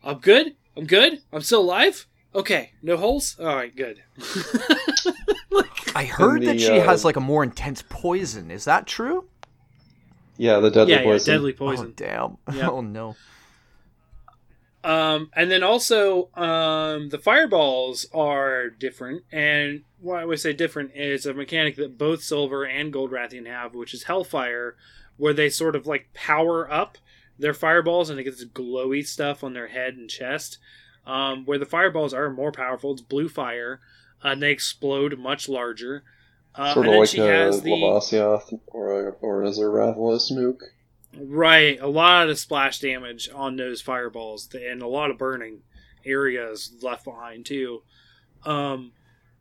I'm 0.02 0.18
good. 0.20 0.56
I'm 0.74 0.86
good. 0.86 1.20
I'm 1.32 1.42
still 1.42 1.60
alive. 1.60 2.06
Okay, 2.36 2.72
no 2.82 2.98
holes. 2.98 3.36
All 3.40 3.46
right, 3.46 3.74
good. 3.74 4.02
I 5.94 6.04
heard 6.04 6.42
the, 6.42 6.46
that 6.48 6.60
she 6.60 6.78
uh, 6.78 6.84
has 6.84 7.02
like 7.02 7.16
a 7.16 7.20
more 7.20 7.42
intense 7.42 7.82
poison. 7.88 8.50
Is 8.50 8.66
that 8.66 8.86
true? 8.86 9.24
Yeah, 10.36 10.60
the 10.60 10.70
deadly 10.70 10.92
yeah, 10.92 10.98
yeah, 10.98 11.04
poison. 11.04 11.34
deadly 11.34 11.52
poison. 11.54 11.86
Oh 11.86 11.92
damn! 11.96 12.38
Yep. 12.54 12.68
Oh 12.72 12.80
no! 12.82 13.16
Um, 14.84 15.30
and 15.32 15.50
then 15.50 15.64
also, 15.64 16.28
um, 16.34 17.08
the 17.08 17.18
fireballs 17.18 18.06
are 18.14 18.68
different. 18.68 19.24
And 19.32 19.82
why 20.00 20.20
I 20.20 20.24
would 20.24 20.38
say 20.38 20.52
different 20.52 20.92
is 20.94 21.26
a 21.26 21.34
mechanic 21.34 21.74
that 21.76 21.98
both 21.98 22.22
Silver 22.22 22.64
and 22.64 22.92
Gold 22.92 23.10
Rathian 23.10 23.46
have, 23.46 23.74
which 23.74 23.94
is 23.94 24.04
Hellfire, 24.04 24.76
where 25.16 25.32
they 25.32 25.48
sort 25.48 25.74
of 25.74 25.86
like 25.86 26.12
power 26.12 26.70
up 26.70 26.98
their 27.38 27.54
fireballs 27.54 28.10
and 28.10 28.18
they 28.18 28.22
get 28.22 28.36
this 28.36 28.44
glowy 28.44 29.04
stuff 29.04 29.42
on 29.42 29.54
their 29.54 29.68
head 29.68 29.94
and 29.94 30.08
chest. 30.10 30.58
Um, 31.06 31.44
where 31.44 31.58
the 31.58 31.66
fireballs 31.66 32.12
are 32.12 32.30
more 32.30 32.50
powerful, 32.50 32.92
it's 32.92 33.00
blue 33.00 33.28
fire, 33.28 33.80
uh, 34.24 34.28
and 34.28 34.42
they 34.42 34.50
explode 34.50 35.18
much 35.18 35.48
larger. 35.48 36.02
Uh, 36.54 36.74
sort 36.74 36.86
and 36.86 36.94
of 36.94 37.00
like 37.00 37.08
she 37.10 37.20
a 37.20 37.26
has 37.26 37.62
the 37.62 37.70
Lavasioth 37.70 38.58
or 38.66 39.08
a, 39.08 39.10
or 39.20 39.44
a 39.44 39.50
Zerathos 39.50 40.32
nuke. 40.32 40.62
Right, 41.18 41.78
a 41.80 41.86
lot 41.86 42.28
of 42.28 42.38
splash 42.38 42.80
damage 42.80 43.28
on 43.32 43.56
those 43.56 43.80
fireballs, 43.80 44.52
and 44.54 44.82
a 44.82 44.88
lot 44.88 45.10
of 45.10 45.18
burning 45.18 45.62
areas 46.04 46.72
left 46.82 47.04
behind 47.04 47.46
too. 47.46 47.82
Um, 48.44 48.92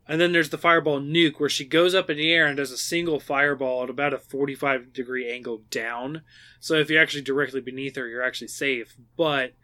and 0.08 0.20
then 0.20 0.32
there's 0.32 0.50
the 0.50 0.58
fireball 0.58 1.00
nuke, 1.00 1.40
where 1.40 1.48
she 1.48 1.64
goes 1.64 1.94
up 1.94 2.08
in 2.08 2.16
the 2.16 2.32
air 2.32 2.46
and 2.46 2.56
does 2.56 2.70
a 2.70 2.78
single 2.78 3.18
fireball 3.18 3.82
at 3.82 3.90
about 3.90 4.14
a 4.14 4.18
45 4.18 4.92
degree 4.92 5.30
angle 5.30 5.62
down. 5.70 6.22
So 6.60 6.74
if 6.74 6.88
you're 6.88 7.02
actually 7.02 7.22
directly 7.22 7.60
beneath 7.60 7.96
her, 7.96 8.06
you're 8.06 8.22
actually 8.22 8.48
safe. 8.48 8.94
But 9.16 9.54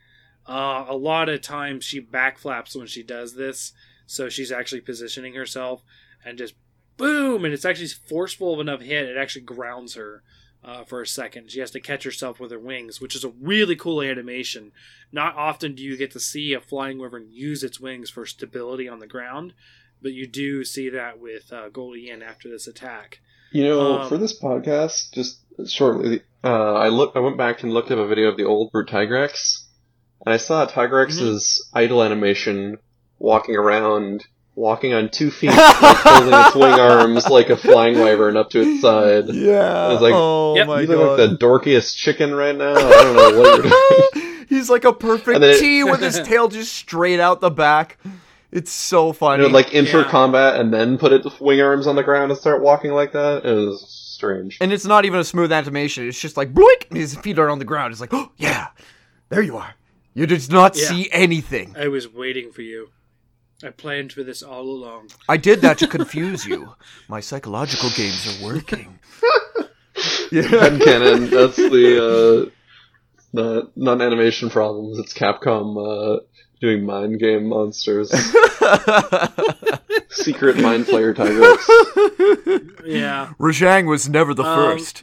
uh, 0.47 0.85
a 0.89 0.97
lot 0.97 1.29
of 1.29 1.41
times 1.41 1.85
she 1.85 2.01
backflaps 2.01 2.77
when 2.77 2.87
she 2.87 3.03
does 3.03 3.35
this, 3.35 3.73
so 4.07 4.29
she's 4.29 4.53
actually 4.53 4.81
positioning 4.81 5.35
herself 5.35 5.83
and 6.25 6.39
just 6.39 6.55
boom, 6.97 7.45
and 7.45 7.55
it's 7.55 7.65
actually 7.65 7.89
forceful 7.89 8.55
of 8.55 8.61
enough 8.61 8.81
hit. 8.81 9.07
It 9.07 9.17
actually 9.17 9.43
grounds 9.43 9.95
her 9.95 10.23
uh, 10.65 10.85
for 10.85 11.01
a 11.01 11.07
second. 11.07 11.51
She 11.51 11.61
has 11.61 11.71
to 11.73 11.81
catch 11.81 12.05
herself 12.05 12.39
with 12.39 12.51
her 12.51 12.59
wings, 12.59 13.01
which 13.01 13.17
is 13.17 13.25
a 13.25 13.33
really 13.41 13.77
cool 13.77 14.03
animation. 14.03 14.73
Not 15.11 15.37
often 15.37 15.75
do 15.75 15.83
you 15.83 15.97
get 15.97 16.11
to 16.13 16.21
see 16.21 16.53
a 16.53 16.61
flying 16.61 16.99
wyvern 16.99 17.29
use 17.31 17.65
its 17.65 17.81
wings 17.81 18.11
for 18.11 18.27
stability 18.27 18.89
on 18.89 18.99
the 18.99 19.07
ground, 19.07 19.55
but 20.01 20.13
you 20.13 20.27
do 20.27 20.65
see 20.65 20.89
that 20.91 21.19
with 21.19 21.53
uh, 21.53 21.69
Goldie 21.69 22.03
Yin 22.03 22.23
after 22.23 22.49
this 22.49 22.67
attack. 22.67 23.21
You 23.53 23.65
know, 23.65 24.01
Um, 24.01 24.09
for 24.09 24.19
this 24.19 24.39
podcast, 24.39 25.13
just 25.13 25.41
shortly, 25.67 26.23
uh, 26.43 26.75
I 26.75 26.89
look, 26.89 27.13
I 27.15 27.21
went 27.21 27.37
back 27.37 27.63
and 27.63 27.73
looked 27.73 27.91
up 27.91 27.99
a 27.99 28.07
video 28.07 28.29
of 28.29 28.37
the 28.37 28.45
old 28.45 28.73
Brute 28.73 28.89
Tigrex, 28.89 29.65
and 30.25 30.33
I 30.33 30.37
saw 30.37 30.67
Tigrex's 30.67 31.65
Mm-hmm. 31.73 31.79
idle 31.79 32.03
animation 32.03 32.79
walking 33.19 33.57
around 33.57 34.25
walking 34.55 34.93
on 34.93 35.09
two 35.09 35.31
feet, 35.31 35.49
like, 35.49 35.57
holding 35.61 36.35
its 36.35 36.55
wing 36.55 36.73
arms 36.79 37.27
like 37.29 37.49
a 37.49 37.57
flying 37.57 37.99
wyvern 37.99 38.37
up 38.37 38.51
to 38.51 38.61
its 38.61 38.83
side. 38.83 39.29
Yeah. 39.31 39.93
It's 39.93 40.03
like, 40.03 40.13
oh 40.15 40.57
Yep. 40.57 40.67
my 40.67 40.81
you 40.83 40.87
god. 40.89 41.19
like 41.19 41.31
the 41.31 41.37
dorkiest 41.39 41.97
chicken 41.97 42.35
right 42.35 42.55
now. 42.55 42.75
I 42.75 42.75
don't 43.03 43.17
know 43.17 43.41
what 43.41 43.65
you're 43.65 44.21
doing. 44.23 44.47
He's 44.49 44.69
like 44.69 44.85
a 44.85 44.93
perfect 44.93 45.41
it- 45.43 45.59
T 45.59 45.83
with 45.85 46.01
his 46.01 46.21
tail 46.25 46.49
just 46.49 46.75
straight 46.75 47.19
out 47.21 47.41
the 47.41 47.51
back. 47.51 47.97
It's 48.51 48.71
so 48.71 49.07
You 49.07 49.13
funny. 49.15 49.43
know, 49.45 49.49
like 49.49 49.75
enter 49.75 50.01
Yeah. 50.03 50.11
combat 50.11 50.61
and 50.61 50.71
then 50.75 50.99
put 50.99 51.15
its 51.15 51.41
wing 51.41 51.63
arms 51.63 51.87
on 51.87 51.97
the 51.97 52.03
ground 52.03 52.31
and 52.31 52.39
start 52.39 52.61
walking 52.61 52.93
like 52.93 53.13
that. 53.13 53.47
It 53.47 53.55
was 53.55 53.83
strange. 53.89 54.59
and 54.61 54.71
it's 54.73 54.85
not 54.85 55.07
even 55.07 55.19
a 55.21 55.25
smooth 55.25 55.51
animation. 55.51 56.07
It's 56.07 56.21
just 56.21 56.37
like 56.37 56.53
bloink, 56.53 56.93
his 56.93 57.15
feet 57.17 57.39
are 57.39 57.49
on 57.49 57.59
the 57.59 57.65
ground. 57.65 57.93
It's 57.93 58.01
like, 58.03 58.13
oh 58.13 58.31
yeah, 58.37 58.67
there 59.31 59.41
you 59.41 59.57
are. 59.57 59.75
You 60.15 60.27
did 60.27 60.51
not 60.51 60.77
Yeah. 60.77 60.89
see 60.89 61.09
anything. 61.13 61.75
I 61.79 61.89
was 61.89 62.09
waiting 62.13 62.51
for 62.53 62.63
you. 62.63 62.89
I 63.65 63.71
planned 63.71 64.13
for 64.13 64.25
this 64.25 64.43
all 64.43 64.63
along. 64.69 65.11
I 65.29 65.37
did 65.37 65.61
that 65.63 65.79
to 65.79 65.87
confuse 65.87 66.45
you. 66.47 66.75
My 67.09 67.21
psychological 67.21 67.91
games 67.91 68.27
are 68.27 68.45
working. 68.45 68.99
yeah. 70.33 70.43
Headcanon, 70.43 71.31
that's 71.31 71.57
the, 71.57 71.99
uh, 71.99 72.51
the, 73.33 73.71
not 73.77 74.03
animation 74.03 74.51
problems, 74.51 74.99
it's 74.99 75.15
Capcom, 75.15 75.77
uh, 75.79 76.21
doing 76.61 76.85
mind 76.85 77.21
game 77.21 77.47
monsters. 77.49 78.11
Secret 80.11 80.59
mind 80.59 80.87
player 80.87 81.15
tigers. 81.15 81.59
Yeah. 82.85 83.33
Rajang 83.41 83.87
was 83.89 84.09
never 84.09 84.35
the 84.35 84.45
Um, 84.45 84.57
first. 84.57 85.03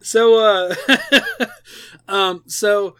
So, 0.00 0.38
uh, 0.38 0.74
um, 2.08 2.42
so 2.46 2.96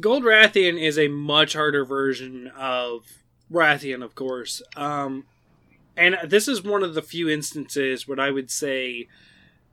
Gold 0.00 0.22
Rathian 0.22 0.80
is 0.80 0.98
a 0.98 1.08
much 1.08 1.54
harder 1.54 1.84
version 1.84 2.48
of 2.56 3.06
Rathian, 3.50 4.02
of 4.04 4.14
course. 4.14 4.62
Um, 4.76 5.24
and 5.96 6.16
this 6.24 6.46
is 6.46 6.62
one 6.62 6.84
of 6.84 6.94
the 6.94 7.02
few 7.02 7.28
instances 7.28 8.06
where 8.06 8.20
I 8.20 8.30
would 8.30 8.50
say 8.50 9.08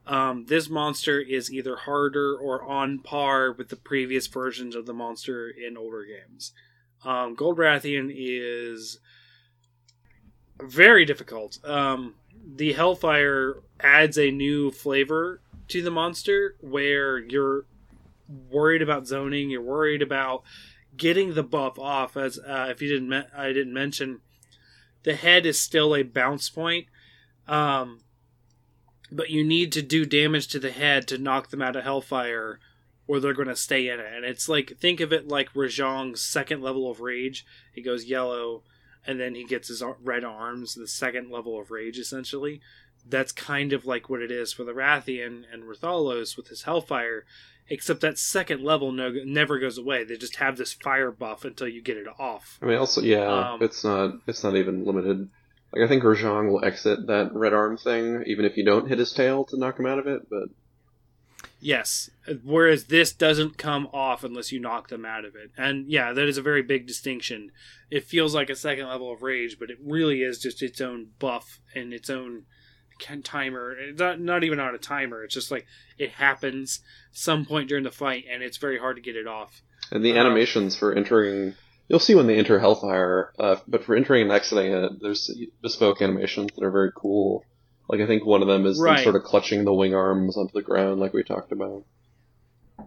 um, 0.06 0.46
this 0.46 0.68
monster 0.68 1.20
is 1.20 1.52
either 1.52 1.76
harder 1.76 2.36
or 2.36 2.62
on 2.64 2.98
par 2.98 3.52
with 3.52 3.68
the 3.68 3.76
previous 3.76 4.26
versions 4.26 4.74
of 4.74 4.86
the 4.86 4.94
monster 4.94 5.48
in 5.48 5.76
older 5.76 6.04
games. 6.04 6.52
Um, 7.04 7.34
Gold 7.34 7.58
Rathian 7.58 8.12
is 8.14 8.98
very 10.60 11.04
difficult. 11.04 11.58
Um, 11.64 12.14
the 12.44 12.72
Hellfire 12.72 13.62
adds 13.80 14.18
a 14.18 14.30
new 14.30 14.70
flavor 14.70 15.40
to 15.68 15.82
the 15.82 15.90
monster 15.90 16.56
where 16.60 17.18
you're 17.18 17.66
worried 18.28 18.82
about 18.82 19.06
zoning, 19.06 19.50
you're 19.50 19.62
worried 19.62 20.02
about 20.02 20.42
getting 20.96 21.34
the 21.34 21.42
buff 21.42 21.78
off. 21.78 22.16
As 22.16 22.38
uh, 22.38 22.68
if 22.70 22.82
you 22.82 22.88
didn't, 22.88 23.08
me- 23.08 23.28
I 23.36 23.48
didn't 23.48 23.74
mention, 23.74 24.20
the 25.02 25.14
head 25.14 25.46
is 25.46 25.60
still 25.60 25.94
a 25.94 26.02
bounce 26.02 26.50
point, 26.50 26.86
um, 27.46 28.00
but 29.10 29.30
you 29.30 29.44
need 29.44 29.72
to 29.72 29.82
do 29.82 30.04
damage 30.04 30.48
to 30.48 30.58
the 30.58 30.72
head 30.72 31.06
to 31.08 31.18
knock 31.18 31.50
them 31.50 31.62
out 31.62 31.76
of 31.76 31.84
Hellfire, 31.84 32.58
or 33.06 33.20
they're 33.20 33.32
going 33.32 33.48
to 33.48 33.56
stay 33.56 33.88
in 33.88 34.00
it. 34.00 34.12
And 34.12 34.24
it's 34.24 34.48
like 34.48 34.78
think 34.78 35.00
of 35.00 35.12
it 35.12 35.28
like 35.28 35.52
Rajang's 35.54 36.20
second 36.20 36.62
level 36.62 36.90
of 36.90 37.00
rage. 37.00 37.46
He 37.72 37.82
goes 37.82 38.06
yellow, 38.06 38.62
and 39.06 39.20
then 39.20 39.34
he 39.34 39.44
gets 39.44 39.68
his 39.68 39.82
red 40.02 40.24
arms, 40.24 40.74
the 40.74 40.88
second 40.88 41.30
level 41.30 41.60
of 41.60 41.70
rage, 41.70 41.98
essentially 41.98 42.60
that's 43.08 43.32
kind 43.32 43.72
of 43.72 43.86
like 43.86 44.08
what 44.08 44.20
it 44.20 44.30
is 44.30 44.52
for 44.52 44.64
the 44.64 44.72
Rathian 44.72 45.44
and 45.52 45.64
Rathalos 45.64 46.36
with 46.36 46.48
his 46.48 46.62
Hellfire, 46.62 47.24
except 47.68 48.00
that 48.00 48.18
second 48.18 48.62
level 48.62 48.92
no, 48.92 49.10
never 49.24 49.58
goes 49.58 49.78
away. 49.78 50.04
They 50.04 50.16
just 50.16 50.36
have 50.36 50.56
this 50.56 50.72
fire 50.72 51.10
buff 51.10 51.44
until 51.44 51.68
you 51.68 51.82
get 51.82 51.96
it 51.96 52.06
off. 52.18 52.58
I 52.62 52.66
mean, 52.66 52.78
also, 52.78 53.00
yeah, 53.00 53.52
Um, 53.52 53.62
it's 53.62 53.84
not, 53.84 54.14
it's 54.26 54.44
not 54.44 54.56
even 54.56 54.84
limited. 54.84 55.28
Like, 55.72 55.84
I 55.84 55.88
think 55.88 56.02
Rajang 56.02 56.50
will 56.50 56.64
exit 56.64 57.06
that 57.06 57.34
red 57.34 57.52
arm 57.52 57.76
thing, 57.76 58.22
even 58.26 58.44
if 58.44 58.56
you 58.56 58.64
don't 58.64 58.88
hit 58.88 58.98
his 58.98 59.12
tail 59.12 59.44
to 59.46 59.58
knock 59.58 59.78
him 59.78 59.86
out 59.86 59.98
of 59.98 60.06
it, 60.06 60.28
but 60.30 60.48
Yes, 61.58 62.10
whereas 62.44 62.84
this 62.84 63.12
doesn't 63.12 63.56
come 63.56 63.88
off 63.92 64.22
unless 64.22 64.52
you 64.52 64.60
knock 64.60 64.88
them 64.88 65.04
out 65.06 65.24
of 65.24 65.34
it. 65.34 65.50
And 65.56 65.90
yeah, 65.90 66.12
that 66.12 66.28
is 66.28 66.36
a 66.36 66.42
very 66.42 66.62
big 66.62 66.86
distinction. 66.86 67.50
It 67.90 68.04
feels 68.04 68.34
like 68.34 68.50
a 68.50 68.56
second 68.56 68.86
level 68.86 69.10
of 69.10 69.22
rage, 69.22 69.58
but 69.58 69.70
it 69.70 69.78
really 69.82 70.22
is 70.22 70.38
just 70.38 70.62
its 70.62 70.80
own 70.80 71.08
buff 71.18 71.60
and 71.74 71.94
its 71.94 72.10
own 72.10 72.44
timer. 72.98 73.76
It's 73.78 74.00
not, 74.00 74.20
not 74.20 74.44
even 74.44 74.60
on 74.60 74.74
a 74.74 74.78
timer. 74.78 75.24
It's 75.24 75.34
just 75.34 75.50
like 75.50 75.66
it 75.98 76.10
happens 76.10 76.80
some 77.12 77.44
point 77.44 77.68
during 77.68 77.84
the 77.84 77.90
fight, 77.90 78.24
and 78.30 78.42
it's 78.42 78.56
very 78.56 78.78
hard 78.78 78.96
to 78.96 79.02
get 79.02 79.16
it 79.16 79.26
off. 79.26 79.62
And 79.90 80.04
the 80.04 80.12
Um, 80.12 80.18
animations 80.18 80.76
for 80.76 80.92
entering, 80.92 81.54
you'll 81.88 81.98
see 81.98 82.14
when 82.14 82.26
they 82.26 82.36
enter 82.36 82.58
Hellfire, 82.58 83.32
uh, 83.38 83.56
but 83.68 83.84
for 83.84 83.94
entering 83.94 84.22
and 84.22 84.32
exiting 84.32 84.72
it, 84.72 84.92
there's 85.00 85.30
bespoke 85.62 86.02
animations 86.02 86.50
that 86.54 86.64
are 86.64 86.70
very 86.70 86.90
cool. 86.94 87.44
Like, 87.88 88.00
I 88.00 88.06
think 88.06 88.26
one 88.26 88.42
of 88.42 88.48
them 88.48 88.66
is 88.66 88.80
them 88.80 88.98
sort 88.98 89.14
of 89.14 89.22
clutching 89.22 89.64
the 89.64 89.72
wing 89.72 89.94
arms 89.94 90.36
onto 90.36 90.52
the 90.52 90.62
ground, 90.62 90.98
like 90.98 91.12
we 91.12 91.22
talked 91.22 91.52
about. 91.52 91.84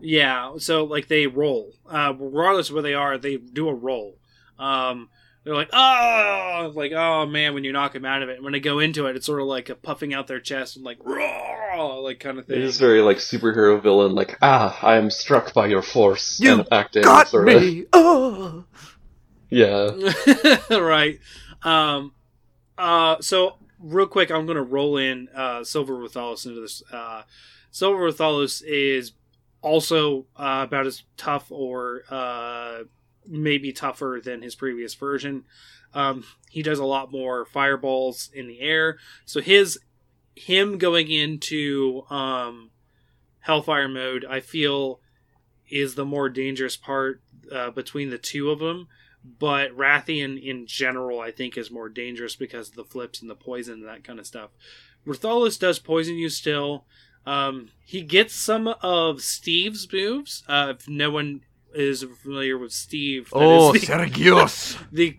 Yeah, 0.01 0.57
so 0.57 0.84
like 0.84 1.07
they 1.07 1.28
roll. 1.28 1.74
Uh, 1.89 2.14
regardless 2.20 2.70
of 2.70 2.74
where 2.76 2.84
they 2.84 2.93
are, 2.93 3.18
they 3.18 3.38
do 3.38 3.70
a 3.70 3.74
roll. 3.74 4.18
Um, 4.57 5.10
they're 5.49 5.55
like, 5.57 5.69
oh, 5.73 6.71
like 6.75 6.91
oh 6.91 7.25
man, 7.25 7.53
when 7.53 7.63
you 7.63 7.71
knock 7.71 7.93
them 7.93 8.05
out 8.05 8.21
of 8.21 8.29
it. 8.29 8.35
And 8.35 8.43
when 8.43 8.53
they 8.53 8.59
go 8.59 8.79
into 8.79 9.07
it, 9.07 9.15
it's 9.15 9.25
sort 9.25 9.41
of 9.41 9.47
like 9.47 9.69
a 9.69 9.75
puffing 9.75 10.13
out 10.13 10.27
their 10.27 10.39
chest 10.39 10.75
and 10.75 10.85
like 10.85 10.97
raw, 11.03 11.95
like 11.95 12.19
kind 12.19 12.37
of 12.39 12.45
thing. 12.45 12.61
is 12.61 12.79
very, 12.79 13.01
like, 13.01 13.17
superhero 13.17 13.81
villain, 13.81 14.13
like, 14.13 14.37
ah, 14.41 14.77
I 14.81 14.95
am 14.95 15.09
struck 15.09 15.53
by 15.53 15.67
your 15.67 15.81
force. 15.81 16.39
You 16.39 16.59
of 16.59 16.67
acting, 16.71 17.03
Got 17.03 17.27
sort 17.29 17.49
of. 17.49 17.61
me. 17.61 17.85
Oh. 17.93 18.65
Yeah. 19.49 19.91
right. 20.69 21.19
Um, 21.63 22.13
uh, 22.77 23.17
so 23.21 23.55
real 23.79 24.07
quick, 24.07 24.29
I'm 24.31 24.45
gonna 24.45 24.61
roll 24.63 24.97
in 24.97 25.27
uh, 25.35 25.63
Silver 25.63 25.95
Rathalos 25.95 26.45
into 26.45 26.61
this. 26.61 26.83
Uh, 26.91 27.23
Silver 27.71 28.11
Rathalos 28.11 28.63
is 28.65 29.13
also 29.61 30.25
uh, 30.35 30.65
about 30.67 30.85
as 30.85 31.03
tough, 31.17 31.51
or 31.51 32.03
uh, 32.09 32.83
maybe 33.30 33.71
tougher 33.71 34.19
than 34.23 34.41
his 34.41 34.55
previous 34.55 34.93
version. 34.93 35.45
Um, 35.93 36.23
he 36.49 36.61
does 36.61 36.80
a 36.80 36.86
lot 36.86 37.11
more 37.11 37.45
fireballs 37.45 38.30
in 38.34 38.47
the 38.47 38.59
air. 38.61 38.97
So 39.25 39.41
his 39.41 39.80
him 40.36 40.77
going 40.77 41.11
into 41.11 42.03
um, 42.09 42.71
Hellfire 43.39 43.88
mode, 43.88 44.25
I 44.30 44.39
feel, 44.39 44.99
is 45.69 45.95
the 45.95 46.05
more 46.05 46.30
dangerous 46.30 46.77
part 46.77 47.21
uh, 47.51 47.71
between 47.71 48.09
the 48.09 48.17
two 48.17 48.49
of 48.49 48.59
them 48.59 48.88
but 49.23 49.75
Rathian 49.75 50.41
in 50.41 50.65
general, 50.65 51.19
I 51.19 51.32
think, 51.32 51.57
is 51.57 51.69
more 51.69 51.89
dangerous 51.89 52.36
because 52.36 52.69
of 52.69 52.75
the 52.75 52.84
flips 52.84 53.21
and 53.21 53.30
the 53.30 53.36
poison 53.36 53.75
and 53.75 53.88
that 53.88 54.03
kind 54.03 54.19
of 54.19 54.27
stuff. 54.27 54.51
Rathalos 55.05 55.59
does 55.59 55.80
poison 55.80 56.15
you 56.15 56.30
still. 56.30 56.86
Um, 57.25 57.69
he 57.84 58.01
gets 58.01 58.34
some 58.34 58.67
of 58.82 59.21
Steve's 59.21 59.91
moves. 59.91 60.43
Uh, 60.47 60.73
if 60.77 60.88
no 60.88 61.11
one 61.11 61.41
is 61.74 62.03
familiar 62.22 62.57
with 62.57 62.72
Steve, 62.72 63.30
Oh, 63.34 63.72
the, 63.73 63.80
Seregios. 63.80 64.77
the 64.91 65.18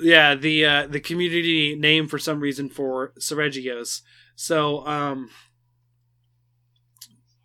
yeah 0.00 0.34
the 0.34 0.64
uh, 0.64 0.86
the 0.86 1.00
community 1.00 1.74
name 1.74 2.06
for 2.08 2.18
some 2.18 2.40
reason 2.40 2.68
for 2.68 3.12
Seregios. 3.18 4.02
So 4.36 4.86
um, 4.86 5.30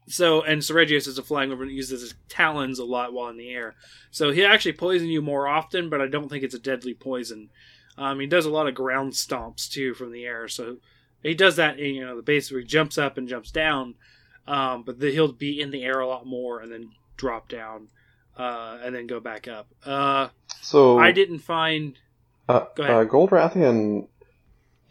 so 0.07 0.41
and 0.43 0.61
Seregios 0.61 1.07
is 1.07 1.17
a 1.17 1.23
flying 1.23 1.51
over 1.51 1.63
and 1.63 1.71
uses 1.71 2.01
his 2.01 2.13
talons 2.29 2.79
a 2.79 2.85
lot 2.85 3.13
while 3.13 3.29
in 3.29 3.37
the 3.37 3.49
air. 3.49 3.75
So 4.11 4.31
he 4.31 4.43
actually 4.43 4.73
poison 4.73 5.07
you 5.07 5.21
more 5.21 5.47
often, 5.47 5.89
but 5.89 6.01
I 6.01 6.07
don't 6.07 6.29
think 6.29 6.43
it's 6.43 6.53
a 6.55 6.59
deadly 6.59 6.93
poison. 6.93 7.49
Um, 7.97 8.19
he 8.19 8.27
does 8.27 8.45
a 8.45 8.51
lot 8.51 8.67
of 8.67 8.75
ground 8.75 9.13
stomps 9.13 9.69
too 9.69 9.93
from 9.93 10.11
the 10.11 10.25
air. 10.25 10.47
So 10.47 10.77
he 11.21 11.33
does 11.33 11.55
that. 11.55 11.79
In, 11.79 11.95
you 11.95 12.05
know, 12.05 12.15
the 12.15 12.21
base 12.21 12.51
where 12.51 12.59
he 12.59 12.65
jumps 12.65 12.97
up 12.97 13.17
and 13.17 13.27
jumps 13.27 13.51
down, 13.51 13.95
um, 14.47 14.83
but 14.83 14.99
the, 14.99 15.11
he'll 15.11 15.31
be 15.31 15.61
in 15.61 15.71
the 15.71 15.83
air 15.83 15.99
a 15.99 16.07
lot 16.07 16.25
more 16.25 16.59
and 16.59 16.71
then 16.71 16.91
drop 17.17 17.47
down, 17.47 17.87
uh, 18.37 18.77
and 18.83 18.93
then 18.95 19.07
go 19.07 19.19
back 19.19 19.47
up. 19.47 19.67
Uh, 19.85 20.29
So, 20.61 20.97
I 20.97 21.11
didn't 21.11 21.39
find. 21.39 21.97
Uh, 22.49 22.65
Go 22.75 22.83
ahead. 22.83 22.95
uh, 22.95 23.03
Gold 23.05 23.29
Rathian 23.31 24.07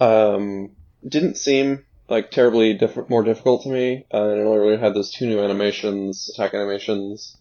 um, 0.00 0.70
didn't 1.06 1.36
seem 1.36 1.84
like 2.08 2.30
terribly 2.30 2.74
diff- 2.74 3.08
more 3.08 3.22
difficult 3.22 3.62
to 3.62 3.68
me. 3.68 4.06
Uh, 4.12 4.28
it 4.28 4.40
only 4.44 4.58
really 4.58 4.76
had 4.78 4.94
those 4.94 5.10
two 5.12 5.26
new 5.26 5.40
animations, 5.40 6.30
attack 6.34 6.54
animations, 6.54 7.36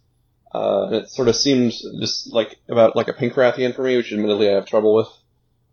uh, 0.54 0.84
and 0.88 0.96
it 0.96 1.10
sort 1.10 1.28
of 1.28 1.36
seemed 1.36 1.72
just 2.00 2.32
like 2.34 2.58
about 2.70 2.96
like 2.96 3.08
a 3.08 3.14
pink 3.14 3.34
Rathian 3.34 3.76
for 3.76 3.84
me, 3.84 3.98
which 3.98 4.12
admittedly 4.12 4.50
I 4.50 4.54
have 4.54 4.66
trouble 4.66 4.94
with. 4.96 5.08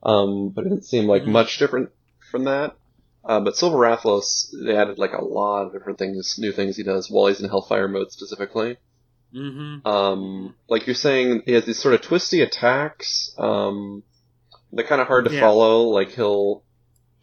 Um, 0.02 0.50
but 0.50 0.64
it 0.66 0.68
didn't 0.68 0.84
seem 0.84 1.06
like 1.06 1.22
Mhm. 1.22 1.28
much 1.28 1.58
different 1.58 1.90
from 2.30 2.44
that. 2.44 2.76
Uh, 3.24 3.40
but 3.40 3.56
Silver 3.56 3.76
Rathalos, 3.78 4.48
they 4.64 4.76
added 4.76 4.98
like 4.98 5.12
a 5.12 5.24
lot 5.24 5.66
of 5.66 5.72
different 5.72 5.98
things, 5.98 6.36
new 6.38 6.52
things 6.52 6.76
he 6.76 6.82
does 6.84 7.10
while 7.10 7.26
he's 7.26 7.40
in 7.40 7.48
Hellfire 7.48 7.88
mode 7.88 8.10
specifically. 8.12 8.76
Mm-hmm. 9.34 9.86
Um, 9.86 10.54
like 10.68 10.86
you're 10.86 10.94
saying, 10.94 11.42
he 11.44 11.52
has 11.52 11.64
these 11.66 11.78
sort 11.78 11.94
of 11.94 12.00
twisty 12.02 12.40
attacks. 12.42 13.34
Um, 13.38 14.02
they're 14.72 14.86
kind 14.86 15.00
of 15.00 15.06
hard 15.06 15.26
to 15.26 15.32
Yeah. 15.34 15.40
follow. 15.40 15.82
Like 15.82 16.10
he'll 16.12 16.62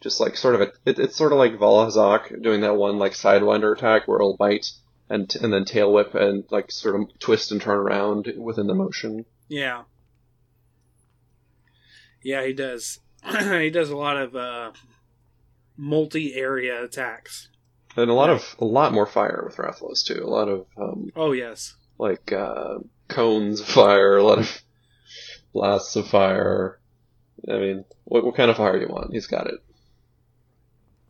just 0.00 0.20
like 0.20 0.36
sort 0.36 0.54
of 0.54 0.60
a, 0.60 0.72
it, 0.84 0.98
it's 0.98 1.16
sort 1.16 1.32
of 1.32 1.38
like 1.38 1.52
Vaal 1.58 1.86
Hazak 1.86 2.42
doing 2.42 2.60
that 2.60 2.76
one 2.76 2.98
like 2.98 3.12
sidewinder 3.12 3.76
attack 3.76 4.06
where 4.06 4.18
he'll 4.20 4.36
bite 4.36 4.70
and 5.08 5.34
and 5.42 5.52
then 5.52 5.64
tail 5.64 5.92
whip 5.92 6.14
and 6.14 6.44
like 6.50 6.70
sort 6.70 7.00
of 7.00 7.18
twist 7.18 7.50
and 7.52 7.60
turn 7.60 7.76
around 7.78 8.32
within 8.36 8.66
the 8.66 8.74
motion. 8.74 9.24
Yeah. 9.48 9.82
Yeah, 12.22 12.44
he 12.44 12.52
does. 12.52 13.00
he 13.40 13.70
does 13.70 13.90
a 13.90 13.96
lot 13.96 14.16
of 14.16 14.34
uh, 14.34 14.72
multi-area 15.76 16.82
attacks. 16.84 17.48
And 17.96 18.10
a 18.10 18.14
lot 18.14 18.30
of 18.30 18.56
a 18.58 18.64
lot 18.64 18.92
more 18.92 19.06
fire 19.06 19.42
with 19.46 19.56
Rathalos 19.56 20.04
too. 20.04 20.22
A 20.22 20.28
lot 20.28 20.48
of 20.48 20.66
um, 20.76 21.10
Oh 21.16 21.32
yes. 21.32 21.74
Like 21.98 22.32
uh, 22.32 22.78
cones 23.08 23.60
of 23.60 23.66
fire, 23.66 24.16
a 24.16 24.24
lot 24.24 24.38
of 24.38 24.62
blasts 25.52 25.96
of 25.96 26.08
fire. 26.08 26.78
I 27.48 27.58
mean, 27.58 27.84
what 28.04 28.24
what 28.24 28.36
kind 28.36 28.50
of 28.50 28.56
fire 28.56 28.74
do 28.78 28.86
you 28.86 28.92
want? 28.92 29.12
He's 29.12 29.26
got 29.26 29.46
it. 29.48 29.60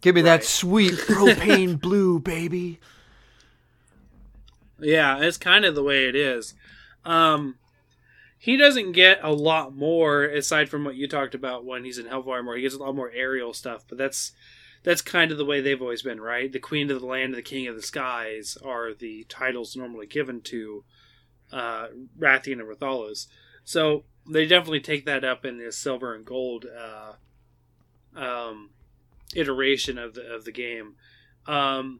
Give 0.00 0.14
me 0.14 0.22
Right. 0.22 0.40
that 0.40 0.44
sweet 0.44 0.94
propane 1.08 1.80
blue, 1.80 2.18
baby. 2.20 2.80
Yeah, 4.80 5.18
it's 5.20 5.38
kind 5.38 5.64
of 5.64 5.74
the 5.74 5.82
way 5.82 6.06
it 6.08 6.14
is. 6.14 6.54
Um, 7.04 7.56
he 8.38 8.56
doesn't 8.56 8.92
get 8.92 9.20
a 9.22 9.32
lot 9.32 9.74
more 9.74 10.24
aside 10.24 10.68
from 10.68 10.84
what 10.84 10.96
you 10.96 11.08
talked 11.08 11.34
about 11.34 11.64
when 11.64 11.84
he's 11.84 11.98
in 11.98 12.06
Hellfire 12.06 12.42
More. 12.42 12.56
He 12.56 12.62
gets 12.62 12.74
a 12.74 12.78
lot 12.78 12.94
more 12.94 13.10
aerial 13.14 13.52
stuff, 13.54 13.84
but 13.88 13.98
that's 13.98 14.32
that's 14.86 15.02
kind 15.02 15.32
of 15.32 15.36
the 15.36 15.44
way 15.44 15.60
they've 15.60 15.82
always 15.82 16.02
been, 16.02 16.20
right? 16.20 16.52
The 16.52 16.60
Queen 16.60 16.88
of 16.92 17.00
the 17.00 17.06
Land, 17.06 17.24
and 17.24 17.34
the 17.34 17.42
King 17.42 17.66
of 17.66 17.74
the 17.74 17.82
Skies 17.82 18.56
are 18.64 18.94
the 18.94 19.26
titles 19.28 19.74
normally 19.74 20.06
given 20.06 20.40
to 20.42 20.84
uh, 21.52 21.88
Rathian 22.16 22.60
and 22.60 22.68
Rathalos. 22.68 23.26
So 23.64 24.04
they 24.30 24.46
definitely 24.46 24.78
take 24.78 25.04
that 25.04 25.24
up 25.24 25.44
in 25.44 25.58
this 25.58 25.76
silver 25.76 26.14
and 26.14 26.24
gold 26.24 26.66
uh, 26.66 27.14
um, 28.16 28.70
iteration 29.34 29.98
of 29.98 30.14
the 30.14 30.32
of 30.32 30.44
the 30.44 30.52
game. 30.52 30.94
Um, 31.48 31.98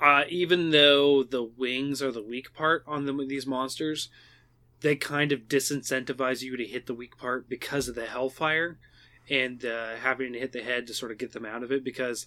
uh, 0.00 0.22
even 0.30 0.70
though 0.70 1.22
the 1.22 1.44
wings 1.44 2.00
are 2.00 2.12
the 2.12 2.22
weak 2.22 2.54
part 2.54 2.82
on 2.86 3.04
them 3.04 3.28
these 3.28 3.46
monsters, 3.46 4.08
they 4.80 4.96
kind 4.96 5.32
of 5.32 5.48
disincentivize 5.48 6.40
you 6.40 6.56
to 6.56 6.64
hit 6.64 6.86
the 6.86 6.94
weak 6.94 7.18
part 7.18 7.46
because 7.46 7.88
of 7.88 7.94
the 7.94 8.06
hellfire 8.06 8.78
and 9.28 9.64
uh, 9.64 9.96
having 10.02 10.32
to 10.32 10.38
hit 10.38 10.52
the 10.52 10.62
head 10.62 10.86
to 10.86 10.94
sort 10.94 11.12
of 11.12 11.18
get 11.18 11.32
them 11.32 11.44
out 11.44 11.62
of 11.62 11.72
it. 11.72 11.84
Because 11.84 12.26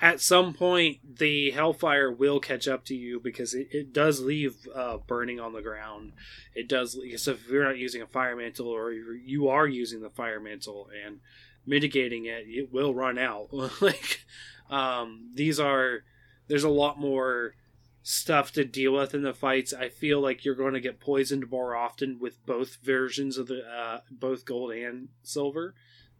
at 0.00 0.20
some 0.20 0.54
point, 0.54 1.18
the 1.18 1.50
hellfire 1.50 2.10
will 2.10 2.38
catch 2.38 2.68
up 2.68 2.84
to 2.84 2.94
you 2.94 3.20
because 3.20 3.52
it, 3.54 3.68
it 3.72 3.92
does 3.92 4.20
leave 4.20 4.68
uh, 4.74 4.98
burning 4.98 5.40
on 5.40 5.52
the 5.52 5.62
ground. 5.62 6.12
It 6.54 6.68
does. 6.68 6.98
So 7.16 7.32
if 7.32 7.48
you're 7.48 7.64
not 7.64 7.78
using 7.78 8.02
a 8.02 8.06
fire 8.06 8.36
mantle 8.36 8.68
or 8.68 8.92
you 8.92 9.48
are 9.48 9.66
using 9.66 10.00
the 10.00 10.10
fire 10.10 10.40
mantle 10.40 10.88
and 11.04 11.20
mitigating 11.66 12.26
it, 12.26 12.44
it 12.46 12.72
will 12.72 12.94
run 12.94 13.18
out. 13.18 13.48
like 13.80 14.24
um, 14.70 15.30
these 15.34 15.58
are 15.58 16.04
there's 16.46 16.64
a 16.64 16.68
lot 16.68 16.98
more 16.98 17.54
stuff 18.02 18.52
to 18.52 18.64
deal 18.64 18.92
with 18.92 19.14
in 19.14 19.22
the 19.22 19.34
fights. 19.34 19.74
I 19.74 19.88
feel 19.88 20.20
like 20.20 20.44
you're 20.44 20.54
going 20.54 20.74
to 20.74 20.80
get 20.80 21.00
poisoned 21.00 21.50
more 21.50 21.76
often 21.76 22.18
with 22.20 22.44
both 22.46 22.78
versions 22.82 23.36
of 23.36 23.48
the 23.48 23.62
uh, 23.68 24.00
both 24.10 24.44
gold 24.44 24.72
and 24.72 25.08
silver 25.22 25.74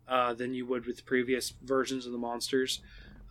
uh, 0.09 0.35
than 0.35 0.55
you 0.55 0.67
would 0.67 0.87
with 0.87 1.07
previous 1.07 1.53
versions 1.63 2.07
of 2.07 2.13
the 2.13 2.19
monsters. 2.19 2.81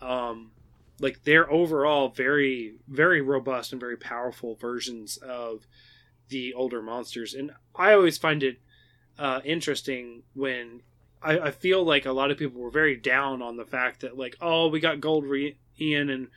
Um, 0.01 0.51
like 0.99 1.23
they're 1.23 1.51
overall 1.51 2.09
very 2.09 2.75
very 2.87 3.21
robust 3.21 3.71
and 3.71 3.79
very 3.79 3.97
powerful 3.97 4.55
versions 4.55 5.17
of 5.17 5.67
the 6.29 6.53
older 6.53 6.81
monsters, 6.81 7.33
and 7.33 7.51
I 7.75 7.93
always 7.93 8.17
find 8.17 8.43
it 8.43 8.59
uh, 9.17 9.41
interesting 9.45 10.23
when 10.33 10.81
I, 11.21 11.39
I 11.39 11.51
feel 11.51 11.83
like 11.83 12.05
a 12.05 12.11
lot 12.11 12.31
of 12.31 12.37
people 12.37 12.61
were 12.61 12.71
very 12.71 12.95
down 12.95 13.41
on 13.41 13.57
the 13.57 13.65
fact 13.65 14.01
that 14.01 14.17
like 14.17 14.37
oh 14.41 14.67
we 14.67 14.79
got 14.79 14.99
gold 14.99 15.25
Re- 15.25 15.57
Ian 15.79 16.09
and 16.09 16.27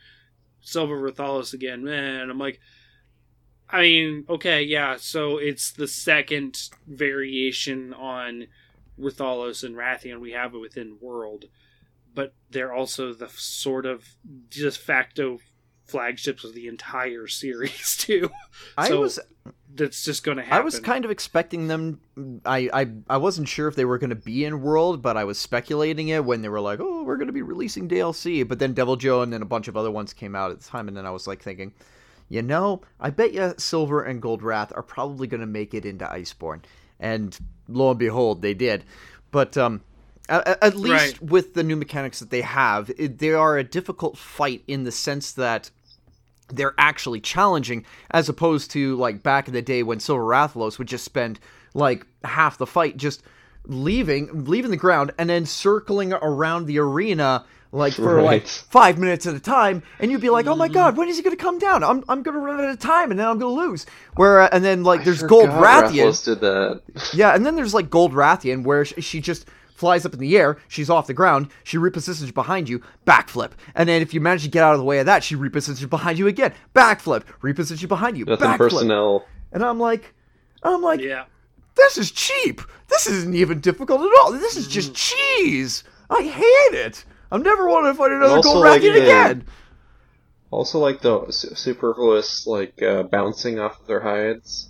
Silver 0.61 0.99
Rathalos 0.99 1.53
again, 1.53 1.83
man. 1.83 2.29
I'm 2.29 2.37
like, 2.37 2.59
I 3.69 3.81
mean, 3.81 4.25
okay, 4.29 4.61
yeah. 4.61 4.97
So 4.97 5.37
it's 5.37 5.71
the 5.71 5.87
second 5.87 6.69
variation 6.87 7.93
on 7.93 8.47
Rathalos 9.01 9.63
and 9.63 9.75
Rathian 9.75 10.19
we 10.19 10.31
have 10.31 10.53
it 10.53 10.59
within 10.59 10.97
World, 11.01 11.45
but 12.13 12.33
they're 12.49 12.73
also 12.73 13.13
the 13.13 13.29
sort 13.29 13.85
of 13.85 14.15
de 14.49 14.71
facto 14.71 15.39
flagships 15.85 16.43
of 16.43 16.53
the 16.53 16.67
entire 16.67 17.27
series 17.41 17.97
too. 17.97 18.29
I 18.77 18.87
So, 18.89 19.01
was 19.01 19.19
That's 19.73 20.03
just 20.03 20.23
going 20.23 20.37
to 20.37 20.43
happen. 20.43 20.57
I 20.57 20.63
was 20.63 20.79
kind 20.79 21.05
of 21.05 21.11
expecting 21.11 21.67
them. 21.67 21.99
I, 22.45 22.69
I 22.73 22.87
I 23.09 23.17
wasn't 23.17 23.47
sure 23.47 23.67
if 23.67 23.75
they 23.75 23.85
were 23.85 23.97
going 23.97 24.09
to 24.09 24.15
be 24.15 24.45
in 24.45 24.61
World, 24.61 25.01
but 25.01 25.17
I 25.17 25.23
was 25.23 25.39
speculating 25.39 26.09
it 26.09 26.25
when 26.25 26.41
they 26.41 26.49
were 26.49 26.61
like, 26.61 26.79
"Oh, 26.79 27.03
we're 27.03 27.17
going 27.17 27.27
to 27.27 27.33
be 27.33 27.41
releasing 27.41 27.87
DLC." 27.89 28.47
But 28.47 28.59
then 28.59 28.73
Deviljho 28.73 29.23
and 29.23 29.31
then 29.31 29.41
a 29.41 29.45
bunch 29.45 29.67
of 29.67 29.77
other 29.77 29.91
ones 29.91 30.13
came 30.13 30.35
out 30.35 30.51
at 30.51 30.59
the 30.59 30.65
time, 30.65 30.87
and 30.87 30.95
then 30.95 31.05
I 31.05 31.11
was 31.11 31.27
like 31.27 31.41
thinking, 31.41 31.73
you 32.29 32.41
know, 32.41 32.81
I 32.99 33.09
bet 33.09 33.33
you 33.33 33.53
Silver 33.57 34.03
and 34.03 34.21
Gold 34.21 34.41
Wrath 34.41 34.71
are 34.75 34.83
probably 34.83 35.27
going 35.27 35.41
to 35.41 35.47
make 35.47 35.73
it 35.73 35.85
into 35.85 36.05
Iceborne, 36.05 36.63
and 37.01 37.37
lo 37.67 37.89
and 37.89 37.99
behold, 37.99 38.41
they 38.41 38.53
did. 38.53 38.85
But 39.31 39.57
um, 39.57 39.81
at, 40.29 40.47
at 40.63 40.75
least 40.75 41.19
Right. 41.19 41.21
with 41.21 41.53
the 41.53 41.63
new 41.63 41.75
mechanics 41.75 42.19
that 42.19 42.29
they 42.29 42.41
have, 42.41 42.89
it, 42.97 43.19
they 43.19 43.33
are 43.33 43.57
a 43.57 43.63
difficult 43.63 44.17
fight 44.17 44.63
in 44.67 44.85
the 44.85 44.91
sense 44.91 45.33
that 45.33 45.69
they're 46.53 46.75
actually 46.77 47.19
challenging 47.21 47.85
as 48.11 48.29
opposed 48.29 48.71
to 48.71 48.95
like 48.97 49.23
back 49.23 49.47
in 49.47 49.53
the 49.53 49.61
day 49.61 49.83
when 49.83 49.99
Silver 49.99 50.23
Rathalos 50.23 50.77
would 50.77 50.87
just 50.87 51.05
spend 51.05 51.39
like 51.73 52.05
half 52.23 52.57
the 52.57 52.65
fight 52.67 52.97
just 52.97 53.23
leaving 53.65 54.45
leaving 54.45 54.71
the 54.71 54.77
ground 54.77 55.11
and 55.17 55.29
then 55.29 55.45
circling 55.45 56.11
around 56.13 56.65
the 56.65 56.77
arena 56.79 57.45
like 57.71 57.93
for 57.93 58.21
like 58.21 58.45
five 58.47 58.97
minutes 58.97 59.25
at 59.25 59.33
a 59.33 59.39
time 59.39 59.81
and 59.99 60.11
you'd 60.11 60.19
be 60.19 60.29
like 60.29 60.45
oh 60.45 60.55
my 60.55 60.67
god 60.67 60.97
when 60.97 61.07
is 61.07 61.15
he 61.15 61.23
gonna 61.23 61.37
come 61.37 61.57
down 61.57 61.83
i'm, 61.83 62.03
I'm 62.09 62.21
gonna 62.21 62.39
run 62.39 62.59
out 62.59 62.69
of 62.69 62.79
time 62.79 63.11
and 63.11 63.19
then 63.19 63.27
i'm 63.27 63.39
gonna 63.39 63.53
lose 63.53 63.85
where 64.15 64.41
uh, 64.41 64.49
and 64.51 64.63
then 64.63 64.83
like 64.83 65.05
there's 65.05 65.23
I 65.23 65.27
gold 65.27 65.49
rathian 65.49 66.25
did 66.25 66.41
that. 66.41 66.81
yeah, 67.13 67.33
and 67.33 67.45
then 67.45 67.55
there's 67.55 67.73
like 67.73 67.89
Gold 67.89 68.13
Rathian, 68.13 68.63
where 68.63 68.85
sh- 68.85 68.93
she 68.99 69.21
just 69.21 69.45
flies 69.73 70.05
up 70.05 70.13
in 70.13 70.19
the 70.19 70.37
air, 70.37 70.57
she's 70.67 70.89
off 70.89 71.07
the 71.07 71.13
ground, 71.13 71.49
she 71.63 71.77
repositions 71.77 72.33
behind 72.33 72.69
you, 72.69 72.81
backflip. 73.05 73.51
And 73.73 73.89
then 73.89 74.01
if 74.01 74.13
you 74.13 74.21
manage 74.21 74.43
to 74.43 74.49
get 74.49 74.63
out 74.63 74.73
of 74.73 74.79
the 74.79 74.83
way 74.85 74.99
of 74.99 75.07
that, 75.07 75.23
she 75.23 75.35
repositions 75.35 75.89
behind 75.89 76.19
you 76.19 76.27
again, 76.27 76.53
backflip, 76.75 77.23
repositions 77.41 77.87
behind 77.87 78.17
you, 78.17 78.25
Nothing 78.25 78.47
backflip. 78.47 78.57
personnel. 78.57 79.25
And 79.51 79.63
I'm 79.63 79.79
like, 79.79 80.13
I'm 80.63 80.81
like, 80.81 80.99
yeah. 80.99 81.25
this 81.75 81.97
is 81.97 82.11
cheap. 82.11 82.61
This 82.89 83.07
isn't 83.07 83.35
even 83.35 83.59
difficult 83.59 84.01
at 84.01 84.11
all. 84.21 84.31
This 84.31 84.55
is 84.55 84.67
just 84.67 84.93
cheese. 84.93 85.83
I 86.09 86.21
hate 86.21 86.77
it. 86.77 87.05
I'm 87.31 87.43
never 87.43 87.67
wanting 87.67 87.91
to 87.93 87.97
fight 87.97 88.11
another 88.11 88.41
Gold 88.41 88.57
like, 88.57 88.81
Rathian 88.81 88.95
in- 88.97 89.03
again. 89.03 89.45
Also, 90.49 90.79
like 90.79 91.01
the 91.01 91.31
superfluous, 91.31 92.45
like 92.45 92.81
uh, 92.83 93.03
bouncing 93.03 93.59
off 93.59 93.79
of 93.79 93.87
their 93.87 94.01
hides. 94.01 94.67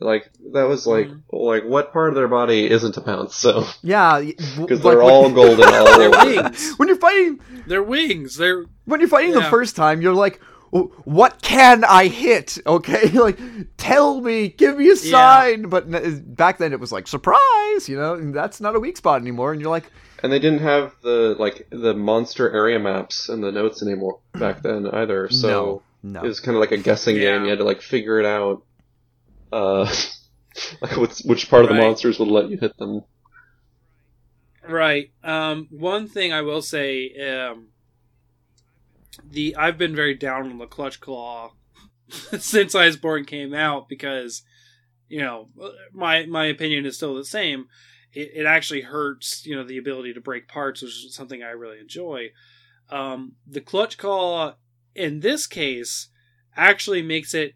Like 0.00 0.30
that 0.52 0.64
was 0.68 0.86
like 0.86 1.06
Mm-hmm. 1.08 1.34
like 1.36 1.64
what 1.64 1.92
part 1.94 2.10
of 2.10 2.14
their 2.14 2.28
body 2.28 2.70
isn't 2.70 2.96
a 2.98 3.00
bounce? 3.00 3.34
So 3.34 3.64
Yeah, 3.82 4.20
because 4.20 4.56
because 4.58 4.80
they're 4.82 5.02
all 5.02 5.30
golden 5.32 5.64
all 5.74 5.84
Their 5.98 6.14
over. 6.14 6.42
wings. 6.42 6.74
When 6.76 6.88
you're 6.88 6.98
fighting, 6.98 7.40
Their 7.66 7.82
wings. 7.82 8.36
They're 8.36 8.66
when 8.84 9.00
you're 9.00 9.08
fighting 9.08 9.32
the 9.32 9.42
first 9.42 9.74
time, 9.74 10.02
you're 10.02 10.12
like, 10.14 10.40
"What 10.70 11.40
can 11.40 11.84
I 11.84 12.08
hit?" 12.08 12.58
Okay, 12.66 13.08
like 13.18 13.38
tell 13.78 14.20
me, 14.20 14.48
give 14.50 14.76
me 14.76 14.90
a 14.90 14.96
sign. 14.96 15.62
But 15.70 15.92
n- 15.92 16.26
back 16.28 16.58
then, 16.58 16.72
it 16.74 16.78
was 16.80 16.92
like 16.92 17.08
surprise. 17.08 17.88
You 17.88 17.96
know, 17.96 18.12
and 18.14 18.34
that's 18.34 18.60
not 18.60 18.76
a 18.76 18.80
weak 18.80 18.98
spot 18.98 19.22
anymore. 19.22 19.52
And 19.52 19.60
you're 19.60 19.70
like, 19.70 19.90
And 20.22 20.32
they 20.32 20.38
didn't 20.38 20.60
have 20.60 20.94
the 21.02 21.34
like 21.38 21.66
the 21.70 21.94
monster 21.94 22.50
area 22.50 22.78
maps 22.78 23.28
and 23.28 23.42
the 23.42 23.50
notes 23.50 23.82
anymore 23.82 24.20
back 24.34 24.62
then 24.62 24.86
either. 24.86 25.28
So 25.30 25.82
no, 26.02 26.20
no. 26.20 26.24
it 26.24 26.28
was 26.28 26.40
kind 26.40 26.56
of 26.56 26.60
like 26.60 26.70
a 26.72 26.76
guessing 26.78 27.16
Yeah. 27.16 27.32
game. 27.32 27.44
You 27.44 27.50
had 27.50 27.58
to 27.58 27.64
like 27.64 27.82
figure 27.82 28.20
it 28.20 28.26
out. 28.26 28.62
Uh, 29.52 29.92
like 30.80 30.96
which, 30.96 31.20
which 31.24 31.50
part 31.50 31.64
of 31.64 31.68
the 31.68 31.74
monsters 31.74 32.18
would 32.18 32.28
let 32.28 32.48
you 32.50 32.56
hit 32.56 32.76
them. 32.78 33.02
Right. 34.66 35.10
Um, 35.24 35.66
one 35.70 36.08
thing 36.08 36.32
I 36.32 36.42
will 36.42 36.62
say, 36.62 37.12
um, 37.20 37.68
the 39.28 39.56
I've 39.56 39.76
been 39.78 39.94
very 39.96 40.14
down 40.14 40.50
on 40.50 40.58
the 40.58 40.66
Clutch 40.66 41.00
Claw 41.00 41.52
since 42.08 42.74
Iceborne 42.74 43.26
came 43.26 43.54
out 43.54 43.88
because, 43.88 44.42
you 45.08 45.20
know, 45.20 45.48
my 45.92 46.26
my 46.26 46.46
opinion 46.46 46.86
is 46.86 46.96
still 46.96 47.14
the 47.14 47.24
same. 47.24 47.66
It, 48.12 48.30
it 48.34 48.46
actually 48.46 48.82
hurts, 48.82 49.46
you 49.46 49.56
know, 49.56 49.64
the 49.64 49.78
ability 49.78 50.14
to 50.14 50.20
break 50.20 50.48
parts, 50.48 50.82
which 50.82 50.90
is 50.90 51.14
something 51.14 51.42
I 51.42 51.50
really 51.50 51.78
enjoy. 51.78 52.30
Um, 52.90 53.36
the 53.46 53.60
Clutch 53.60 53.96
Claw, 53.96 54.54
in 54.94 55.20
this 55.20 55.46
case, 55.46 56.08
actually 56.56 57.02
makes 57.02 57.34
it 57.34 57.54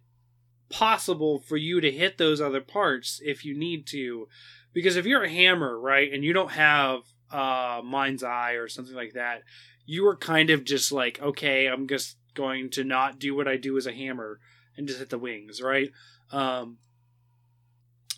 possible 0.68 1.38
for 1.38 1.56
you 1.56 1.80
to 1.80 1.90
hit 1.90 2.18
those 2.18 2.40
other 2.40 2.60
parts 2.60 3.20
if 3.24 3.44
you 3.44 3.56
need 3.56 3.86
to 3.86 4.28
because 4.72 4.96
if 4.96 5.06
you're 5.06 5.22
a 5.22 5.30
hammer 5.30 5.78
right 5.78 6.12
and 6.12 6.24
you 6.24 6.32
don't 6.32 6.50
have 6.50 7.00
uh 7.30 7.80
mind's 7.84 8.24
eye 8.24 8.52
or 8.52 8.66
something 8.66 8.94
like 8.94 9.12
that 9.12 9.42
you 9.84 10.06
are 10.08 10.16
kind 10.16 10.50
of 10.50 10.64
just 10.64 10.90
like 10.90 11.20
okay 11.22 11.66
i'm 11.66 11.86
just 11.86 12.16
going 12.34 12.68
to 12.68 12.82
not 12.82 13.18
do 13.20 13.34
what 13.34 13.46
i 13.46 13.56
do 13.56 13.76
as 13.76 13.86
a 13.86 13.92
hammer 13.92 14.40
and 14.76 14.88
just 14.88 14.98
hit 14.98 15.08
the 15.08 15.18
wings 15.18 15.62
right 15.62 15.90
um 16.32 16.78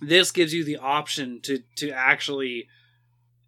this 0.00 0.30
gives 0.30 0.52
you 0.52 0.64
the 0.64 0.76
option 0.76 1.40
to 1.42 1.62
to 1.76 1.90
actually 1.90 2.68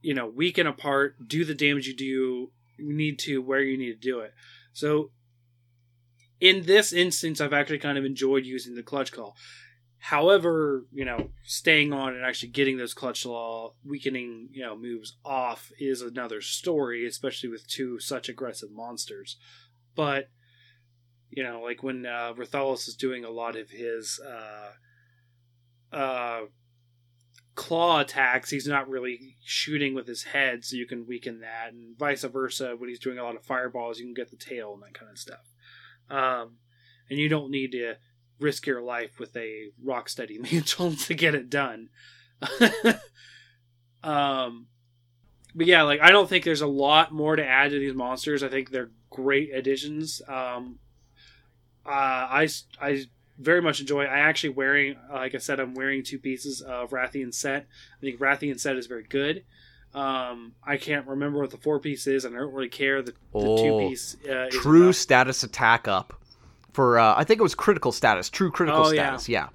you 0.03 0.15
know 0.15 0.27
weaken 0.27 0.67
a 0.67 0.73
part 0.73 1.17
do 1.27 1.45
the 1.45 1.55
damage 1.55 1.87
you 1.87 1.97
do 1.97 2.05
you 2.05 2.51
need 2.79 3.19
to 3.19 3.41
where 3.41 3.61
you 3.61 3.77
need 3.77 3.93
to 3.93 4.09
do 4.09 4.21
it 4.21 4.33
so 4.73 5.11
in 6.41 6.65
this 6.65 6.93
instance 6.93 7.41
i've 7.41 7.53
actually 7.53 7.79
kind 7.79 7.99
of 7.99 8.05
enjoyed 8.05 8.45
using 8.45 8.75
the 8.75 8.83
clutch 8.83 9.13
claw 9.13 9.35
However, 10.03 10.87
you 10.93 11.05
know, 11.05 11.29
staying 11.45 11.93
on 11.93 12.15
and 12.15 12.25
actually 12.25 12.49
getting 12.49 12.79
those 12.79 12.95
clutch 12.95 13.25
claw 13.25 13.75
weakening, 13.85 14.49
you 14.51 14.63
know, 14.63 14.75
moves 14.75 15.19
off 15.27 15.71
is 15.79 16.01
another 16.01 16.41
story, 16.41 17.07
especially 17.07 17.51
with 17.51 17.69
two 17.69 18.01
such 18.01 18.31
aggressive 18.31 18.71
monsters. 18.73 19.37
But 19.95 20.31
you 21.29 21.43
know, 21.43 21.61
like 21.61 21.83
when 21.83 22.07
uh, 22.07 22.33
Rathalos 22.33 22.89
is 22.89 22.97
doing 22.97 23.27
a 23.27 23.31
lot 23.31 23.57
of 23.57 23.69
his 23.69 24.19
uh, 24.27 24.71
uh, 25.93 26.43
claw 27.55 28.01
attacks, 28.01 28.51
he's 28.51 28.67
not 28.67 28.89
really 28.89 29.37
shooting 29.43 29.95
with 29.95 30.07
his 30.07 30.25
head, 30.25 30.65
so 30.65 30.77
you 30.77 30.87
can 30.87 31.07
weaken 31.07 31.41
that, 31.41 31.73
and 31.73 31.99
vice 31.99 32.25
versa. 32.25 32.75
When 32.77 32.89
he's 32.89 32.99
doing 32.99 33.19
a 33.19 33.25
lot 33.25 33.37
of 33.37 33.45
fireballs, 33.45 33.99
you 33.99 34.07
can 34.07 34.15
get 34.15 34.31
the 34.31 34.37
tail 34.37 34.73
and 34.75 34.83
that 34.83 34.99
kind 34.99 35.11
of 35.11 35.19
stuff. 35.19 35.53
Um, 36.09 36.57
and 37.09 37.19
you 37.19 37.29
don't 37.29 37.51
need 37.51 37.73
to 37.73 37.97
risk 38.39 38.67
your 38.67 38.81
life 38.81 39.19
with 39.19 39.37
a 39.37 39.71
rock 39.85 40.09
steady 40.09 40.39
mantle 40.53 40.95
to 40.95 41.15
get 41.15 41.35
it 41.35 41.51
done. 41.51 41.91
um, 44.03 44.67
but 45.55 45.67
yeah, 45.67 45.83
like 45.83 46.01
I 46.01 46.11
don't 46.11 46.29
think 46.29 46.45
there's 46.45 46.63
a 46.63 46.67
lot 46.67 47.13
more 47.13 47.37
to 47.37 47.47
add 47.47 47.73
to 47.73 47.79
these 47.79 47.95
monsters. 47.95 48.43
I 48.43 48.49
think 48.49 48.71
they're 48.71 48.91
great 49.11 49.55
additions. 49.55 50.23
Um, 50.27 50.79
uh, 51.85 51.91
I 51.91 52.49
I 52.81 53.05
very 53.41 53.63
much 53.63 53.81
enjoy. 53.81 54.05
I 54.05 54.19
actually 54.21 54.51
wearing, 54.51 54.97
like 55.13 55.35
I 55.35 55.39
said, 55.39 55.59
I'm 55.61 55.75
wearing 55.75 56.03
two 56.05 56.19
pieces 56.19 56.61
of 56.61 56.91
Rathian 56.91 57.33
set. 57.35 57.67
I 57.97 58.01
think 58.01 58.21
Rathian 58.21 58.61
set 58.61 58.77
is 58.77 58.87
very 58.87 59.05
good. 59.05 59.45
Um, 59.95 60.53
I 60.63 60.77
can't 60.77 61.07
remember 61.09 61.41
what 61.41 61.51
the 61.51 61.57
four 61.57 61.81
piece 61.81 62.07
is, 62.07 62.25
and 62.25 62.37
I 62.37 62.39
don't 62.39 62.53
really 62.55 62.69
care. 62.69 63.03
The, 63.03 63.13
the 63.13 63.19
Oh, 63.35 63.57
two 63.83 63.89
piece 63.89 64.17
uh, 64.29 64.47
True 64.51 64.93
status 64.93 65.43
attack 65.43 65.89
up 65.89 66.13
for 66.73 66.99
uh, 66.99 67.15
I 67.17 67.25
think 67.25 67.41
it 67.41 67.43
was 67.43 67.55
critical 67.57 67.91
status. 67.91 68.31
True 68.31 68.51
critical 68.53 68.83
Oh, 68.87 68.93
status. 68.93 69.29
Yeah. 69.29 69.49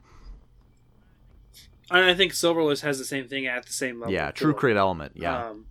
and 1.89 2.03
I 2.05 2.13
think 2.15 2.33
Silverlos 2.33 2.81
has 2.81 2.97
the 2.97 3.05
same 3.05 3.27
thing 3.29 3.47
at 3.47 3.65
the 3.65 3.71
same 3.73 3.99
level. 4.01 4.13
Yeah. 4.13 4.31
True 4.31 4.53
crit 4.53 4.75
element. 4.75 5.13
Yeah. 5.15 5.49
Um, 5.51 5.67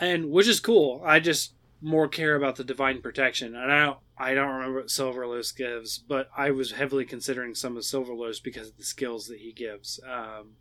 and 0.00 0.30
which 0.30 0.48
is 0.48 0.58
cool. 0.60 1.02
I 1.04 1.20
just 1.20 1.54
more 1.80 2.08
care 2.08 2.34
about 2.34 2.56
the 2.56 2.64
divine 2.64 3.02
protection, 3.02 3.54
and 3.54 3.70
I 3.70 3.84
don't. 3.84 3.98
I 4.18 4.32
don't 4.34 4.48
remember 4.54 4.78
what 4.80 4.88
Silverlos 4.88 5.54
gives, 5.54 5.98
but 5.98 6.30
I 6.36 6.50
was 6.50 6.72
heavily 6.72 7.04
considering 7.04 7.54
some 7.54 7.76
of 7.76 7.82
Silverlos 7.82 8.42
because 8.42 8.68
of 8.68 8.76
the 8.78 8.84
skills 8.84 9.26
that 9.28 9.38
he 9.40 9.52
gives. 9.52 10.00
Um, 10.04 10.52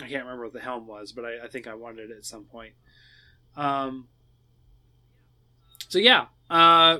I 0.00 0.08
can't 0.08 0.24
remember 0.24 0.44
what 0.44 0.52
the 0.52 0.60
helm 0.60 0.86
was, 0.86 1.12
but 1.12 1.24
I, 1.24 1.44
I 1.44 1.48
think 1.48 1.66
I 1.66 1.74
wanted 1.74 2.10
it 2.10 2.16
at 2.16 2.24
some 2.24 2.44
point. 2.44 2.74
Um, 3.56 4.08
so 5.88 5.98
yeah. 5.98 6.26
Uh, 6.48 6.98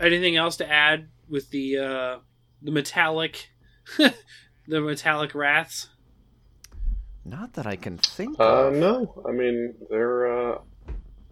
anything 0.00 0.36
else 0.36 0.56
to 0.58 0.68
add 0.70 1.08
with 1.28 1.50
the 1.50 1.78
uh, 1.78 2.18
the 2.62 2.70
metallic, 2.70 3.50
the 3.96 4.80
metallic 4.80 5.34
wraths? 5.34 5.88
Not 7.24 7.54
that 7.54 7.66
I 7.66 7.76
can 7.76 7.98
think 7.98 8.38
Uh, 8.40 8.66
of. 8.66 8.74
no, 8.74 9.22
I 9.26 9.32
mean 9.32 9.74
they're 9.88 10.26
uh, 10.26 10.58
they're 10.58 10.64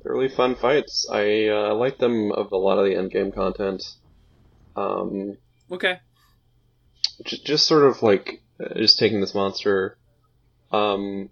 really 0.05 0.29
fun 0.29 0.55
fights. 0.57 1.09
I 1.11 1.49
uh, 1.49 1.75
like 1.75 1.99
them 1.99 2.33
of 2.33 2.53
a 2.53 2.57
lot 2.57 2.79
of 2.79 2.87
the 2.87 2.97
end 2.97 3.11
game 3.11 3.33
content. 3.33 3.83
Um, 4.77 5.37
Okay. 5.71 5.99
just, 7.25 7.47
just 7.47 7.67
sort 7.67 7.85
of 7.85 8.03
like 8.03 8.43
uh, 8.61 8.75
just 8.77 8.99
taking 8.99 9.21
this 9.21 9.35
monster, 9.35 9.97
um, 10.71 11.31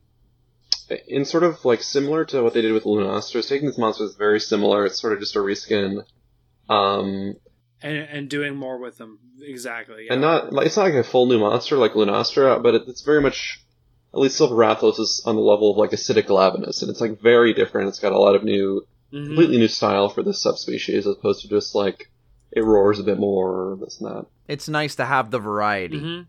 in 1.07 1.25
sort 1.25 1.43
of 1.43 1.65
like 1.65 1.83
similar 1.83 2.25
to 2.27 2.43
what 2.43 2.55
they 2.55 2.63
did 2.63 2.73
with 2.73 2.85
Lunastra. 2.85 3.47
Taking 3.47 3.69
this 3.69 3.79
monster 3.79 4.05
is 4.05 4.15
very 4.17 4.41
similar. 4.41 4.87
It's 4.87 5.01
sort 5.01 5.13
of 5.13 5.21
just 5.21 5.37
a 5.37 5.41
reskin. 5.41 6.05
Um, 6.69 7.37
and 7.83 7.97
and 7.97 8.29
doing 8.29 8.57
more 8.57 8.79
with 8.79 8.99
them 8.99 9.19
exactly 9.41 10.05
yeah. 10.07 10.13
and 10.13 10.21
not 10.21 10.53
like 10.53 10.67
it's 10.67 10.77
not 10.77 10.85
like 10.85 10.95
a 10.95 11.03
full 11.03 11.27
new 11.27 11.39
monster 11.39 11.77
like 11.77 11.93
Lunastra, 11.93 12.63
but 12.63 12.75
it, 12.75 12.83
it's 12.87 13.03
very 13.03 13.23
much 13.23 13.65
at 14.13 14.19
least 14.21 14.37
Silver 14.37 14.55
Rathos 14.57 14.99
is 14.99 15.23
on 15.25 15.37
the 15.37 15.41
level 15.43 15.71
of 15.71 15.77
like 15.77 15.91
acidic 15.91 16.27
Glavenus, 16.27 16.83
and 16.83 16.91
it's 16.91 17.01
like 17.01 17.21
very 17.21 17.53
different. 17.55 17.89
It's 17.89 18.01
got 18.01 18.13
a 18.13 18.19
lot 18.19 18.35
of 18.35 18.43
new, 18.45 18.87
Mhm. 19.13 19.27
completely 19.27 19.59
new 19.59 19.69
style 19.69 20.09
for 20.09 20.23
this 20.23 20.41
subspecies, 20.43 21.07
as 21.07 21.17
opposed 21.17 21.43
to 21.43 21.49
just 21.49 21.75
like 21.75 22.11
it 22.53 22.65
roars 22.65 22.99
a 22.99 23.05
bit 23.05 23.19
more, 23.19 23.77
this 23.81 24.01
and 24.01 24.11
that. 24.11 24.27
It's 24.49 24.69
nice 24.69 24.97
to 24.97 25.05
have 25.05 25.31
the 25.31 25.39
variety. 25.39 26.01
Mhm. 26.01 26.27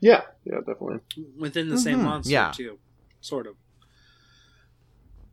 Yeah, 0.00 0.22
yeah, 0.44 0.58
definitely. 0.58 0.98
within 1.38 1.68
the 1.68 1.78
same 1.78 1.98
Mhm, 2.00 2.04
monster 2.04 2.32
yeah. 2.32 2.52
too 2.52 2.78
sort 3.20 3.46
of 3.46 3.54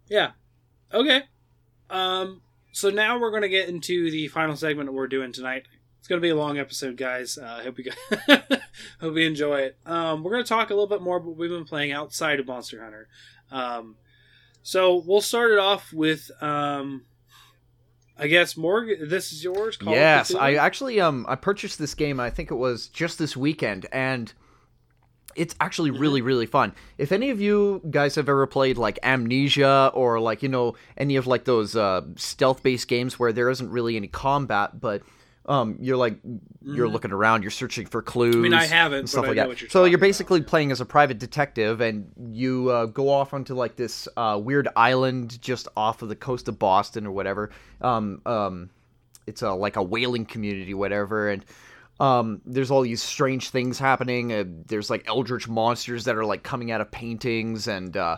yeah 0.08 0.32
okay 0.94 1.24
um 1.90 2.42
so 2.72 2.90
now 2.92 3.20
we're 3.20 3.32
going 3.32 3.42
to 3.42 3.50
get 3.50 3.68
into 3.68 4.12
the 4.12 4.28
final 4.28 4.56
segment 4.56 4.88
that 4.88 4.94
we're 4.94 5.08
doing 5.08 5.32
tonight 5.32 5.64
it's 6.00 6.08
going 6.08 6.20
to 6.20 6.26
be 6.26 6.30
a 6.30 6.36
long 6.36 6.58
episode 6.58 6.98
guys 6.98 7.38
uh, 7.38 7.58
i 7.60 7.64
hope 7.64 7.78
you 7.78 7.86
guys 7.86 8.42
hope 9.02 9.16
you 9.16 9.26
enjoy 9.28 9.60
it 9.60 9.78
um 9.86 10.24
we're 10.24 10.32
going 10.32 10.44
to 10.44 10.50
talk 10.50 10.70
a 10.70 10.74
little 10.74 10.88
bit 10.88 11.02
more 11.02 11.18
about 11.18 11.30
what 11.30 11.38
we've 11.38 11.50
been 11.50 11.66
playing 11.66 11.92
outside 11.92 12.40
of 12.40 12.48
monster 12.48 12.82
hunter 12.84 13.08
um 13.52 13.96
so 14.64 15.04
we'll 15.06 15.22
start 15.22 15.52
it 15.52 15.60
off 15.60 15.92
with 15.94 16.32
um 16.42 17.04
I 18.22 18.28
guess 18.28 18.58
Morgan. 18.58 19.08
This 19.08 19.32
is 19.32 19.46
yours. 19.46 19.78
Call 19.78 19.94
Yes, 19.94 20.36
I 20.36 20.56
actually 20.56 21.00
um 21.00 21.26
I 21.30 21.36
purchased 21.36 21.80
this 21.80 21.96
game. 21.96 22.20
I 22.20 22.30
think 22.30 22.52
it 22.52 22.56
was 22.56 22.90
just 22.90 23.18
this 23.18 23.38
weekend, 23.38 23.86
and 23.94 24.34
it's 25.38 25.56
actually 25.62 25.92
Mm-hmm. 25.92 26.02
really 26.02 26.22
really 26.22 26.46
fun. 26.46 26.74
If 26.98 27.14
any 27.14 27.30
of 27.30 27.40
you 27.40 27.82
guys 27.90 28.16
have 28.16 28.28
ever 28.28 28.46
played 28.46 28.78
like 28.78 29.00
Amnesia 29.04 29.92
or 29.94 30.20
like 30.20 30.44
you 30.44 30.50
know 30.50 30.76
any 30.98 31.16
of 31.16 31.28
like 31.28 31.46
those 31.46 31.78
uh, 31.78 32.02
stealth 32.18 32.62
based 32.62 32.90
games 32.90 33.18
where 33.18 33.32
there 33.32 33.50
isn't 33.50 33.70
really 33.70 33.96
any 33.96 34.10
combat, 34.10 34.82
but 34.82 35.02
um 35.50 35.76
you're 35.82 35.98
like 35.98 36.18
you're 36.64 36.88
Mhm. 36.88 36.92
looking 36.94 37.12
around, 37.12 37.42
you're 37.44 37.52
searching 37.52 37.86
for 37.88 38.02
clues. 38.02 38.36
I 38.36 38.40
mean, 38.40 38.54
I 38.54 38.66
haven't, 38.66 39.00
and 39.00 39.10
stuff 39.10 39.24
but 39.24 39.26
I 39.26 39.28
like 39.30 39.36
know 39.38 39.42
that. 39.44 39.48
what 39.50 39.62
you're 39.62 39.70
so 39.70 39.84
you're 39.86 39.96
about. 39.96 40.02
basically 40.08 40.42
playing 40.42 40.72
as 40.72 40.80
a 40.80 40.86
private 40.86 41.20
detective, 41.20 41.82
and 41.82 42.10
you 42.32 42.70
uh, 42.70 42.86
go 42.86 43.10
off 43.10 43.34
onto 43.34 43.54
like 43.56 43.76
this 43.76 44.08
uh, 44.16 44.40
weird 44.42 44.68
island 44.78 45.42
just 45.42 45.68
off 45.76 46.02
of 46.02 46.08
the 46.10 46.16
coast 46.16 46.48
of 46.48 46.58
Boston 46.60 47.06
or 47.08 47.12
whatever. 47.12 47.50
Um, 47.82 48.22
um, 48.26 48.70
it's 49.28 49.42
a 49.42 49.52
like 49.54 49.76
a 49.76 49.84
whaling 49.84 50.26
community, 50.26 50.74
whatever, 50.74 51.30
and 51.30 51.44
um, 52.00 52.42
there's 52.46 52.72
all 52.72 52.82
these 52.82 53.02
strange 53.04 53.50
things 53.50 53.78
happening. 53.80 54.32
Uh, 54.32 54.46
there's 54.68 54.90
like 54.90 55.04
eldritch 55.08 55.48
monsters 55.50 56.06
that 56.06 56.16
are 56.16 56.26
like 56.26 56.44
coming 56.44 56.72
out 56.72 56.80
of 56.82 56.90
paintings, 56.92 57.68
and 57.68 57.98
uh, 57.98 58.18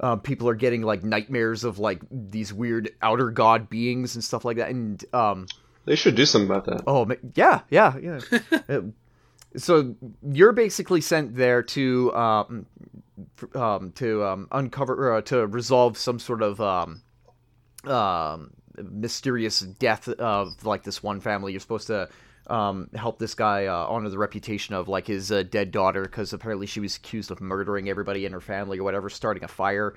uh, 0.00 0.16
people 0.16 0.48
are 0.48 0.54
getting 0.54 0.82
like 0.82 1.04
nightmares 1.04 1.62
of 1.64 1.78
like 1.78 2.02
these 2.10 2.52
weird 2.52 2.90
outer 3.00 3.30
god 3.30 3.70
beings 3.70 4.14
and 4.16 4.24
stuff 4.24 4.44
like 4.44 4.56
that. 4.58 4.68
And 4.70 5.02
um, 5.14 5.46
They 5.86 5.96
should 5.96 6.14
do 6.14 6.24
something 6.26 6.50
about 6.50 6.64
that. 6.66 6.82
Oh, 6.86 7.08
yeah, 7.34 7.60
yeah, 7.70 7.96
yeah. 7.98 8.80
So 9.56 9.94
you're 10.22 10.52
basically 10.52 11.00
sent 11.00 11.36
there 11.36 11.62
to 11.62 12.14
um, 12.14 12.66
um, 13.54 13.92
to 13.92 14.24
um, 14.24 14.48
uncover 14.50 15.14
uh, 15.14 15.22
to 15.22 15.46
resolve 15.46 15.96
some 15.96 16.18
sort 16.18 16.42
of 16.42 16.60
um, 16.60 17.02
um, 17.84 18.50
mysterious 18.76 19.60
death 19.60 20.08
of 20.08 20.64
like 20.66 20.82
this 20.82 21.02
one 21.02 21.20
family. 21.20 21.52
You're 21.52 21.60
supposed 21.60 21.86
to 21.86 22.08
um, 22.48 22.90
help 22.94 23.18
this 23.18 23.34
guy 23.34 23.66
uh, 23.66 23.86
honor 23.88 24.08
the 24.08 24.18
reputation 24.18 24.74
of 24.74 24.88
like 24.88 25.06
his 25.06 25.30
uh, 25.30 25.44
dead 25.44 25.70
daughter 25.70 26.02
because 26.02 26.32
apparently 26.32 26.66
she 26.66 26.80
was 26.80 26.96
accused 26.96 27.30
of 27.30 27.40
murdering 27.40 27.88
everybody 27.88 28.26
in 28.26 28.32
her 28.32 28.40
family 28.40 28.78
or 28.78 28.82
whatever, 28.82 29.08
starting 29.08 29.44
a 29.44 29.48
fire. 29.48 29.94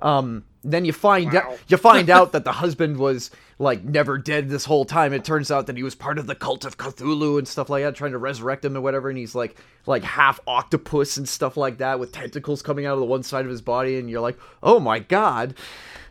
Um, 0.00 0.44
then 0.72 0.84
you 0.84 0.92
find 0.92 1.32
Wow. 1.32 1.40
out 1.52 1.58
you 1.68 1.76
find 1.76 2.10
out 2.10 2.32
that 2.32 2.44
the 2.44 2.52
husband 2.52 2.96
was 2.98 3.30
like 3.58 3.84
never 3.84 4.18
dead 4.18 4.48
this 4.50 4.64
whole 4.66 4.84
time. 4.84 5.12
It 5.12 5.24
turns 5.24 5.50
out 5.50 5.66
that 5.66 5.76
he 5.76 5.82
was 5.82 5.94
part 5.94 6.18
of 6.18 6.26
the 6.26 6.34
cult 6.34 6.64
of 6.64 6.76
Cthulhu 6.76 7.38
and 7.38 7.48
stuff 7.48 7.70
like 7.70 7.84
that, 7.84 7.94
trying 7.94 8.12
to 8.12 8.18
resurrect 8.18 8.64
him 8.64 8.76
or 8.76 8.80
whatever. 8.80 9.08
And 9.08 9.16
he's 9.18 9.34
like 9.34 9.56
like 9.86 10.02
half 10.02 10.40
octopus 10.46 11.16
and 11.16 11.28
stuff 11.28 11.56
like 11.56 11.78
that 11.78 11.98
with 11.98 12.12
tentacles 12.12 12.60
coming 12.62 12.84
out 12.86 12.94
of 12.94 13.00
the 13.00 13.06
one 13.06 13.22
side 13.22 13.44
of 13.44 13.50
his 13.50 13.62
body. 13.62 13.98
And 13.98 14.10
you're 14.10 14.20
like, 14.20 14.38
oh 14.62 14.78
my 14.80 14.98
god. 14.98 15.54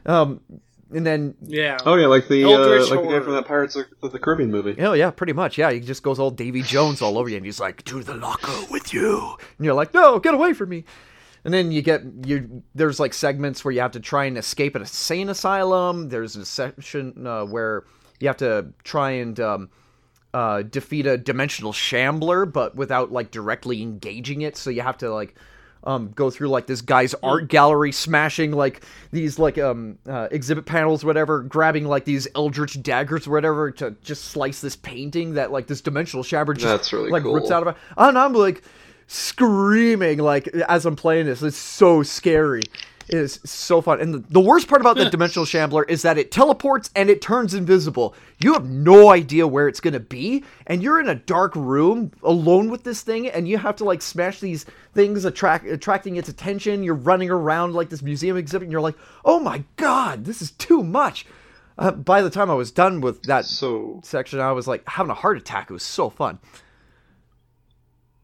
Um, 0.05 0.39
and 0.93 1.05
then 1.05 1.35
Yeah. 1.41 1.77
Oh 1.85 1.95
yeah, 1.95 2.07
like 2.07 2.27
the 2.27 2.45
uh, 2.45 2.49
like 2.49 2.89
the 2.89 3.09
guy 3.09 3.19
from 3.19 3.33
that 3.33 3.45
Pirates 3.45 3.75
of 3.75 3.85
of 4.03 4.11
the 4.11 4.19
Caribbean 4.19 4.51
movie. 4.51 4.75
Oh 4.79 4.93
yeah, 4.93 5.11
pretty 5.11 5.33
much. 5.33 5.57
Yeah, 5.57 5.71
he 5.71 5.79
just 5.79 6.03
goes 6.03 6.19
all 6.19 6.31
Davy 6.31 6.61
Jones 6.61 7.01
all 7.01 7.17
over 7.17 7.27
you, 7.27 7.37
and 7.37 7.45
he's 7.45 7.59
like, 7.59 7.83
"To 7.85 8.01
the 8.03 8.13
locker 8.15 8.53
with 8.71 8.93
you," 8.93 9.35
and 9.57 9.65
you're 9.65 9.73
like, 9.73 9.93
"No, 9.93 10.19
get 10.19 10.33
away 10.35 10.53
from 10.53 10.69
me." 10.69 10.85
And 11.45 11.53
then 11.53 11.71
you 11.71 11.83
get 11.83 12.01
you. 12.25 12.63
There's 12.73 12.99
like 12.99 13.13
segments 13.13 13.63
where 13.63 13.71
you 13.71 13.79
have 13.79 13.91
to 13.91 13.99
try 13.99 14.25
and 14.25 14.35
escape 14.37 14.75
an 14.75 14.81
insane 14.81 15.29
asylum. 15.29 16.09
There's 16.09 16.35
a 16.35 16.43
section 16.43 17.25
uh, 17.25 17.45
where 17.45 17.85
you 18.19 18.27
have 18.27 18.37
to 18.37 18.73
try 18.83 19.11
and 19.11 19.39
um, 19.39 19.69
uh, 20.33 20.63
defeat 20.63 21.05
a 21.05 21.17
dimensional 21.17 21.71
shambler, 21.71 22.47
but 22.47 22.75
without 22.75 23.11
like 23.11 23.29
directly 23.29 23.83
engaging 23.83 24.41
it. 24.41 24.57
So 24.57 24.71
you 24.71 24.81
have 24.81 24.97
to 24.97 25.13
like 25.13 25.35
um, 25.83 26.11
go 26.15 26.31
through 26.31 26.49
like 26.49 26.65
this 26.65 26.81
guy's 26.81 27.13
art 27.21 27.47
gallery, 27.47 27.91
smashing 27.91 28.51
like 28.51 28.83
these 29.11 29.37
like 29.37 29.59
um 29.59 29.99
uh, 30.09 30.27
exhibit 30.31 30.65
panels, 30.65 31.05
whatever, 31.05 31.41
grabbing 31.41 31.85
like 31.85 32.05
these 32.05 32.27
eldritch 32.33 32.81
daggers, 32.81 33.27
or 33.27 33.31
whatever, 33.31 33.69
to 33.71 33.91
just 34.01 34.25
slice 34.25 34.61
this 34.61 34.75
painting 34.75 35.35
that 35.35 35.51
like 35.51 35.67
this 35.67 35.81
dimensional 35.81 36.23
shambler 36.23 36.55
just 36.55 36.65
That's 36.65 36.91
really 36.91 37.11
like 37.11 37.23
cool. 37.23 37.35
rips 37.35 37.51
out 37.51 37.61
of 37.61 37.69
it. 37.69 37.75
And 37.97 38.17
I'm 38.17 38.33
like, 38.33 38.63
screaming 39.07 40.19
like 40.19 40.47
as 40.47 40.85
I'm 40.85 40.95
playing 40.95 41.25
this. 41.25 41.41
It's 41.41 41.57
so 41.57 42.03
scary. 42.03 42.63
It 43.07 43.17
is 43.17 43.39
so 43.45 43.81
fun. 43.81 44.01
And 44.01 44.13
the, 44.13 44.19
the 44.19 44.39
worst 44.39 44.67
part 44.67 44.81
about 44.81 44.97
the 44.97 45.09
Dimensional 45.11 45.45
Shambler 45.45 45.83
is 45.83 46.01
that 46.01 46.17
it 46.17 46.31
teleports 46.31 46.89
and 46.95 47.09
it 47.09 47.21
turns 47.21 47.53
invisible. 47.53 48.15
You 48.39 48.53
have 48.53 48.67
no 48.67 49.11
idea 49.11 49.47
where 49.47 49.67
it's 49.67 49.79
going 49.79 49.93
to 49.93 49.99
be. 49.99 50.43
And 50.65 50.81
you're 50.81 50.99
in 50.99 51.09
a 51.09 51.15
dark 51.15 51.55
room 51.55 52.11
alone 52.23 52.69
with 52.69 52.83
this 52.83 53.01
thing. 53.01 53.27
And 53.27 53.47
you 53.47 53.59
have 53.59 53.75
to 53.77 53.83
like 53.83 54.01
smash 54.01 54.39
these 54.39 54.65
things, 54.93 55.23
attract, 55.23 55.67
attracting 55.67 56.15
its 56.15 56.29
attention. 56.29 56.83
You're 56.83 56.95
running 56.95 57.29
around 57.29 57.73
like 57.73 57.89
this 57.89 58.01
museum 58.01 58.37
exhibit. 58.37 58.65
And 58.65 58.71
you're 58.71 58.81
like, 58.81 58.97
oh 59.23 59.39
my 59.39 59.63
God, 59.77 60.25
this 60.25 60.41
is 60.41 60.51
too 60.51 60.83
much. 60.83 61.25
Uh, 61.77 61.91
by 61.91 62.21
the 62.21 62.29
time 62.29 62.49
I 62.49 62.53
was 62.53 62.71
done 62.71 63.01
with 63.01 63.23
that 63.23 63.45
So, 63.45 63.99
section, 64.03 64.39
I 64.39 64.53
was 64.53 64.67
like 64.67 64.87
having 64.87 65.11
a 65.11 65.15
heart 65.15 65.37
attack. 65.37 65.69
It 65.69 65.73
was 65.73 65.83
so 65.83 66.09
fun. 66.09 66.39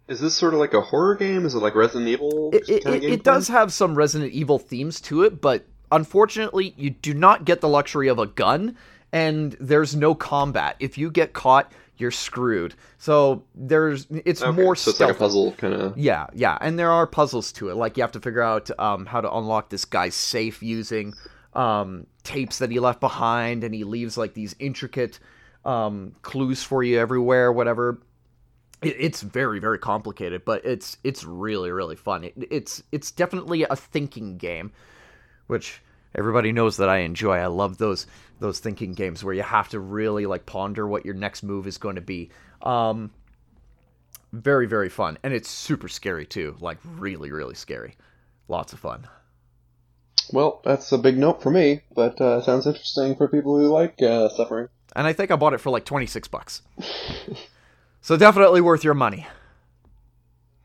Is 0.07 0.19
this 0.19 0.35
sort 0.35 0.53
of 0.53 0.59
like 0.59 0.73
a 0.73 0.81
horror 0.81 1.15
game? 1.15 1.45
Is 1.45 1.55
it 1.55 1.59
like 1.59 1.75
Resident 1.75 2.09
Evil? 2.09 2.49
It, 2.53 2.69
it, 2.69 2.85
it, 2.85 3.03
it 3.03 3.23
does 3.23 3.47
have 3.47 3.71
some 3.71 3.95
Resident 3.95 4.31
Evil 4.33 4.59
themes 4.59 4.99
to 5.01 5.23
it, 5.23 5.41
but 5.41 5.65
unfortunately, 5.91 6.73
you 6.77 6.89
do 6.89 7.13
not 7.13 7.45
get 7.45 7.61
the 7.61 7.69
luxury 7.69 8.07
of 8.07 8.19
a 8.19 8.27
gun, 8.27 8.75
and 9.11 9.55
there's 9.59 9.95
no 9.95 10.15
combat. 10.15 10.75
If 10.79 10.97
you 10.97 11.11
get 11.11 11.33
caught, 11.33 11.71
you're 11.97 12.11
screwed. 12.11 12.75
So 12.97 13.43
there's 13.53 14.07
it's 14.09 14.41
Okay, 14.41 14.59
more 14.59 14.75
so 14.75 14.91
it's 14.91 14.99
like 14.99 15.11
a 15.11 15.13
puzzle 15.13 15.53
kind 15.53 15.73
of. 15.73 15.97
Yeah, 15.97 16.27
yeah, 16.33 16.57
and 16.59 16.77
there 16.77 16.91
are 16.91 17.05
puzzles 17.07 17.51
to 17.53 17.69
it. 17.69 17.75
Like 17.75 17.95
you 17.95 18.03
have 18.03 18.11
to 18.13 18.19
figure 18.19 18.41
out 18.41 18.69
um, 18.79 19.05
how 19.05 19.21
to 19.21 19.31
unlock 19.31 19.69
this 19.69 19.85
guy's 19.85 20.15
safe 20.15 20.63
using 20.63 21.13
um, 21.53 22.07
tapes 22.23 22.57
that 22.57 22.71
he 22.71 22.79
left 22.79 22.99
behind, 22.99 23.63
and 23.63 23.73
he 23.73 23.83
leaves 23.83 24.17
like 24.17 24.33
these 24.33 24.55
intricate 24.59 25.19
um, 25.63 26.15
clues 26.21 26.63
for 26.63 26.83
you 26.83 26.99
everywhere. 26.99 27.51
Whatever. 27.51 28.01
It, 28.81 28.95
it's 28.99 29.21
very 29.21 29.59
very 29.59 29.77
complicated, 29.79 30.43
but 30.45 30.65
it's 30.65 30.97
it's 31.03 31.23
really 31.23 31.71
really 31.71 31.95
fun. 31.95 32.23
It, 32.25 32.33
it's 32.49 32.83
it's 32.91 33.11
definitely 33.11 33.63
a 33.63 33.75
thinking 33.75 34.37
game, 34.37 34.71
which 35.47 35.81
everybody 36.15 36.51
knows 36.51 36.77
that 36.77 36.89
I 36.89 36.99
enjoy. 36.99 37.37
I 37.37 37.47
love 37.47 37.77
those 37.77 38.07
those 38.39 38.59
thinking 38.59 38.93
games 38.93 39.23
where 39.23 39.33
you 39.33 39.43
have 39.43 39.69
to 39.69 39.79
really 39.79 40.25
like 40.25 40.45
ponder 40.45 40.87
what 40.87 41.05
your 41.05 41.13
next 41.13 41.43
move 41.43 41.67
is 41.67 41.77
going 41.77 41.95
to 41.95 42.01
be. 42.01 42.29
Um, 42.61 43.11
very 44.33 44.65
very 44.65 44.87
fun 44.87 45.17
and 45.23 45.33
it's 45.33 45.49
super 45.49 45.89
scary 45.89 46.25
too 46.25 46.55
like 46.61 46.77
really 46.85 47.33
really 47.33 47.53
scary 47.53 47.97
lots 48.47 48.71
of 48.71 48.79
fun 48.79 49.05
Well, 50.31 50.61
that's 50.63 50.89
a 50.93 50.97
big 50.97 51.17
note 51.17 51.43
for 51.43 51.51
me, 51.51 51.81
but 51.93 52.21
uh, 52.21 52.41
sounds 52.41 52.65
interesting 52.65 53.15
for 53.17 53.27
people 53.27 53.57
who 53.59 53.67
like 53.67 54.01
uh, 54.01 54.29
suffering. 54.29 54.69
and 54.95 55.05
i 55.05 55.11
think 55.11 55.31
i 55.31 55.35
bought 55.35 55.53
it 55.53 55.59
for 55.59 55.69
like 55.69 55.83
26 55.83 56.29
bucks 56.29 56.61
so 58.01 58.17
definitely 58.17 58.61
worth 58.61 58.83
your 58.83 58.93
money 58.93 59.27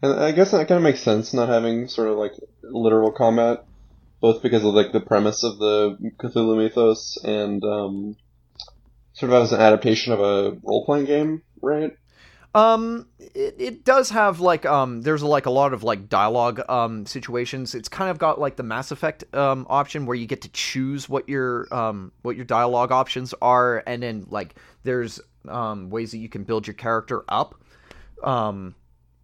And 0.02 0.12
I 0.20 0.32
guess 0.32 0.50
that 0.50 0.68
kind 0.68 0.78
of 0.78 0.82
makes 0.82 1.00
sense, 1.02 1.32
not 1.34 1.48
having 1.48 1.88
sort 1.88 2.08
of 2.08 2.16
like 2.18 2.32
literal 2.62 3.12
combat, 3.12 3.64
both 4.20 4.42
because 4.42 4.64
of 4.64 4.74
like 4.74 4.92
the 4.92 5.00
premise 5.00 5.42
of 5.42 5.58
the 5.58 5.96
Cthulhu 6.18 6.56
mythos 6.56 7.18
and 7.24 7.62
um, 7.64 8.16
sort 9.14 9.32
of 9.32 9.42
as 9.42 9.52
an 9.52 9.60
adaptation 9.60 10.12
of 10.12 10.20
a 10.20 10.58
role 10.62 10.84
playing 10.84 11.06
game, 11.06 11.42
right? 11.62 11.92
um 12.54 13.06
it, 13.18 13.54
it 13.58 13.84
does 13.84 14.10
have 14.10 14.40
like 14.40 14.64
um 14.64 15.02
there's 15.02 15.22
like 15.22 15.46
a 15.46 15.50
lot 15.50 15.74
of 15.74 15.82
like 15.82 16.08
dialogue 16.08 16.60
um 16.70 17.04
situations 17.04 17.74
it's 17.74 17.88
kind 17.88 18.10
of 18.10 18.18
got 18.18 18.40
like 18.40 18.56
the 18.56 18.62
mass 18.62 18.90
effect 18.90 19.24
um 19.34 19.66
option 19.68 20.06
where 20.06 20.14
you 20.14 20.26
get 20.26 20.40
to 20.42 20.48
choose 20.50 21.08
what 21.08 21.28
your 21.28 21.72
um 21.74 22.12
what 22.22 22.34
your 22.36 22.46
dialogue 22.46 22.92
options 22.92 23.34
are 23.42 23.82
and 23.86 24.02
then 24.02 24.26
like 24.30 24.54
there's 24.84 25.20
um 25.48 25.90
ways 25.90 26.10
that 26.10 26.18
you 26.18 26.28
can 26.28 26.44
build 26.44 26.66
your 26.66 26.74
character 26.74 27.24
up 27.28 27.54
um 28.24 28.74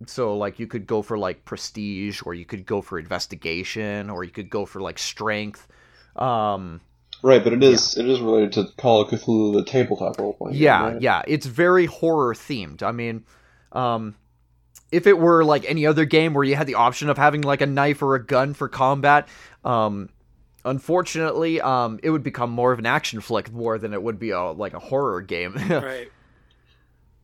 so 0.07 0.37
like 0.37 0.59
you 0.59 0.67
could 0.67 0.87
go 0.87 1.03
for 1.03 1.17
like 1.19 1.45
prestige 1.45 2.23
or 2.25 2.35
you 2.35 2.45
could 2.45 2.67
go 2.67 2.81
for 2.83 2.99
investigation 2.99 4.11
or 4.11 4.25
you 4.25 4.31
could 4.31 4.51
go 4.51 4.67
for 4.67 4.81
like 4.81 4.99
strength 4.99 5.67
um 6.17 6.81
Right, 7.25 7.45
but 7.45 7.53
it 7.53 7.63
is 7.63 7.97
it 7.97 8.09
is 8.09 8.21
related 8.21 8.53
to 8.55 8.65
Call 8.77 9.03
of 9.03 9.09
Cthulhu, 9.09 9.55
the 9.55 9.65
tabletop 9.65 10.19
role 10.19 10.33
playing. 10.33 10.57
yeah 10.59 10.93
right? 10.93 11.01
yeah 11.01 11.23
it's 11.29 11.47
very 11.47 11.87
horror 11.87 12.35
themed 12.35 12.83
i 12.83 12.91
mean 12.91 13.25
um 13.73 14.17
if 14.91 15.07
it 15.07 15.17
were 15.19 15.45
like 15.45 15.65
any 15.69 15.87
other 15.87 16.05
game 16.05 16.35
where 16.35 16.45
you 16.45 16.57
had 16.57 16.67
the 16.67 16.75
option 16.75 17.09
of 17.09 17.17
having 17.17 17.43
like 17.43 17.61
a 17.61 17.67
knife 17.67 18.03
or 18.03 18.17
a 18.17 18.25
gun 18.27 18.55
for 18.55 18.69
combat 18.69 19.29
um 19.65 20.09
unfortunately 20.65 21.61
um 21.61 21.99
it 22.03 22.11
would 22.11 22.23
become 22.23 22.51
more 22.51 22.73
of 22.73 22.79
an 22.79 22.87
action 22.87 23.21
flick 23.21 23.53
more 23.53 23.79
than 23.79 23.93
it 23.93 24.03
would 24.03 24.19
be 24.19 24.31
a 24.31 24.43
like 24.53 24.75
a 24.75 24.79
horror 24.79 25.21
game 25.21 25.55
right. 25.79 26.13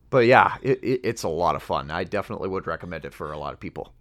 but 0.09 0.25
yeah 0.25 0.57
it, 0.61 0.83
it, 0.83 1.01
it's 1.03 1.23
a 1.23 1.27
lot 1.29 1.55
of 1.55 1.63
fun 1.63 1.89
i 1.91 2.03
definitely 2.03 2.49
would 2.49 2.67
recommend 2.67 3.05
it 3.05 3.13
for 3.13 3.31
a 3.31 3.37
lot 3.37 3.53
of 3.53 3.59
people 3.59 3.93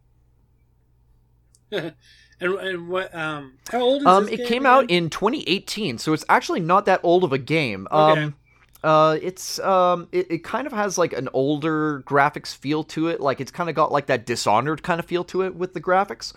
and 1.72 1.94
and 2.40 2.88
what 2.88 3.14
um 3.14 3.58
how 3.70 3.80
old 3.80 4.02
is 4.02 4.06
Um, 4.06 4.14
this 4.14 4.30
it 4.30 4.42
came 4.44 4.64
again? 4.64 4.66
out 4.66 4.86
in 4.88 5.10
2018, 5.10 5.98
so 5.98 6.12
it's 6.12 6.24
actually 6.28 6.60
not 6.60 6.86
that 6.86 7.00
old 7.02 7.24
of 7.24 7.32
a 7.32 7.38
game. 7.38 7.86
Okay. 7.92 8.22
Um, 8.22 8.36
uh, 8.84 9.18
it's 9.20 9.58
um, 9.60 10.08
it, 10.12 10.30
it 10.30 10.44
kind 10.44 10.66
of 10.66 10.72
has 10.72 10.96
like 10.96 11.12
an 11.12 11.28
older 11.32 12.02
graphics 12.06 12.54
feel 12.56 12.84
to 12.84 13.08
it. 13.08 13.20
Like 13.20 13.40
it's 13.40 13.50
kind 13.50 13.68
of 13.68 13.74
got 13.76 13.90
like 13.92 14.06
that 14.06 14.24
Dishonored 14.24 14.82
kind 14.82 15.00
of 15.00 15.06
feel 15.06 15.24
to 15.24 15.42
it 15.42 15.54
with 15.56 15.74
the 15.74 15.80
graphics. 15.80 16.32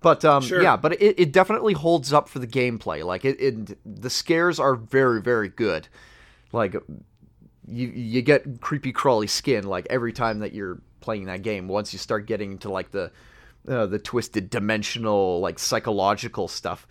But 0.00 0.24
um, 0.24 0.42
Sure. 0.42 0.62
yeah, 0.62 0.76
but 0.76 1.00
it, 1.00 1.20
it 1.20 1.32
definitely 1.32 1.74
holds 1.74 2.12
up 2.12 2.28
for 2.28 2.38
the 2.38 2.46
gameplay. 2.46 3.04
Like 3.04 3.24
it, 3.24 3.40
it, 3.40 4.02
the 4.02 4.10
scares 4.10 4.58
are 4.58 4.74
very 4.74 5.20
very 5.20 5.48
good. 5.48 5.88
Like 6.52 6.74
you 7.66 7.88
you 7.88 8.22
get 8.22 8.60
creepy 8.60 8.92
crawly 8.92 9.26
skin 9.26 9.64
like 9.64 9.86
every 9.90 10.12
time 10.12 10.40
that 10.40 10.52
you're 10.52 10.80
playing 11.00 11.26
that 11.26 11.42
game. 11.42 11.68
Once 11.68 11.92
you 11.92 11.98
start 11.98 12.26
getting 12.26 12.52
into 12.52 12.70
like 12.70 12.90
the 12.90 13.10
uh, 13.68 13.86
the 13.86 13.98
twisted 13.98 14.50
dimensional 14.50 15.40
like 15.40 15.58
psychological 15.58 16.48
stuff. 16.48 16.86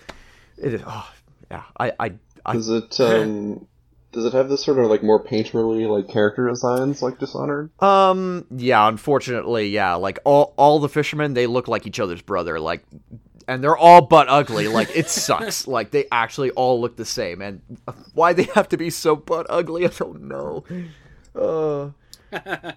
It 0.57 0.75
is, 0.75 0.81
oh, 0.85 1.09
yeah, 1.49 1.63
I, 1.79 1.93
I, 1.99 2.13
I 2.45 2.53
Does 2.53 2.69
it 2.69 2.99
um 2.99 3.67
does 4.11 4.25
it 4.25 4.33
have 4.33 4.49
this 4.49 4.63
sort 4.63 4.79
of 4.79 4.89
like 4.89 5.03
more 5.03 5.23
painterly 5.23 5.87
like 5.87 6.07
character 6.11 6.47
designs 6.47 7.01
like 7.01 7.19
Dishonored? 7.19 7.69
um, 7.81 8.45
yeah, 8.55 8.87
unfortunately, 8.87 9.69
yeah, 9.69 9.95
like 9.95 10.19
all, 10.25 10.53
all 10.57 10.79
the 10.79 10.89
fishermen, 10.89 11.33
they 11.33 11.45
look 11.47 11.67
like 11.67 11.85
each 11.85 11.99
other's 11.99 12.21
brother, 12.21 12.59
like, 12.59 12.83
and 13.47 13.63
they're 13.63 13.77
all 13.77 14.01
butt 14.01 14.27
ugly. 14.29 14.67
Like, 14.67 14.89
it 14.95 15.09
sucks. 15.09 15.67
like, 15.67 15.91
they 15.91 16.05
actually 16.11 16.51
all 16.51 16.79
look 16.81 16.95
the 16.95 17.05
same, 17.05 17.41
and 17.41 17.61
why 18.13 18.33
they 18.33 18.43
have 18.55 18.69
to 18.69 18.77
be 18.77 18.89
so 18.89 19.15
butt 19.15 19.45
ugly, 19.49 19.85
I 19.85 19.89
don't 19.89 20.23
know. 20.23 20.63
Uh, 21.35 21.89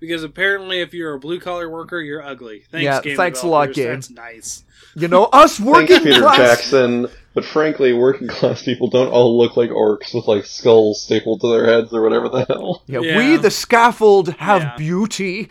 because 0.00 0.24
apparently, 0.24 0.80
if 0.80 0.92
you're 0.94 1.14
a 1.14 1.18
blue 1.20 1.38
collar 1.40 1.68
worker, 1.70 2.00
you're 2.00 2.22
ugly. 2.22 2.64
Thanks, 2.70 2.84
Yeah, 2.84 3.00
game 3.00 3.16
thanks 3.16 3.42
a 3.42 3.46
lot, 3.46 3.72
developers. 3.72 4.08
game. 4.08 4.16
That's 4.16 4.34
nice. 4.34 4.64
you 4.96 5.08
know, 5.08 5.24
us 5.26 5.60
working 5.60 5.86
Thanks, 5.88 6.04
working 6.04 6.12
Peter 6.12 6.22
class. 6.22 6.36
Jackson. 6.38 7.08
But 7.36 7.44
frankly, 7.44 7.92
working 7.92 8.28
class 8.36 8.62
people 8.62 8.88
don't 8.88 9.08
all 9.12 9.36
look 9.38 9.58
like 9.58 9.68
orcs 9.70 10.14
with 10.14 10.26
like 10.26 10.46
skulls 10.46 11.02
stapled 11.02 11.42
to 11.42 11.48
their 11.52 11.66
heads 11.66 11.92
or 11.92 12.00
whatever 12.02 12.30
the 12.30 12.46
hell. 12.46 12.82
Yeah, 12.86 13.00
Yeah. 13.00 13.18
we 13.18 13.36
the 13.36 13.50
scaffold 13.50 14.28
have 14.38 14.62
Yeah. 14.62 14.74
beauty. 14.78 15.50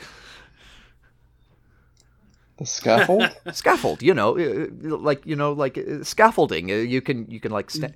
The 2.57 2.65
scaffold? 2.65 3.29
Scaffold, 3.53 4.01
you 4.01 4.13
know, 4.15 4.37
uh, 4.37 4.67
like 4.97 5.25
you 5.25 5.35
know, 5.35 5.51
like 5.53 5.77
uh, 5.77 6.03
scaffolding. 6.03 6.71
Uh, 6.71 6.75
You 6.75 7.01
can 7.01 7.29
you 7.29 7.39
can 7.39 7.51
like 7.51 7.69
sta- 7.69 7.93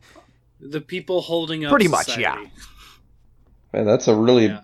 The 0.59 0.81
people 0.81 1.21
holding 1.21 1.65
up 1.65 1.71
Pretty 1.71 1.87
much, 1.87 2.05
society. 2.07 2.51
Man, 3.73 3.85
that's 3.85 4.07
a 4.07 4.15
really 4.15 4.47
Yeah. 4.47 4.61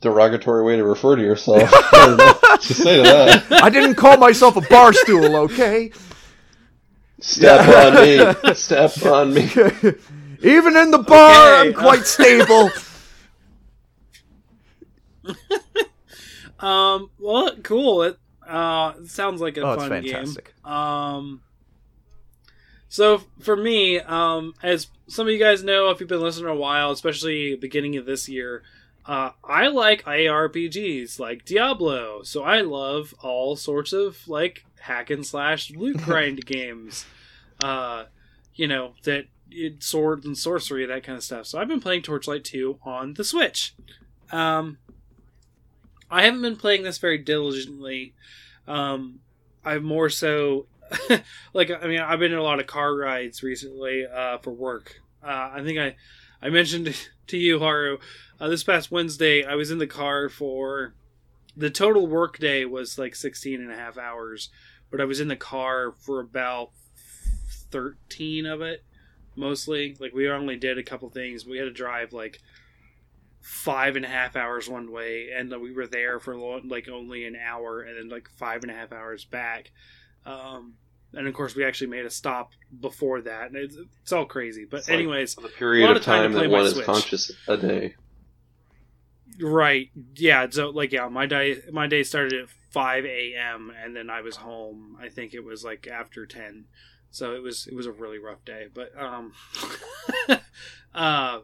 derogatory 0.00 0.64
way 0.64 0.76
to 0.76 0.84
refer 0.84 1.16
to 1.16 1.22
yourself. 1.22 1.68
I 1.74 2.06
don't 2.06 2.16
know 2.16 2.24
what 2.40 2.62
to 2.62 2.74
say 2.74 2.96
to 2.98 3.02
that. 3.02 3.62
I 3.64 3.68
didn't 3.68 3.96
call 3.96 4.16
myself 4.16 4.56
a 4.56 4.60
bar 4.62 4.92
stool, 4.92 5.36
okay? 5.36 5.90
Step 7.24 7.68
on 7.68 7.94
me. 8.02 8.54
Step 8.54 9.02
on 9.04 9.32
me. 9.34 9.42
Even 10.42 10.76
in 10.76 10.90
the 10.90 11.04
bar, 11.06 11.60
Okay, 11.60 11.68
I'm 11.68 11.74
quite 11.74 12.04
stable. 12.04 12.70
Um. 16.58 17.10
Well, 17.18 17.56
cool. 17.64 18.02
It 18.04 18.18
uh 18.46 18.92
sounds 19.06 19.40
like 19.40 19.56
a 19.56 19.62
oh, 19.62 19.72
it's 19.72 19.82
fun 19.82 19.90
fantastic. 19.90 20.54
game. 20.64 20.72
Um. 20.72 21.42
So 22.88 23.22
for 23.40 23.56
me, 23.56 23.98
um, 24.00 24.54
as 24.62 24.86
some 25.08 25.26
of 25.26 25.32
you 25.32 25.38
guys 25.40 25.64
know, 25.64 25.90
if 25.90 25.98
you've 25.98 26.08
been 26.08 26.20
listening 26.20 26.50
a 26.50 26.54
while, 26.54 26.92
especially 26.92 27.56
beginning 27.56 27.96
of 27.96 28.06
this 28.06 28.28
year, 28.28 28.62
uh, 29.06 29.30
I 29.42 29.68
like 29.68 30.04
ARPGs 30.04 31.18
like 31.18 31.44
Diablo. 31.44 32.22
So 32.22 32.44
I 32.44 32.60
love 32.60 33.14
all 33.22 33.56
sorts 33.56 33.92
of 33.92 34.28
like 34.28 34.64
hack 34.82 35.10
and 35.10 35.26
slash 35.26 35.70
loot 35.70 35.96
grind 36.02 36.44
games. 36.46 37.06
Uh, 37.62 38.04
you 38.54 38.68
know 38.68 38.94
that 39.04 39.26
it, 39.50 39.82
sword 39.82 40.24
and 40.24 40.36
sorcery, 40.36 40.86
that 40.86 41.04
kind 41.04 41.16
of 41.16 41.24
stuff. 41.24 41.46
So 41.46 41.58
I've 41.58 41.68
been 41.68 41.80
playing 41.80 42.02
Torchlight 42.02 42.44
2 42.44 42.78
on 42.84 43.14
the 43.14 43.24
Switch. 43.24 43.74
Um, 44.30 44.78
I 46.10 46.24
haven't 46.24 46.42
been 46.42 46.56
playing 46.56 46.82
this 46.82 46.98
very 46.98 47.18
diligently. 47.18 48.14
Um, 48.66 49.20
I've 49.64 49.82
more 49.82 50.08
so, 50.08 50.66
like, 51.52 51.70
I 51.70 51.86
mean, 51.86 52.00
I've 52.00 52.18
been 52.18 52.32
in 52.32 52.38
a 52.38 52.42
lot 52.42 52.60
of 52.60 52.66
car 52.66 52.94
rides 52.94 53.42
recently 53.42 54.06
uh, 54.06 54.38
for 54.38 54.52
work. 54.52 55.00
Uh, 55.22 55.50
I 55.54 55.62
think 55.62 55.78
I, 55.78 55.96
I 56.40 56.50
mentioned 56.50 56.94
to 57.28 57.36
you, 57.36 57.58
Haru, 57.58 57.98
uh, 58.40 58.48
this 58.48 58.64
past 58.64 58.90
Wednesday, 58.90 59.44
I 59.44 59.54
was 59.54 59.70
in 59.70 59.78
the 59.78 59.86
car 59.86 60.28
for 60.28 60.94
the 61.56 61.70
total 61.70 62.06
work 62.06 62.38
day 62.38 62.64
was 62.64 62.98
like 62.98 63.14
16 63.14 63.60
and 63.60 63.70
a 63.70 63.76
half 63.76 63.98
hours, 63.98 64.48
but 64.92 65.00
I 65.00 65.04
was 65.04 65.18
in 65.18 65.26
the 65.26 65.34
car 65.36 65.92
for 65.98 66.20
about 66.20 66.70
13 67.72 68.46
of 68.46 68.60
it 68.60 68.84
mostly. 69.34 69.96
Like 69.98 70.12
we 70.12 70.28
only 70.30 70.56
did 70.56 70.78
a 70.78 70.82
couple 70.84 71.08
things. 71.10 71.44
We 71.44 71.58
had 71.58 71.64
to 71.64 71.72
drive 71.72 72.12
like 72.12 72.40
five 73.40 73.96
and 73.96 74.04
a 74.04 74.08
half 74.08 74.36
hours 74.36 74.68
one 74.68 74.92
way, 74.92 75.30
and 75.36 75.50
we 75.60 75.72
were 75.72 75.86
there 75.88 76.20
for 76.20 76.36
like 76.36 76.88
only 76.88 77.24
an 77.24 77.34
hour, 77.36 77.80
and 77.82 77.96
then 77.98 78.08
like 78.08 78.28
five 78.36 78.62
and 78.62 78.70
a 78.70 78.74
half 78.74 78.92
hours 78.92 79.24
back. 79.24 79.72
Um, 80.24 80.74
and 81.14 81.26
of 81.26 81.34
course, 81.34 81.56
we 81.56 81.64
actually 81.64 81.88
made 81.88 82.06
a 82.06 82.10
stop 82.10 82.52
before 82.80 83.22
that, 83.22 83.48
and 83.48 83.56
it's, 83.56 83.76
it's 84.02 84.12
all 84.12 84.24
crazy. 84.26 84.64
But 84.70 84.78
It's 84.80 84.88
like 84.88 84.98
anyways, 84.98 85.34
The 85.34 85.48
period 85.48 85.90
of 85.90 85.96
of 85.96 86.02
time 86.04 86.32
time 86.32 86.40
that 86.40 86.50
one 86.50 86.64
is 86.66 86.74
Switch. 86.74 86.86
conscious 86.86 87.32
a 87.48 87.56
day. 87.56 87.96
Right. 89.40 89.90
Yeah. 90.14 90.46
So 90.50 90.70
like, 90.70 90.92
yeah, 90.92 91.08
my 91.08 91.26
day 91.26 91.62
my 91.72 91.86
day 91.86 92.02
started 92.02 92.34
at 92.34 92.48
five 92.72 93.04
a.m. 93.04 93.72
and 93.82 93.94
then 93.94 94.10
I 94.10 94.22
was 94.22 94.36
home. 94.36 94.96
I 95.00 95.08
think 95.08 95.34
it 95.34 95.44
was 95.44 95.64
like 95.64 95.86
after 95.86 96.26
ten. 96.26 96.64
So 97.10 97.34
it 97.34 97.42
was 97.42 97.66
it 97.66 97.74
was 97.74 97.86
a 97.86 97.92
really 97.92 98.18
rough 98.18 98.44
day. 98.44 98.66
But 98.72 98.92
um, 98.98 99.32
uh, 100.94 101.40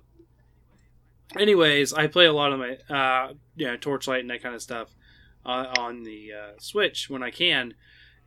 anyways, 1.36 1.92
I 1.92 2.06
play 2.06 2.26
a 2.26 2.32
lot 2.32 2.52
of 2.52 2.58
my 2.58 2.78
uh, 2.94 3.34
yeah, 3.54 3.76
Torchlight 3.76 4.20
and 4.20 4.30
that 4.30 4.42
kind 4.42 4.54
of 4.54 4.62
stuff 4.62 4.94
uh, 5.44 5.66
on 5.78 6.04
the 6.04 6.32
uh, 6.32 6.52
Switch 6.58 7.08
when 7.08 7.22
I 7.22 7.30
can, 7.30 7.74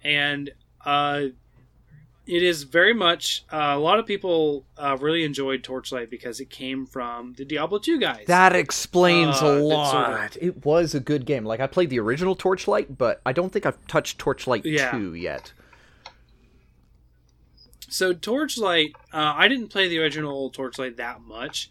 and 0.03 0.51
uh. 0.85 1.23
It 2.27 2.43
is 2.43 2.63
very 2.63 2.93
much. 2.93 3.43
Uh, 3.51 3.73
a 3.75 3.79
lot 3.79 3.97
of 3.99 4.05
people 4.05 4.65
uh, 4.77 4.95
really 4.99 5.23
enjoyed 5.23 5.63
Torchlight 5.63 6.09
because 6.09 6.39
it 6.39 6.49
came 6.49 6.85
from 6.85 7.33
the 7.33 7.43
Diablo 7.43 7.79
2 7.79 7.99
guys. 7.99 8.25
That 8.27 8.55
explains 8.55 9.41
Uh, 9.41 9.47
a 9.47 9.53
lot. 9.59 10.37
It 10.39 10.63
was 10.63 10.93
a 10.93 10.99
good 10.99 11.25
game. 11.25 11.45
Like 11.45 11.59
I 11.59 11.67
played 11.67 11.89
the 11.89 11.99
original 11.99 12.35
Torchlight, 12.35 12.97
but 12.97 13.21
I 13.25 13.33
don't 13.33 13.51
think 13.51 13.65
I've 13.65 13.85
touched 13.87 14.19
Torchlight 14.19 14.65
Yeah. 14.65 14.91
2 14.91 15.15
yet. 15.15 15.51
So 17.89 18.13
Torchlight, 18.13 18.93
uh, 19.11 19.33
I 19.35 19.47
didn't 19.47 19.67
play 19.69 19.87
the 19.89 19.99
original 19.99 20.49
Torchlight 20.49 20.95
that 20.97 21.21
much, 21.21 21.69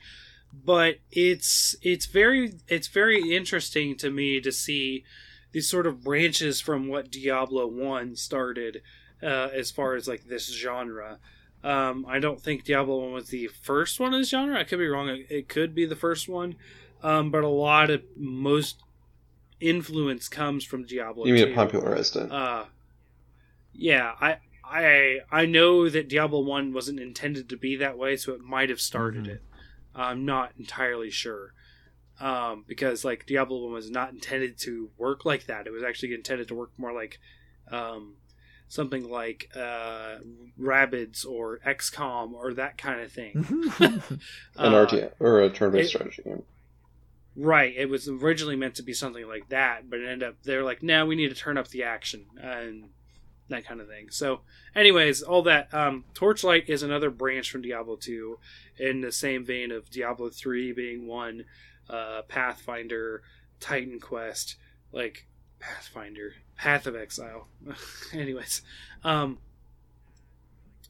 but 0.52 0.96
it's 1.10 1.74
it's 1.80 2.06
very 2.06 2.54
it's 2.68 2.88
very 2.88 3.34
interesting 3.34 3.96
to 3.98 4.10
me 4.10 4.40
to 4.40 4.52
see 4.52 5.04
these 5.52 5.68
sort 5.68 5.86
of 5.86 6.02
branches 6.04 6.60
from 6.60 6.88
what 6.88 7.10
Diablo 7.10 7.66
One 7.66 8.16
started, 8.16 8.82
uh, 9.22 9.48
as 9.54 9.70
far 9.70 9.94
as 9.94 10.06
like 10.08 10.24
this 10.24 10.52
genre. 10.52 11.18
Um, 11.62 12.06
I 12.08 12.18
don't 12.20 12.40
think 12.40 12.64
Diablo 12.64 13.00
One 13.00 13.12
was 13.12 13.28
the 13.28 13.48
first 13.48 14.00
one 14.00 14.14
in 14.14 14.20
this 14.20 14.30
genre. 14.30 14.58
I 14.58 14.64
could 14.64 14.78
be 14.78 14.86
wrong. 14.88 15.08
It, 15.08 15.26
it 15.28 15.48
could 15.48 15.74
be 15.74 15.84
the 15.84 15.96
first 15.96 16.28
one, 16.28 16.56
um, 17.02 17.30
but 17.30 17.44
a 17.44 17.48
lot 17.48 17.90
of 17.90 18.02
most 18.16 18.82
influence 19.60 20.28
comes 20.28 20.64
from 20.64 20.84
Diablo. 20.84 21.26
You 21.26 21.34
mean 21.34 21.44
2. 21.46 21.52
it 21.52 21.54
popularized 21.54 22.16
it? 22.16 22.32
Uh, 22.32 22.64
yeah, 23.74 24.14
I 24.20 24.38
I 24.64 25.18
I 25.30 25.46
know 25.46 25.88
that 25.88 26.08
Diablo 26.08 26.40
One 26.40 26.72
wasn't 26.72 27.00
intended 27.00 27.48
to 27.50 27.56
be 27.56 27.76
that 27.76 27.98
way, 27.98 28.16
so 28.16 28.32
it 28.32 28.40
might 28.40 28.68
have 28.68 28.80
started 28.80 29.24
Mhm. 29.24 29.28
it. 29.28 29.42
I'm 29.94 30.24
not 30.24 30.52
entirely 30.58 31.10
sure, 31.10 31.52
um, 32.20 32.64
because 32.66 33.04
like 33.04 33.26
Diablo 33.26 33.64
One 33.64 33.72
was 33.72 33.90
not 33.90 34.12
intended 34.12 34.58
to 34.60 34.90
work 34.96 35.24
like 35.24 35.46
that. 35.46 35.66
It 35.66 35.72
was 35.72 35.82
actually 35.82 36.14
intended 36.14 36.48
to 36.48 36.54
work 36.54 36.70
more 36.78 36.92
like 36.92 37.18
um, 37.70 38.14
something 38.70 39.10
like 39.10 39.50
uh, 39.54 40.16
Rabbids 40.58 41.26
or 41.26 41.58
XCOM 41.66 42.32
or 42.32 42.54
that 42.54 42.78
kind 42.78 43.00
of 43.02 43.12
thing. 43.12 43.34
An 43.80 44.00
Uh, 44.56 44.86
RTA 44.86 45.12
or 45.20 45.42
a 45.42 45.50
turn-based 45.50 45.86
it- 45.86 45.88
strategy 45.98 46.22
game. 46.22 46.42
Right. 47.36 47.74
It 47.76 47.88
was 47.88 48.08
originally 48.08 48.56
meant 48.56 48.74
to 48.76 48.82
be 48.82 48.92
something 48.92 49.26
like 49.26 49.48
that, 49.50 49.88
but 49.90 50.00
it 50.00 50.06
ended 50.08 50.28
up 50.28 50.34
they're 50.44 50.64
like, 50.64 50.82
no, 50.82 51.04
we 51.06 51.14
need 51.16 51.28
to 51.28 51.34
turn 51.34 51.58
up 51.58 51.68
the 51.68 51.82
action 51.84 52.26
and 52.40 52.90
that 53.48 53.64
kind 53.66 53.80
of 53.80 53.88
thing. 53.88 54.08
So, 54.10 54.40
anyways, 54.74 55.22
all 55.22 55.42
that 55.42 55.72
um, 55.74 56.04
Torchlight 56.14 56.68
is 56.68 56.82
another 56.82 57.10
branch 57.10 57.50
from 57.50 57.62
Diablo 57.62 57.96
2 57.96 58.38
in 58.78 59.00
the 59.00 59.10
same 59.12 59.44
vein 59.44 59.70
of 59.72 59.90
Diablo 59.90 60.28
3 60.30 60.72
being 60.72 61.06
one, 61.06 61.44
uh, 61.88 62.22
Pathfinder, 62.28 63.22
Titan 63.58 63.98
Quest, 64.00 64.56
like 64.92 65.26
Pathfinder, 65.60 66.34
Path 66.60 66.86
of 66.86 66.94
Exile. 66.94 67.48
anyways, 68.12 68.60
um, 69.02 69.38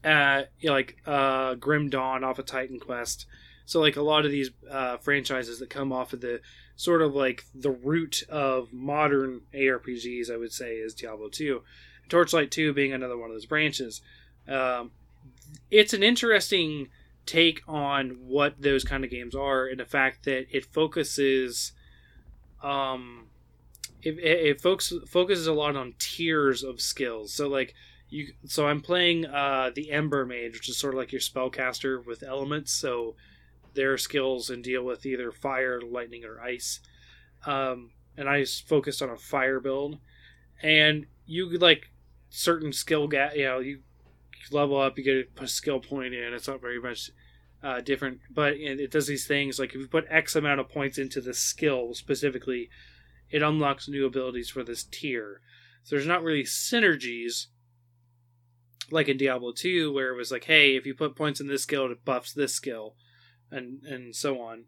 uh, 0.03 0.41
like 0.61 0.97
uh, 1.05 1.55
Grim 1.55 1.89
Dawn 1.89 2.25
off 2.25 2.39
of 2.39 2.45
Titan 2.45 2.77
Quest. 2.77 3.25
So 3.65 3.79
like 3.79 3.95
a 3.95 4.01
lot 4.01 4.25
of 4.25 4.31
these 4.31 4.51
uh, 4.69 4.97
franchises 4.97 5.59
that 5.59 5.69
come 5.69 5.93
off 5.93 6.11
of 6.11 6.19
the 6.19 6.41
sort 6.75 7.01
of 7.01 7.15
like 7.15 7.45
the 7.55 7.71
root 7.71 8.21
of 8.27 8.73
modern 8.73 9.43
ARPGs, 9.53 10.29
I 10.29 10.35
would 10.35 10.51
say, 10.51 10.73
is 10.73 10.93
Diablo 10.93 11.29
2. 11.29 11.61
Torchlight 12.09 12.51
2 12.51 12.73
being 12.73 12.91
another 12.91 13.17
one 13.17 13.29
of 13.29 13.35
those 13.35 13.45
branches. 13.45 14.01
Um, 14.49 14.91
it's 15.69 15.93
an 15.93 16.03
interesting 16.03 16.89
take 17.25 17.61
on 17.65 18.17
what 18.27 18.61
those 18.61 18.83
kind 18.83 19.05
of 19.05 19.09
games 19.09 19.35
are, 19.35 19.67
and 19.67 19.79
the 19.79 19.85
fact 19.85 20.25
that 20.25 20.47
it 20.51 20.65
focuses, 20.65 21.71
um, 22.61 23.27
it, 24.03 24.17
it, 24.19 24.45
it 24.45 24.61
focus, 24.61 24.93
focuses 25.07 25.47
a 25.47 25.53
lot 25.53 25.75
on 25.75 25.93
tiers 25.99 26.63
of 26.63 26.81
skills. 26.81 27.33
So 27.33 27.47
like 27.47 27.73
you, 28.09 28.33
so 28.45 28.67
I'm 28.67 28.81
playing 28.81 29.25
uh, 29.25 29.71
the 29.73 29.91
Ember 29.91 30.25
Mage, 30.25 30.53
which 30.53 30.69
is 30.69 30.77
sort 30.77 30.93
of 30.93 30.99
like 30.99 31.11
your 31.11 31.21
spellcaster 31.21 32.05
with 32.05 32.23
elements. 32.23 32.71
So 32.71 33.15
their 33.73 33.97
skills 33.97 34.49
and 34.49 34.63
deal 34.63 34.83
with 34.83 35.05
either 35.05 35.31
fire, 35.31 35.81
lightning, 35.81 36.25
or 36.25 36.41
ice. 36.41 36.81
Um, 37.45 37.91
and 38.17 38.27
I 38.27 38.45
focused 38.45 39.01
on 39.01 39.09
a 39.09 39.17
fire 39.17 39.59
build. 39.59 39.97
And 40.61 41.07
you 41.25 41.57
like 41.57 41.91
certain 42.29 42.73
skill 42.73 43.07
gap, 43.07 43.35
you 43.35 43.45
know, 43.45 43.59
you 43.59 43.79
level 44.51 44.79
up, 44.79 44.97
you 44.97 45.03
get 45.03 45.29
a 45.41 45.47
skill 45.47 45.79
point 45.79 46.13
in. 46.13 46.33
It's 46.33 46.47
not 46.47 46.61
very 46.61 46.79
much 46.79 47.11
uh, 47.63 47.79
different, 47.81 48.19
but 48.29 48.53
it 48.53 48.91
does 48.91 49.07
these 49.07 49.27
things 49.27 49.59
like 49.59 49.69
if 49.69 49.81
you 49.81 49.87
put 49.87 50.05
X 50.09 50.35
amount 50.35 50.59
of 50.59 50.69
points 50.69 50.97
into 50.97 51.21
the 51.21 51.33
skill 51.33 51.93
specifically, 51.93 52.69
it 53.31 53.41
unlocks 53.41 53.87
new 53.87 54.05
abilities 54.05 54.49
for 54.49 54.63
this 54.63 54.83
tier. 54.83 55.41
So 55.83 55.95
there's 55.95 56.07
not 56.07 56.23
really 56.23 56.43
synergies 56.43 57.47
like 58.91 59.07
in 59.07 59.17
Diablo 59.17 59.53
2, 59.53 59.93
where 59.93 60.13
it 60.13 60.17
was 60.17 60.31
like, 60.31 60.45
hey, 60.45 60.75
if 60.75 60.85
you 60.85 60.93
put 60.93 61.15
points 61.15 61.39
in 61.39 61.47
this 61.47 61.63
skill, 61.63 61.89
it 61.89 62.05
buffs 62.05 62.33
this 62.33 62.53
skill 62.53 62.95
and 63.49 63.83
and 63.83 64.15
so 64.15 64.41
on. 64.41 64.65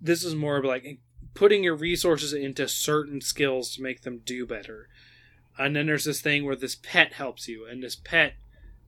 This 0.00 0.24
is 0.24 0.34
more 0.34 0.58
of 0.58 0.64
like 0.64 0.98
putting 1.34 1.62
your 1.62 1.76
resources 1.76 2.32
into 2.32 2.68
certain 2.68 3.20
skills 3.20 3.74
to 3.74 3.82
make 3.82 4.02
them 4.02 4.20
do 4.24 4.46
better. 4.46 4.88
And 5.58 5.76
then 5.76 5.86
there's 5.86 6.04
this 6.04 6.20
thing 6.20 6.44
where 6.44 6.56
this 6.56 6.74
pet 6.74 7.14
helps 7.14 7.48
you, 7.48 7.66
and 7.66 7.82
this 7.82 7.96
pet 7.96 8.34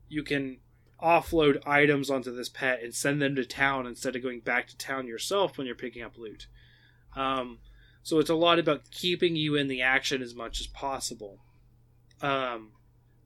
you 0.09 0.23
can 0.23 0.59
offload 1.03 1.67
items 1.67 2.11
onto 2.11 2.35
this 2.35 2.49
pet 2.49 2.83
and 2.83 2.95
send 2.95 3.21
them 3.21 3.35
to 3.35 3.45
town 3.45 3.87
instead 3.87 4.15
of 4.15 4.23
going 4.23 4.41
back 4.41 4.69
to 4.69 4.77
town 4.77 5.07
yourself 5.07 5.59
when 5.59 5.67
you're 5.67 5.77
picking 5.77 6.03
up 6.03 6.17
loot. 6.17 6.47
Um, 7.17 7.59
so 8.03 8.19
it's 8.19 8.31
a 8.31 8.35
lot 8.35 8.59
about 8.59 8.91
keeping 8.91 9.37
you 9.37 9.55
in 9.55 9.69
the 9.69 9.83
action 9.83 10.23
as 10.23 10.35
much 10.35 10.61
as 10.61 10.67
possible, 10.67 11.39
um, 12.21 12.73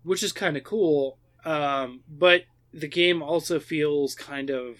which 0.02 0.22
is 0.22 0.32
kind 0.32 0.56
of 0.56 0.64
cool. 0.64 1.18
Um, 1.44 2.00
but 2.08 2.44
the 2.72 2.88
game 2.88 3.22
also 3.22 3.58
feels 3.58 4.14
kind 4.14 4.50
of 4.50 4.78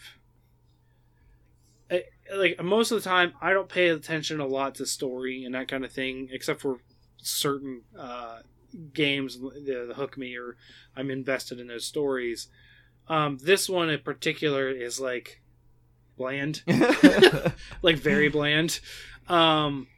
like 2.35 2.61
most 2.63 2.91
of 2.91 3.01
the 3.01 3.09
time 3.09 3.33
i 3.41 3.53
don't 3.53 3.69
pay 3.69 3.89
attention 3.89 4.41
a 4.41 4.47
lot 4.47 4.75
to 4.75 4.85
story 4.85 5.45
and 5.45 5.55
that 5.55 5.69
kind 5.69 5.85
of 5.85 5.93
thing 5.93 6.29
except 6.33 6.61
for 6.61 6.81
certain 7.19 7.83
uh, 7.97 8.41
games 8.93 9.39
that 9.39 9.93
hook 9.97 10.19
me 10.19 10.37
or 10.37 10.57
i'm 10.97 11.11
invested 11.11 11.59
in 11.59 11.69
those 11.69 11.85
stories. 11.85 12.49
Um, 13.09 13.39
this 13.41 13.69
one 13.69 13.89
in 13.89 14.01
particular 14.01 14.69
is 14.69 14.99
like 14.99 15.41
bland. 16.17 16.63
Like 17.83 17.97
very 17.97 18.29
bland 18.29 18.81
um, 19.29 19.89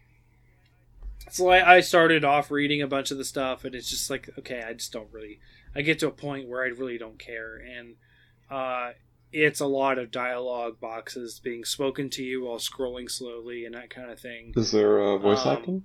so 1.31 1.49
I, 1.49 1.77
I 1.77 1.81
started 1.81 2.25
off 2.25 2.51
reading 2.51 2.83
a 2.83 2.87
bunch 2.87 3.11
of 3.11 3.19
the 3.19 3.25
stuff 3.25 3.65
and 3.65 3.75
it's 3.75 3.91
just 3.91 4.09
like 4.11 4.31
okay 4.39 4.63
i 4.67 4.73
just 4.73 4.93
don't 4.93 5.13
really 5.13 5.41
i 5.75 5.83
get 5.83 5.99
to 5.99 6.09
a 6.09 6.11
point 6.11 6.49
where 6.49 6.63
i 6.63 6.69
really 6.69 6.97
don't 6.99 7.19
care 7.19 7.57
and 7.57 7.97
uh, 8.51 8.93
it's 9.33 9.61
a 9.61 9.67
lot 9.67 9.99
of 9.99 10.11
dialogue 10.11 10.81
boxes 10.81 11.39
being 11.39 11.65
spoken 11.65 12.09
to 12.11 12.23
you 12.23 12.45
while 12.45 12.57
scrolling 12.57 13.11
slowly 13.11 13.67
and 13.67 13.75
that 13.75 13.91
kind 13.91 14.11
of 14.11 14.19
thing. 14.19 14.55
Is 14.57 14.71
there 14.71 15.01
uh, 15.01 15.19
voice 15.19 15.45
Um, 15.45 15.57
acting? 15.57 15.85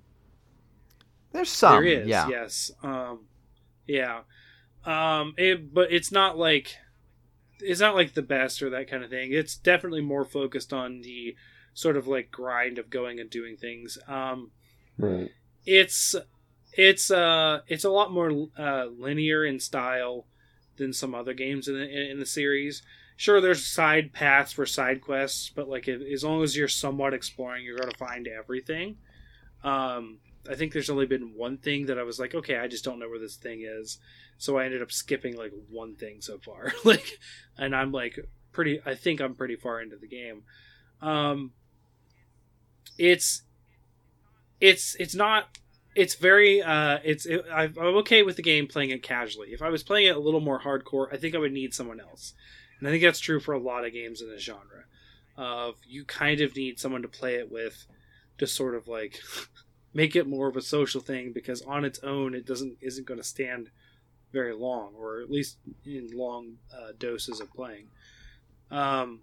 There's 1.32 1.50
some, 1.50 1.74
there 1.74 1.84
is, 1.84 2.08
yeah. 2.08 2.28
yes, 2.28 2.70
um, 2.82 3.26
yeah, 3.86 4.20
um, 4.86 5.34
it, 5.36 5.74
but 5.74 5.92
it's 5.92 6.12
not 6.12 6.38
like 6.38 6.76
it's 7.60 7.80
not 7.80 7.94
like 7.96 8.14
the 8.14 8.22
best 8.22 8.62
or 8.62 8.70
that 8.70 8.88
kind 8.88 9.02
of 9.02 9.10
thing. 9.10 9.32
It's 9.32 9.56
definitely 9.56 10.00
more 10.00 10.24
focused 10.24 10.72
on 10.72 11.02
the 11.02 11.34
sort 11.74 11.96
of 11.96 12.06
like 12.06 12.30
grind 12.30 12.78
of 12.78 12.88
going 12.90 13.20
and 13.20 13.28
doing 13.28 13.56
things. 13.56 13.98
Um, 14.08 14.50
Right. 14.96 15.30
it's 15.66 16.14
it's 16.76 17.10
uh 17.10 17.60
it's 17.66 17.84
a 17.84 17.90
lot 17.90 18.12
more 18.12 18.48
uh, 18.56 18.86
linear 18.86 19.44
in 19.44 19.58
style 19.60 20.26
than 20.76 20.92
some 20.92 21.14
other 21.14 21.34
games 21.34 21.68
in 21.68 21.74
the 21.74 22.10
in 22.10 22.18
the 22.18 22.26
series. 22.26 22.82
Sure, 23.16 23.40
there's 23.40 23.64
side 23.64 24.12
paths 24.12 24.52
for 24.52 24.66
side 24.66 25.00
quests, 25.00 25.50
but 25.54 25.68
like 25.68 25.86
if, 25.86 26.00
as 26.12 26.24
long 26.24 26.42
as 26.42 26.56
you're 26.56 26.66
somewhat 26.68 27.14
exploring, 27.14 27.64
you're 27.64 27.76
going 27.78 27.90
to 27.90 27.96
find 27.96 28.26
everything. 28.26 28.96
Um, 29.62 30.18
I 30.50 30.56
think 30.56 30.72
there's 30.72 30.90
only 30.90 31.06
been 31.06 31.32
one 31.36 31.58
thing 31.58 31.86
that 31.86 31.98
I 31.98 32.02
was 32.02 32.18
like, 32.18 32.34
okay, 32.34 32.56
I 32.56 32.66
just 32.66 32.84
don't 32.84 32.98
know 32.98 33.08
where 33.08 33.20
this 33.20 33.36
thing 33.36 33.62
is. 33.64 33.98
So 34.36 34.58
I 34.58 34.64
ended 34.64 34.82
up 34.82 34.90
skipping 34.90 35.36
like 35.36 35.52
one 35.70 35.94
thing 35.94 36.20
so 36.20 36.38
far. 36.38 36.72
like, 36.84 37.18
and 37.56 37.74
I'm 37.74 37.92
like 37.92 38.18
pretty. 38.52 38.80
I 38.84 38.94
think 38.96 39.20
I'm 39.20 39.34
pretty 39.36 39.56
far 39.56 39.80
into 39.80 39.96
the 39.96 40.08
game. 40.08 40.42
Um, 41.00 41.52
it's 42.98 43.42
it's 44.60 44.96
it's 44.98 45.14
not 45.14 45.58
it's 45.94 46.14
very 46.14 46.62
uh 46.62 46.98
it's 47.04 47.26
it, 47.26 47.44
i'm 47.52 47.76
okay 47.78 48.22
with 48.22 48.36
the 48.36 48.42
game 48.42 48.66
playing 48.66 48.90
it 48.90 49.02
casually. 49.02 49.48
If 49.48 49.62
i 49.62 49.68
was 49.68 49.82
playing 49.82 50.06
it 50.08 50.16
a 50.16 50.20
little 50.20 50.40
more 50.40 50.60
hardcore 50.60 51.12
i 51.12 51.16
think 51.16 51.34
i 51.34 51.38
would 51.38 51.52
need 51.52 51.74
someone 51.74 52.00
else. 52.00 52.34
And 52.78 52.88
i 52.88 52.90
think 52.90 53.02
that's 53.02 53.20
true 53.20 53.40
for 53.40 53.54
a 53.54 53.58
lot 53.58 53.84
of 53.84 53.92
games 53.92 54.20
in 54.20 54.28
this 54.28 54.42
genre. 54.42 54.84
Of 55.36 55.76
you 55.86 56.04
kind 56.04 56.40
of 56.40 56.56
need 56.56 56.78
someone 56.78 57.02
to 57.02 57.08
play 57.08 57.34
it 57.34 57.50
with 57.50 57.86
to 58.38 58.46
sort 58.46 58.74
of 58.74 58.88
like 58.88 59.20
make 59.94 60.16
it 60.16 60.26
more 60.26 60.48
of 60.48 60.56
a 60.56 60.62
social 60.62 61.00
thing 61.00 61.32
because 61.32 61.62
on 61.62 61.84
its 61.84 61.98
own 62.00 62.34
it 62.34 62.46
doesn't 62.46 62.78
isn't 62.80 63.06
going 63.06 63.20
to 63.20 63.24
stand 63.24 63.70
very 64.32 64.54
long 64.54 64.94
or 64.96 65.20
at 65.20 65.30
least 65.30 65.58
in 65.84 66.08
long 66.12 66.54
uh, 66.72 66.92
doses 66.98 67.40
of 67.40 67.52
playing. 67.52 67.88
Um 68.70 69.20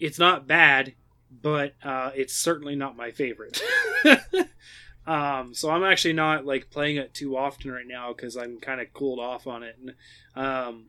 it's 0.00 0.18
not 0.18 0.48
bad 0.48 0.94
but 1.40 1.74
uh, 1.82 2.10
it's 2.14 2.34
certainly 2.34 2.76
not 2.76 2.96
my 2.96 3.10
favorite. 3.10 3.60
um, 5.06 5.54
so 5.54 5.70
I'm 5.70 5.82
actually 5.84 6.14
not 6.14 6.44
like 6.46 6.70
playing 6.70 6.96
it 6.96 7.14
too 7.14 7.36
often 7.36 7.70
right 7.72 7.86
now 7.86 8.12
because 8.12 8.36
I'm 8.36 8.58
kind 8.60 8.80
of 8.80 8.92
cooled 8.92 9.18
off 9.18 9.46
on 9.46 9.62
it, 9.62 9.76
and 9.80 9.94
um, 10.36 10.84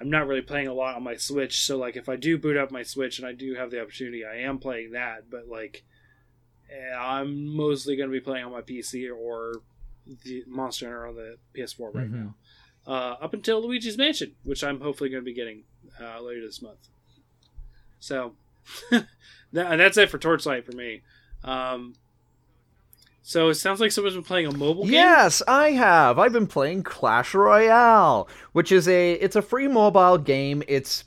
I'm 0.00 0.10
not 0.10 0.26
really 0.26 0.42
playing 0.42 0.68
a 0.68 0.74
lot 0.74 0.96
on 0.96 1.02
my 1.02 1.16
Switch. 1.16 1.64
So 1.64 1.76
like 1.78 1.96
if 1.96 2.08
I 2.08 2.16
do 2.16 2.38
boot 2.38 2.56
up 2.56 2.70
my 2.70 2.82
Switch 2.82 3.18
and 3.18 3.26
I 3.26 3.32
do 3.32 3.54
have 3.54 3.70
the 3.70 3.80
opportunity, 3.82 4.24
I 4.24 4.36
am 4.42 4.58
playing 4.58 4.92
that. 4.92 5.30
But 5.30 5.48
like 5.48 5.82
eh, 6.70 6.94
I'm 6.96 7.56
mostly 7.56 7.96
going 7.96 8.08
to 8.08 8.12
be 8.12 8.20
playing 8.20 8.44
on 8.44 8.52
my 8.52 8.62
PC 8.62 9.08
or 9.14 9.62
the 10.24 10.44
Monster 10.46 10.86
Hunter 10.86 11.06
on 11.06 11.14
the 11.16 11.36
PS4 11.54 11.94
right 11.94 12.10
Mhm. 12.10 12.12
now. 12.12 12.34
Uh, 12.86 13.16
up 13.20 13.34
until 13.34 13.60
Luigi's 13.62 13.98
Mansion, 13.98 14.34
which 14.42 14.64
I'm 14.64 14.80
hopefully 14.80 15.10
going 15.10 15.22
to 15.22 15.24
be 15.24 15.34
getting 15.34 15.64
uh, 16.00 16.20
later 16.20 16.40
this 16.46 16.62
month. 16.62 16.88
So 17.98 18.34
that, 18.90 19.06
that's 19.52 19.96
it 19.96 20.10
for 20.10 20.18
Torchlight 20.18 20.64
for 20.66 20.72
me. 20.76 21.02
Um, 21.44 21.94
so 23.22 23.48
it 23.48 23.54
sounds 23.54 23.80
like 23.80 23.92
someone's 23.92 24.14
been 24.16 24.24
playing 24.24 24.46
a 24.46 24.52
mobile 24.56 24.84
game. 24.84 24.92
Yes, 24.94 25.42
I 25.46 25.70
have. 25.72 26.18
I've 26.18 26.32
been 26.32 26.46
playing 26.46 26.82
Clash 26.82 27.34
Royale, 27.34 28.28
which 28.52 28.72
is 28.72 28.88
a 28.88 29.12
it's 29.14 29.36
a 29.36 29.42
free 29.42 29.68
mobile 29.68 30.18
game. 30.18 30.62
It's 30.68 31.04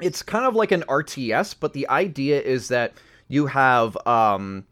it's 0.00 0.22
kind 0.22 0.44
of 0.46 0.54
like 0.54 0.72
an 0.72 0.82
RTS, 0.88 1.54
but 1.60 1.72
the 1.74 1.88
idea 1.88 2.40
is 2.40 2.68
that 2.68 2.94
you 3.28 3.46
have 3.46 3.96
um, 4.06 4.64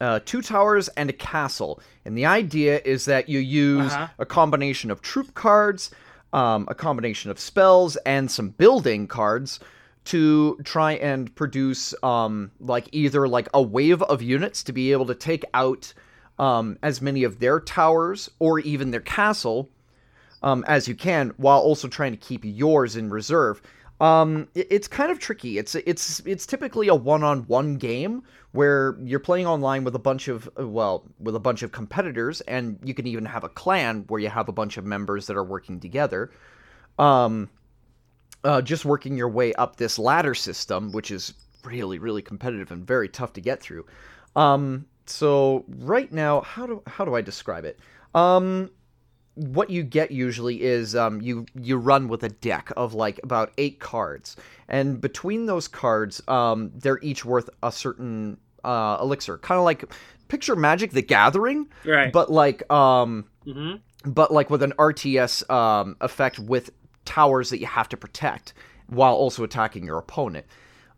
uh, 0.00 0.20
two 0.24 0.42
towers 0.42 0.88
and 0.90 1.08
a 1.10 1.12
castle, 1.12 1.80
and 2.04 2.16
the 2.16 2.26
idea 2.26 2.80
is 2.84 3.06
that 3.06 3.28
you 3.28 3.38
use 3.38 3.92
Uh-huh. 3.92 4.08
a 4.18 4.26
combination 4.26 4.90
of 4.90 5.00
troop 5.02 5.34
cards, 5.34 5.90
um, 6.32 6.66
a 6.68 6.74
combination 6.74 7.30
of 7.30 7.40
spells, 7.40 7.96
and 8.04 8.30
some 8.30 8.50
building 8.50 9.06
cards 9.06 9.58
to 10.06 10.58
try 10.64 10.92
and 10.92 11.34
produce 11.34 11.94
um, 12.02 12.50
like 12.60 12.88
either 12.92 13.28
like 13.28 13.48
a 13.54 13.62
wave 13.62 14.02
of 14.02 14.22
units 14.22 14.62
to 14.64 14.72
be 14.72 14.92
able 14.92 15.06
to 15.06 15.14
take 15.14 15.44
out 15.54 15.92
um, 16.38 16.78
as 16.82 17.00
many 17.00 17.24
of 17.24 17.38
their 17.38 17.60
towers 17.60 18.30
or 18.38 18.58
even 18.60 18.90
their 18.90 19.00
castle 19.00 19.68
um, 20.42 20.64
as 20.68 20.86
you 20.86 20.94
can, 20.94 21.32
while 21.38 21.58
also 21.60 21.88
trying 21.88 22.12
to 22.12 22.18
keep 22.18 22.42
yours 22.44 22.94
in 22.96 23.10
reserve. 23.10 23.62
Um, 24.00 24.48
it- 24.54 24.66
it's 24.70 24.88
kind 24.88 25.10
of 25.10 25.18
tricky. 25.18 25.56
It's 25.56 25.74
it's 25.74 26.20
it's 26.26 26.44
typically 26.44 26.88
a 26.88 26.94
one-on-one 26.94 27.76
game 27.76 28.22
where 28.52 28.96
you're 29.02 29.18
playing 29.20 29.46
online 29.46 29.84
with 29.84 29.94
a 29.94 29.98
bunch 29.98 30.28
of 30.28 30.48
well, 30.58 31.04
with 31.18 31.34
a 31.34 31.40
bunch 31.40 31.62
of 31.62 31.72
competitors, 31.72 32.42
and 32.42 32.78
you 32.84 32.92
can 32.92 33.06
even 33.06 33.24
have 33.24 33.44
a 33.44 33.48
clan 33.48 34.04
where 34.08 34.20
you 34.20 34.28
have 34.28 34.48
a 34.48 34.52
bunch 34.52 34.76
of 34.76 34.84
members 34.84 35.26
that 35.26 35.36
are 35.36 35.44
working 35.44 35.80
together. 35.80 36.30
Um, 36.98 37.48
uh, 38.44 38.62
just 38.62 38.84
working 38.84 39.16
your 39.16 39.28
way 39.28 39.52
up 39.54 39.76
this 39.76 39.98
ladder 39.98 40.34
system, 40.34 40.92
which 40.92 41.10
is 41.10 41.34
really 41.64 41.98
really 41.98 42.22
competitive 42.22 42.70
and 42.70 42.86
very 42.86 43.08
tough 43.08 43.32
to 43.34 43.40
get 43.40 43.60
through. 43.60 43.84
Um, 44.34 44.86
so 45.06 45.64
right 45.68 46.10
now, 46.12 46.40
how 46.42 46.66
do 46.66 46.82
how 46.86 47.04
do 47.04 47.14
I 47.14 47.20
describe 47.20 47.64
it? 47.64 47.78
Um, 48.14 48.70
what 49.34 49.68
you 49.68 49.82
get 49.82 50.10
usually 50.10 50.62
is 50.62 50.96
um, 50.96 51.20
you 51.20 51.46
you 51.54 51.76
run 51.76 52.08
with 52.08 52.22
a 52.22 52.28
deck 52.28 52.72
of 52.76 52.94
like 52.94 53.20
about 53.22 53.52
eight 53.58 53.80
cards, 53.80 54.36
and 54.68 55.00
between 55.00 55.46
those 55.46 55.68
cards, 55.68 56.22
um, 56.28 56.72
they're 56.74 57.00
each 57.02 57.24
worth 57.24 57.50
a 57.62 57.70
certain 57.70 58.38
uh, 58.64 58.98
elixir, 59.00 59.38
kind 59.38 59.58
of 59.58 59.64
like 59.64 59.84
picture 60.28 60.56
Magic: 60.56 60.92
The 60.92 61.02
Gathering, 61.02 61.68
right. 61.84 62.12
but 62.12 62.30
like 62.30 62.70
um, 62.72 63.26
hmm 63.44 63.74
but 64.04 64.32
like 64.32 64.50
with 64.50 64.62
an 64.62 64.72
RTS 64.78 65.50
um, 65.50 65.96
effect 66.00 66.38
with 66.38 66.70
towers 67.06 67.48
that 67.50 67.60
you 67.60 67.66
have 67.66 67.88
to 67.90 67.96
protect 67.96 68.52
while 68.88 69.14
also 69.14 69.42
attacking 69.44 69.84
your 69.84 69.98
opponent. 69.98 70.46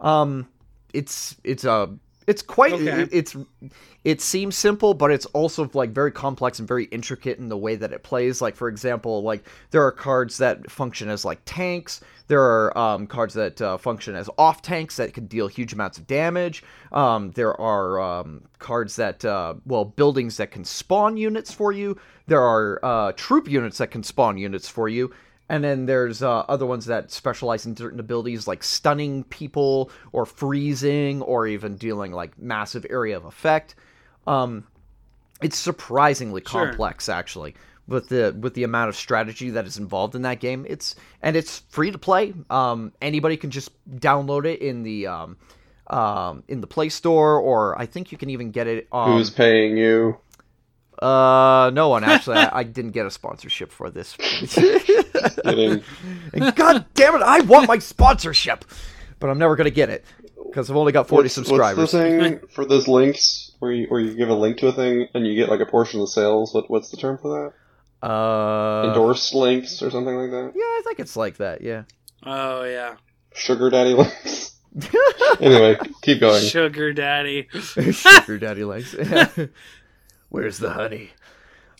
Um, 0.01 0.49
it's 0.93 1.37
it's 1.45 1.65
a 1.65 1.91
it's 2.27 2.43
quite 2.43 2.73
Okay. 2.75 3.03
it- 3.03 3.09
it's 3.13 3.37
it 4.05 4.21
seems 4.21 4.57
simple, 4.57 4.95
but 4.95 5.11
it's 5.11 5.27
also 5.27 5.69
like 5.75 5.91
very 5.91 6.13
complex 6.13 6.59
and 6.59 6.69
very 6.69 6.85
intricate 6.85 7.39
in 7.39 7.49
the 7.49 7.57
way 7.57 7.75
that 7.77 7.93
it 7.93 8.03
plays. 8.03 8.41
Like 8.41 8.57
for 8.57 8.69
example, 8.69 9.23
like 9.23 9.45
there 9.71 9.85
are 9.85 9.93
cards 9.93 10.39
that 10.39 10.71
function 10.71 11.09
as 11.09 11.25
like 11.25 11.41
tanks. 11.45 12.01
There 12.29 12.43
are 12.43 12.77
um, 12.77 13.07
cards 13.07 13.33
that 13.35 13.61
uh, 13.63 13.79
function 13.79 14.15
as 14.15 14.29
off 14.37 14.61
tanks 14.61 14.97
that 14.97 15.15
can 15.15 15.27
deal 15.27 15.49
huge 15.49 15.73
amounts 15.73 15.97
of 15.99 16.07
damage. 16.07 16.63
Um, 16.93 17.31
there 17.33 17.59
are 17.59 18.01
um, 18.01 18.43
cards 18.59 18.97
that 18.97 19.25
uh, 19.25 19.55
well 19.67 19.87
buildings 19.87 20.37
that 20.37 20.51
can 20.51 20.65
spawn 20.65 21.17
units 21.17 21.53
for 21.53 21.73
you. 21.73 21.97
There 22.27 22.43
are 22.43 22.79
uh, 22.83 23.13
troop 23.17 23.49
units 23.49 23.79
that 23.79 23.91
can 23.91 24.03
spawn 24.03 24.37
units 24.39 24.69
for 24.69 24.89
you. 24.89 25.13
And 25.49 25.65
then 25.65 25.87
there's 25.87 26.23
uh, 26.23 26.41
other 26.41 26.67
ones 26.67 26.87
that 26.87 27.11
specialize 27.11 27.65
in 27.65 27.75
certain 27.75 28.01
abilities 28.01 28.47
like 28.47 28.63
stunning 28.63 29.25
people 29.25 29.91
or 30.13 30.27
freezing 30.27 31.23
or 31.23 31.47
even 31.47 31.77
dealing 31.77 32.13
like 32.13 32.39
massive 32.39 32.85
area 32.91 33.17
of 33.17 33.25
effect. 33.25 33.75
Um, 34.27 34.67
it's 35.41 35.57
surprisingly 35.57 36.43
Sure. 36.47 36.67
complex 36.67 37.09
actually 37.09 37.55
with 37.87 38.09
the 38.11 38.37
with 38.39 38.55
the 38.55 38.65
amount 38.65 38.91
of 38.91 38.97
strategy 38.97 39.51
that 39.51 39.67
is 39.67 39.79
involved 39.79 40.15
in 40.15 40.23
that 40.23 40.41
game. 40.41 40.67
It's 40.69 40.95
and 41.23 41.35
it's 41.35 41.61
free 41.71 41.91
to 41.91 41.99
play. 41.99 42.35
Um, 42.51 42.93
anybody 43.01 43.37
can 43.37 43.51
just 43.51 43.71
download 43.91 44.45
it 44.45 44.61
in 44.61 44.83
the 44.83 45.07
um, 45.07 45.37
um, 45.87 46.43
in 46.49 46.61
the 46.61 46.67
Play 46.67 46.91
Store 46.91 47.39
or 47.41 47.79
I 47.81 47.87
think 47.87 48.13
you 48.13 48.19
can 48.19 48.31
even 48.31 48.51
get 48.51 48.67
it 48.67 48.89
on 48.93 49.17
Who's 49.17 49.31
paying 49.31 49.79
you? 49.79 50.19
Uh, 51.03 51.71
no 51.73 51.89
one 51.89 52.05
actually. 52.05 52.37
I, 52.37 52.51
I 52.61 52.63
didn't 52.63 52.93
get 52.93 53.07
a 53.07 53.11
sponsorship 53.11 53.73
for 53.73 53.91
this. 53.91 54.17
And 55.55 56.55
God 56.55 56.85
damn 56.95 57.15
it, 57.17 57.23
I 57.23 57.41
want 57.41 57.67
my 57.69 57.79
sponsorship, 57.79 58.65
but 59.19 59.31
I'm 59.31 59.39
never 59.39 59.57
gonna 59.57 59.71
get 59.71 59.91
it 59.91 60.05
because 60.47 60.71
I've 60.71 60.77
only 60.77 60.93
got 60.93 61.09
40 61.09 61.25
what's, 61.25 61.35
subscribers. 61.35 61.79
What's 61.79 61.93
the 61.93 61.99
thing 61.99 62.41
for 62.51 62.65
those 62.65 62.87
links 62.87 63.53
where 63.59 63.73
you, 63.73 63.87
where 63.89 64.01
you 64.01 64.15
give 64.15 64.29
a 64.29 64.35
link 64.35 64.59
to 64.59 64.69
a 64.69 64.73
thing 64.73 65.09
and 65.15 65.27
you 65.27 65.35
get 65.35 65.49
like 65.49 65.61
a 65.61 65.67
portion 65.67 66.01
of 66.01 66.07
the 66.07 66.13
sales? 66.13 66.55
What 66.55 66.71
what's 66.71 66.91
the 66.91 66.97
term 66.97 67.19
for 67.19 67.53
that? 68.01 68.09
Uh, 68.09 68.89
Endorsed 68.89 69.35
links 69.35 69.83
or 69.83 69.91
something 69.91 70.15
like 70.15 70.31
that? 70.31 70.53
yeah, 70.55 70.63
I 70.63 70.83
think 70.85 71.01
it's 71.01 71.17
like 71.17 71.39
that. 71.39 71.63
Yeah. 71.63 71.85
Oh 72.25 72.65
yeah, 72.65 72.97
Sugar 73.35 73.71
daddy 73.71 73.95
links. 73.95 74.57
anyway, 75.41 75.79
keep 76.03 76.21
going. 76.21 76.43
sugar 76.43 76.93
daddy. 76.93 77.49
Sugar 77.51 78.39
daddy 78.39 78.65
likes. 78.65 78.95
Where's 80.29 80.59
the 80.59 80.71
honey? 80.71 81.11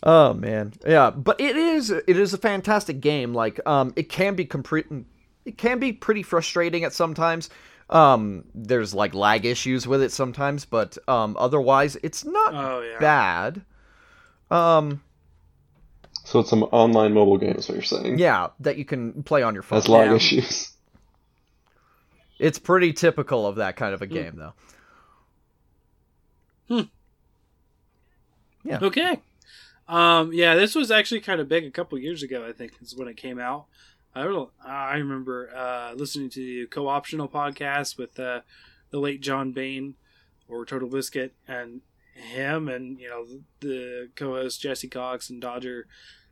Oh 0.01 0.33
man, 0.33 0.73
yeah, 0.87 1.09
but 1.11 1.39
it 1.41 1.55
is 1.57 1.89
it 1.91 2.07
is 2.07 2.33
a 2.33 2.37
fantastic 2.37 3.01
game. 3.01 3.33
Like, 3.33 3.59
um, 3.67 3.93
it 3.95 4.09
can 4.09 4.35
be 4.35 4.45
compre- 4.45 5.03
it 5.45 5.57
can 5.57 5.79
be 5.79 5.91
pretty 5.91 6.23
frustrating 6.23 6.83
at 6.83 6.93
sometimes. 6.93 7.49
Um, 7.89 8.45
there's 8.53 8.93
like 8.93 9.13
lag 9.13 9.45
issues 9.45 9.87
with 9.87 10.01
it 10.01 10.11
sometimes, 10.11 10.63
but 10.65 10.97
um, 11.07 11.35
otherwise 11.39 11.97
it's 12.03 12.23
not 12.23 12.53
Oh 12.53 12.81
yeah. 12.81 12.99
bad. 12.99 13.61
Um, 14.49 15.01
So 16.23 16.39
it's 16.39 16.49
some 16.49 16.63
online 16.63 17.13
mobile 17.13 17.37
game, 17.37 17.55
is 17.57 17.67
what 17.67 17.75
you're 17.75 17.83
saying? 17.83 18.19
yeah, 18.19 18.49
that 18.59 18.77
you 18.77 18.85
can 18.85 19.23
play 19.23 19.41
on 19.43 19.53
your 19.53 19.63
phone. 19.63 19.77
Has 19.77 19.89
lag 19.89 20.07
Yeah. 20.09 20.15
issues. 20.15 20.71
It's 22.39 22.57
pretty 22.59 22.93
typical 22.93 23.45
of 23.45 23.57
that 23.57 23.75
kind 23.75 23.93
of 23.93 24.01
a 24.01 24.07
game, 24.07 24.37
though. 26.69 26.85
Okay. 28.77 29.19
Um, 29.87 30.31
yeah, 30.33 30.55
this 30.55 30.75
was 30.75 30.91
actually 30.91 31.21
kind 31.21 31.41
of 31.41 31.49
big 31.49 31.65
a 31.65 31.71
couple 31.71 31.97
years 31.97 32.21
ago. 32.21 32.45
I 32.47 32.51
think 32.51 32.73
is 32.81 32.95
when 32.95 33.07
it 33.07 33.17
came 33.17 33.39
out. 33.39 33.65
I. 34.15 34.21
I 34.65 34.97
remember 34.97 35.49
uh, 35.55 35.93
listening 35.95 36.29
to 36.31 36.39
the 36.39 36.65
co-optional 36.67 37.27
podcast 37.27 37.97
with 37.97 38.19
uh, 38.19 38.41
the 38.91 38.99
late 38.99 39.21
John 39.21 39.51
Bain 39.51 39.95
or 40.47 40.65
Total 40.65 40.89
Biscuit, 40.89 41.33
and 41.47 41.81
him 42.13 42.67
and 42.67 42.99
you 42.99 43.09
know 43.09 43.25
the 43.61 44.09
co-host 44.15 44.61
Jesse 44.61 44.87
Cox 44.87 45.29
and 45.29 45.41
Dodger. 45.41 45.87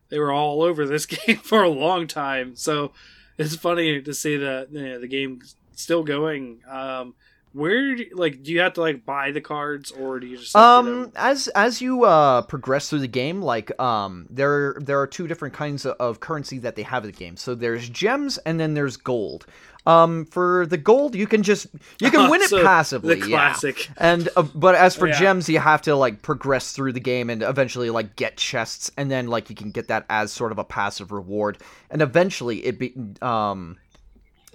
They 0.09 0.19
were 0.19 0.31
all 0.31 0.61
over 0.61 0.85
this 0.85 1.05
game 1.07 1.37
for 1.37 1.63
a 1.63 1.69
long 1.69 2.07
time. 2.07 2.55
So 2.55 2.91
it's 3.37 3.55
funny 3.55 4.01
to 4.01 4.13
see 4.13 4.37
that 4.37 4.71
you 4.71 4.81
know, 4.81 4.99
the 4.99 5.07
game 5.07 5.41
still 5.75 6.03
going. 6.03 6.61
Um, 6.67 7.15
where 7.57 7.95
do, 7.95 8.05
like 8.13 8.43
do 8.43 8.51
you 8.51 8.59
have 8.61 8.73
to 8.73 8.81
like 8.81 9.05
buy 9.05 9.31
the 9.31 9.41
cards 9.41 9.91
or 9.91 10.19
do 10.19 10.27
you 10.27 10.37
just 10.37 10.55
like, 10.55 10.63
Um, 10.63 11.11
as 11.15 11.47
as 11.49 11.81
you 11.81 12.03
uh 12.05 12.43
progress 12.43 12.89
through 12.89 12.99
the 12.99 13.07
game, 13.07 13.41
like 13.41 13.77
um, 13.81 14.27
there 14.29 14.77
there 14.79 14.99
are 15.01 15.07
two 15.07 15.27
different 15.27 15.53
kinds 15.53 15.85
of, 15.85 15.95
of 15.99 16.19
currency 16.19 16.59
that 16.59 16.75
they 16.75 16.83
have 16.83 17.03
in 17.03 17.11
the 17.11 17.17
game. 17.17 17.35
So 17.37 17.55
there's 17.55 17.89
gems 17.89 18.37
and 18.39 18.59
then 18.59 18.73
there's 18.75 18.97
gold. 18.97 19.45
Um, 19.85 20.25
for 20.25 20.65
the 20.67 20.77
gold, 20.77 21.15
you 21.15 21.27
can 21.27 21.43
just 21.43 21.67
you 22.01 22.11
can 22.11 22.29
win 22.29 22.41
it 22.41 22.49
So, 22.49 22.61
passively. 22.61 23.15
the 23.21 23.29
yeah. 23.29 23.55
And 23.97 24.27
uh, 24.35 24.43
but 24.53 24.75
as 24.75 24.95
for 24.97 25.07
Yeah. 25.13 25.19
gems, 25.19 25.47
you 25.47 25.59
have 25.59 25.81
to 25.83 25.95
like 25.95 26.21
progress 26.21 26.73
through 26.73 26.91
the 26.93 26.99
game 26.99 27.29
and 27.29 27.41
eventually 27.41 27.89
like 27.89 28.17
get 28.17 28.35
chests, 28.35 28.91
and 28.97 29.09
then 29.09 29.27
like 29.27 29.49
you 29.49 29.55
can 29.55 29.71
get 29.71 29.87
that 29.87 30.05
as 30.09 30.33
sort 30.33 30.51
of 30.51 30.57
a 30.59 30.65
passive 30.65 31.11
reward. 31.13 31.57
And 31.89 32.01
eventually, 32.01 32.65
it 32.65 32.79
be 32.79 32.93
um, 33.21 33.77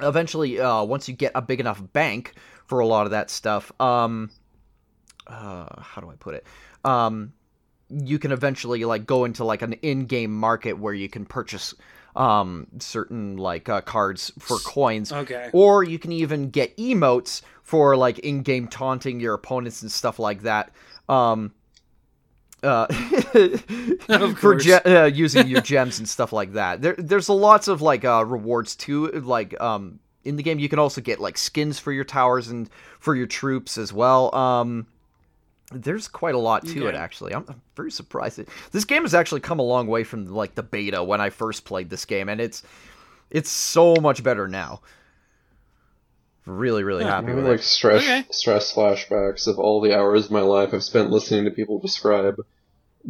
eventually 0.01 0.61
uh, 0.61 0.83
once 0.85 1.09
you 1.09 1.15
get 1.15 1.33
a 1.35 1.43
big 1.43 1.61
enough 1.61 1.83
bank 1.93 2.35
for 2.73 2.81
a 2.81 2.87
lot 2.87 3.05
of 3.05 3.11
that 3.11 3.29
stuff, 3.29 3.71
um, 3.83 4.31
uh, 5.27 5.67
how 5.79 6.01
do 6.01 6.09
I 6.09 6.15
put 6.15 6.35
it? 6.35 6.47
Um, 6.87 7.35
you 7.91 8.19
can 8.19 8.33
eventually 8.33 8.83
like 8.87 9.05
go 9.05 9.27
into 9.27 9.45
like 9.45 9.61
an 9.61 9.75
in-game 9.75 10.35
market 10.35 10.73
where 10.79 10.95
you 10.95 11.07
can 11.11 11.27
purchase 11.27 11.75
um 12.17 12.67
certain 12.79 13.37
like 13.37 13.69
uh, 13.69 13.83
cards 13.83 14.33
for 14.39 14.57
coins 14.61 15.13
Okay. 15.13 15.51
or 15.53 15.83
you 15.85 15.99
can 15.99 16.13
even 16.13 16.49
get 16.49 16.75
emotes 16.79 17.43
for 17.63 17.95
like 17.95 18.19
in-game 18.21 18.69
taunting 18.69 19.21
your 19.21 19.35
opponents 19.35 19.83
and 19.83 19.93
stuff 19.93 20.19
like 20.19 20.41
that 20.43 20.71
um 21.11 21.53
uh, 22.63 22.87
for 24.37 24.55
ge- 24.55 24.87
uh, 24.87 25.11
using 25.13 25.47
your 25.49 25.61
gems 25.61 25.99
and 25.99 26.09
stuff 26.09 26.33
like 26.33 26.53
that. 26.53 26.81
There, 26.81 26.95
there's 26.97 27.29
a 27.29 27.33
lots 27.33 27.67
of 27.69 27.83
like 27.83 28.05
uh, 28.05 28.25
rewards 28.25 28.77
too. 28.77 29.09
Like 29.11 29.61
um, 29.61 29.99
in 30.25 30.37
the 30.37 30.43
game, 30.43 30.59
you 30.59 30.69
can 30.69 30.79
also 30.79 31.01
get 31.01 31.21
like 31.21 31.37
skins 31.39 31.79
for 31.79 31.93
your 31.93 32.05
towers 32.05 32.49
and 32.49 32.69
for 33.01 33.15
your 33.15 33.27
troops 33.27 33.79
as 33.79 33.93
well. 33.93 34.35
Um, 34.35 34.87
there's 35.73 36.07
quite 36.09 36.35
a 36.35 36.39
lot 36.39 36.67
to 36.67 36.87
it 36.87 36.95
actually. 36.95 37.35
I'm, 37.35 37.45
I'm 37.49 37.63
very 37.77 37.91
surprised. 37.91 38.41
This 38.73 38.85
game 38.85 39.03
has 39.03 39.15
actually 39.15 39.41
come 39.41 39.59
a 39.59 39.63
long 39.63 39.87
way 39.87 40.05
from 40.05 40.27
like 40.27 40.55
the 40.55 40.63
beta 40.63 41.03
when 41.03 41.21
I 41.21 41.31
first 41.31 41.65
played 41.65 41.91
this 41.91 42.05
game, 42.05 42.29
and 42.29 42.41
it's 42.41 42.63
it's 43.31 43.51
so 43.51 43.97
much 43.97 44.23
better 44.23 44.47
now. 44.49 44.81
Really, 46.45 46.83
really 46.83 47.05
Huh. 47.05 47.11
happy 47.11 47.33
I'm 47.33 47.37
with 47.37 47.47
like 47.47 47.61
it. 47.61 47.63
stress 47.63 48.03
Okay. 48.03 48.25
stress 48.31 48.73
flashbacks 48.75 49.47
of 49.47 49.59
all 49.59 49.81
the 49.81 49.97
hours 49.97 50.27
of 50.27 50.31
my 50.33 50.41
life 50.41 50.75
I've 50.75 50.83
spent 50.83 51.11
listening 51.11 51.45
to 51.45 51.51
people 51.53 51.79
describe 51.79 52.37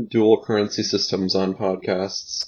dual 0.09 0.43
currency 0.43 0.83
systems 0.83 1.35
on 1.35 1.55
podcasts. 1.55 2.47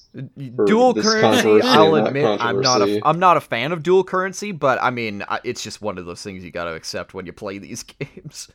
Dual 0.67 0.95
currency, 0.95 1.61
I'll 1.63 1.95
admit, 1.97 2.25
I'm 2.41 2.61
not 2.61 2.77
a 2.77 2.79
controversy. 2.87 3.03
I'm 3.05 3.19
not 3.19 3.37
a 3.37 3.41
fan 3.41 3.73
of 3.73 3.83
dual 3.83 4.05
currency, 4.05 4.53
but 4.53 4.79
I 4.83 4.91
mean, 4.91 5.25
it's 5.45 5.63
just 5.63 5.83
one 5.83 5.99
of 5.99 6.07
those 6.07 6.23
things 6.23 6.45
you 6.45 6.51
got 6.51 6.65
to 6.65 6.75
accept 6.75 7.15
when 7.15 7.27
you 7.27 7.33
play 7.33 7.59
these 7.59 7.83
games. 7.99 8.49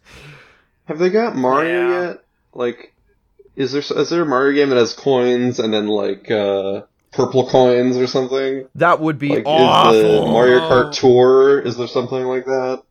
Have 0.85 0.97
they 0.99 1.09
got 1.09 1.35
Mario 1.35 1.89
Yeah. 1.89 2.01
yet? 2.07 2.23
Like, 2.53 2.93
is 3.55 3.71
there 3.73 3.81
is 3.99 4.09
there 4.09 4.21
a 4.23 4.25
Mario 4.25 4.53
game 4.55 4.69
that 4.69 4.77
has 4.77 4.93
coins 4.93 5.59
and 5.59 5.73
then 5.73 5.87
like 5.87 6.31
uh, 6.31 6.83
purple 7.11 7.47
coins 7.49 7.97
or 7.97 8.07
something? 8.07 8.67
That 8.75 8.99
would 8.99 9.19
be 9.19 9.29
Like, 9.29 9.45
awful. 9.45 9.93
is 9.99 10.25
the 10.25 10.31
Mario 10.31 10.59
Kart 10.61 10.93
Tour? 10.93 11.59
Is 11.59 11.77
there 11.77 11.87
something 11.87 12.23
like 12.23 12.45
that 12.45 12.83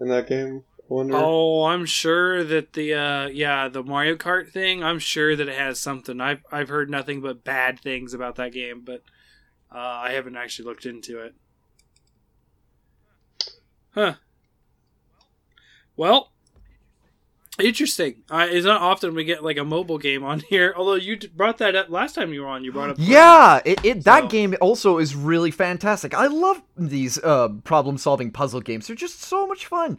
in 0.00 0.08
that 0.08 0.26
game? 0.26 0.64
I 0.90 0.94
wonder. 0.94 1.14
Oh, 1.16 1.64
I'm 1.64 1.86
sure 1.86 2.44
that 2.44 2.74
the 2.74 2.94
uh 2.94 3.26
yeah, 3.28 3.68
the 3.68 3.82
Mario 3.82 4.16
Kart 4.16 4.50
thing, 4.50 4.84
I'm 4.84 4.98
sure 4.98 5.34
that 5.34 5.48
it 5.48 5.56
has 5.58 5.80
something. 5.80 6.20
I've 6.20 6.42
I've 6.52 6.68
heard 6.68 6.90
nothing 6.90 7.20
but 7.20 7.42
bad 7.44 7.80
things 7.80 8.12
about 8.14 8.36
that 8.36 8.52
game, 8.52 8.82
but 8.84 9.02
uh, 9.74 9.78
I 9.78 10.12
haven't 10.12 10.36
actually 10.36 10.66
looked 10.66 10.86
into 10.86 11.20
it. 11.20 11.34
Huh. 13.94 14.14
Well, 15.96 16.32
interesting. 17.58 18.22
Uh, 18.28 18.46
it's 18.50 18.66
not 18.66 18.82
often 18.82 19.14
we 19.14 19.24
get 19.24 19.42
like 19.44 19.56
a 19.56 19.64
mobile 19.64 19.98
game 19.98 20.24
on 20.24 20.40
here. 20.48 20.74
Although 20.76 20.94
you 20.94 21.16
d- 21.16 21.28
brought 21.34 21.58
that 21.58 21.74
up 21.76 21.88
last 21.90 22.14
time 22.14 22.32
you 22.32 22.42
were 22.42 22.48
on. 22.48 22.64
You 22.64 22.72
brought 22.72 22.90
up 22.90 22.96
Yeah, 22.98 23.60
it, 23.64 23.84
it 23.84 24.04
that 24.04 24.24
So- 24.24 24.28
game 24.28 24.54
also 24.60 24.98
is 24.98 25.14
really 25.14 25.50
fantastic. 25.50 26.14
I 26.14 26.26
love 26.26 26.60
these 26.76 27.18
uh, 27.18 27.48
problem-solving 27.64 28.32
puzzle 28.32 28.60
games. 28.60 28.86
They're 28.88 28.96
just 28.96 29.22
so 29.22 29.46
much 29.46 29.66
fun. 29.66 29.98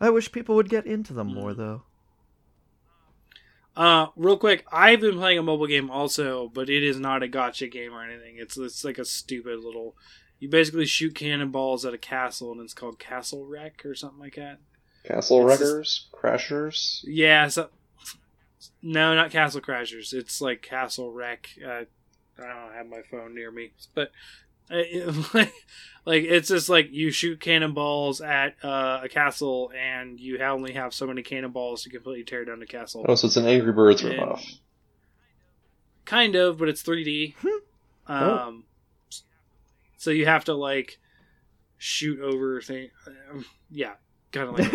I 0.00 0.10
wish 0.10 0.30
people 0.32 0.54
would 0.56 0.68
get 0.68 0.86
into 0.86 1.12
them 1.12 1.28
more, 1.34 1.52
Mm. 1.52 1.56
though. 1.56 1.82
Uh, 3.76 4.06
real 4.16 4.38
quick, 4.38 4.64
I've 4.72 5.00
been 5.00 5.16
playing 5.18 5.38
a 5.38 5.42
mobile 5.42 5.66
game 5.66 5.90
also, 5.90 6.48
but 6.48 6.70
it 6.70 6.82
is 6.82 6.98
not 6.98 7.22
a 7.22 7.28
gotcha 7.28 7.66
game 7.68 7.92
or 7.92 8.02
anything. 8.02 8.36
It's 8.38 8.56
it's 8.56 8.84
like 8.84 8.98
a 8.98 9.04
stupid 9.04 9.60
little. 9.62 9.96
You 10.38 10.48
basically 10.48 10.86
shoot 10.86 11.14
cannonballs 11.14 11.84
at 11.84 11.92
a 11.94 11.98
castle, 11.98 12.52
and 12.52 12.60
it's 12.62 12.74
called 12.74 12.98
Castle 12.98 13.44
Wreck 13.44 13.84
or 13.84 13.94
something 13.94 14.18
like 14.18 14.36
that. 14.36 14.58
Castle 15.04 15.48
It's 15.50 15.58
just- 15.60 15.72
Wreckers, 15.72 16.08
Crashers. 16.12 17.00
Yeah, 17.04 17.48
so 17.48 17.68
no, 18.82 19.14
not 19.14 19.30
Castle 19.30 19.60
Crashers. 19.60 20.12
It's 20.14 20.40
like 20.40 20.62
Castle 20.62 21.12
Wreck. 21.12 21.50
Uh, 21.62 21.84
I 22.38 22.42
don't 22.42 22.74
have 22.74 22.86
my 22.86 23.02
phone 23.10 23.34
near 23.34 23.50
me, 23.50 23.72
but 23.94 24.10
like, 25.34 25.52
like 26.04 26.24
it's 26.24 26.48
just 26.48 26.68
like 26.68 26.90
you 26.92 27.10
shoot 27.10 27.40
cannonballs 27.40 28.20
at 28.20 28.56
uh, 28.64 29.00
a 29.04 29.08
castle, 29.08 29.70
and 29.78 30.18
you 30.20 30.38
only 30.40 30.72
have 30.72 30.92
so 30.94 31.06
many 31.06 31.22
cannonballs 31.22 31.82
to 31.84 31.90
completely 31.90 32.24
tear 32.24 32.44
down 32.44 32.58
the 32.60 32.66
castle. 32.66 33.04
Oh, 33.08 33.14
so 33.14 33.26
it's 33.26 33.36
an 33.36 33.46
Angry 33.46 33.72
Birds 33.72 34.02
And- 34.02 34.14
ripoff. 34.14 34.58
kind 36.04 36.34
of, 36.36 36.58
but 36.58 36.68
it's 36.68 36.82
3D. 36.82 37.34
um, 38.06 38.64
so 39.96 40.10
you 40.10 40.26
have 40.26 40.44
to 40.46 40.54
like 40.54 40.98
shoot 41.78 42.20
over 42.20 42.60
thing. 42.60 42.90
Um, 43.30 43.44
yeah, 43.70 43.94
kind 44.32 44.48
of 44.48 44.58
like 44.58 44.74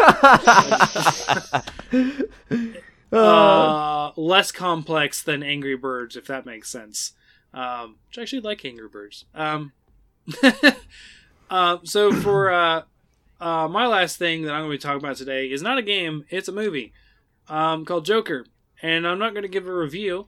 uh, 3.14 3.16
uh, 3.16 4.12
less 4.16 4.52
complex 4.52 5.22
than 5.24 5.44
Angry 5.44 5.76
Birds, 5.76 6.16
if 6.16 6.28
that 6.28 6.46
makes 6.46 6.70
sense. 6.70 7.14
Um, 7.54 7.98
which 8.08 8.18
I 8.18 8.22
actually 8.22 8.42
like 8.42 8.64
Angry 8.64 8.88
Birds. 8.88 9.26
Um, 9.36 9.74
uh, 11.50 11.78
so 11.84 12.14
for 12.14 12.52
uh, 12.52 12.84
uh, 13.40 13.68
my 13.68 13.88
last 13.88 14.18
thing 14.18 14.44
that 14.44 14.54
I'm 14.54 14.62
going 14.62 14.72
to 14.72 14.78
be 14.78 14.82
talking 14.82 15.04
about 15.04 15.18
today 15.18 15.48
is 15.48 15.62
not 15.62 15.78
a 15.78 15.84
game; 15.84 16.26
it's 16.30 16.48
a 16.48 16.54
movie 16.54 16.94
um, 17.50 17.86
called 17.86 18.06
Joker, 18.06 18.46
and 18.82 19.08
I'm 19.08 19.20
not 19.20 19.34
going 19.34 19.44
to 19.44 19.50
give 19.50 19.68
a 19.68 19.74
review 19.74 20.28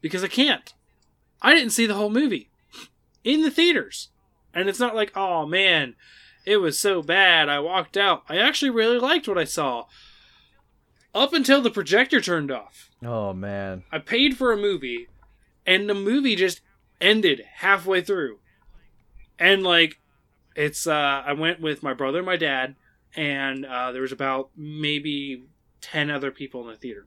because 0.00 0.24
I 0.24 0.28
can't. 0.28 0.72
I 1.40 1.54
didn't 1.54 1.72
see 1.72 1.86
the 1.86 1.94
whole 1.94 2.10
movie 2.10 2.50
in 3.24 3.42
the 3.42 3.50
theaters, 3.50 4.08
and 4.54 4.68
it's 4.68 4.80
not 4.80 4.94
like, 4.94 5.12
oh 5.16 5.46
man, 5.46 5.94
it 6.44 6.58
was 6.58 6.78
so 6.78 7.02
bad 7.02 7.48
I 7.48 7.60
walked 7.60 7.96
out. 7.96 8.22
I 8.28 8.38
actually 8.38 8.70
really 8.70 8.98
liked 8.98 9.28
what 9.28 9.38
I 9.38 9.44
saw. 9.44 9.84
Up 11.14 11.34
until 11.34 11.60
the 11.60 11.70
projector 11.70 12.20
turned 12.20 12.50
off. 12.50 12.90
oh 13.04 13.32
man. 13.32 13.84
I 13.92 13.98
paid 13.98 14.36
for 14.36 14.52
a 14.52 14.56
movie, 14.56 15.08
and 15.66 15.88
the 15.88 15.94
movie 15.94 16.36
just 16.36 16.60
ended 17.00 17.42
halfway 17.56 18.00
through. 18.00 18.38
And 19.38 19.62
like, 19.62 19.98
it's 20.54 20.86
uh, 20.86 21.22
I 21.26 21.32
went 21.32 21.60
with 21.60 21.82
my 21.82 21.94
brother 21.94 22.18
and 22.18 22.26
my 22.26 22.36
dad, 22.36 22.76
and 23.16 23.64
uh, 23.64 23.92
there 23.92 24.02
was 24.02 24.12
about 24.12 24.50
maybe 24.56 25.44
ten 25.80 26.10
other 26.10 26.30
people 26.30 26.62
in 26.62 26.68
the 26.68 26.76
theater. 26.76 27.06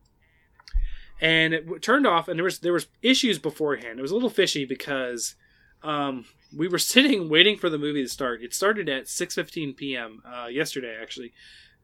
And 1.21 1.53
it 1.53 1.81
turned 1.81 2.05
off, 2.05 2.27
and 2.27 2.37
there 2.37 2.43
was 2.43 2.59
there 2.59 2.73
was 2.73 2.87
issues 3.01 3.39
beforehand. 3.39 3.99
It 3.99 4.01
was 4.01 4.11
a 4.11 4.15
little 4.15 4.29
fishy 4.29 4.65
because 4.65 5.35
um, 5.83 6.25
we 6.55 6.67
were 6.67 6.77
sitting 6.79 7.29
waiting 7.29 7.57
for 7.57 7.69
the 7.69 7.77
movie 7.77 8.03
to 8.03 8.09
start. 8.09 8.41
It 8.41 8.53
started 8.53 8.89
at 8.89 9.07
six 9.07 9.35
fifteen 9.35 9.73
p.m. 9.73 10.21
Uh, 10.25 10.47
yesterday, 10.47 10.97
actually. 11.01 11.33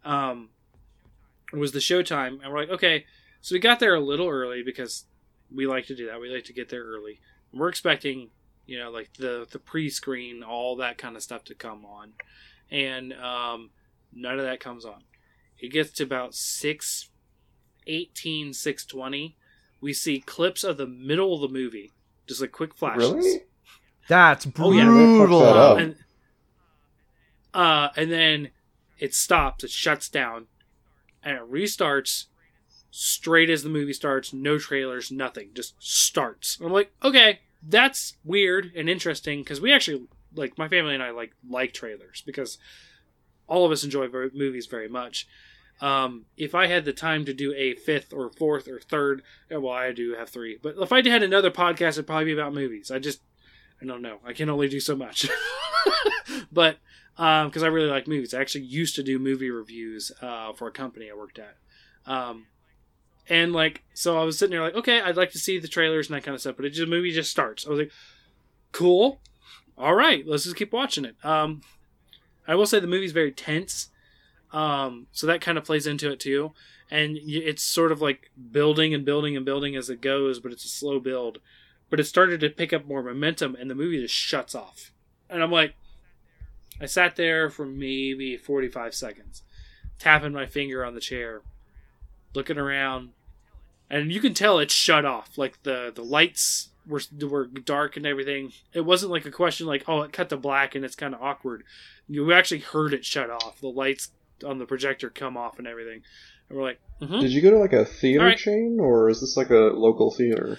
Um, 0.03 0.49
was 1.53 1.73
the 1.73 1.80
showtime, 1.80 2.41
and 2.41 2.51
we're 2.51 2.59
like, 2.59 2.69
okay, 2.69 3.05
so 3.41 3.53
we 3.53 3.59
got 3.59 3.80
there 3.80 3.95
a 3.95 3.99
little 3.99 4.30
early 4.30 4.63
because 4.63 5.05
we 5.53 5.68
like 5.68 5.85
to 5.88 5.95
do 5.95 6.07
that. 6.07 6.22
We 6.22 6.34
like 6.34 6.45
to 6.45 6.53
get 6.53 6.69
there 6.69 6.84
early. 6.84 7.19
We're 7.53 7.69
expecting, 7.69 8.30
you 8.72 8.80
know, 8.80 8.89
like 8.89 9.10
the 9.18 9.45
the 9.52 9.60
pre-screen, 9.60 10.43
all 10.43 10.77
that 10.77 10.98
kind 10.98 11.18
of 11.18 11.22
stuff 11.22 11.43
to 11.45 11.53
come 11.56 11.85
on, 11.85 12.14
and 12.72 13.11
um, 13.14 13.69
none 14.14 14.39
of 14.39 14.45
that 14.45 14.61
comes 14.61 14.85
on. 14.85 15.03
It 15.60 15.73
gets 15.73 15.91
to 15.93 16.03
about 16.03 16.34
six 16.34 17.10
eighteen, 17.85 18.53
six 18.53 18.85
twenty. 18.85 19.35
We 19.81 19.91
see 19.91 20.22
clips 20.22 20.64
of 20.64 20.77
the 20.77 20.88
middle 20.88 21.35
of 21.35 21.41
the 21.41 21.49
movie, 21.53 21.91
just 22.27 22.39
like 22.39 22.53
quick 22.53 22.73
flashes. 22.73 23.11
Really? 23.14 23.39
That's 24.07 24.48
Oh, 24.57 24.72
yeah. 24.72 24.85
that 24.85 25.57
up. 25.57 25.77
and 25.80 25.95
uh, 27.53 27.89
and 27.98 28.10
then 28.10 28.52
it 28.99 29.14
stops, 29.14 29.64
it 29.65 29.69
shuts 29.72 30.07
down, 30.07 30.48
and 31.23 31.35
it 31.38 31.52
restarts 31.52 32.27
straight 32.89 33.49
as 33.49 33.64
the 33.64 33.69
movie 33.69 33.93
starts. 33.93 34.31
No 34.31 34.57
trailers, 34.57 35.11
nothing, 35.11 35.49
just 35.53 35.76
starts. 35.80 36.57
I'm 36.64 36.72
like, 36.72 36.91
okay, 37.03 37.39
that's 37.63 38.17
weird 38.23 38.71
and 38.75 38.89
interesting 38.89 39.39
because 39.41 39.61
we 39.61 39.73
actually 39.73 40.07
like 40.35 40.57
my 40.57 40.67
family 40.67 40.93
and 40.93 41.03
I 41.03 41.11
like 41.11 41.33
like 41.47 41.73
trailers 41.73 42.23
because 42.25 42.57
all 43.47 43.65
of 43.65 43.71
us 43.71 43.83
enjoy 43.83 44.07
ver- 44.07 44.31
movies 44.33 44.65
very 44.67 44.88
much. 44.88 45.27
Um, 45.81 46.25
if 46.38 46.53
I 46.53 46.67
had 46.67 46.85
the 46.85 46.93
time 46.93 47.25
to 47.25 47.33
do 47.33 47.53
a 47.55 47.73
fifth 47.73 48.13
or 48.13 48.31
fourth 48.31 48.67
or 48.67 48.79
third, 48.79 49.23
eh, 49.49 49.57
well, 49.57 49.73
I 49.73 49.91
do 49.91 50.13
have 50.13 50.29
three, 50.29 50.59
but 50.61 50.75
if 50.77 50.91
I 50.91 51.07
had 51.07 51.23
another 51.23 51.49
podcast, 51.49 51.93
it'd 51.93 52.07
probably 52.07 52.25
be 52.25 52.33
about 52.33 52.53
movies. 52.53 52.91
I 52.91 52.99
just, 52.99 53.21
I 53.81 53.85
don't 53.85 54.03
know. 54.03 54.19
I 54.23 54.33
can 54.33 54.49
only 54.49 54.69
do 54.69 54.79
so 54.79 54.95
much. 54.95 55.27
but 56.51 56.77
because 57.15 57.63
I 57.63 57.67
really 57.67 57.89
like 57.89 58.07
movies. 58.07 58.33
I 58.33 58.41
actually 58.41 58.65
used 58.65 58.95
to 58.95 59.03
do 59.03 59.19
movie 59.19 59.51
reviews 59.51 60.11
uh, 60.21 60.53
for 60.53 60.67
a 60.67 60.71
company 60.71 61.09
I 61.11 61.15
worked 61.15 61.39
at. 61.39 61.57
Um, 62.05 62.47
and 63.31 63.53
like, 63.53 63.81
so 63.93 64.19
I 64.19 64.25
was 64.25 64.37
sitting 64.37 64.51
there 64.51 64.61
like, 64.61 64.75
okay, 64.75 64.99
I'd 64.99 65.15
like 65.15 65.31
to 65.31 65.39
see 65.39 65.57
the 65.57 65.69
trailers 65.69 66.09
and 66.09 66.17
that 66.17 66.23
kind 66.25 66.35
of 66.35 66.41
stuff, 66.41 66.57
but 66.57 66.65
it 66.65 66.71
just, 66.71 66.81
the 66.81 66.85
movie 66.85 67.13
just 67.13 67.31
starts. 67.31 67.65
I 67.65 67.69
was 67.69 67.79
like, 67.79 67.91
cool, 68.73 69.21
all 69.77 69.95
right, 69.95 70.27
let's 70.27 70.43
just 70.43 70.57
keep 70.57 70.73
watching 70.73 71.05
it. 71.05 71.15
Um, 71.23 71.61
I 72.45 72.55
will 72.55 72.65
say 72.65 72.81
the 72.81 72.87
movie's 72.87 73.13
very 73.13 73.31
tense, 73.31 73.87
um, 74.51 75.07
so 75.13 75.27
that 75.27 75.39
kind 75.39 75.57
of 75.57 75.63
plays 75.63 75.87
into 75.87 76.11
it 76.11 76.19
too. 76.19 76.51
And 76.91 77.17
it's 77.23 77.63
sort 77.63 77.93
of 77.93 78.01
like 78.01 78.31
building 78.51 78.93
and 78.93 79.05
building 79.05 79.37
and 79.37 79.45
building 79.45 79.77
as 79.77 79.89
it 79.89 80.01
goes, 80.01 80.41
but 80.41 80.51
it's 80.51 80.65
a 80.65 80.67
slow 80.67 80.99
build. 80.99 81.37
But 81.89 82.01
it 82.01 82.07
started 82.07 82.41
to 82.41 82.49
pick 82.49 82.73
up 82.73 82.85
more 82.85 83.01
momentum, 83.01 83.55
and 83.57 83.69
the 83.69 83.75
movie 83.75 84.01
just 84.01 84.13
shuts 84.13 84.53
off. 84.53 84.91
And 85.29 85.41
I'm 85.41 85.51
like, 85.51 85.75
I 86.81 86.85
sat 86.85 87.15
there 87.15 87.49
for 87.49 87.65
maybe 87.65 88.35
45 88.35 88.93
seconds, 88.93 89.43
tapping 89.99 90.33
my 90.33 90.47
finger 90.47 90.83
on 90.83 90.95
the 90.95 90.99
chair, 90.99 91.43
looking 92.33 92.57
around, 92.57 93.11
and 93.91 94.11
you 94.11 94.22
can 94.22 94.34
tell 94.34 94.57
it 94.57 94.72
shut 94.72 95.05
off. 95.05 95.38
Like 95.38 95.61
the 95.63 95.91
the 95.93 96.03
lights 96.03 96.69
were 96.88 97.01
were 97.22 97.45
dark 97.45 97.97
and 97.97 98.05
everything. 98.05 98.53
It 98.73 98.81
wasn't 98.81 99.11
like 99.11 99.26
a 99.26 99.31
question 99.31 99.68
like, 99.68 99.84
oh, 99.88 100.01
it 100.01 100.13
cut 100.13 100.30
to 100.30 100.38
black 100.38 100.73
and 100.73 100.84
it's 100.84 100.95
kind 100.95 101.13
of 101.13 101.22
awkward. 101.22 101.63
You 102.07 102.31
actually 102.34 102.61
heard 102.61 102.93
it 102.93 103.05
shut 103.05 103.30
off. 103.30 103.59
The 103.59 103.68
lights 103.68 104.11
on 104.45 104.57
the 104.57 104.65
projector 104.65 105.09
come 105.09 105.38
off 105.38 105.59
and 105.59 105.68
everything. 105.68 106.01
And 106.49 106.57
we're 106.57 106.63
like, 106.63 106.80
mm-hmm. 107.01 107.19
Did 107.19 107.31
you 107.31 107.41
go 107.41 107.51
to 107.51 107.57
like 107.57 107.73
a 107.73 107.85
theater 107.85 108.22
Alright. 108.22 108.38
chain, 108.38 108.80
or 108.80 109.09
is 109.09 109.22
this 109.22 109.38
like 109.38 109.49
a 109.49 109.72
local 109.76 110.11
theater? 110.11 110.57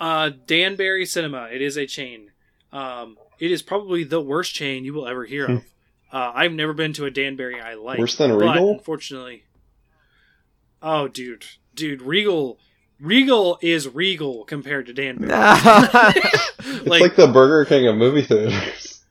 Uh, 0.00 0.30
Danbarry 0.46 1.06
Cinema. 1.06 1.48
It 1.52 1.62
is 1.62 1.76
a 1.76 1.86
chain. 1.86 2.30
Um, 2.72 3.16
it 3.38 3.50
is 3.50 3.62
probably 3.62 4.02
the 4.02 4.20
worst 4.20 4.54
chain 4.54 4.84
you 4.84 4.94
will 4.94 5.06
ever 5.06 5.24
hear 5.24 5.46
of. 5.46 5.64
uh, 6.12 6.32
I've 6.34 6.52
never 6.52 6.72
been 6.72 6.92
to 6.94 7.04
a 7.04 7.10
Danbarry 7.10 7.60
I 7.60 7.74
like. 7.74 7.98
Worse 7.98 8.16
than 8.16 8.30
but 8.30 8.38
Regal? 8.38 8.72
unfortunately. 8.72 9.44
Oh, 10.82 11.08
dude, 11.08 11.46
dude, 11.74 12.02
Regal, 12.02 12.58
Regal 13.00 13.58
is 13.60 13.88
Regal 13.88 14.44
compared 14.44 14.86
to 14.86 14.94
Danbarry. 14.94 16.14
It's 16.66 16.86
like, 16.86 17.14
the 17.14 17.28
Burger 17.28 17.66
King 17.66 17.86
of 17.88 17.96
movie 17.96 18.22
theaters. 18.22 19.04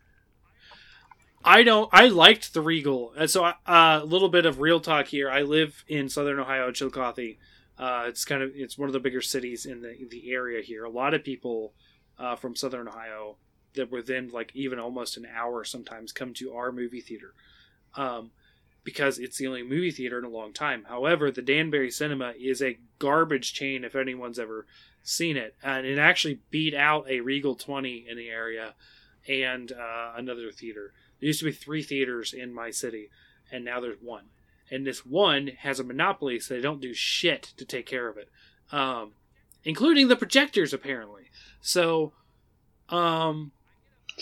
I 1.45 1.63
don't. 1.63 1.89
I 1.91 2.07
liked 2.07 2.53
the 2.53 2.61
Regal, 2.61 3.13
and 3.17 3.29
so 3.29 3.43
uh, 3.43 3.53
a 3.65 4.05
little 4.05 4.29
bit 4.29 4.45
of 4.45 4.59
real 4.59 4.79
talk 4.79 5.07
here. 5.07 5.29
I 5.29 5.41
live 5.41 5.83
in 5.87 6.07
Southern 6.09 6.39
Ohio, 6.39 6.71
Chillicothe. 6.71 7.37
Uh, 7.77 8.05
it's 8.07 8.23
kind 8.23 8.41
of 8.41 8.51
it's 8.55 8.77
one 8.77 8.87
of 8.87 8.93
the 8.93 8.99
bigger 8.99 9.21
cities 9.21 9.65
in 9.65 9.81
the 9.81 10.07
the 10.09 10.31
area 10.31 10.61
here. 10.61 10.85
A 10.85 10.89
lot 10.89 11.13
of 11.13 11.23
people 11.23 11.73
uh, 12.17 12.35
from 12.35 12.55
Southern 12.55 12.87
Ohio 12.87 13.37
that 13.75 13.91
within 13.91 14.29
like 14.29 14.51
even 14.55 14.79
almost 14.79 15.17
an 15.17 15.27
hour 15.35 15.63
sometimes 15.63 16.11
come 16.11 16.33
to 16.35 16.53
our 16.53 16.71
movie 16.71 17.01
theater, 17.01 17.33
um, 17.95 18.31
because 18.83 19.19
it's 19.19 19.37
the 19.37 19.47
only 19.47 19.63
movie 19.63 19.91
theater 19.91 20.19
in 20.19 20.25
a 20.25 20.29
long 20.29 20.53
time. 20.53 20.85
However, 20.89 21.31
the 21.31 21.41
Danbarry 21.41 21.91
Cinema 21.91 22.33
is 22.39 22.61
a 22.61 22.79
garbage 22.99 23.53
chain 23.53 23.83
if 23.83 23.95
anyone's 23.95 24.39
ever 24.39 24.65
seen 25.01 25.37
it, 25.37 25.55
and 25.63 25.85
it 25.85 25.97
actually 25.97 26.39
beat 26.49 26.73
out 26.73 27.09
a 27.09 27.21
Regal 27.21 27.55
Twenty 27.55 28.05
in 28.07 28.17
the 28.17 28.29
area 28.29 28.75
and 29.27 29.71
uh, 29.71 30.13
another 30.15 30.51
theater. 30.51 30.93
There 31.19 31.27
used 31.27 31.39
to 31.39 31.45
be 31.45 31.51
three 31.51 31.83
theaters 31.83 32.33
in 32.33 32.53
my 32.53 32.71
city, 32.71 33.09
and 33.51 33.63
now 33.63 33.79
there's 33.79 34.01
one. 34.01 34.25
And 34.71 34.85
this 34.85 35.05
one 35.05 35.47
has 35.59 35.79
a 35.79 35.83
monopoly, 35.83 36.39
so 36.39 36.53
they 36.53 36.61
don't 36.61 36.81
do 36.81 36.93
shit 36.93 37.53
to 37.57 37.65
take 37.65 37.85
care 37.85 38.07
of 38.07 38.17
it, 38.17 38.29
um, 38.71 39.13
including 39.63 40.07
the 40.07 40.15
projectors, 40.15 40.73
apparently. 40.73 41.29
So, 41.61 42.13
um, 42.89 43.51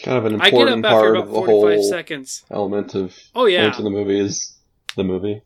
kind 0.04 0.18
of 0.18 0.26
an 0.26 0.42
I 0.42 0.50
get 0.50 0.68
up 0.68 0.74
important 0.76 0.86
part 0.86 1.18
of 1.18 1.28
the 1.32 1.42
whole 1.42 1.84
seconds. 1.84 2.44
element 2.52 2.96
of 2.96 3.18
Oh, 3.36 3.46
yeah. 3.46 3.62
going 3.62 3.74
to 3.74 3.84
the 3.84 3.90
movie 3.90 4.20
is 4.20 4.58
the 4.96 5.04
movie. 5.04 5.42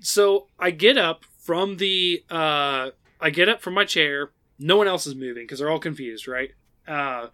So 0.00 0.48
I 0.58 0.70
get 0.70 0.98
up 0.98 1.24
from 1.38 1.76
the, 1.78 2.22
uh, 2.30 2.90
I 3.20 3.30
get 3.30 3.48
up 3.48 3.62
from 3.62 3.74
my 3.74 3.84
chair. 3.84 4.30
No 4.58 4.76
one 4.76 4.86
else 4.88 5.06
is 5.06 5.14
moving 5.14 5.44
because 5.44 5.58
they're 5.58 5.70
all 5.70 5.78
confused, 5.78 6.28
right? 6.28 6.50
Uh, 6.86 7.28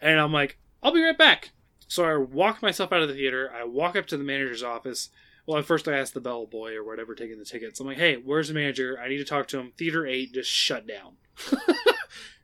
and 0.00 0.18
I'm 0.18 0.32
like, 0.32 0.58
I'll 0.82 0.92
be 0.92 1.02
right 1.02 1.16
back. 1.16 1.50
So 1.88 2.04
I 2.04 2.16
walk 2.16 2.62
myself 2.62 2.92
out 2.92 3.02
of 3.02 3.08
the 3.08 3.14
theater. 3.14 3.50
I 3.54 3.64
walk 3.64 3.96
up 3.96 4.06
to 4.06 4.16
the 4.16 4.24
manager's 4.24 4.62
office. 4.62 5.10
Well, 5.46 5.58
at 5.58 5.64
first 5.64 5.88
I 5.88 5.96
asked 5.96 6.14
the 6.14 6.20
bellboy 6.20 6.74
or 6.74 6.84
whatever 6.84 7.14
taking 7.14 7.38
the 7.38 7.44
tickets. 7.44 7.80
I'm 7.80 7.86
like, 7.86 7.96
hey, 7.98 8.16
where's 8.16 8.48
the 8.48 8.54
manager? 8.54 8.98
I 9.02 9.08
need 9.08 9.18
to 9.18 9.24
talk 9.24 9.48
to 9.48 9.58
him. 9.58 9.72
Theater 9.76 10.06
8 10.06 10.32
just 10.34 10.50
shut 10.50 10.86
down. 10.86 11.14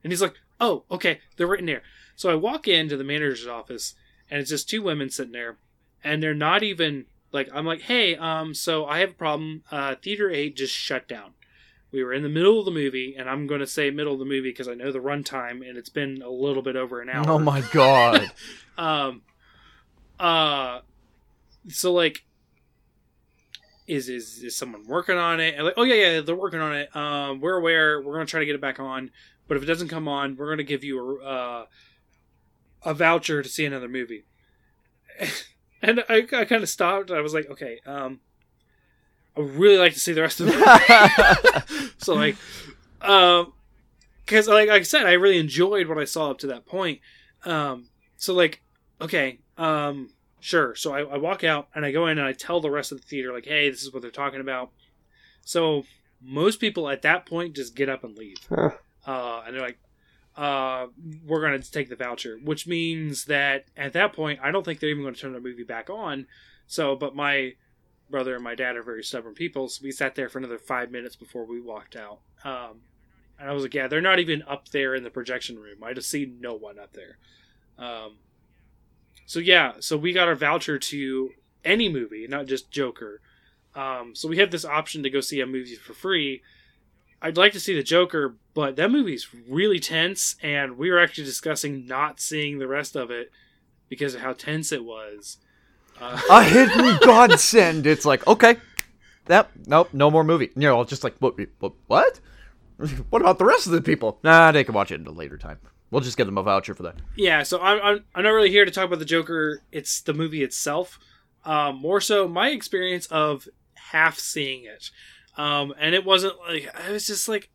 and 0.03 0.13
he's 0.13 0.23
like, 0.23 0.35
oh, 0.61 0.85
okay, 0.91 1.21
they're 1.37 1.47
right 1.47 1.61
in 1.61 1.67
there. 1.67 1.83
So 2.17 2.31
I 2.31 2.35
walk 2.35 2.67
into 2.67 2.97
the 2.97 3.05
manager's 3.05 3.47
office, 3.47 3.95
and 4.31 4.41
it's 4.41 4.51
just 4.51 4.69
two 4.69 4.83
women 4.83 5.11
sitting 5.11 5.33
there, 5.33 5.59
and 6.03 6.23
they're 6.23 6.35
not 6.35 6.63
even 6.63 7.05
like, 7.31 7.49
I'm 7.53 7.67
like, 7.67 7.83
hey, 7.83 8.17
um, 8.17 8.55
so 8.55 8.87
I 8.87 8.99
have 9.01 9.11
a 9.11 9.15
problem. 9.15 9.63
Uh, 9.71 9.95
Theater 9.95 10.31
8 10.31 10.57
just 10.57 10.75
shut 10.75 11.07
down. 11.07 11.33
We 11.93 12.03
were 12.03 12.13
in 12.13 12.23
the 12.23 12.29
middle 12.29 12.59
of 12.59 12.65
the 12.65 12.71
movie, 12.73 13.15
and 13.17 13.29
I'm 13.29 13.47
going 13.47 13.61
to 13.61 13.67
say 13.67 13.91
middle 13.91 14.15
of 14.15 14.19
the 14.19 14.25
movie 14.25 14.51
because 14.51 14.69
I 14.69 14.75
know 14.75 14.91
the 14.91 14.99
runtime, 14.99 15.67
and 15.67 15.79
it's 15.79 15.89
been 15.89 16.21
a 16.23 16.31
little 16.31 16.63
bit 16.63 16.75
over 16.75 17.01
an 17.01 17.09
hour. 17.09 17.25
oh 17.29 17.39
my 17.39 17.63
god. 17.73 18.33
Um, 18.79 19.23
uh, 20.21 20.81
so 21.71 21.95
like, 21.95 22.27
is 23.87 24.11
is 24.11 24.43
is 24.43 24.55
someone 24.55 24.87
working 24.87 25.17
on 25.17 25.41
it? 25.41 25.55
And 25.55 25.65
like, 25.65 25.75
oh 25.79 25.83
yeah, 25.83 25.95
yeah, 25.95 26.21
they're 26.21 26.37
working 26.37 26.61
on 26.61 26.75
it. 26.75 26.95
Um, 26.95 27.41
we're 27.41 27.57
aware. 27.57 28.03
We're 28.03 28.13
gonna 28.13 28.27
try 28.27 28.41
to 28.41 28.45
get 28.45 28.55
it 28.55 28.61
back 28.61 28.79
on, 28.79 29.11
but 29.49 29.57
if 29.57 29.63
it 29.63 29.67
doesn't 29.67 29.89
come 29.89 30.09
on, 30.09 30.37
we're 30.37 30.51
gonna 30.51 30.63
give 30.63 30.85
you 30.85 31.23
a 31.23 31.25
uh, 31.25 31.67
a 32.83 32.95
voucher 32.95 33.43
to 33.43 33.49
see 33.49 33.65
another 33.65 33.89
movie. 33.89 34.25
and 35.83 36.05
I, 36.09 36.27
I 36.33 36.45
kind 36.45 36.63
of 36.63 36.69
stopped. 36.69 37.11
I 37.11 37.21
was 37.21 37.35
like, 37.35 37.51
okay, 37.51 37.81
um, 37.87 38.21
I 39.37 39.41
would 39.41 39.55
really 39.55 39.79
like 39.79 39.93
to 39.95 39.99
see 40.01 40.13
the 40.13 40.23
rest 40.23 40.41
of 40.41 40.47
the 40.47 40.53
movie. 41.73 41.93
so 41.99 42.15
like, 42.15 42.37
um, 43.01 43.53
because 44.25 44.49
like 44.49 44.69
I 44.69 44.83
said, 44.83 45.07
I 45.07 45.13
really 45.13 45.39
enjoyed 45.39 45.87
what 45.89 45.99
I 45.99 46.05
saw 46.05 46.31
up 46.31 46.39
to 46.39 46.47
that 46.49 46.67
point. 46.67 47.01
Um, 47.45 47.89
so 48.17 48.35
like, 48.35 48.63
okay, 49.01 49.39
um, 49.57 50.11
sure. 50.41 50.75
So 50.75 50.93
I, 50.93 51.01
I 51.03 51.19
walk 51.19 51.45
out 51.45 51.69
and 51.75 51.85
I 51.85 51.93
go 51.93 52.07
in 52.07 52.19
and 52.19 52.27
I 52.27 52.33
tell 52.33 52.61
the 52.61 52.71
rest 52.71 52.93
of 52.93 53.01
the 53.01 53.07
theater 53.07 53.33
like, 53.33 53.47
hey, 53.47 53.71
this 53.71 53.83
is 53.83 53.93
what 53.93 54.03
they're 54.03 54.11
talking 54.11 54.41
about. 54.41 54.71
So 55.43 55.85
most 56.21 56.61
people 56.61 56.89
at 56.89 57.03
that 57.03 57.27
point 57.27 57.55
just 57.55 57.77
get 57.77 57.89
up 57.89 58.03
and 58.03 58.17
leave, 58.17 58.39
Huh. 58.49 58.71
uh, 59.07 59.43
and 59.47 59.55
they're 59.55 59.63
like, 59.63 59.79
uh, 60.37 60.87
we're 61.27 61.41
gonna 61.41 61.59
take 61.59 61.89
the 61.89 61.97
voucher, 61.97 62.39
which 62.43 62.67
means 62.67 63.25
that 63.27 63.65
at 63.77 63.93
that 63.95 64.13
point, 64.13 64.41
I 64.43 64.51
don't 64.51 64.65
think 64.65 64.81
they're 64.81 64.91
even 64.91 65.03
going 65.03 65.15
to 65.15 65.21
turn 65.21 65.33
the 65.33 65.41
movie 65.41 65.65
back 65.65 65.89
on. 65.89 66.27
So, 66.67 66.95
but 66.97 67.15
my 67.15 67.55
brother 68.11 68.35
and 68.35 68.45
my 68.45 68.55
dad 68.55 68.77
are 68.77 68.83
very 68.83 69.03
stubborn 69.03 69.35
people, 69.35 69.69
so 69.69 69.83
we 69.83 69.93
sat 69.93 70.15
there 70.15 70.29
for 70.29 70.39
another 70.39 70.59
five 70.59 70.91
minutes 70.91 71.17
before 71.17 71.45
we 71.45 71.61
walked 71.61 71.97
out. 71.97 72.21
Um, 72.45 72.83
and 73.39 73.49
I 73.49 73.53
was 73.53 73.63
like, 73.63 73.75
yeah, 73.75 73.89
they're 73.89 74.01
not 74.01 74.19
even 74.19 74.43
up 74.43 74.69
there 74.69 74.95
in 74.95 75.05
the 75.05 75.11
projection 75.11 75.59
room. 75.59 75.83
I 75.83 75.93
just 75.93 76.11
see 76.11 76.33
no 76.41 76.55
one 76.55 76.79
up 76.79 76.93
there. 76.93 77.19
Um, 77.79 78.17
so 79.27 79.39
yeah, 79.41 79.75
so 79.81 79.97
we 79.97 80.13
got 80.13 80.29
our 80.29 80.35
voucher 80.35 80.79
to 80.79 81.31
any 81.65 81.89
movie, 81.89 82.27
not 82.29 82.47
just 82.47 82.71
Joker. 82.71 83.21
Um, 83.75 84.15
so 84.15 84.29
we 84.29 84.39
have 84.39 84.51
this 84.51 84.65
option 84.65 85.03
to 85.03 85.11
go 85.11 85.21
see 85.21 85.41
a 85.41 85.47
movie 85.47 85.75
for 85.75 85.93
free. 85.93 86.43
I'd 87.23 87.37
like 87.37 87.53
to 87.53 87.61
see 87.61 87.75
the 87.75 87.83
Joker, 87.83 88.37
but 88.55 88.77
that 88.77 88.91
movie's 88.91 89.27
really 89.49 89.81
tense, 89.81 90.37
and 90.43 90.77
we 90.79 90.91
were 90.91 90.99
actually 90.99 91.25
discussing 91.25 91.87
not 91.87 92.21
seeing 92.21 92.59
the 92.59 92.69
rest 92.69 92.97
of 92.97 93.11
it 93.11 93.31
because 93.89 94.15
of 94.15 94.21
how 94.21 94.33
tense 94.33 94.73
it 94.73 94.85
was. 94.85 95.39
Uh, 96.01 96.21
a 96.31 96.45
hidden 96.45 96.99
godsend. 97.03 97.87
It's 97.87 98.05
like, 98.05 98.27
okay, 98.27 98.57
that 99.27 99.51
nope, 99.67 99.89
no 99.93 100.11
more 100.11 100.25
movie. 100.25 100.51
You 100.55 100.63
know, 100.63 100.79
I'll 100.79 100.85
just 100.85 101.05
like 101.05 101.17
what? 101.19 101.37
What? 101.59 101.73
What 101.87 102.21
What 103.11 103.23
about 103.23 103.39
the 103.39 103.45
rest 103.47 103.67
of 103.67 103.73
the 103.73 103.81
people? 103.81 104.19
Nah, 104.23 104.53
they 104.53 104.63
can 104.63 104.75
watch 104.75 104.91
it 104.91 105.01
at 105.01 105.07
a 105.07 105.11
later 105.11 105.39
time. 105.39 105.59
We'll 105.91 106.03
just 106.03 106.17
give 106.19 106.27
them 106.27 106.37
a 106.37 106.43
voucher 106.43 106.75
for 106.75 106.83
that. 106.83 106.97
yeah, 107.17 107.43
so 107.43 107.61
I'm, 107.61 107.81
I'm 107.83 108.05
I'm 108.15 108.25
not 108.25 108.31
really 108.31 108.51
here 108.51 108.65
to 108.65 108.71
talk 108.71 108.85
about 108.85 108.99
the 108.99 109.05
Joker. 109.07 109.63
It's 109.73 110.03
the 110.03 110.13
movie 110.13 110.43
itself. 110.43 110.99
Um, 111.45 111.77
more 111.77 112.01
so, 112.01 112.27
my 112.29 112.51
experience 112.51 113.07
of 113.07 113.49
half 113.75 114.19
seeing 114.19 114.65
it, 114.65 114.91
um, 115.37 115.75
and 115.79 115.95
it 115.95 116.05
wasn't 116.05 116.35
like 116.49 116.69
I 116.75 116.91
was 116.91 117.07
just 117.07 117.29
like, 117.29 117.51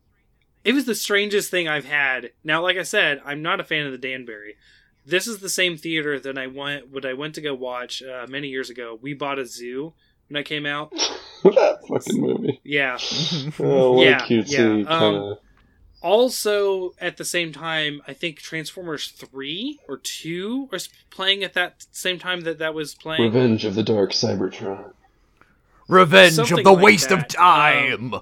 it 0.64 0.74
was 0.74 0.86
the 0.86 0.96
strangest 0.96 1.50
thing 1.50 1.68
I've 1.68 1.86
had. 1.86 2.32
Now, 2.44 2.62
like 2.62 2.78
I 2.78 2.84
said, 2.84 3.22
I'm 3.26 3.42
not 3.42 3.60
a 3.60 3.64
fan 3.64 3.86
of 3.86 3.92
the 3.92 3.98
Danbarry. 3.98 4.56
This 5.06 5.28
is 5.28 5.40
the 5.40 5.50
same 5.50 5.78
theater 5.78 6.20
that 6.20 6.38
I 6.38 6.48
went 6.48 6.92
when 6.92 7.06
I 7.06 7.14
went 7.14 7.36
to 7.36 7.42
go 7.42 7.56
watch 7.56 8.04
uh, 8.04 8.28
many 8.28 8.50
years 8.50 8.70
ago. 8.70 9.00
We 9.02 9.14
bought 9.14 9.40
a 9.40 9.46
zoo 9.46 9.94
when 10.30 10.38
I 10.38 10.44
came 10.44 10.66
out. 10.66 10.94
What 11.42 11.56
that 11.56 11.80
fucking 11.88 12.22
movie. 12.22 12.62
Yeah, 12.64 13.00
Oh, 13.60 13.94
what 13.94 14.06
Yeah, 14.06 14.24
a 14.24 14.28
cutesy 14.28 14.52
yeah, 14.52 14.86
kind 14.86 15.18
um, 15.18 15.38
also 16.02 16.94
at 17.00 17.18
the 17.18 17.26
same 17.26 17.52
time 17.52 18.02
i 18.08 18.14
think 18.14 18.38
transformers 18.38 19.10
3 19.10 19.80
or 19.88 19.98
2 19.98 20.70
was 20.72 20.90
playing 21.10 21.44
at 21.44 21.54
that 21.54 21.86
same 21.92 22.18
time 22.18 22.42
that 22.42 22.60
that 22.60 22.74
was 22.74 22.96
playing 22.96 23.24
Revenge 23.24 23.66
of 23.66 23.76
the 23.76 23.84
Dark 23.84 24.12
Cybertron. 24.12 24.94
Revenge 25.92 26.34
Something 26.34 26.60
of 26.60 26.64
the 26.64 26.74
like 26.74 26.84
waste 26.84 27.12
of 27.12 27.20
that. 27.20 27.30
time. 27.30 28.16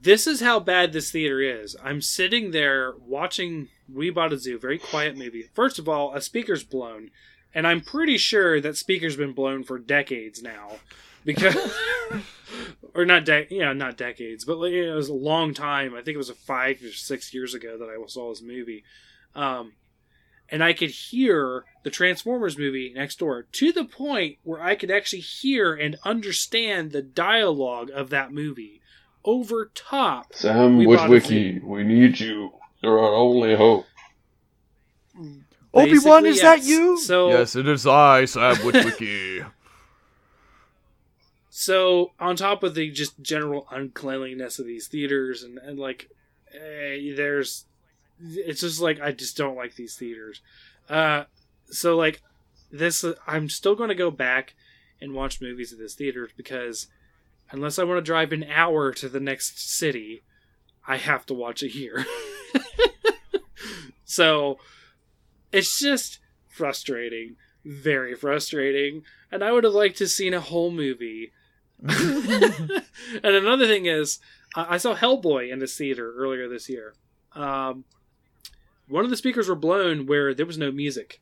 this 0.00 0.26
is 0.26 0.40
how 0.40 0.58
bad 0.60 0.92
this 0.92 1.10
theater 1.10 1.40
is 1.40 1.76
i'm 1.82 2.00
sitting 2.00 2.50
there 2.50 2.94
watching 3.06 3.68
we 3.92 4.10
bought 4.10 4.32
a 4.32 4.38
zoo 4.38 4.58
very 4.58 4.78
quiet 4.78 5.16
movie 5.16 5.48
first 5.54 5.78
of 5.78 5.88
all 5.88 6.14
a 6.14 6.20
speaker's 6.20 6.64
blown 6.64 7.10
and 7.54 7.66
I'm 7.66 7.80
pretty 7.80 8.16
sure 8.16 8.60
that 8.60 8.76
speaker's 8.76 9.16
been 9.16 9.32
blown 9.32 9.62
for 9.62 9.78
decades 9.78 10.42
now, 10.42 10.70
because 11.24 11.54
or 12.94 13.04
not 13.04 13.24
de- 13.24 13.46
yeah 13.50 13.72
not 13.72 13.96
decades, 13.96 14.44
but 14.44 14.58
like, 14.58 14.72
it 14.72 14.90
was 14.92 15.08
a 15.08 15.14
long 15.14 15.52
time. 15.54 15.92
I 15.94 15.98
think 16.02 16.14
it 16.14 16.18
was 16.18 16.30
a 16.30 16.34
five 16.34 16.82
or 16.82 16.92
six 16.92 17.34
years 17.34 17.54
ago 17.54 17.76
that 17.78 17.88
I 17.90 18.02
saw 18.06 18.30
this 18.30 18.42
movie, 18.42 18.84
um, 19.34 19.72
and 20.52 20.62
I 20.62 20.74
could 20.74 20.90
hear 20.90 21.64
the 21.82 21.90
Transformers 21.90 22.58
movie 22.58 22.92
next 22.94 23.18
door 23.18 23.46
to 23.50 23.72
the 23.72 23.86
point 23.86 24.36
where 24.44 24.62
I 24.62 24.76
could 24.76 24.90
actually 24.90 25.20
hear 25.20 25.72
and 25.72 25.96
understand 26.04 26.92
the 26.92 27.00
dialogue 27.00 27.90
of 27.92 28.10
that 28.10 28.32
movie 28.32 28.82
over 29.24 29.70
top. 29.74 30.34
Sam 30.34 30.76
We 30.76 30.86
Witwicky, 30.86 31.62
we 31.64 31.84
need 31.84 32.20
you. 32.20 32.52
You're 32.82 32.98
our 32.98 33.14
only 33.14 33.56
hope. 33.56 33.86
Obi 35.74 35.98
Wan, 35.98 36.24
Basically, 36.24 36.28
is 36.28 36.42
that 36.42 36.62
you? 36.64 36.98
So 36.98 37.30
yes, 37.30 37.56
it 37.56 37.66
is 37.66 37.86
I, 37.86 38.26
Sam 38.26 38.56
Witwicky. 38.56 39.50
So 41.54 42.12
on 42.18 42.36
top 42.36 42.62
of 42.62 42.74
the 42.74 42.90
just 42.90 43.20
general 43.20 43.68
uncleanliness 43.70 44.58
of 44.58 44.64
these 44.64 44.88
theaters 44.88 45.42
and, 45.42 45.58
and 45.58 45.78
like 45.78 46.08
eh, 46.54 47.14
there's 47.14 47.66
it's 48.20 48.60
just 48.60 48.80
like 48.80 49.00
I 49.00 49.12
just 49.12 49.36
don't 49.36 49.56
like 49.56 49.74
these 49.74 49.96
theaters. 49.96 50.40
Uh 50.88 51.24
so 51.66 51.96
like 51.96 52.22
this 52.70 53.04
I'm 53.26 53.48
still 53.48 53.74
going 53.74 53.88
to 53.88 53.94
go 53.94 54.10
back 54.10 54.54
and 55.00 55.14
watch 55.14 55.40
movies 55.40 55.72
at 55.72 55.78
this 55.78 55.94
theater 55.94 56.28
because 56.36 56.86
unless 57.50 57.78
I 57.78 57.84
want 57.84 57.98
to 57.98 58.02
drive 58.02 58.32
an 58.32 58.44
hour 58.44 58.92
to 58.92 59.08
the 59.08 59.20
next 59.20 59.76
city, 59.76 60.22
I 60.86 60.96
have 60.96 61.26
to 61.26 61.34
watch 61.34 61.62
it 61.62 61.70
here. 61.70 62.06
so 64.04 64.58
it's 65.52 65.78
just 65.78 66.18
frustrating, 66.48 67.36
very 67.64 68.14
frustrating, 68.14 69.02
and 69.30 69.44
I 69.44 69.52
would 69.52 69.64
have 69.64 69.74
liked 69.74 69.98
to 69.98 70.08
seen 70.08 70.34
a 70.34 70.40
whole 70.40 70.70
movie 70.70 71.32
and 71.88 72.82
another 73.24 73.66
thing 73.66 73.86
is, 73.86 74.20
I 74.54 74.74
I 74.74 74.76
saw 74.76 74.94
Hellboy 74.94 75.52
in 75.52 75.58
this 75.58 75.76
theater 75.76 76.14
earlier 76.16 76.48
this 76.48 76.68
year. 76.68 76.94
Um, 77.32 77.84
one 78.92 79.04
of 79.04 79.10
the 79.10 79.16
speakers 79.16 79.48
were 79.48 79.54
blown 79.54 80.06
where 80.06 80.34
there 80.34 80.46
was 80.46 80.58
no 80.58 80.70
music. 80.70 81.20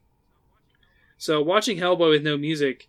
So 1.18 1.42
watching 1.42 1.78
Hellboy 1.78 2.10
with 2.10 2.22
no 2.22 2.36
music 2.36 2.88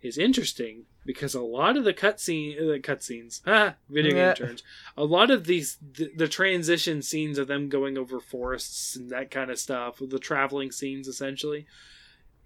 is 0.00 0.18
interesting 0.18 0.84
because 1.06 1.34
a 1.34 1.42
lot 1.42 1.76
of 1.76 1.84
the 1.84 1.92
cutscene, 1.94 2.56
uh, 2.56 2.78
cutscenes, 2.78 3.40
ah, 3.46 3.74
video 3.88 4.14
Yeah. 4.14 4.34
game 4.34 4.46
terms, 4.46 4.62
a 4.96 5.04
lot 5.04 5.30
of 5.30 5.44
these 5.46 5.78
the, 5.80 6.10
the 6.16 6.28
transition 6.28 7.02
scenes 7.02 7.38
of 7.38 7.48
them 7.48 7.68
going 7.68 7.98
over 7.98 8.20
forests 8.20 8.96
and 8.96 9.10
that 9.10 9.30
kind 9.30 9.50
of 9.50 9.58
stuff, 9.58 10.00
the 10.00 10.18
traveling 10.18 10.70
scenes 10.70 11.08
essentially, 11.08 11.66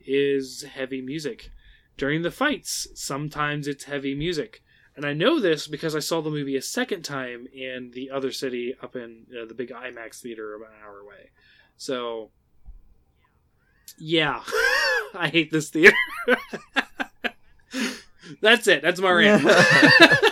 is 0.01 0.63
heavy 0.63 1.01
music 1.01 1.51
during 1.99 2.23
the 2.23 2.31
fights, 2.31 2.87
sometimes 2.95 3.67
it's 3.67 3.85
heavy 3.85 4.15
music. 4.15 4.63
And 4.97 5.05
I 5.05 5.13
know 5.13 5.39
this 5.39 5.67
because 5.69 5.95
I 5.95 6.01
saw 6.01 6.21
the 6.23 6.31
movie 6.31 6.57
a 6.57 6.63
second 6.63 7.03
time 7.03 7.47
in 7.53 7.91
the 7.93 8.11
other 8.11 8.33
city 8.33 8.75
up 8.83 8.97
in 8.97 9.27
uh, 9.31 9.45
the 9.45 9.55
big 9.55 9.71
IMAX 9.71 10.21
theater 10.21 10.55
about 10.55 10.71
an 10.71 10.77
hour 10.85 11.01
away. 11.01 11.31
So, 11.79 12.31
yeah, 13.99 14.43
I 15.15 15.29
hate 15.29 15.51
this 15.51 15.71
theater. 15.71 15.97
That's 18.43 18.67
it. 18.67 18.83
That's 18.83 19.01
my 19.01 19.11
rant. 19.11 19.43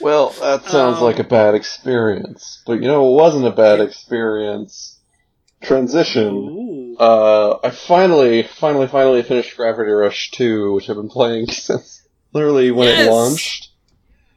Well, 0.00 0.30
that 0.40 0.64
sounds 0.64 0.96
Um, 0.96 1.04
like 1.04 1.18
a 1.18 1.24
bad 1.24 1.54
experience. 1.54 2.62
But 2.66 2.80
you 2.80 2.88
know, 2.88 3.10
it 3.12 3.14
wasn't 3.16 3.46
a 3.46 3.50
bad 3.50 3.80
experience. 3.80 4.98
Transition. 5.62 6.96
Uh, 6.98 7.58
I 7.62 7.68
finally, 7.68 8.42
finally, 8.44 8.86
finally 8.86 9.22
finished 9.22 9.56
Gravity 9.58 9.90
Rush 9.90 10.30
2, 10.30 10.72
which 10.72 10.88
I've 10.88 10.96
been 10.96 11.10
playing 11.10 11.48
since 11.48 12.02
literally 12.32 12.70
when 12.70 12.88
Yes! 12.88 13.06
it 13.06 13.10
launched 13.10 13.68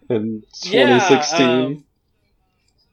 in 0.10 0.44
Yeah, 0.66 1.00
2016. 1.00 1.48
um, 1.66 1.84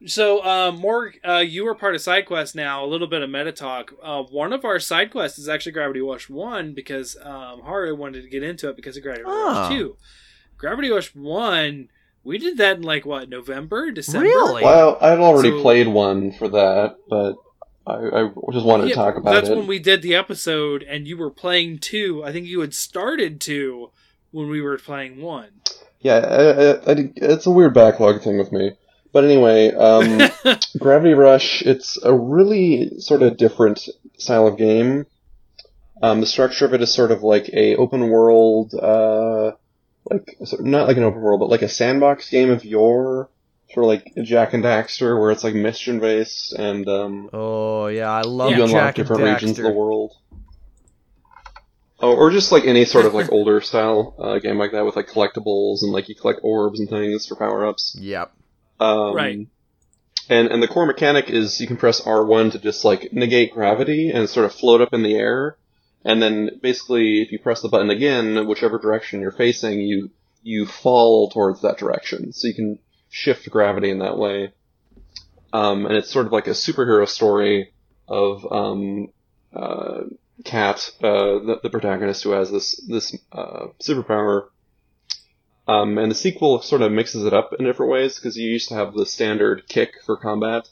So, 0.06 0.42
uh, 0.42 0.72
more, 0.72 1.12
uh, 1.26 1.44
you 1.46 1.64
were 1.64 1.74
part 1.74 1.94
of 1.94 2.00
SideQuest 2.00 2.54
now. 2.54 2.82
A 2.82 2.86
little 2.86 3.06
bit 3.06 3.20
of 3.22 3.28
meta 3.28 3.52
talk. 3.52 3.92
Uh, 4.02 4.22
one 4.22 4.52
of 4.54 4.64
our 4.64 4.78
side 4.78 5.10
quests 5.10 5.38
is 5.38 5.48
actually 5.48 5.72
Gravity 5.72 6.00
Rush 6.00 6.30
One 6.30 6.72
because 6.72 7.16
um, 7.22 7.60
Haru 7.62 7.94
wanted 7.94 8.22
to 8.22 8.28
get 8.30 8.42
into 8.42 8.68
it 8.70 8.76
because 8.76 8.96
of 8.96 9.02
Gravity 9.02 9.24
Oh. 9.26 9.52
Rush 9.60 9.68
Two. 9.70 9.96
Gravity 10.56 10.90
Rush 10.90 11.14
One, 11.14 11.88
we 12.24 12.38
did 12.38 12.56
that 12.58 12.78
in 12.78 12.82
like 12.82 13.04
what 13.04 13.28
November, 13.28 13.90
December. 13.90 14.26
Really? 14.26 14.62
well, 14.64 14.96
I'd 15.02 15.18
already 15.18 15.50
So- 15.50 15.60
played 15.62 15.88
one 15.88 16.32
for 16.32 16.48
that, 16.48 16.96
but 17.08 17.34
I, 17.86 17.94
I 18.24 18.30
just 18.52 18.64
wanted 18.64 18.84
Yeah, 18.84 18.88
to 18.90 18.94
talk 18.94 19.16
about 19.16 19.32
That's 19.32 19.48
it. 19.48 19.50
That's 19.50 19.58
when 19.58 19.66
we 19.66 19.78
did 19.78 20.00
the 20.02 20.14
episode, 20.14 20.82
and 20.82 21.06
you 21.08 21.16
were 21.18 21.30
playing 21.30 21.78
two. 21.78 22.22
I 22.24 22.32
think 22.32 22.46
you 22.46 22.60
had 22.60 22.72
started 22.74 23.40
two 23.40 23.90
when 24.30 24.48
we 24.48 24.60
were 24.62 24.78
playing 24.78 25.20
one. 25.20 25.48
Yeah, 26.00 26.16
I, 26.16 26.42
I, 26.90 26.92
I, 26.94 27.12
it's 27.16 27.44
a 27.46 27.50
weird 27.50 27.74
backlog 27.74 28.22
thing 28.22 28.38
with 28.38 28.52
me. 28.52 28.72
But 29.12 29.24
anyway, 29.24 29.72
um, 29.72 30.30
Gravity 30.78 31.14
Rush, 31.14 31.62
it's 31.62 31.98
a 32.02 32.14
really 32.14 33.00
sort 33.00 33.22
of 33.22 33.36
different 33.36 33.88
style 34.18 34.46
of 34.46 34.56
game. 34.56 35.06
Um, 36.02 36.20
the 36.20 36.26
structure 36.26 36.64
of 36.64 36.74
it 36.74 36.80
is 36.80 36.92
sort 36.92 37.10
of 37.10 37.22
like 37.22 37.50
a 37.52 37.76
open 37.76 38.08
world, 38.08 38.72
uh, 38.74 39.52
like 40.08 40.36
not 40.60 40.88
like 40.88 40.96
an 40.96 41.02
open 41.02 41.20
world, 41.20 41.40
but 41.40 41.50
like 41.50 41.62
a 41.62 41.68
sandbox 41.68 42.30
game 42.30 42.50
of 42.50 42.64
yore, 42.64 43.28
sort 43.72 43.84
of 43.84 43.88
like 43.88 44.12
Jak 44.24 44.54
and 44.54 44.64
Daxter, 44.64 45.20
where 45.20 45.30
it's 45.30 45.44
like 45.44 45.54
mission 45.54 46.00
based 46.00 46.52
and 46.54 46.88
um, 46.88 47.30
Oh 47.32 47.88
yeah, 47.88 48.10
I 48.10 48.22
love 48.22 48.52
you 48.52 48.64
unlock 48.64 48.70
Jak 48.70 48.94
different 48.94 49.22
regions 49.22 49.58
of 49.58 49.64
the 49.64 49.72
world. 49.72 50.14
Oh, 52.02 52.16
or 52.16 52.30
just 52.30 52.50
like 52.50 52.64
any 52.64 52.86
sort 52.86 53.04
of 53.04 53.12
like 53.12 53.30
older 53.32 53.60
style 53.60 54.14
uh, 54.18 54.38
game 54.38 54.56
like 54.56 54.72
that 54.72 54.86
with 54.86 54.96
like 54.96 55.08
collectibles 55.08 55.82
and 55.82 55.92
like 55.92 56.08
you 56.08 56.14
collect 56.14 56.40
orbs 56.42 56.80
and 56.80 56.88
things 56.88 57.26
for 57.26 57.36
power 57.36 57.66
ups. 57.66 57.94
Yep. 58.00 58.32
Um, 58.80 59.14
Right. 59.14 59.46
And 60.28 60.48
and 60.48 60.62
the 60.62 60.68
core 60.68 60.86
mechanic 60.86 61.28
is 61.28 61.60
you 61.60 61.66
can 61.66 61.76
press 61.76 62.00
R1 62.02 62.52
to 62.52 62.58
just 62.58 62.84
like 62.84 63.12
negate 63.12 63.52
gravity 63.52 64.10
and 64.10 64.28
sort 64.28 64.46
of 64.46 64.54
float 64.54 64.80
up 64.80 64.94
in 64.94 65.02
the 65.02 65.14
air, 65.16 65.56
and 66.04 66.22
then 66.22 66.60
basically 66.62 67.20
if 67.20 67.32
you 67.32 67.38
press 67.40 67.62
the 67.62 67.68
button 67.68 67.90
again, 67.90 68.46
whichever 68.46 68.78
direction 68.78 69.20
you're 69.20 69.32
facing, 69.32 69.80
you 69.80 70.10
you 70.42 70.66
fall 70.66 71.30
towards 71.30 71.62
that 71.62 71.78
direction. 71.78 72.32
So 72.32 72.46
you 72.48 72.54
can 72.54 72.78
shift 73.10 73.50
gravity 73.50 73.90
in 73.90 73.98
that 73.98 74.16
way. 74.16 74.52
Um, 75.52 75.84
and 75.86 75.96
it's 75.96 76.10
sort 76.10 76.26
of 76.26 76.32
like 76.32 76.46
a 76.46 76.50
superhero 76.50 77.08
story 77.08 77.72
of 78.06 78.46
um, 78.50 79.08
uh, 79.54 80.02
Kat, 80.44 80.90
uh, 81.02 81.40
the, 81.40 81.60
the 81.62 81.70
protagonist 81.70 82.22
who 82.22 82.30
has 82.30 82.50
this 82.50 82.80
this 82.88 83.16
uh, 83.32 83.66
superpower. 83.80 84.48
Um, 85.68 85.98
and 85.98 86.10
the 86.10 86.14
sequel 86.16 86.60
sort 86.62 86.82
of 86.82 86.90
mixes 86.90 87.24
it 87.24 87.32
up 87.32 87.52
in 87.58 87.64
different 87.64 87.92
ways 87.92 88.16
because 88.16 88.36
you 88.36 88.48
used 88.50 88.68
to 88.70 88.74
have 88.74 88.92
the 88.94 89.06
standard 89.06 89.68
kick 89.68 89.90
for 90.04 90.16
combat, 90.16 90.68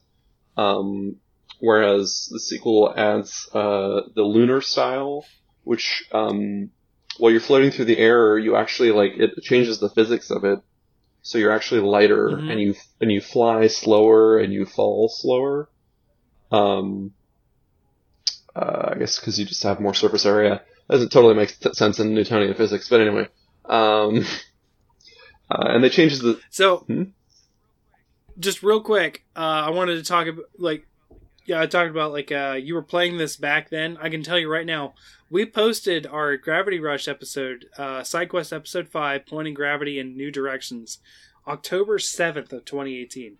um, 0.56 1.16
whereas 1.60 2.28
the 2.32 2.40
sequel 2.40 2.92
adds 2.96 3.48
uh, 3.54 4.00
the 4.16 4.22
lunar 4.22 4.60
style, 4.60 5.24
which 5.62 6.04
um, 6.12 6.70
while 7.18 7.30
you're 7.30 7.40
floating 7.40 7.70
through 7.70 7.84
the 7.84 7.98
air, 7.98 8.38
you 8.38 8.56
actually 8.56 8.90
like 8.90 9.12
it 9.16 9.40
changes 9.42 9.78
the 9.78 9.90
physics 9.90 10.30
of 10.30 10.44
it, 10.44 10.58
so 11.22 11.38
you're 11.38 11.52
actually 11.52 11.80
lighter 11.82 12.28
Mhm. 12.30 12.50
and 12.50 12.60
you 12.60 12.74
and 13.00 13.12
you 13.12 13.20
fly 13.20 13.66
slower 13.68 14.38
and 14.38 14.52
you 14.52 14.64
fall 14.64 15.08
slower. 15.08 15.68
Um, 16.50 17.12
uh, 18.56 18.90
I 18.94 18.98
guess 18.98 19.18
because 19.20 19.38
you 19.38 19.44
just 19.44 19.62
have 19.62 19.80
more 19.80 19.94
surface 19.94 20.26
area. 20.26 20.62
Doesn't 20.90 21.10
totally 21.12 21.34
make 21.34 21.50
sense 21.74 21.98
in 22.00 22.14
Newtonian 22.14 22.54
physics, 22.54 22.88
but 22.88 23.00
anyway. 23.00 23.28
Um, 23.66 24.24
uh, 25.50 25.66
and 25.68 25.82
they 25.84 25.88
changed 25.90 26.22
the 26.22 26.40
So, 26.50 26.78
Hmm? 26.78 27.04
just 28.38 28.62
real 28.62 28.80
quick, 28.80 29.24
uh, 29.36 29.40
I 29.40 29.70
wanted 29.70 29.96
to 29.96 30.02
talk 30.04 30.26
about 30.26 30.44
like, 30.58 30.86
yeah, 31.44 31.60
I 31.60 31.66
talked 31.66 31.90
about 31.90 32.12
like 32.12 32.30
uh, 32.30 32.56
you 32.60 32.74
were 32.74 32.82
playing 32.82 33.16
this 33.18 33.36
back 33.36 33.70
then. 33.70 33.96
I 34.00 34.08
can 34.10 34.22
tell 34.22 34.38
you 34.38 34.50
right 34.50 34.66
now, 34.66 34.94
we 35.30 35.44
posted 35.46 36.06
our 36.06 36.36
Gravity 36.36 36.78
Rush 36.80 37.08
episode, 37.08 37.66
uh, 37.76 38.00
SideQuest 38.00 38.54
episode 38.54 38.88
five, 38.88 39.26
pointing 39.26 39.54
gravity 39.54 39.98
in 39.98 40.16
new 40.16 40.30
directions, 40.30 40.98
October 41.46 41.98
seventh 41.98 42.52
of 42.52 42.64
twenty 42.64 42.98
eighteen. 42.98 43.38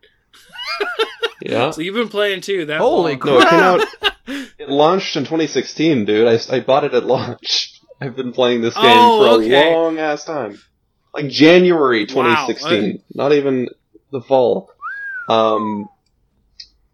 yeah. 1.42 1.70
So 1.70 1.80
you've 1.80 1.94
been 1.94 2.08
playing 2.08 2.40
too. 2.40 2.64
That 2.66 2.80
Holy 2.80 3.16
long. 3.16 3.20
No, 3.24 3.38
it 3.38 3.48
came 3.48 3.48
Crap. 3.48 3.80
out. 3.80 3.86
It 4.58 4.68
launched 4.68 5.16
in 5.16 5.22
2016, 5.22 6.04
dude. 6.04 6.28
I, 6.28 6.56
I 6.56 6.60
bought 6.60 6.84
it 6.84 6.92
at 6.92 7.06
launch. 7.06 7.80
I've 8.00 8.14
been 8.14 8.32
playing 8.32 8.60
this 8.60 8.74
game 8.74 8.84
Oh, 8.84 9.38
for 9.38 9.42
okay. 9.42 9.72
a 9.72 9.76
long 9.76 9.98
ass 9.98 10.24
time, 10.24 10.60
like 11.22 11.30
January 11.30 12.00
Wow, 12.02 12.46
2016, 12.46 13.02
not 13.14 13.32
even 13.32 13.68
the 14.10 14.20
fall. 14.20 14.70
Um, 15.28 15.88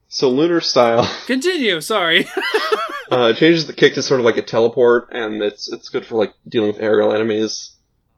so 0.09 0.31
lunar 0.31 0.61
style 0.61 1.09
Continue. 1.27 1.81
Sorry. 1.81 2.27
uh, 3.11 3.33
it 3.33 3.37
changes 3.37 3.67
the 3.67 3.73
kick 3.73 3.95
to 3.95 4.03
sort 4.03 4.21
of 4.21 4.27
like 4.27 4.37
a 4.37 4.43
teleport, 4.43 5.09
and 5.13 5.43
it's 5.43 5.73
it's 5.73 5.89
good 5.89 6.07
for 6.07 6.17
like 6.17 6.33
dealing 6.49 6.73
with 6.73 6.83
aerial 6.83 7.13
enemies. 7.15 7.71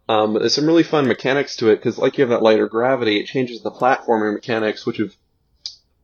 Um, 0.08 0.34
there's 0.34 0.54
some 0.54 0.66
really 0.66 0.84
fun 0.84 1.08
mechanics 1.08 1.56
to 1.56 1.68
it 1.70 1.76
because, 1.76 1.98
like, 1.98 2.16
you 2.16 2.22
have 2.22 2.30
that 2.30 2.42
lighter 2.42 2.68
gravity. 2.68 3.18
It 3.18 3.26
changes 3.26 3.62
the 3.62 3.72
platforming 3.72 4.34
mechanics, 4.34 4.86
which 4.86 4.98
have 4.98 5.16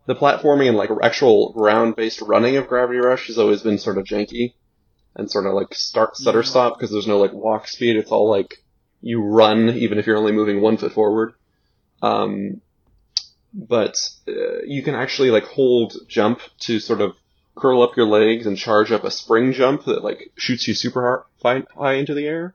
the 0.06 0.16
platforming 0.16 0.68
and 0.68 0.76
like 0.76 0.90
actual 1.02 1.52
ground-based 1.52 2.20
running 2.22 2.56
of 2.56 2.66
Gravity 2.66 2.98
Rush 2.98 3.28
has 3.28 3.38
always 3.38 3.62
been 3.62 3.78
sort 3.78 3.98
of 3.98 4.04
janky. 4.04 4.54
and 5.14 5.30
sort 5.30 5.46
of 5.46 5.54
like 5.54 5.74
start 5.74 6.16
stutter 6.16 6.42
stop 6.42 6.76
because 6.76 6.90
there's 6.90 7.06
no 7.06 7.18
like 7.18 7.32
walk 7.32 7.68
speed. 7.68 7.96
It's 7.96 8.10
all 8.10 8.28
like 8.28 8.62
you 9.02 9.22
run 9.22 9.70
even 9.70 9.98
if 9.98 10.06
you're 10.06 10.16
only 10.16 10.32
moving 10.32 10.60
one 10.60 10.76
foot 10.76 10.92
forward. 10.92 11.34
Um, 12.00 12.60
but 13.52 13.96
uh, 14.26 14.62
you 14.64 14.82
can 14.82 14.94
actually 14.94 15.30
like 15.30 15.44
hold 15.44 15.94
jump 16.08 16.40
to 16.60 16.80
sort 16.80 17.00
of 17.00 17.14
curl 17.54 17.82
up 17.82 17.96
your 17.96 18.06
legs 18.06 18.46
and 18.46 18.56
charge 18.56 18.90
up 18.90 19.04
a 19.04 19.10
spring 19.10 19.52
jump 19.52 19.84
that 19.84 20.02
like 20.02 20.32
shoots 20.36 20.66
you 20.66 20.74
super 20.74 21.26
high, 21.42 21.62
high 21.76 21.94
into 21.94 22.14
the 22.14 22.26
air. 22.26 22.54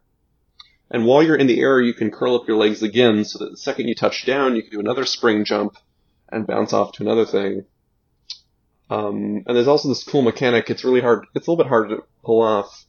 And 0.90 1.06
while 1.06 1.22
you're 1.22 1.36
in 1.36 1.48
the 1.48 1.60
air, 1.60 1.82
you 1.82 1.94
can 1.94 2.12
curl 2.12 2.36
up 2.36 2.48
your 2.48 2.58
legs 2.58 2.82
again 2.82 3.26
so 3.26 3.40
that 3.40 3.52
the 3.52 3.58
second 3.58 3.88
you 3.88 3.96
touch 3.96 4.26
down, 4.26 4.56
you 4.56 4.64
can 4.64 4.72
do 4.72 4.80
another 4.80 5.06
spring 5.06 5.44
jump 5.44 5.78
and 6.30 6.48
bounce 6.48 6.74
off 6.74 6.94
to 6.94 7.04
another 7.04 7.26
thing. 7.26 7.66
Um, 8.90 9.44
and 9.46 9.56
there's 9.56 9.68
also 9.68 9.90
this 9.90 10.04
cool 10.04 10.22
mechanic. 10.22 10.70
It's 10.70 10.86
really 10.86 11.02
hard. 11.02 11.26
It's 11.36 11.46
a 11.46 11.52
little 11.52 11.64
bit 11.64 11.70
hard 11.70 11.90
to 11.90 12.04
pull 12.24 12.42
off, 12.42 12.86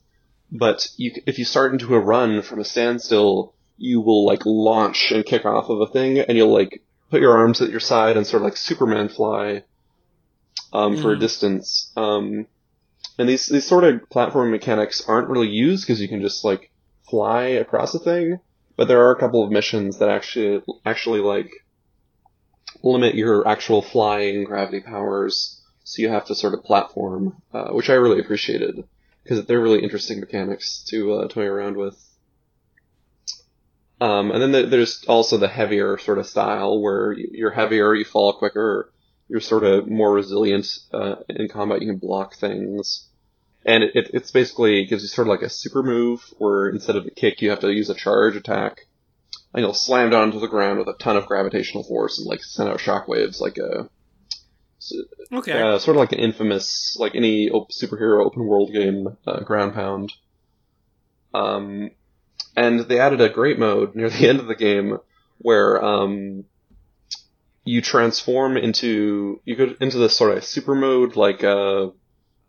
but 0.51 0.89
you, 0.97 1.12
if 1.27 1.39
you 1.39 1.45
start 1.45 1.73
into 1.73 1.95
a 1.95 2.01
run 2.01 2.43
from 2.43 2.61
a 2.61 2.65
standstill, 2.65 3.55
you 3.77 4.01
will 4.01 4.25
like 4.27 4.43
launch 4.45 5.12
and 5.12 5.25
kick 5.25 5.45
off 5.45 5.69
of 5.69 5.81
a 5.81 5.87
thing, 5.93 6.19
and 6.19 6.37
you'll 6.37 6.53
like 6.53 6.83
put 7.11 7.20
your 7.20 7.37
arms 7.37 7.61
at 7.61 7.70
your 7.70 7.81
side 7.81 8.16
and 8.16 8.27
sort 8.27 8.43
of 8.43 8.45
like 8.45 8.57
Superman 8.57 9.09
fly 9.09 9.62
um, 10.73 10.97
for 10.97 11.12
a 11.12 11.16
Mhm. 11.16 11.20
distance. 11.20 11.93
Um, 11.97 12.47
and 13.19 13.29
these 13.29 13.47
these 13.47 13.66
sort 13.66 13.85
of 13.85 14.09
platform 14.11 14.51
mechanics 14.51 15.03
aren't 15.07 15.29
really 15.29 15.49
used 15.49 15.87
because 15.87 16.01
you 16.01 16.09
can 16.09 16.20
just 16.20 16.45
like 16.45 16.70
fly 17.09 17.45
across 17.47 17.95
a 17.95 17.99
thing. 17.99 18.39
But 18.77 18.89
there 18.89 19.03
are 19.07 19.12
a 19.12 19.19
couple 19.19 19.43
of 19.43 19.51
missions 19.51 19.99
that 19.99 20.09
actually 20.09 20.62
actually 20.87 21.20
like 21.20 21.51
limit 22.83 23.15
your 23.15 23.47
actual 23.47 23.83
flying 23.83 24.45
gravity 24.45 24.81
powers, 24.81 25.61
so 25.85 26.03
you 26.03 26.09
have 26.09 26.27
to 26.27 26.35
sort 26.35 26.55
of 26.55 26.62
platform, 26.65 27.41
uh, 27.53 27.69
which 27.70 27.91
I 27.91 27.95
really 27.95 28.20
appreciated 28.20 28.85
because 29.29 29.45
they're 29.45 29.61
really 29.61 29.83
interesting 29.83 30.21
mechanics 30.21 30.83
to 30.89 31.13
uh, 31.13 31.29
toy 31.29 31.45
around 31.45 31.77
with. 31.77 32.03
Um, 34.01 34.31
and 34.31 34.41
then 34.41 34.53
the, 34.53 34.63
there's 34.63 35.05
also 35.07 35.37
the 35.37 35.49
heavier 35.49 35.99
sort 35.99 36.19
of 36.19 36.27
style 36.27 36.81
where 36.81 37.13
you- 37.13 37.29
you're 37.33 37.51
heavier, 37.51 37.95
you 37.95 38.05
fall 38.05 38.33
quicker, 38.33 38.91
you're 39.29 39.41
sort 39.41 39.65
of 39.65 39.87
more 39.89 40.13
resilient 40.13 40.67
uh, 40.95 41.17
in 41.29 41.49
combat. 41.49 41.83
You 41.83 41.89
can 41.89 41.99
block 41.99 42.37
things, 42.37 43.09
and 43.67 43.83
it, 43.85 43.91
it 43.95 44.11
it's 44.15 44.31
basically 44.31 44.87
gives 44.87 45.03
you 45.03 45.09
sort 45.09 45.27
of 45.27 45.31
like 45.31 45.43
a 45.43 45.51
super 45.51 45.83
move 45.83 46.23
where 46.39 46.69
instead 46.71 46.97
of 46.97 47.05
a 47.05 47.11
kick, 47.11 47.43
you 47.43 47.51
have 47.51 47.61
to 47.61 47.71
use 47.73 47.91
a 47.91 47.95
charge 47.95 48.37
attack, 48.37 48.87
and 49.53 49.63
you'll 49.63 49.75
slam 49.75 50.09
down 50.09 50.33
to 50.33 50.39
the 50.39 50.47
ground 50.49 50.79
with 50.79 50.89
a 50.89 50.95
ton 50.99 51.17
of 51.19 51.27
gravitational 51.27 51.83
force 51.85 52.19
and 52.19 52.27
like 52.27 52.43
send 52.43 52.71
out 52.71 52.79
shockwaves 52.79 53.41
like 53.41 53.59
a 53.59 53.91
Okay. 55.33 55.61
uh, 55.61 55.79
sort 55.79 55.97
of 55.97 56.01
like 56.01 56.13
an 56.13 56.21
infamous, 56.21 56.97
like 56.99 57.15
any 57.15 57.51
op- 57.51 57.71
superhero 57.71 58.25
open 58.25 58.45
world 58.47 58.73
game, 58.73 59.17
uh, 59.27 59.41
ground 59.41 59.75
pound. 59.75 60.13
Um, 61.35 61.91
and 62.57 62.81
they 62.81 62.99
added 62.99 63.21
a 63.21 63.29
great 63.29 63.59
mode 63.59 63.95
near 63.95 64.09
the 64.09 64.29
end 64.29 64.41
of 64.41 64.47
the 64.47 64.55
game 64.55 64.99
where 65.39 65.83
um, 65.85 66.45
you 67.65 67.81
transform 67.81 68.57
into 68.57 69.41
you 69.45 69.57
go 69.57 69.75
into 69.81 69.99
this 69.99 70.17
sort 70.17 70.37
of 70.37 70.45
super 70.45 70.75
mode, 70.75 71.17
like 71.17 71.43
a, 71.43 71.93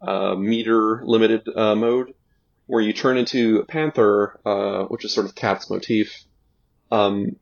a 0.01 0.35
meter 0.35 1.01
limited 1.05 1.47
uh, 1.55 1.75
mode, 1.75 2.13
where 2.65 2.81
you 2.81 2.93
turn 2.93 3.17
into 3.17 3.59
a 3.59 3.65
panther, 3.65 4.39
uh, 4.45 4.83
which 4.85 5.03
is 5.03 5.13
sort 5.13 5.25
of 5.25 5.35
cat's 5.35 5.69
motif. 5.69 6.23
Um, 6.91 7.35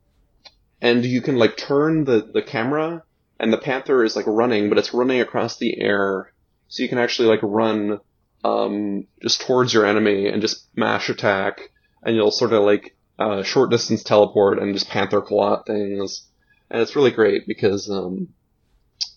and 0.80 1.04
you 1.04 1.20
can 1.22 1.36
like 1.36 1.56
turn 1.56 2.04
the 2.04 2.28
the 2.32 2.42
camera 2.42 3.02
and 3.38 3.52
the 3.52 3.58
panther 3.58 4.04
is 4.04 4.16
like 4.16 4.26
running, 4.26 4.68
but 4.68 4.78
it's 4.78 4.94
running 4.94 5.20
across 5.20 5.56
the 5.56 5.80
air, 5.80 6.32
so 6.68 6.82
you 6.82 6.88
can 6.88 6.98
actually 6.98 7.28
like 7.28 7.40
run 7.42 8.00
um, 8.44 9.06
just 9.22 9.40
towards 9.42 9.72
your 9.72 9.86
enemy 9.86 10.28
and 10.28 10.42
just 10.42 10.66
mash 10.76 11.08
attack, 11.08 11.70
and 12.02 12.16
you'll 12.16 12.30
sort 12.30 12.52
of 12.52 12.62
like 12.62 12.96
uh, 13.18 13.42
short 13.42 13.70
distance 13.70 14.02
teleport 14.02 14.58
and 14.58 14.74
just 14.74 14.88
panther 14.88 15.20
claw 15.20 15.62
things, 15.62 16.26
and 16.70 16.80
it's 16.82 16.96
really 16.96 17.10
great 17.10 17.46
because 17.46 17.90
um, 17.90 18.28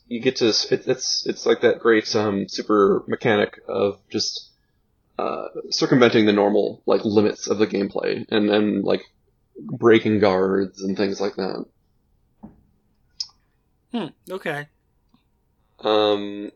you 0.08 0.20
get 0.20 0.38
to 0.38 0.48
it, 0.48 0.88
it's 0.88 1.26
it's 1.26 1.46
like 1.46 1.62
that 1.62 1.80
great 1.80 2.16
um, 2.16 2.48
super 2.48 3.04
mechanic 3.08 3.60
of 3.68 4.00
just 4.10 4.50
uh, 5.18 5.48
circumventing 5.70 6.26
the 6.26 6.34
normal 6.34 6.82
like 6.86 7.06
limits 7.06 7.48
of 7.48 7.58
the 7.58 7.68
gameplay 7.68 8.26
and 8.30 8.50
and 8.50 8.84
like 8.84 9.04
breaking 9.58 10.20
guards 10.20 10.82
and 10.82 10.98
things 10.98 11.22
like 11.22 11.36
that. 11.36 11.66
Hmm, 13.94 14.08
okay. 14.30 14.68
Um, 15.80 16.52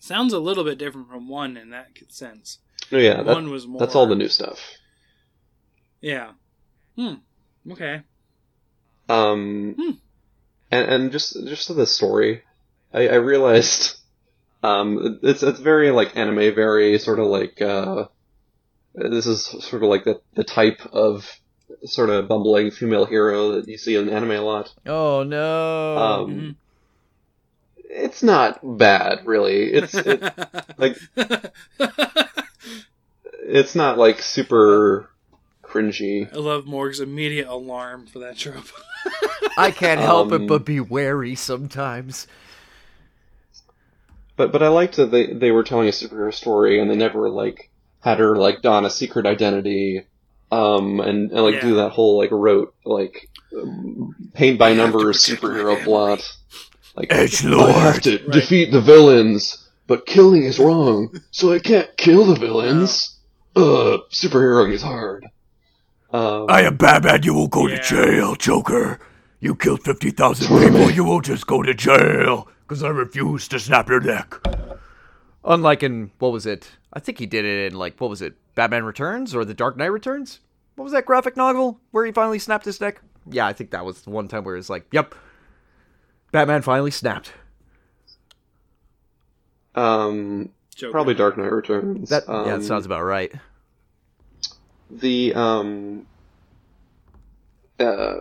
Sounds 0.00 0.32
a 0.32 0.38
little 0.38 0.64
bit 0.64 0.78
different 0.78 1.08
from 1.08 1.28
one 1.28 1.56
in 1.56 1.70
that 1.70 1.88
sense. 2.08 2.58
no, 2.90 2.98
yeah, 2.98 3.22
that, 3.22 3.34
one 3.34 3.50
was 3.50 3.66
more. 3.66 3.78
that's 3.78 3.94
all 3.94 4.06
the 4.06 4.14
new 4.14 4.28
stuff. 4.28 4.58
Yeah. 6.00 6.32
Hmm. 6.96 7.14
Okay. 7.70 8.02
Um, 9.08 9.74
Hmm. 9.78 9.90
and 10.70 10.88
and 10.88 11.12
just 11.12 11.34
just 11.46 11.66
to 11.66 11.74
the 11.74 11.86
story, 11.86 12.42
I, 12.92 13.08
I 13.08 13.14
realized, 13.16 13.96
um, 14.62 15.18
it's 15.22 15.42
it's 15.42 15.60
very 15.60 15.90
like 15.90 16.16
anime, 16.16 16.54
very 16.54 16.98
sort 16.98 17.18
of 17.18 17.26
like 17.26 17.60
uh, 17.60 18.06
this 18.94 19.26
is 19.26 19.44
sort 19.44 19.82
of 19.82 19.88
like 19.88 20.04
the 20.04 20.20
the 20.34 20.44
type 20.44 20.80
of 20.92 21.30
sort 21.84 22.10
of 22.10 22.28
bumbling 22.28 22.70
female 22.70 23.04
hero 23.06 23.52
that 23.52 23.68
you 23.68 23.78
see 23.78 23.96
in 23.96 24.08
anime 24.08 24.32
a 24.32 24.40
lot. 24.40 24.72
Oh 24.86 25.22
no. 25.22 25.96
Um, 25.98 26.30
Mhm. 26.30 26.54
It's 27.92 28.22
not 28.22 28.60
bad, 28.78 29.26
really. 29.26 29.64
It's 29.72 29.94
it, 29.94 30.22
like- 30.78 30.96
it's 33.42 33.74
not 33.74 33.98
like 33.98 34.22
super 34.22 35.10
cringy. 35.64 36.32
I 36.32 36.36
love 36.38 36.66
Morg's 36.66 37.00
immediate 37.00 37.48
alarm 37.48 38.06
for 38.06 38.20
that 38.20 38.36
trope. 38.36 38.64
I 39.56 39.70
can't 39.70 40.00
help 40.00 40.32
um, 40.32 40.42
it 40.44 40.46
but 40.48 40.64
be 40.64 40.80
wary 40.80 41.34
sometimes. 41.34 42.26
But 44.36 44.52
but 44.52 44.62
I 44.62 44.68
liked 44.68 44.96
that 44.96 45.10
they 45.10 45.32
they 45.32 45.50
were 45.50 45.64
telling 45.64 45.88
a 45.88 45.92
superhero 45.92 46.32
story 46.32 46.80
and 46.80 46.90
they 46.90 46.96
never 46.96 47.28
like 47.28 47.70
had 48.00 48.18
her 48.18 48.36
like 48.36 48.62
don 48.62 48.84
a 48.84 48.90
secret 48.90 49.26
identity, 49.26 50.06
um 50.50 51.00
and, 51.00 51.30
and 51.30 51.42
like 51.42 51.56
Yeah. 51.56 51.60
do 51.60 51.74
that 51.76 51.90
whole 51.90 52.18
like 52.18 52.30
rote 52.32 52.74
like 52.84 53.28
um, 53.56 54.14
paint 54.34 54.58
by 54.58 54.70
I 54.70 54.74
numbers 54.74 55.18
superhero 55.24 55.82
plot. 55.82 56.20
Like 56.96 57.08
Edgelord. 57.10 57.68
I 57.74 57.80
have 57.92 58.00
to 58.02 58.18
Right. 58.18 58.30
defeat 58.32 58.72
the 58.72 58.80
villains, 58.80 59.68
but 59.86 60.06
killing 60.06 60.42
is 60.44 60.58
wrong, 60.58 61.12
so 61.30 61.52
I 61.52 61.58
can't 61.60 61.88
kill 61.96 62.24
the 62.26 62.34
villains. 62.38 63.16
Uh, 63.56 63.98
superheroing 64.12 64.72
is 64.72 64.82
hard. 64.82 65.26
Um, 66.12 66.46
I 66.48 66.62
am 66.62 66.76
Batman. 66.76 67.22
You 67.22 67.34
will 67.34 67.48
go 67.48 67.66
Yeah. 67.68 67.76
to 67.76 67.82
jail, 67.82 68.34
Joker. 68.34 68.98
You 69.40 69.54
killed 69.54 69.82
50,000 69.84 70.48
people. 70.60 70.90
You 70.90 71.04
will 71.04 71.20
just 71.20 71.46
go 71.46 71.62
to 71.62 71.72
jail. 71.74 72.48
Because 72.66 72.82
I 72.82 72.88
refuse 72.88 73.48
to 73.48 73.58
snap 73.58 73.88
your 73.88 74.00
neck. 74.00 74.34
Unlike 75.44 75.82
in, 75.82 76.10
what 76.18 76.32
was 76.32 76.44
it? 76.46 76.70
I 76.92 77.00
think 77.00 77.18
he 77.18 77.26
did 77.26 77.44
it 77.44 77.72
in, 77.72 77.78
like, 77.78 77.98
what 78.00 78.10
was 78.10 78.20
it? 78.22 78.34
Batman 78.54 78.84
Returns 78.84 79.34
or 79.34 79.44
The 79.44 79.54
Dark 79.54 79.76
Knight 79.76 79.86
Returns? 79.86 80.40
What 80.76 80.84
was 80.84 80.92
that 80.92 81.06
graphic 81.06 81.36
novel 81.36 81.80
where 81.92 82.04
he 82.04 82.12
finally 82.12 82.38
snapped 82.38 82.64
his 82.64 82.80
neck? 82.80 83.00
Yeah, 83.30 83.46
I 83.46 83.52
think 83.52 83.70
that 83.70 83.84
was 83.84 84.02
the 84.02 84.10
one 84.10 84.28
time 84.28 84.44
where 84.44 84.56
it's 84.56 84.68
like, 84.70 84.86
yep. 84.92 85.14
Batman 86.32 86.62
finally 86.62 86.90
snapped. 86.90 87.32
um, 89.74 90.50
Joker. 90.74 90.92
probably 90.92 91.14
Dark 91.14 91.36
Knight 91.38 91.52
Returns. 91.52 92.08
That 92.10 92.24
yeah, 92.28 92.34
Um, 92.34 92.48
that 92.60 92.62
sounds 92.66 92.86
about 92.86 93.02
right. 93.02 93.32
the 94.90 95.32
um 95.34 96.06
uh 97.78 98.16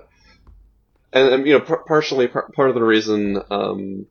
and, 1.11 1.33
and 1.33 1.47
you 1.47 1.53
know 1.53 1.61
par- 1.61 1.83
partially 1.87 2.27
par- 2.27 2.49
part 2.55 2.69
of 2.69 2.75
the 2.75 2.83
reason 2.83 3.41
um 3.49 4.05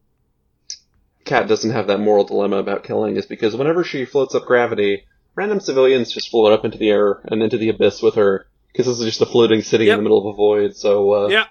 Kat 1.29 1.47
doesn't 1.47 1.71
have 1.71 1.87
that 1.89 2.01
moral 2.01 2.25
dilemma 2.25 2.57
about 2.57 2.83
killing 2.85 3.17
is 3.17 3.27
because 3.27 3.55
whenever 3.55 3.85
she 3.85 4.05
floats 4.05 4.35
up 4.35 4.47
gravity, 4.47 5.05
random 5.35 5.61
civilians 5.61 6.11
just 6.13 6.31
float 6.31 6.53
up 6.53 6.65
into 6.65 6.79
the 6.79 6.89
air 6.91 7.21
and 7.25 7.43
into 7.43 7.59
the 7.59 7.69
abyss 7.69 8.03
with 8.03 8.15
her 8.17 8.47
because 8.73 8.87
this 8.87 8.99
is 8.99 9.05
just 9.07 9.21
a 9.21 9.27
floating 9.27 9.63
city 9.63 9.85
Yep. 9.87 9.93
in 9.95 9.99
the 9.99 10.03
middle 10.03 10.19
of 10.29 10.35
a 10.35 10.37
void. 10.37 10.75
So 10.77 11.13
uh, 11.13 11.29
Yeah. 11.29 11.45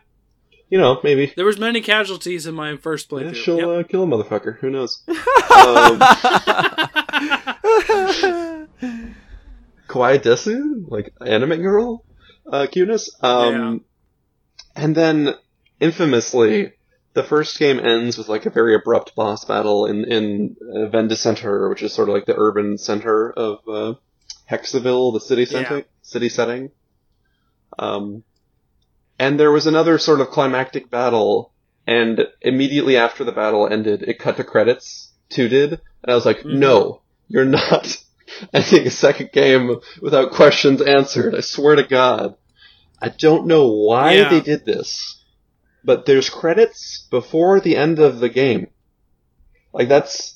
you 0.69 0.77
know 0.79 0.99
maybe 1.03 1.31
There 1.35 1.45
was 1.45 1.59
many 1.59 1.81
casualties 1.81 2.45
in 2.47 2.55
my 2.55 2.75
first 2.77 3.11
yeah, 3.11 3.31
she'll 3.33 3.57
Yep. 3.57 3.67
uh, 3.67 3.83
kill 3.87 4.03
a 4.03 4.07
motherfucker. 4.07 4.57
Who 4.59 4.69
knows? 4.71 5.03
um, 5.07 5.15
Kawaii 9.87 10.19
Desu, 10.19 10.83
like 10.89 11.13
anime 11.25 11.61
girl, 11.61 12.03
uh, 12.51 12.67
cuteness. 12.71 13.09
Um, 13.21 13.85
and 14.75 14.95
then 14.95 15.35
infamously, 15.79 16.73
the 17.17 17.23
first 17.23 17.57
game 17.57 17.79
ends 17.79 18.15
with 18.15 18.29
like 18.29 18.45
a 18.45 18.51
very 18.51 18.75
abrupt 18.75 19.15
boss 19.15 19.43
battle 19.43 19.87
in 19.87 20.05
in 20.05 20.55
uh, 20.61 20.87
Vendecentre, 20.93 21.67
which 21.69 21.81
is 21.81 21.91
sort 21.91 22.09
of 22.09 22.13
like 22.15 22.27
the 22.27 22.37
urban 22.37 22.77
center 22.77 23.31
of 23.31 23.59
uh, 23.67 23.93
Hekseville, 24.49 25.13
the 25.13 25.19
city 25.19 25.45
center, 25.45 25.77
Yeah. 25.77 25.83
city 26.03 26.29
setting. 26.29 26.69
Um, 27.79 28.23
and 29.17 29.39
there 29.39 29.51
was 29.51 29.65
another 29.65 29.97
sort 29.97 30.21
of 30.21 30.29
climactic 30.29 30.91
battle, 30.91 31.51
and 31.87 32.21
immediately 32.41 32.97
after 32.97 33.23
the 33.23 33.31
battle 33.31 33.67
ended, 33.67 34.03
it 34.03 34.19
cut 34.19 34.37
to 34.37 34.43
credits. 34.43 35.11
Two 35.29 35.49
did, 35.49 35.71
and 35.73 36.11
I 36.11 36.13
was 36.13 36.25
like, 36.25 36.41
Mhm. 36.41 36.53
no, 36.59 37.01
you're 37.27 37.45
not. 37.45 37.97
ending 38.53 38.85
a 38.85 38.91
second 38.91 39.31
game 39.31 39.77
without 40.01 40.31
questions 40.33 40.81
answered. 40.81 41.33
I 41.33 41.39
swear 41.41 41.75
to 41.77 41.83
God. 41.83 42.35
I 43.01 43.09
don't 43.09 43.47
know 43.47 43.69
why 43.71 44.13
Yeah. 44.13 44.29
they 44.29 44.41
did 44.41 44.65
this, 44.65 45.16
but 45.87 46.05
there's 46.05 46.29
credits 46.29 47.07
before 47.09 47.59
the 47.61 47.75
end 47.77 47.97
of 47.97 48.19
the 48.19 48.27
game. 48.29 48.67
Like 49.73 49.87
that's 49.87 50.35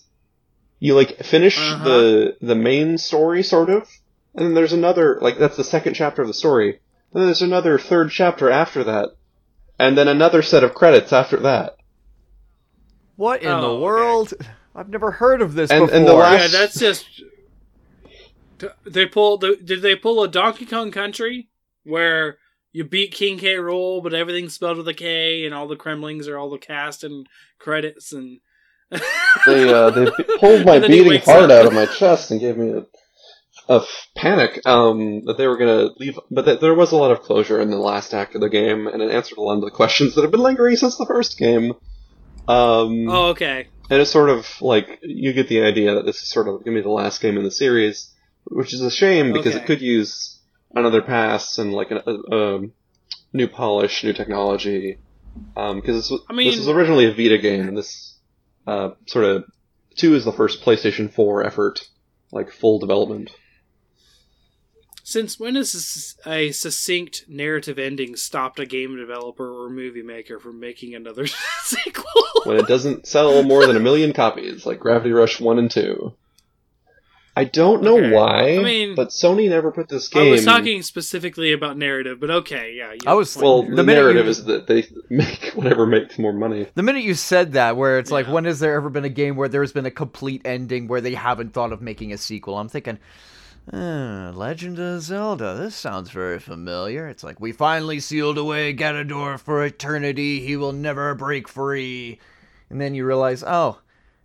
you 0.80 0.96
like 0.96 1.18
finish 1.24 1.58
Uh-huh. 1.60 1.84
the 1.84 2.38
the 2.42 2.56
main 2.56 2.98
story 2.98 3.44
sort 3.44 3.70
of, 3.70 3.88
and 4.34 4.46
then 4.48 4.54
there's 4.56 4.74
another 4.74 5.20
like 5.22 5.38
that's 5.38 5.58
the 5.58 5.64
second 5.76 5.94
chapter 5.94 6.22
of 6.24 6.28
the 6.30 6.34
story. 6.34 6.70
And 7.14 7.22
Then 7.22 7.26
there's 7.26 7.42
another 7.42 7.78
third 7.78 8.10
chapter 8.12 8.50
after 8.50 8.84
that, 8.86 9.10
and 9.78 9.98
then 9.98 10.08
another 10.08 10.42
set 10.42 10.64
of 10.64 10.74
credits 10.74 11.12
after 11.12 11.38
that. 11.42 11.76
What 13.18 13.42
in 13.44 13.50
Oh, 13.50 13.62
the 13.62 13.68
okay. 13.68 13.82
world? 13.84 14.34
I've 14.76 14.88
never 14.90 15.12
heard 15.12 15.42
of 15.42 15.54
this 15.54 15.70
And- 15.70 15.82
before. 15.82 15.98
and 15.98 16.08
the 16.08 16.14
last- 16.14 16.54
Yeah, 16.54 16.60
that's 16.60 16.80
just. 16.80 17.06
They 18.86 19.06
pull. 19.08 19.38
The, 19.38 19.58
did 19.64 19.82
they 19.82 19.96
pull 19.96 20.24
a 20.24 20.28
Donkey 20.28 20.66
Kong 20.66 20.92
Country 20.92 21.50
where 21.84 22.38
you 22.72 22.84
beat 22.84 23.14
King 23.14 23.38
K. 23.38 23.56
Rool, 23.56 24.02
but 24.04 24.14
everything's 24.14 24.54
spelled 24.54 24.78
with 24.78 24.88
a 24.88 24.94
K, 24.94 25.46
and 25.46 25.54
all 25.54 25.68
the 25.68 25.76
Kremlings 25.76 26.28
are 26.28 26.38
all 26.38 26.50
the 26.50 26.58
cast 26.58 27.04
and 27.04 27.28
credits, 27.60 28.14
and 28.14 28.40
They 29.46 29.72
uh, 29.74 29.90
they 29.92 30.06
pulled 30.40 30.66
my 30.66 30.80
beating 30.80 31.22
heart 31.22 31.52
out 31.52 31.66
of 31.66 31.74
my 31.74 31.86
chest 31.86 32.32
and 32.32 32.40
gave 32.40 32.58
me 32.58 32.82
a, 33.70 33.82
panic 34.18 34.60
um, 34.66 35.24
that 35.26 35.38
they 35.38 35.48
were 35.48 35.58
gonna 35.58 35.90
leave. 35.98 36.20
But 36.30 36.46
that 36.46 36.62
there 36.62 36.76
was 36.76 36.92
a 36.92 36.98
lot 36.98 37.12
of 37.12 37.22
closure 37.22 37.62
in 37.62 37.70
the 37.70 37.78
last 37.78 38.14
act 38.14 38.36
of 38.36 38.42
the 38.42 38.50
game, 38.50 38.88
and 38.88 39.02
it 39.02 39.12
answered 39.12 39.38
a 39.38 39.42
lot 39.42 39.56
of 39.56 39.62
the 39.62 39.72
questions 39.72 40.16
that 40.16 40.24
have 40.24 40.32
been 40.32 40.42
lingering 40.42 40.76
since 40.76 40.98
the 40.98 41.06
first 41.06 41.38
game. 41.38 41.74
Um, 42.48 43.08
oh, 43.10 43.30
okay. 43.30 43.68
And 43.90 44.02
it's 44.02 44.12
sort 44.12 44.30
of 44.30 44.62
like 44.62 45.00
you 45.04 45.32
get 45.32 45.48
the 45.48 45.62
idea 45.62 45.96
that 45.96 46.06
this 46.06 46.22
is 46.22 46.30
sort 46.30 46.48
of 46.50 46.64
gonna 46.66 46.78
be 46.78 46.82
the 46.82 46.90
last 46.90 47.22
game 47.22 47.38
in 47.38 47.44
the 47.44 47.52
series, 47.52 48.14
which 48.46 48.74
is 48.74 48.82
a 48.82 48.92
shame 48.92 49.32
because 49.32 49.56
Okay. 49.56 49.64
it 49.64 49.68
could 49.68 49.82
use 49.82 50.41
another 50.76 51.02
pass 51.02 51.58
and 51.58 51.74
like 51.74 51.92
an, 51.92 52.00
a, 52.06 52.36
a 52.36 52.60
new 53.34 53.48
polish, 53.48 54.04
new 54.04 54.14
technology. 54.14 54.98
Because 55.56 55.96
this, 55.96 56.10
was- 56.12 56.22
I 56.30 56.34
mean- 56.34 56.50
this 56.50 56.60
was 56.60 56.68
originally 56.70 57.06
a 57.06 57.12
Vita 57.14 57.38
game, 57.38 57.68
and 57.68 57.78
this 57.78 58.18
uh, 58.68 58.92
sort 59.08 59.26
of 59.26 59.44
two 59.96 60.16
is 60.16 60.26
the 60.26 60.32
first 60.34 60.62
PlayStation 60.64 61.12
Four 61.14 61.46
effort, 61.46 61.88
like 62.32 62.52
full 62.52 62.80
development. 62.80 63.32
Since 65.04 65.40
when 65.40 65.56
has 65.56 66.16
a 66.26 66.52
succinct 66.52 67.26
narrative 67.28 67.80
ending 67.80 68.16
stopped 68.16 68.60
a 68.60 68.66
game 68.66 68.96
developer 68.96 69.50
or 69.66 69.70
movie 69.70 70.04
maker 70.04 70.40
from 70.40 70.60
making 70.60 70.96
another 70.96 71.26
sequel? 71.64 72.06
when 72.46 72.58
it 72.58 72.68
doesn't 72.68 73.08
sell 73.08 73.42
more 73.44 73.66
than 73.66 73.76
a 73.76 73.80
million 73.82 74.14
copies, 74.14 74.66
like 74.66 74.80
Gravity 74.80 75.12
Rush 75.12 75.40
One 75.42 75.60
and 75.60 75.70
Two. 75.72 76.14
I 77.36 77.46
don't 77.46 77.82
know 77.82 77.98
Okay. 77.98 78.12
why, 78.12 78.58
I 78.58 78.64
mean- 78.64 78.94
but 78.96 79.08
Sony 79.10 79.48
never 79.50 79.72
put 79.72 79.88
this 79.88 80.10
game. 80.10 80.28
I 80.28 80.32
was 80.32 80.44
talking 80.44 80.82
specifically 80.82 81.54
about 81.54 81.78
narrative, 81.78 82.20
but 82.20 82.30
okay, 82.30 82.74
yeah. 82.76 82.94
I 83.08 83.14
was- 83.14 83.38
Well, 83.38 83.64
The 83.64 83.78
the, 83.78 83.84
narrative 83.84 84.26
you- 84.26 84.32
is 84.32 84.44
that 84.46 84.68
they 84.68 84.86
make 85.10 85.52
whatever 85.56 85.86
makes 85.86 86.20
more 86.20 86.34
money. 86.34 86.68
The 86.76 86.84
minute 86.84 87.04
you 87.04 87.14
said 87.14 87.54
that, 87.54 87.78
where 87.78 88.00
it's 88.00 88.12
like, 88.12 88.28
when 88.28 88.44
has 88.46 88.60
there 88.60 88.74
ever 88.76 88.90
been 88.90 89.06
a 89.06 89.10
game 89.10 89.38
where 89.38 89.48
there's 89.48 89.72
been 89.72 89.86
a 89.86 89.92
complete 89.92 90.42
ending 90.44 90.88
where 90.90 91.00
they 91.00 91.14
haven't 91.14 91.54
thought 91.54 91.72
of 91.72 91.82
making 91.82 92.12
a 92.12 92.18
sequel? 92.18 92.58
I'm 92.58 92.68
thinking, 92.68 92.98
uh, 93.72 94.32
Legend 94.36 94.80
of 94.80 95.02
Zelda. 95.02 95.56
This 95.56 95.76
sounds 95.76 96.10
very 96.10 96.40
familiar. 96.40 97.08
It's 97.08 97.24
like 97.24 97.40
we 97.40 97.52
finally 97.54 98.00
sealed 98.02 98.38
away 98.38 98.74
Ganondorf 98.74 99.40
for 99.40 99.64
eternity. 99.64 100.42
He 100.42 100.58
will 100.58 100.74
never 100.74 101.16
break 101.16 101.48
free. 101.48 102.20
And 102.70 102.82
then 102.82 102.94
you 102.96 103.06
realize, 103.06 103.44
oh, 103.46 103.78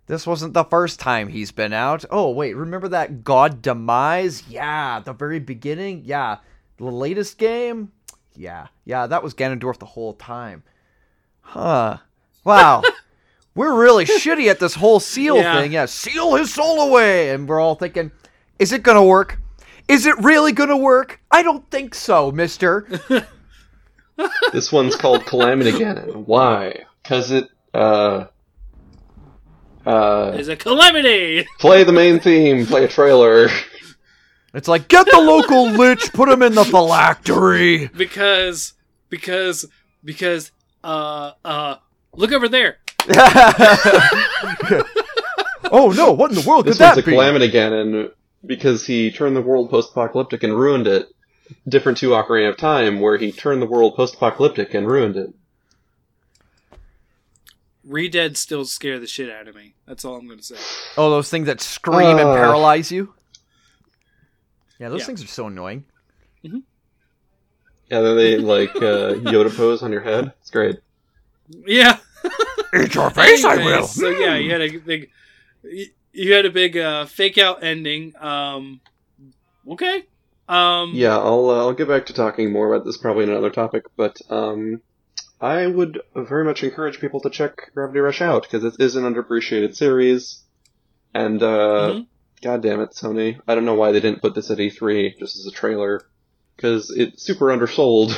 this 0.07 0.25
wasn't 0.25 0.53
the 0.53 0.63
first 0.63 0.99
time 0.99 1.27
he's 1.27 1.51
been 1.51 1.73
out. 1.73 2.03
Oh 2.09 2.31
wait, 2.31 2.55
remember 2.55 2.87
that 2.89 3.23
God 3.23 3.61
Demise? 3.61 4.47
Yeah, 4.49 4.99
the 4.99 5.13
very 5.13 5.39
beginning. 5.39 6.03
Yeah, 6.05 6.37
the 6.77 6.85
latest 6.85 7.37
game. 7.37 7.91
Yeah, 8.35 8.67
yeah, 8.85 9.07
that 9.07 9.23
was 9.23 9.33
Ganondorf 9.33 9.77
the 9.79 9.85
whole 9.85 10.13
time. 10.13 10.63
Huh. 11.41 11.97
Wow. 12.43 12.83
we're 13.55 13.73
really 13.81 14.05
shitty 14.05 14.47
at 14.49 14.59
this 14.59 14.75
whole 14.75 14.99
seal 14.99 15.37
Yeah. 15.37 15.59
thing. 15.61 15.71
Yeah, 15.71 15.85
seal 15.85 16.35
his 16.35 16.53
soul 16.53 16.81
away. 16.81 17.29
And 17.31 17.47
we're 17.47 17.59
all 17.59 17.75
thinking, 17.75 18.11
is 18.59 18.71
it 18.73 18.83
going 18.83 18.97
to 18.97 19.03
work? 19.03 19.39
Is 19.87 20.05
it 20.05 20.17
really 20.19 20.51
going 20.51 20.69
to 20.69 20.77
work? 20.77 21.19
I 21.31 21.41
don't 21.41 21.69
think 21.71 21.95
so, 21.95 22.31
mister. 22.31 22.87
This 24.51 24.71
one's 24.71 24.95
called 24.95 25.25
Calamity 25.27 25.71
Ganon. 25.73 26.25
Why? 26.25 26.85
Because 27.03 27.29
it, 27.31 27.47
uh, 27.73 28.25
uh, 29.87 30.35
is 30.37 30.47
a 30.49 30.55
calamity. 30.55 31.47
play 31.59 31.83
the 31.83 31.91
main 31.93 32.19
theme, 32.19 32.65
play 32.65 32.83
a 32.83 32.87
trailer. 32.87 33.47
It's 34.53 34.67
like, 34.67 34.87
get 34.87 35.05
the 35.09 35.19
local 35.19 35.69
lich, 35.71 36.11
put 36.13 36.29
him 36.29 36.41
in 36.41 36.55
the 36.55 36.63
phylactery. 36.65 37.87
because 37.95 38.73
because 39.09 39.65
because 40.03 40.51
uh 40.83 41.31
uh 41.45 41.75
look 42.13 42.31
over 42.31 42.47
there 42.47 42.77
oh 45.71 45.93
no, 45.95 46.11
what 46.13 46.29
in 46.31 46.35
the 46.35 46.43
world 46.47 46.65
This 46.65 46.77
could 46.77 46.83
one's 46.83 46.95
that 46.95 46.97
a 46.97 47.03
be? 47.03 47.11
Calamity 47.11 47.49
Ganon 47.51 48.11
because 48.45 48.85
he 48.85 49.11
turned 49.11 49.35
the 49.35 49.41
world 49.41 49.69
post-apocalyptic 49.69 50.43
and 50.43 50.57
ruined 50.57 50.87
it. 50.87 51.07
Different 51.67 51.97
to 51.99 52.09
Ocarina 52.09 52.49
of 52.49 52.57
Time, 52.57 52.99
where 52.99 53.17
he 53.17 53.31
turned 53.31 53.61
the 53.61 53.65
world 53.65 53.95
post-apocalyptic 53.95 54.73
and 54.73 54.85
ruined 54.87 55.15
it. 55.15 55.33
Redead 57.87 58.35
still 58.37 58.65
scare 58.65 58.99
the 58.99 59.07
shit 59.07 59.29
out 59.29 59.47
of 59.47 59.55
me 59.55 59.73
that's 59.87 60.03
all 60.05 60.15
i'm 60.15 60.27
gonna 60.27 60.41
say 60.41 60.55
Oh, 60.97 61.09
those 61.09 61.29
things 61.29 61.45
that 61.47 61.61
scream 61.61 62.17
and 62.17 62.29
Uh. 62.29 62.33
paralyze 62.33 62.91
you? 62.91 63.13
Yeah, 64.79 64.89
those 64.89 65.01
Yeah. 65.01 65.05
things 65.07 65.23
are 65.23 65.27
so 65.27 65.47
annoying. 65.47 65.85
Yeah, 67.89 68.01
then 68.01 68.17
they 68.17 68.37
like 68.37 68.75
uh, 68.75 69.13
Yoda 69.31 69.55
pose 69.55 69.81
on 69.81 69.91
your 69.91 70.01
head. 70.01 70.33
It's 70.41 70.49
great. 70.51 70.77
yeah 71.65 71.97
Eat 72.77 72.93
your 72.95 73.09
face, 73.11 73.43
Anyways, 73.43 73.45
I 73.45 73.77
will. 73.77 73.87
so 73.87 74.09
yeah 74.09 74.35
you 74.35 74.51
had 74.51 74.61
a 74.61 74.77
big 74.79 75.09
you- 75.63 75.87
you 76.11 76.33
had 76.33 76.45
a 76.45 76.51
big 76.51 76.75
uh 76.75 77.05
fake 77.05 77.37
out 77.37 77.63
ending 77.63 78.11
um 78.19 78.81
okay 79.69 80.03
um 80.49 80.91
Yeah, 80.95 81.17
I'll 81.17 81.49
uh, 81.49 81.57
I'll 81.59 81.73
get 81.73 81.87
back 81.87 82.07
to 82.07 82.13
talking 82.13 82.51
more 82.51 82.73
about 82.73 82.85
this 82.85 82.97
probably 82.97 83.23
in 83.23 83.29
another 83.29 83.49
topic, 83.51 83.83
but 83.95 84.17
um, 84.29 84.81
I 85.39 85.67
would 85.67 86.01
very 86.15 86.43
much 86.43 86.63
encourage 86.63 86.99
people 86.99 87.19
to 87.21 87.29
check 87.29 87.71
Gravity 87.73 87.99
Rush 87.99 88.21
out 88.21 88.43
because 88.43 88.63
it 88.63 88.75
is 88.79 88.95
an 88.95 89.03
underappreciated 89.03 89.75
series, 89.75 90.43
and 91.13 91.41
uh, 91.43 91.93
Mhm. 91.93 92.07
god 92.41 92.61
damn 92.63 92.81
it, 92.81 92.91
Sony, 92.91 93.39
I 93.47 93.53
don't 93.55 93.65
know 93.65 93.75
why 93.75 93.91
they 93.91 93.99
didn't 93.99 94.21
put 94.21 94.33
this 94.35 94.49
at 94.49 94.57
E3 94.59 95.17
just 95.19 95.37
as 95.37 95.45
a 95.45 95.51
trailer 95.51 96.01
because 96.55 96.89
it's 96.89 97.23
super 97.23 97.51
undersold. 97.51 98.11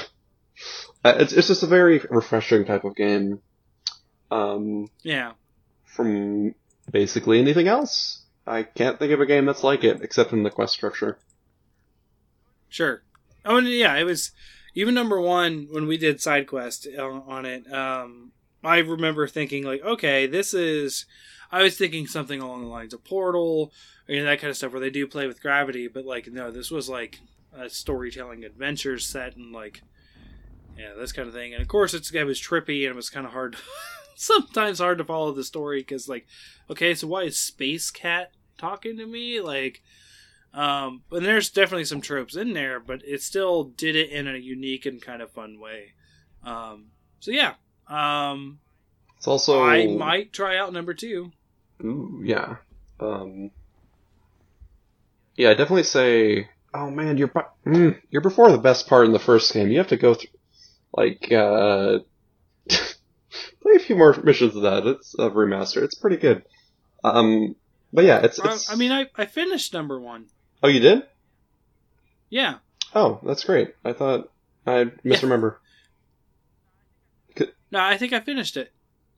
Uh, 1.05 1.15
it's 1.17 1.31
it's 1.31 1.47
just 1.47 1.63
a 1.63 1.67
very 1.67 1.99
refreshing 2.09 2.65
type 2.65 2.83
of 2.83 2.93
game. 2.93 3.41
Um, 4.31 4.89
yeah 5.01 5.31
from 5.85 6.53
basically 6.91 7.39
anything 7.39 7.67
else. 7.69 8.25
I 8.45 8.63
can't 8.63 8.99
think 8.99 9.13
of 9.13 9.21
a 9.21 9.25
game 9.25 9.45
that's 9.45 9.63
like 9.63 9.83
it 9.85 10.01
except 10.01 10.33
in 10.33 10.43
the 10.43 10.49
quest 10.49 10.73
structure. 10.73 11.17
Sure. 12.67 13.01
Oh, 13.45 13.57
and 13.57 13.67
yeah, 13.67 13.95
it 13.95 14.03
was 14.03 14.31
even 14.75 14.93
number 14.93 15.19
one 15.19 15.67
when 15.71 15.87
we 15.87 15.97
did 15.97 16.21
side 16.21 16.47
quest 16.47 16.87
on, 16.97 17.23
on 17.27 17.45
it. 17.45 17.71
Um, 17.71 18.31
I 18.63 18.79
remember 18.79 19.27
thinking 19.27 19.63
like, 19.63 19.81
okay, 19.83 20.27
this 20.27 20.53
is. 20.53 21.05
I 21.51 21.63
was 21.63 21.77
thinking 21.77 22.05
something 22.05 22.41
along 22.41 22.61
the 22.61 22.67
lines 22.67 22.93
of 22.93 23.03
Portal, 23.03 23.71
you 24.07 24.19
know, 24.19 24.25
that 24.25 24.39
kind 24.39 24.51
of 24.51 24.57
stuff 24.57 24.71
where 24.71 24.79
they 24.79 24.91
do 24.91 25.07
play 25.07 25.25
with 25.25 25.41
gravity, 25.41 25.87
but 25.87 26.05
like, 26.05 26.27
no, 26.27 26.51
this 26.51 26.69
was 26.69 26.89
like 26.89 27.19
a 27.53 27.69
storytelling 27.69 28.43
adventure 28.43 28.99
set 28.99 29.35
and 29.35 29.51
like, 29.51 29.81
yeah, 30.77 30.93
this 30.97 31.11
kind 31.11 31.27
of 31.27 31.33
thing. 31.33 31.53
And 31.53 31.61
of 31.61 31.67
course, 31.67 31.93
it's 31.93 32.11
it 32.11 32.23
was 32.23 32.39
trippy 32.39 32.83
and 32.83 32.91
it 32.91 32.95
was 32.95 33.09
kind 33.09 33.25
of 33.25 33.31
hard, 33.33 33.55
sometimes 34.15 34.79
hard 34.79 34.99
to 34.99 35.03
follow 35.03 35.31
the 35.31 35.43
story 35.43 35.79
because 35.81 36.07
like, 36.07 36.27
okay, 36.69 36.93
so 36.93 37.07
why 37.07 37.23
is 37.23 37.39
Space 37.39 37.89
Cat 37.89 38.31
talking 38.57 38.97
to 38.97 39.07
me? 39.07 39.41
Like, 39.41 39.81
um, 40.53 41.03
and 41.11 41.25
there's 41.25 41.49
definitely 41.49 41.85
some 41.85 42.01
tropes 42.01 42.35
in 42.35 42.53
there, 42.53 42.79
but 42.79 43.01
it 43.05 43.21
still 43.21 43.65
did 43.65 43.95
it 43.95 44.09
in 44.09 44.27
a 44.27 44.35
unique 44.35 44.85
and 44.85 45.01
kind 45.01 45.21
of 45.21 45.31
fun 45.31 45.59
way. 45.59 45.93
Um, 46.43 46.87
so 47.19 47.31
yeah, 47.31 47.53
um, 47.87 48.59
It's 49.17 49.27
also 49.27 49.63
I 49.63 49.87
might 49.87 50.33
try 50.33 50.57
out 50.57 50.73
number 50.73 50.93
two. 50.93 51.31
Ooh, 51.83 52.21
yeah. 52.23 52.57
Um, 52.99 53.51
yeah, 55.35 55.49
I 55.51 55.53
definitely 55.53 55.83
say. 55.83 56.49
Oh 56.73 56.89
man, 56.89 57.17
you're 57.17 57.31
mm, 57.65 57.99
you're 58.09 58.21
before 58.21 58.51
the 58.51 58.57
best 58.57 58.87
part 58.87 59.05
in 59.05 59.13
the 59.13 59.19
first 59.19 59.53
game. 59.53 59.69
You 59.69 59.79
have 59.79 59.87
to 59.87 59.97
go 59.97 60.13
through, 60.13 60.29
like, 60.93 61.31
uh, 61.31 61.99
play 62.69 63.73
a 63.75 63.79
few 63.79 63.95
more 63.95 64.15
missions 64.21 64.55
of 64.55 64.63
that. 64.63 64.85
It's 64.85 65.15
a 65.15 65.29
remaster. 65.29 65.81
It's 65.81 65.95
pretty 65.95 66.17
good. 66.17 66.43
Um, 67.03 67.55
but 67.91 68.05
yeah, 68.05 68.19
it's. 68.23 68.39
I, 68.39 68.51
it's 68.51 68.71
I 68.71 68.75
mean, 68.75 68.91
I, 68.91 69.07
I 69.15 69.25
finished 69.25 69.73
number 69.73 69.99
one. 69.99 70.27
Oh, 70.61 70.67
you 70.67 70.79
did? 70.79 71.03
Yeah, 72.29 72.55
Oh, 72.93 73.19
that's 73.23 73.43
great. 73.43 73.73
I 73.85 73.93
thought 73.93 74.31
I 74.65 74.85
misremember. 75.03 75.59
no, 77.71 77.79
I 77.79 77.97
think 77.97 78.13
I 78.13 78.19
finished 78.19 78.57
it 78.57 78.73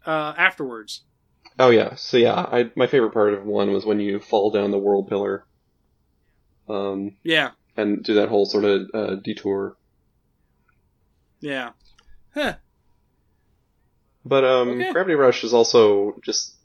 uh, 0.05 0.33
afterwards. 0.37 1.03
Oh 1.59 1.69
yeah, 1.69 1.95
so 1.95 2.17
yeah, 2.17 2.33
I 2.35 2.71
my 2.75 2.87
favorite 2.87 3.13
part 3.13 3.33
of 3.33 3.45
one 3.45 3.71
was 3.71 3.85
when 3.85 3.99
you 3.99 4.19
fall 4.19 4.51
down 4.51 4.71
the 4.71 4.77
world 4.77 5.07
pillar. 5.09 5.45
um, 6.69 7.17
Yeah, 7.23 7.51
and 7.77 8.03
do 8.03 8.15
that 8.15 8.29
whole 8.29 8.45
sort 8.45 8.65
of 8.65 8.81
uh, 8.93 9.15
detour. 9.23 9.75
yeah. 11.39 11.71
Huh. 12.33 12.55
But 14.23 14.45
um, 14.45 14.69
Okay. 14.69 14.91
Gravity 14.91 15.15
Rush 15.15 15.43
is 15.43 15.53
also 15.53 16.15
just 16.23 16.55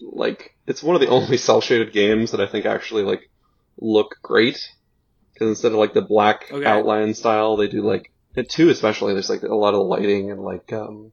like 0.00 0.52
it's 0.66 0.82
one 0.82 0.94
of 0.96 1.00
the 1.00 1.08
only 1.16 1.36
cel 1.36 1.60
shaded 1.60 1.92
games 1.92 2.30
that 2.30 2.40
I 2.40 2.46
think 2.46 2.64
actually 2.66 3.02
like 3.02 3.30
look 3.78 4.16
great 4.22 4.58
because 5.32 5.48
instead 5.48 5.72
of 5.72 5.78
like 5.78 5.92
the 5.94 6.02
black 6.02 6.50
Okay. 6.50 6.64
outline 6.64 7.14
style, 7.14 7.56
they 7.56 7.68
do 7.68 7.82
like 7.82 8.12
two 8.48 8.68
especially. 8.68 9.12
There's 9.12 9.30
like 9.30 9.42
a 9.42 9.54
lot 9.54 9.74
of 9.74 9.86
lighting 9.86 10.30
and 10.30 10.42
like 10.42 10.72
um 10.72 11.12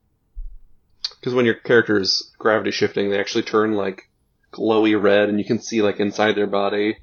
because 1.19 1.33
when 1.33 1.45
your 1.45 1.55
character 1.55 1.99
is 1.99 2.31
gravity 2.37 2.71
shifting, 2.71 3.09
they 3.09 3.19
actually 3.19 3.43
turn 3.43 3.73
like 3.73 4.01
glowy 4.53 5.01
red, 5.01 5.29
and 5.29 5.39
you 5.39 5.45
can 5.45 5.61
see 5.61 5.81
like 5.81 5.99
inside 5.99 6.33
their 6.35 6.47
body 6.47 6.97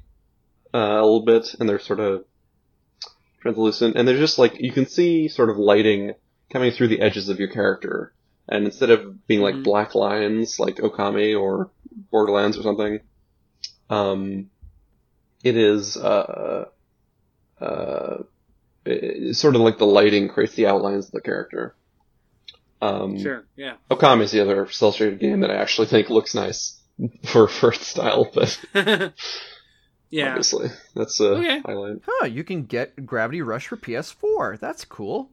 uh, 0.73 0.77
a 0.77 1.03
little 1.03 1.25
bit, 1.25 1.55
and 1.59 1.67
they're 1.67 1.79
sort 1.79 1.99
of 1.99 2.25
translucent, 3.41 3.95
and 3.95 4.07
they're 4.07 4.17
just 4.17 4.39
like 4.39 4.59
you 4.59 4.71
can 4.71 4.85
see 4.85 5.27
sort 5.27 5.49
of 5.49 5.57
lighting 5.57 6.13
coming 6.51 6.71
through 6.71 6.87
the 6.87 7.01
edges 7.01 7.29
of 7.29 7.39
your 7.39 7.49
character. 7.49 8.13
And 8.47 8.65
instead 8.65 8.89
of 8.89 9.25
being 9.27 9.41
like 9.41 9.55
Mhm. 9.55 9.63
black 9.63 9.95
lines 9.95 10.59
like 10.59 10.75
Okami 10.77 11.39
or 11.39 11.71
Borderlands 12.11 12.57
or 12.57 12.63
something, 12.63 12.99
um, 13.89 14.49
it 15.43 15.57
is 15.57 15.97
uh, 15.97 16.65
uh, 17.59 18.17
it's 18.85 19.39
sort 19.39 19.55
of 19.55 19.61
like 19.61 19.77
the 19.77 19.85
lighting 19.85 20.29
creates 20.29 20.55
the 20.55 20.67
outlines 20.67 21.05
of 21.07 21.11
the 21.11 21.21
character. 21.21 21.75
Um, 22.81 23.19
Sure. 23.19 23.45
Yeah. 23.55 23.75
Okami 23.91 24.23
is 24.23 24.31
the 24.31 24.41
other 24.41 24.67
cel 24.69 24.91
shaded 24.91 25.19
game 25.19 25.41
that 25.41 25.51
I 25.51 25.55
actually 25.55 25.87
think 25.87 26.09
looks 26.09 26.33
nice 26.33 26.81
for 27.25 27.47
for 27.47 27.71
its 27.73 27.85
style, 27.87 28.29
but 28.33 28.59
yeah. 30.09 30.29
obviously 30.29 30.69
that's 30.95 31.19
a 31.19 31.27
Okay. 31.35 31.59
highlight. 31.65 31.97
Huh, 32.07 32.25
you 32.25 32.43
can 32.43 32.63
get 32.65 33.05
Gravity 33.05 33.41
Rush 33.41 33.67
for 33.67 33.77
PS4. 33.77 34.59
That's 34.59 34.83
cool. 34.85 35.29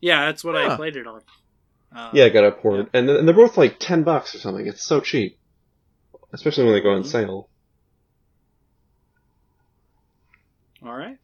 Yeah, 0.00 0.26
that's 0.26 0.42
what 0.44 0.56
I 0.56 0.76
played 0.76 0.96
it 0.96 1.06
on. 1.06 1.20
Uh, 1.94 2.10
Yeah, 2.12 2.24
I 2.24 2.28
got 2.30 2.44
a 2.44 2.52
port, 2.52 2.88
and, 2.92 3.08
and 3.08 3.26
they're 3.28 3.34
both 3.34 3.56
like 3.56 3.76
ten 3.78 4.02
bucks 4.02 4.34
or 4.34 4.38
something. 4.38 4.66
It's 4.66 4.84
so 4.84 5.00
cheap, 5.00 5.38
especially 6.32 6.64
when 6.64 6.72
they 6.74 6.80
go 6.80 6.90
on 6.94 7.02
Mhm. 7.02 7.06
sale. 7.06 7.48
All 10.84 10.96
right. 10.96 11.18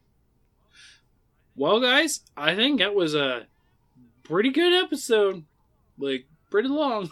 Well, 1.55 1.81
guys, 1.81 2.21
I 2.37 2.55
think 2.55 2.79
that 2.79 2.95
was 2.95 3.15
a 3.15 3.45
pretty 4.23 4.49
good 4.51 4.73
episode. 4.85 5.43
Like 5.97 6.25
pretty 6.49 6.69
long. 6.69 7.11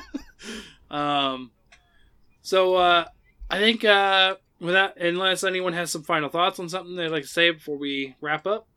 um. 0.90 1.50
So 2.42 2.74
uh, 2.74 3.06
I 3.48 3.58
think 3.58 3.84
uh, 3.84 4.36
without 4.60 4.98
unless 4.98 5.44
anyone 5.44 5.72
has 5.72 5.90
some 5.90 6.02
final 6.02 6.28
thoughts 6.28 6.58
on 6.58 6.68
something 6.68 6.96
they'd 6.96 7.08
like 7.08 7.22
to 7.22 7.28
say 7.28 7.50
before 7.52 7.78
we 7.78 8.14
wrap 8.20 8.46
up. 8.46 8.68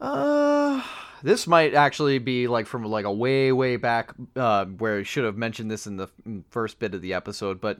Uh, 0.00 0.82
this 1.22 1.46
might 1.46 1.74
actually 1.74 2.18
be 2.18 2.48
like 2.48 2.66
from 2.66 2.84
like 2.84 3.04
a 3.04 3.12
way 3.12 3.52
way 3.52 3.76
back 3.76 4.12
uh, 4.36 4.66
where 4.66 4.98
I 4.98 5.02
should 5.04 5.24
have 5.24 5.36
mentioned 5.36 5.70
this 5.70 5.86
in 5.86 5.96
the 5.96 6.08
first 6.50 6.78
bit 6.78 6.94
of 6.94 7.00
the 7.00 7.14
episode, 7.14 7.60
but 7.60 7.78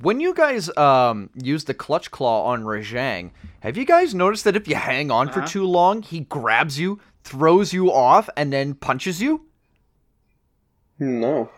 when 0.00 0.20
you 0.20 0.32
guys 0.34 0.74
um 0.76 1.28
use 1.34 1.64
the 1.64 1.74
clutch 1.74 2.10
claw 2.10 2.46
on 2.46 2.62
Rajang, 2.64 3.30
have 3.60 3.76
you 3.76 3.84
guys 3.84 4.14
noticed 4.14 4.44
that 4.44 4.56
if 4.56 4.66
you 4.66 4.74
hang 4.76 5.10
on 5.10 5.28
for 5.30 5.40
Uh-huh. 5.40 5.48
too 5.48 5.64
long, 5.66 6.02
he 6.02 6.20
grabs 6.20 6.78
you, 6.78 6.98
throws 7.24 7.72
you 7.72 7.92
off, 7.92 8.28
and 8.36 8.52
then 8.52 8.74
punches 8.74 9.20
you? 9.20 9.42
No, 10.98 11.50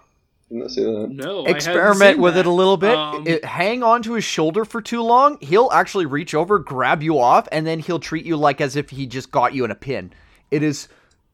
didn't 0.51 0.70
see 0.70 0.82
that. 0.82 1.09
No, 1.11 1.44
Experiment 1.44 2.15
seen 2.16 2.20
with 2.23 2.35
that. 2.35 2.40
it 2.40 2.47
a 2.47 2.51
little 2.51 2.77
bit. 2.77 2.97
Um, 2.97 3.27
It- 3.27 3.44
hang 3.44 3.82
on 3.82 4.02
to 4.02 4.15
his 4.15 4.24
shoulder 4.24 4.65
for 4.65 4.81
too 4.81 5.02
long, 5.02 5.39
he'll 5.40 5.70
actually 5.73 6.06
reach 6.06 6.35
over, 6.35 6.59
grab 6.59 7.02
you 7.02 7.19
off, 7.19 7.47
and 7.52 7.66
then 7.66 7.78
he'll 7.81 7.98
treat 7.98 8.24
you 8.24 8.36
like 8.36 8.61
as 8.61 8.74
if 8.77 8.90
he 8.90 9.06
just 9.06 9.31
got 9.31 9.55
you 9.55 9.65
in 9.65 9.70
a 9.70 9.74
pin. 9.74 10.12
It 10.51 10.62
is 10.62 10.89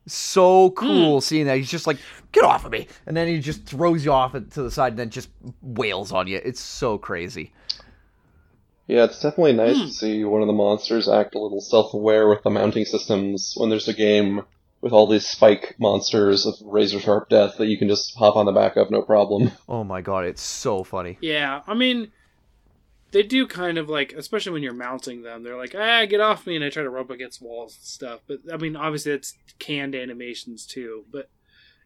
so 0.07 0.71
cool 0.73 1.21
seeing 1.21 1.47
that. 1.47 1.57
He's 1.59 1.71
just 1.71 1.87
like, 1.87 1.99
get 2.33 2.45
off 2.45 2.65
of 2.65 2.73
me. 2.73 2.87
And 3.07 3.17
then 3.17 3.29
he 3.29 3.39
just 3.41 3.65
throws 3.67 4.05
you 4.05 4.13
off 4.13 4.33
to 4.33 4.41
the 4.63 4.71
side 4.71 4.93
and 4.93 4.99
then 4.99 5.11
just 5.11 5.29
wails 5.63 6.13
on 6.13 6.27
you. 6.27 6.41
It's 6.45 6.61
so 6.61 6.99
crazy. 6.99 7.53
Yeah, 8.87 9.05
it's 9.05 9.21
definitely 9.21 9.53
nice 9.53 9.77
Hmm. 9.77 9.83
to 9.87 9.93
see 9.93 10.25
one 10.25 10.41
of 10.41 10.49
the 10.49 10.53
monsters 10.53 11.09
act 11.09 11.35
a 11.35 11.39
little 11.39 11.61
self-aware 11.61 12.29
with 12.29 12.43
the 12.43 12.51
mounting 12.51 12.85
systems 12.85 13.55
when 13.57 13.71
there's 13.71 13.87
a 13.89 13.95
game 13.95 14.43
with 14.81 14.93
all 14.93 15.07
these 15.07 15.27
spike 15.29 15.77
monsters 15.79 16.45
of 16.47 16.55
razor 16.65 16.99
sharp 16.99 17.29
death 17.29 17.57
that 17.59 17.67
you 17.67 17.79
can 17.79 17.87
just 17.87 18.17
hop 18.17 18.35
on 18.35 18.47
the 18.47 18.53
back 18.53 18.77
of 18.77 18.91
no 18.91 19.03
problem. 19.03 19.53
Oh 19.69 19.85
my 19.85 20.01
god, 20.01 20.25
it's 20.25 20.43
so 20.43 20.83
funny. 20.83 21.19
Yeah, 21.21 21.61
I 21.69 21.75
mean, 21.75 22.11
they 23.13 23.23
do 23.23 23.47
kind 23.47 23.79
of 23.79 23.89
like, 23.89 24.13
especially 24.13 24.53
when 24.53 24.63
you're 24.63 24.73
mounting 24.75 25.23
them, 25.23 25.43
they're 25.43 25.57
like, 25.57 25.75
ah, 25.77 26.05
get 26.07 26.21
off 26.21 26.47
me, 26.47 26.57
and 26.57 26.65
I 26.65 26.71
try 26.71 26.83
to 26.83 26.91
rub 26.91 27.11
against 27.11 27.43
walls 27.43 27.77
and 27.77 27.85
stuff. 27.85 28.21
But 28.27 28.39
I 28.53 28.57
mean, 28.57 28.77
obviously, 28.77 29.13
it's 29.13 29.37
canned 29.59 29.95
animations 29.95 30.67
too, 30.67 31.05
but 31.11 31.29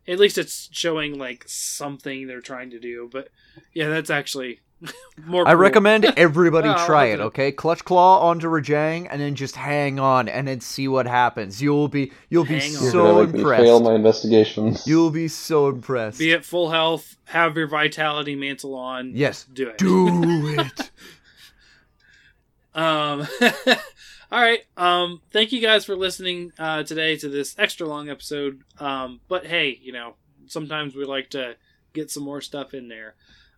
at 0.07 0.19
least 0.19 0.37
it's 0.39 0.69
showing 0.73 1.19
like 1.19 1.45
something 1.47 2.27
they're 2.27 2.41
trying 2.41 2.71
to 2.71 2.79
do. 2.79 3.09
But 3.13 3.29
yeah, 3.73 3.89
that's 3.89 4.11
actually 4.11 4.61
more. 5.27 5.49
I 5.49 5.53
cool. 5.53 5.61
recommend 5.61 6.05
everybody 6.19 6.69
Oh, 6.69 6.85
try 6.87 7.07
it, 7.07 7.17
to- 7.17 7.23
okay? 7.25 7.53
Clutch 7.53 7.85
claw 7.87 8.19
onto 8.29 8.49
Rajang 8.49 9.07
and 9.11 9.19
then 9.21 9.35
just 9.35 9.57
hang 9.57 9.99
on 9.99 10.29
and 10.29 10.47
then 10.47 10.61
see 10.61 10.89
what 10.89 11.07
happens. 11.07 11.63
You'll 11.63 11.89
be 11.89 12.13
you'll 12.29 12.45
be 12.45 12.59
Hang 12.59 12.77
on. 12.77 12.83
You're 12.83 12.91
so 12.93 13.03
gonna 13.15 13.25
make 13.25 13.33
me 13.35 13.41
impressed. 13.41 13.63
fail 13.63 13.81
my 13.81 13.95
investigations. 13.95 14.87
You'll 14.87 15.11
be 15.11 15.29
so 15.29 15.69
impressed. 15.69 16.19
Be 16.19 16.35
at 16.35 16.45
full 16.45 16.71
health, 16.71 17.17
have 17.25 17.57
your 17.57 17.69
vitality 17.69 18.35
mantle 18.37 18.75
on. 18.75 19.13
Yes. 19.15 19.45
do 19.55 19.69
it. 19.69 19.79
Do 19.79 20.09
it. 20.59 20.91
Um, 22.75 23.27
all 24.33 24.43
right. 24.43 24.61
Um, 24.77 25.21
thank 25.33 25.53
you 25.53 25.61
guys 25.61 25.85
for 25.85 25.97
listening 25.97 26.53
uh, 26.59 26.83
today 26.83 27.17
to 27.17 27.29
this 27.29 27.55
extra 27.59 27.87
long 27.87 28.09
episode. 28.09 28.63
Um, 28.79 29.21
but 29.29 29.47
hey, 29.47 29.79
you 29.81 29.93
know, 29.93 30.17
sometimes 30.47 30.95
we 30.95 31.05
like 31.05 31.31
to 31.31 31.57
get 31.93 32.11
some 32.11 32.25
more 32.25 32.41
stuff 32.41 32.75
in 32.75 32.89
there. 32.89 33.15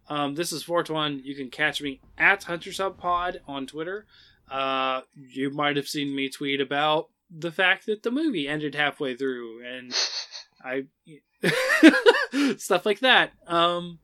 Um, 0.08 0.34
this 0.34 0.52
is 0.52 0.62
Fortuan. 0.62 1.20
You 1.24 1.34
can 1.34 1.50
catch 1.50 1.80
me 1.82 2.00
at 2.16 2.42
HunterSubPod 2.42 3.38
on 3.48 3.66
Twitter. 3.66 4.06
Uh, 4.50 5.00
you 5.16 5.50
might 5.50 5.76
have 5.76 5.88
seen 5.88 6.14
me 6.14 6.28
tweet 6.28 6.60
about 6.60 7.08
the 7.30 7.50
fact 7.50 7.86
that 7.86 8.02
the 8.02 8.10
movie 8.10 8.46
ended 8.46 8.74
halfway 8.74 9.16
through, 9.16 9.64
and 9.66 9.92
I 10.64 10.84
stuff 12.56 12.86
like 12.86 13.00
that. 13.00 13.32
Um, 13.46 13.98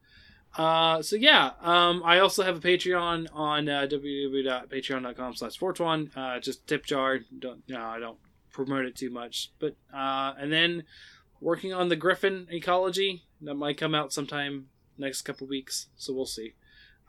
uh, 0.57 1.03
so 1.03 1.17
yeah, 1.17 1.53
um, 1.61 2.03
I 2.05 2.19
also 2.19 2.43
have 2.43 2.57
a 2.57 2.61
Patreon 2.61 3.29
on 3.33 3.69
uh, 3.69 3.87
www.patreon.com 3.91 5.35
slash 5.35 5.59
fortwan. 5.59 6.11
Uh, 6.17 6.41
just 6.41 6.67
tip 6.67 6.85
jar. 6.85 7.21
Don't 7.39 7.63
no, 7.69 7.83
I 7.83 7.99
don't 7.99 8.19
promote 8.51 8.85
it 8.85 8.97
too 8.97 9.11
much. 9.11 9.51
But 9.59 9.77
uh, 9.93 10.35
and 10.39 10.53
then 10.53 10.85
working 11.41 11.73
on 11.73 11.89
the 11.89 11.97
Griffin 11.97 12.47
ecology 12.51 13.25
that 13.41 13.55
might 13.55 13.79
come 13.79 13.95
out 13.95 14.13
sometime 14.13 14.67
next 14.99 15.23
couple 15.23 15.47
weeks. 15.47 15.89
So 15.97 16.13
we'll 16.13 16.27
see. 16.27 16.55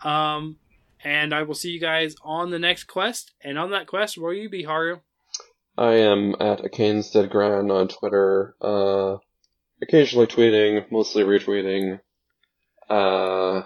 Um, 0.04 0.58
and 1.04 1.34
I 1.34 1.44
will 1.44 1.56
see 1.56 1.72
you 1.72 1.80
guys 1.80 2.16
on 2.24 2.50
the 2.50 2.60
next 2.60 2.86
quest. 2.86 3.32
And 3.42 3.60
on 3.60 3.72
that 3.72 3.88
quest, 3.88 4.18
where 4.18 4.30
will 4.30 4.42
you 4.42 4.50
be, 4.50 4.64
Haru? 4.64 5.00
I 5.78 5.94
am 5.96 6.36
at 6.40 6.64
a 6.64 6.70
Cainstead 6.70 7.30
Gran 7.30 7.72
on 7.72 7.88
Twitter, 7.88 8.56
uh, 8.62 9.18
occasionally 9.82 10.28
tweeting, 10.28 10.86
mostly 10.92 11.24
retweeting. 11.24 12.00
Uh, 12.94 13.64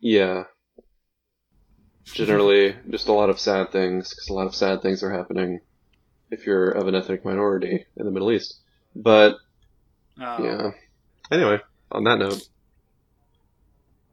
yeah. 0.00 0.44
Generally, 2.04 2.76
just 2.90 3.08
a 3.08 3.12
lot 3.12 3.30
of 3.30 3.40
sad 3.40 3.72
things, 3.72 4.10
because 4.10 4.28
a 4.28 4.32
lot 4.32 4.46
of 4.46 4.54
sad 4.54 4.80
things 4.80 5.02
are 5.02 5.10
happening 5.10 5.60
if 6.30 6.46
you're 6.46 6.70
of 6.70 6.86
an 6.86 6.94
ethnic 6.94 7.24
minority 7.24 7.84
in 7.96 8.04
the 8.04 8.12
Middle 8.12 8.30
East. 8.30 8.58
But, 8.94 9.36
Uh, 10.20 10.38
yeah. 10.40 10.70
Anyway, 11.30 11.60
on 11.90 12.04
that 12.04 12.18
note, 12.18 12.48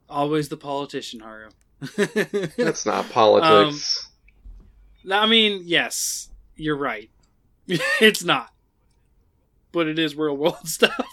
Always 0.10 0.50
the 0.50 0.58
politician, 0.58 1.22
Haru. 1.22 1.50
that's 2.58 2.86
not 2.86 3.10
politics. 3.10 4.10
I 5.10 5.26
mean, 5.26 5.64
yes, 5.66 6.30
you're 6.56 6.78
right. 6.78 7.10
it's 7.68 8.24
not, 8.24 8.52
but 9.72 9.88
it 9.88 9.98
is 9.98 10.16
real 10.16 10.36
world 10.38 10.68
stuff. 10.68 11.06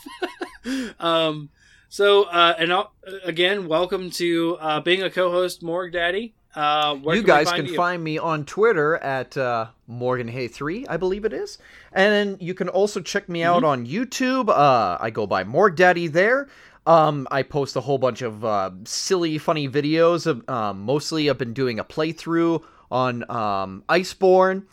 um, 0.98 1.48
so, 1.90 2.24
uh, 2.24 2.54
and 2.58 2.72
uh, 2.72 2.84
again, 3.24 3.68
welcome 3.68 4.10
to 4.12 4.56
uh, 4.60 4.80
being 4.80 5.02
a 5.02 5.10
co-host, 5.10 5.62
Morg 5.62 5.92
Daddy. 5.92 6.34
Uh, 6.54 6.96
where 6.96 7.14
you 7.14 7.22
guys 7.22 7.48
find 7.48 7.58
can 7.62 7.66
you? 7.66 7.76
find 7.76 8.02
me 8.02 8.18
on 8.18 8.44
Twitter 8.44 8.96
at 8.96 9.36
uh, 9.36 9.66
Morgan 9.86 10.26
Hay 10.28 10.48
three, 10.48 10.84
I 10.88 10.96
believe 10.96 11.24
it 11.24 11.32
is, 11.32 11.58
and 11.92 12.12
then 12.12 12.36
you 12.40 12.54
can 12.54 12.68
also 12.68 13.00
check 13.00 13.28
me 13.28 13.40
Mm-hmm. 13.40 13.56
out 13.56 13.64
on 13.64 13.86
YouTube. 13.86 14.48
Uh, 14.48 14.96
I 15.00 15.10
go 15.10 15.26
by 15.28 15.44
Morg 15.44 15.76
Daddy 15.76 16.08
there. 16.08 16.48
Um, 16.86 17.28
I 17.30 17.42
post 17.44 17.76
a 17.76 17.80
whole 17.80 17.98
bunch 17.98 18.22
of 18.22 18.44
uh, 18.44 18.70
silly, 18.84 19.38
funny 19.38 19.68
videos. 19.68 20.26
Of, 20.26 20.48
um, 20.48 20.80
mostly, 20.80 21.28
I've 21.30 21.38
been 21.38 21.52
doing 21.54 21.78
a 21.78 21.84
playthrough 21.84 22.64
on 22.90 23.30
um, 23.30 23.84
Iceborne. 23.88 24.64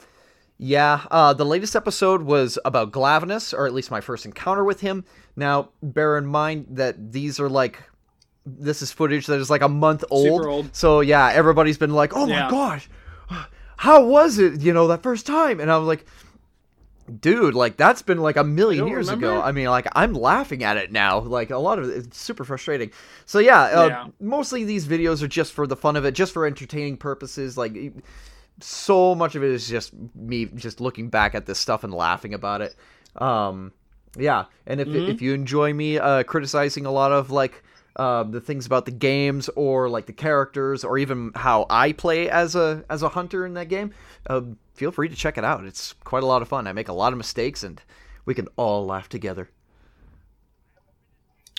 Yeah, 0.59 1.05
uh, 1.11 1.33
the 1.33 1.45
latest 1.45 1.75
episode 1.75 2.23
was 2.23 2.57
about 2.65 2.91
Glavenus, 2.91 3.53
or 3.53 3.67
at 3.67 3.73
least 3.73 3.91
my 3.91 4.01
first 4.01 4.25
encounter 4.25 4.63
with 4.63 4.81
him. 4.81 5.05
Now, 5.35 5.69
bear 5.83 6.17
in 6.17 6.25
mind 6.25 6.65
that 6.71 7.11
these 7.11 7.39
are 7.39 7.47
like 7.49 7.83
this 8.45 8.81
is 8.81 8.91
footage 8.91 9.27
that 9.27 9.39
is 9.39 9.49
like 9.49 9.61
a 9.61 9.69
month 9.69 10.03
old. 10.09 10.45
Old. 10.45 10.75
So 10.75 11.01
yeah, 11.01 11.29
everybody's 11.31 11.77
been 11.77 11.93
like, 11.93 12.15
"Oh 12.15 12.25
Yeah. 12.25 12.45
my 12.45 12.49
gosh, 12.49 12.89
how 13.77 14.03
was 14.05 14.39
it? 14.39 14.61
You 14.61 14.73
know, 14.73 14.87
that 14.87 15.03
first 15.03 15.27
time?" 15.27 15.59
And 15.59 15.69
I 15.71 15.77
was 15.77 15.87
like, 15.87 16.05
"Dude, 17.21 17.53
like 17.53 17.77
that's 17.77 18.01
been 18.01 18.17
like 18.19 18.35
a 18.37 18.43
million 18.43 18.87
years 18.87 19.09
ago." 19.09 19.39
I 19.41 19.51
mean, 19.51 19.67
like 19.67 19.85
I'm 19.95 20.13
laughing 20.13 20.63
at 20.63 20.77
it 20.77 20.91
now. 20.91 21.19
Like 21.19 21.51
a 21.51 21.57
lot 21.57 21.77
of 21.77 21.87
it, 21.89 21.97
it's 21.97 22.17
super 22.19 22.43
frustrating. 22.43 22.89
So 23.25 23.37
yeah, 23.39 23.61
uh, 23.63 23.87
Yeah. 23.87 24.07
mostly 24.19 24.63
these 24.63 24.87
videos 24.87 25.21
are 25.21 25.27
just 25.27 25.53
for 25.53 25.67
the 25.67 25.75
fun 25.75 25.95
of 25.95 26.03
it, 26.05 26.13
just 26.13 26.33
for 26.33 26.47
entertaining 26.47 26.97
purposes. 26.97 27.57
Like 27.57 27.75
so 28.59 29.13
much 29.15 29.35
of 29.35 29.43
it 29.43 29.51
is 29.51 29.67
just 29.67 29.93
me 30.15 30.45
just 30.45 30.81
looking 30.81 31.09
back 31.09 31.35
at 31.35 31.45
this 31.45 31.59
stuff 31.59 31.83
and 31.83 31.93
laughing 31.93 32.33
about 32.33 32.61
it. 32.61 32.75
Um, 33.15 33.71
yeah, 34.17 34.45
and 34.65 34.81
if 34.81 34.87
Mhm. 34.87 35.09
if 35.09 35.21
you 35.21 35.33
enjoy 35.33 35.73
me 35.73 35.99
uh, 35.99 36.23
criticizing 36.23 36.85
a 36.85 36.91
lot 36.91 37.11
of 37.11 37.29
like 37.29 37.63
uh, 37.95 38.23
the 38.23 38.39
things 38.41 38.65
about 38.65 38.85
the 38.85 38.91
games 38.91 39.49
or 39.55 39.89
like 39.89 40.05
the 40.05 40.13
characters 40.13 40.83
or 40.83 40.97
even 40.97 41.31
how 41.35 41.65
I 41.69 41.91
play 41.93 42.29
as 42.29 42.55
a 42.55 42.83
as 42.89 43.01
a 43.03 43.09
hunter 43.09 43.45
in 43.45 43.53
that 43.55 43.69
game, 43.69 43.93
uh, 44.27 44.41
feel 44.75 44.91
free 44.91 45.09
to 45.09 45.15
check 45.15 45.37
it 45.37 45.43
out. 45.43 45.65
It's 45.65 45.93
quite 46.03 46.23
a 46.23 46.27
lot 46.27 46.41
of 46.41 46.47
fun. 46.47 46.67
I 46.67 46.73
make 46.73 46.87
a 46.89 46.93
lot 46.93 47.11
of 47.13 47.17
mistakes 47.17 47.63
and 47.63 47.81
we 48.25 48.33
can 48.33 48.47
all 48.55 48.85
laugh 48.85 49.09
together. 49.09 49.49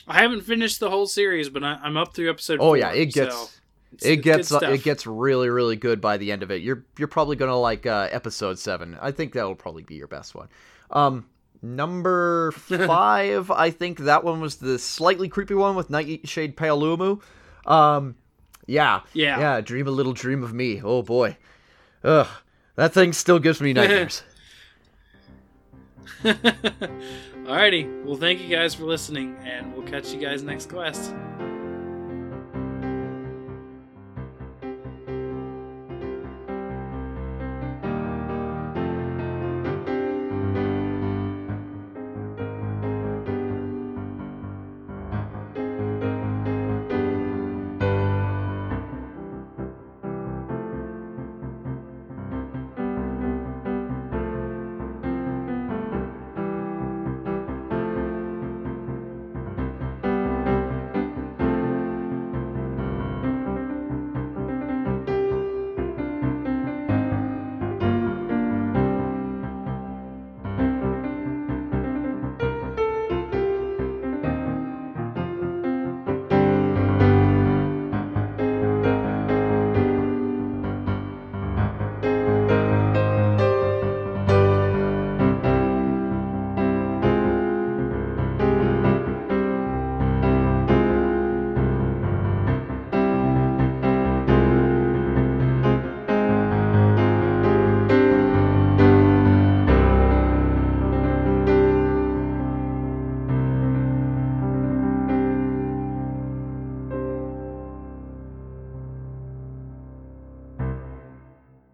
I 0.06 0.22
haven't 0.22 0.42
finished 0.42 0.80
the 0.80 0.90
whole 0.90 1.06
series, 1.06 1.48
but 1.50 1.62
I, 1.62 1.78
I'm 1.82 1.96
up 1.96 2.14
through 2.14 2.30
episode. 2.30 2.60
Oh 2.60 2.68
four, 2.68 2.76
yeah, 2.78 2.92
it 2.92 3.06
gets 3.12 3.34
so 3.34 3.48
it's- 3.94 4.10
it 4.10 4.16
gets 4.22 4.50
it 4.52 4.82
gets 4.82 5.06
really 5.06 5.48
really 5.48 5.76
good 5.76 6.00
by 6.00 6.16
the 6.16 6.30
end 6.32 6.42
of 6.42 6.50
it. 6.50 6.62
You're 6.62 6.84
you're 6.98 7.08
probably 7.08 7.36
gonna 7.36 7.58
like 7.58 7.86
uh, 7.86 8.08
episode 8.10 8.58
seven. 8.58 8.96
I 9.00 9.10
think 9.12 9.32
that'll 9.32 9.54
probably 9.54 9.82
be 9.82 9.94
your 9.96 10.06
best 10.08 10.34
one. 10.34 10.48
Um, 10.90 11.26
number 11.62 12.50
five, 12.56 13.50
I 13.50 13.70
think 13.70 13.98
that 14.00 14.24
one 14.24 14.40
was 14.40 14.56
the 14.56 14.78
slightly 14.78 15.28
creepy 15.28 15.54
one 15.54 15.74
with 15.76 15.90
Nightshade 15.90 16.56
Paolumu. 16.56 17.20
Um, 17.66 18.14
yeah, 18.66 19.00
Yeah. 19.14 19.38
yeah. 19.40 19.60
Dream 19.60 19.86
a 19.88 19.90
little 19.90 20.12
dream 20.12 20.42
of 20.44 20.52
me. 20.54 20.80
Oh 20.82 21.02
boy, 21.02 21.36
ugh, 22.04 22.28
that 22.76 22.92
thing 22.94 23.12
still 23.12 23.38
gives 23.38 23.60
me 23.60 23.72
nightmares. 23.72 24.22
Alrighty. 26.24 28.04
Well, 28.04 28.16
thank 28.16 28.40
you 28.40 28.48
guys 28.48 28.74
for 28.74 28.84
listening, 28.84 29.36
and 29.44 29.72
we'll 29.72 29.86
catch 29.86 30.12
you 30.12 30.20
guys 30.20 30.42
next 30.42 30.68
quest. 30.68 31.14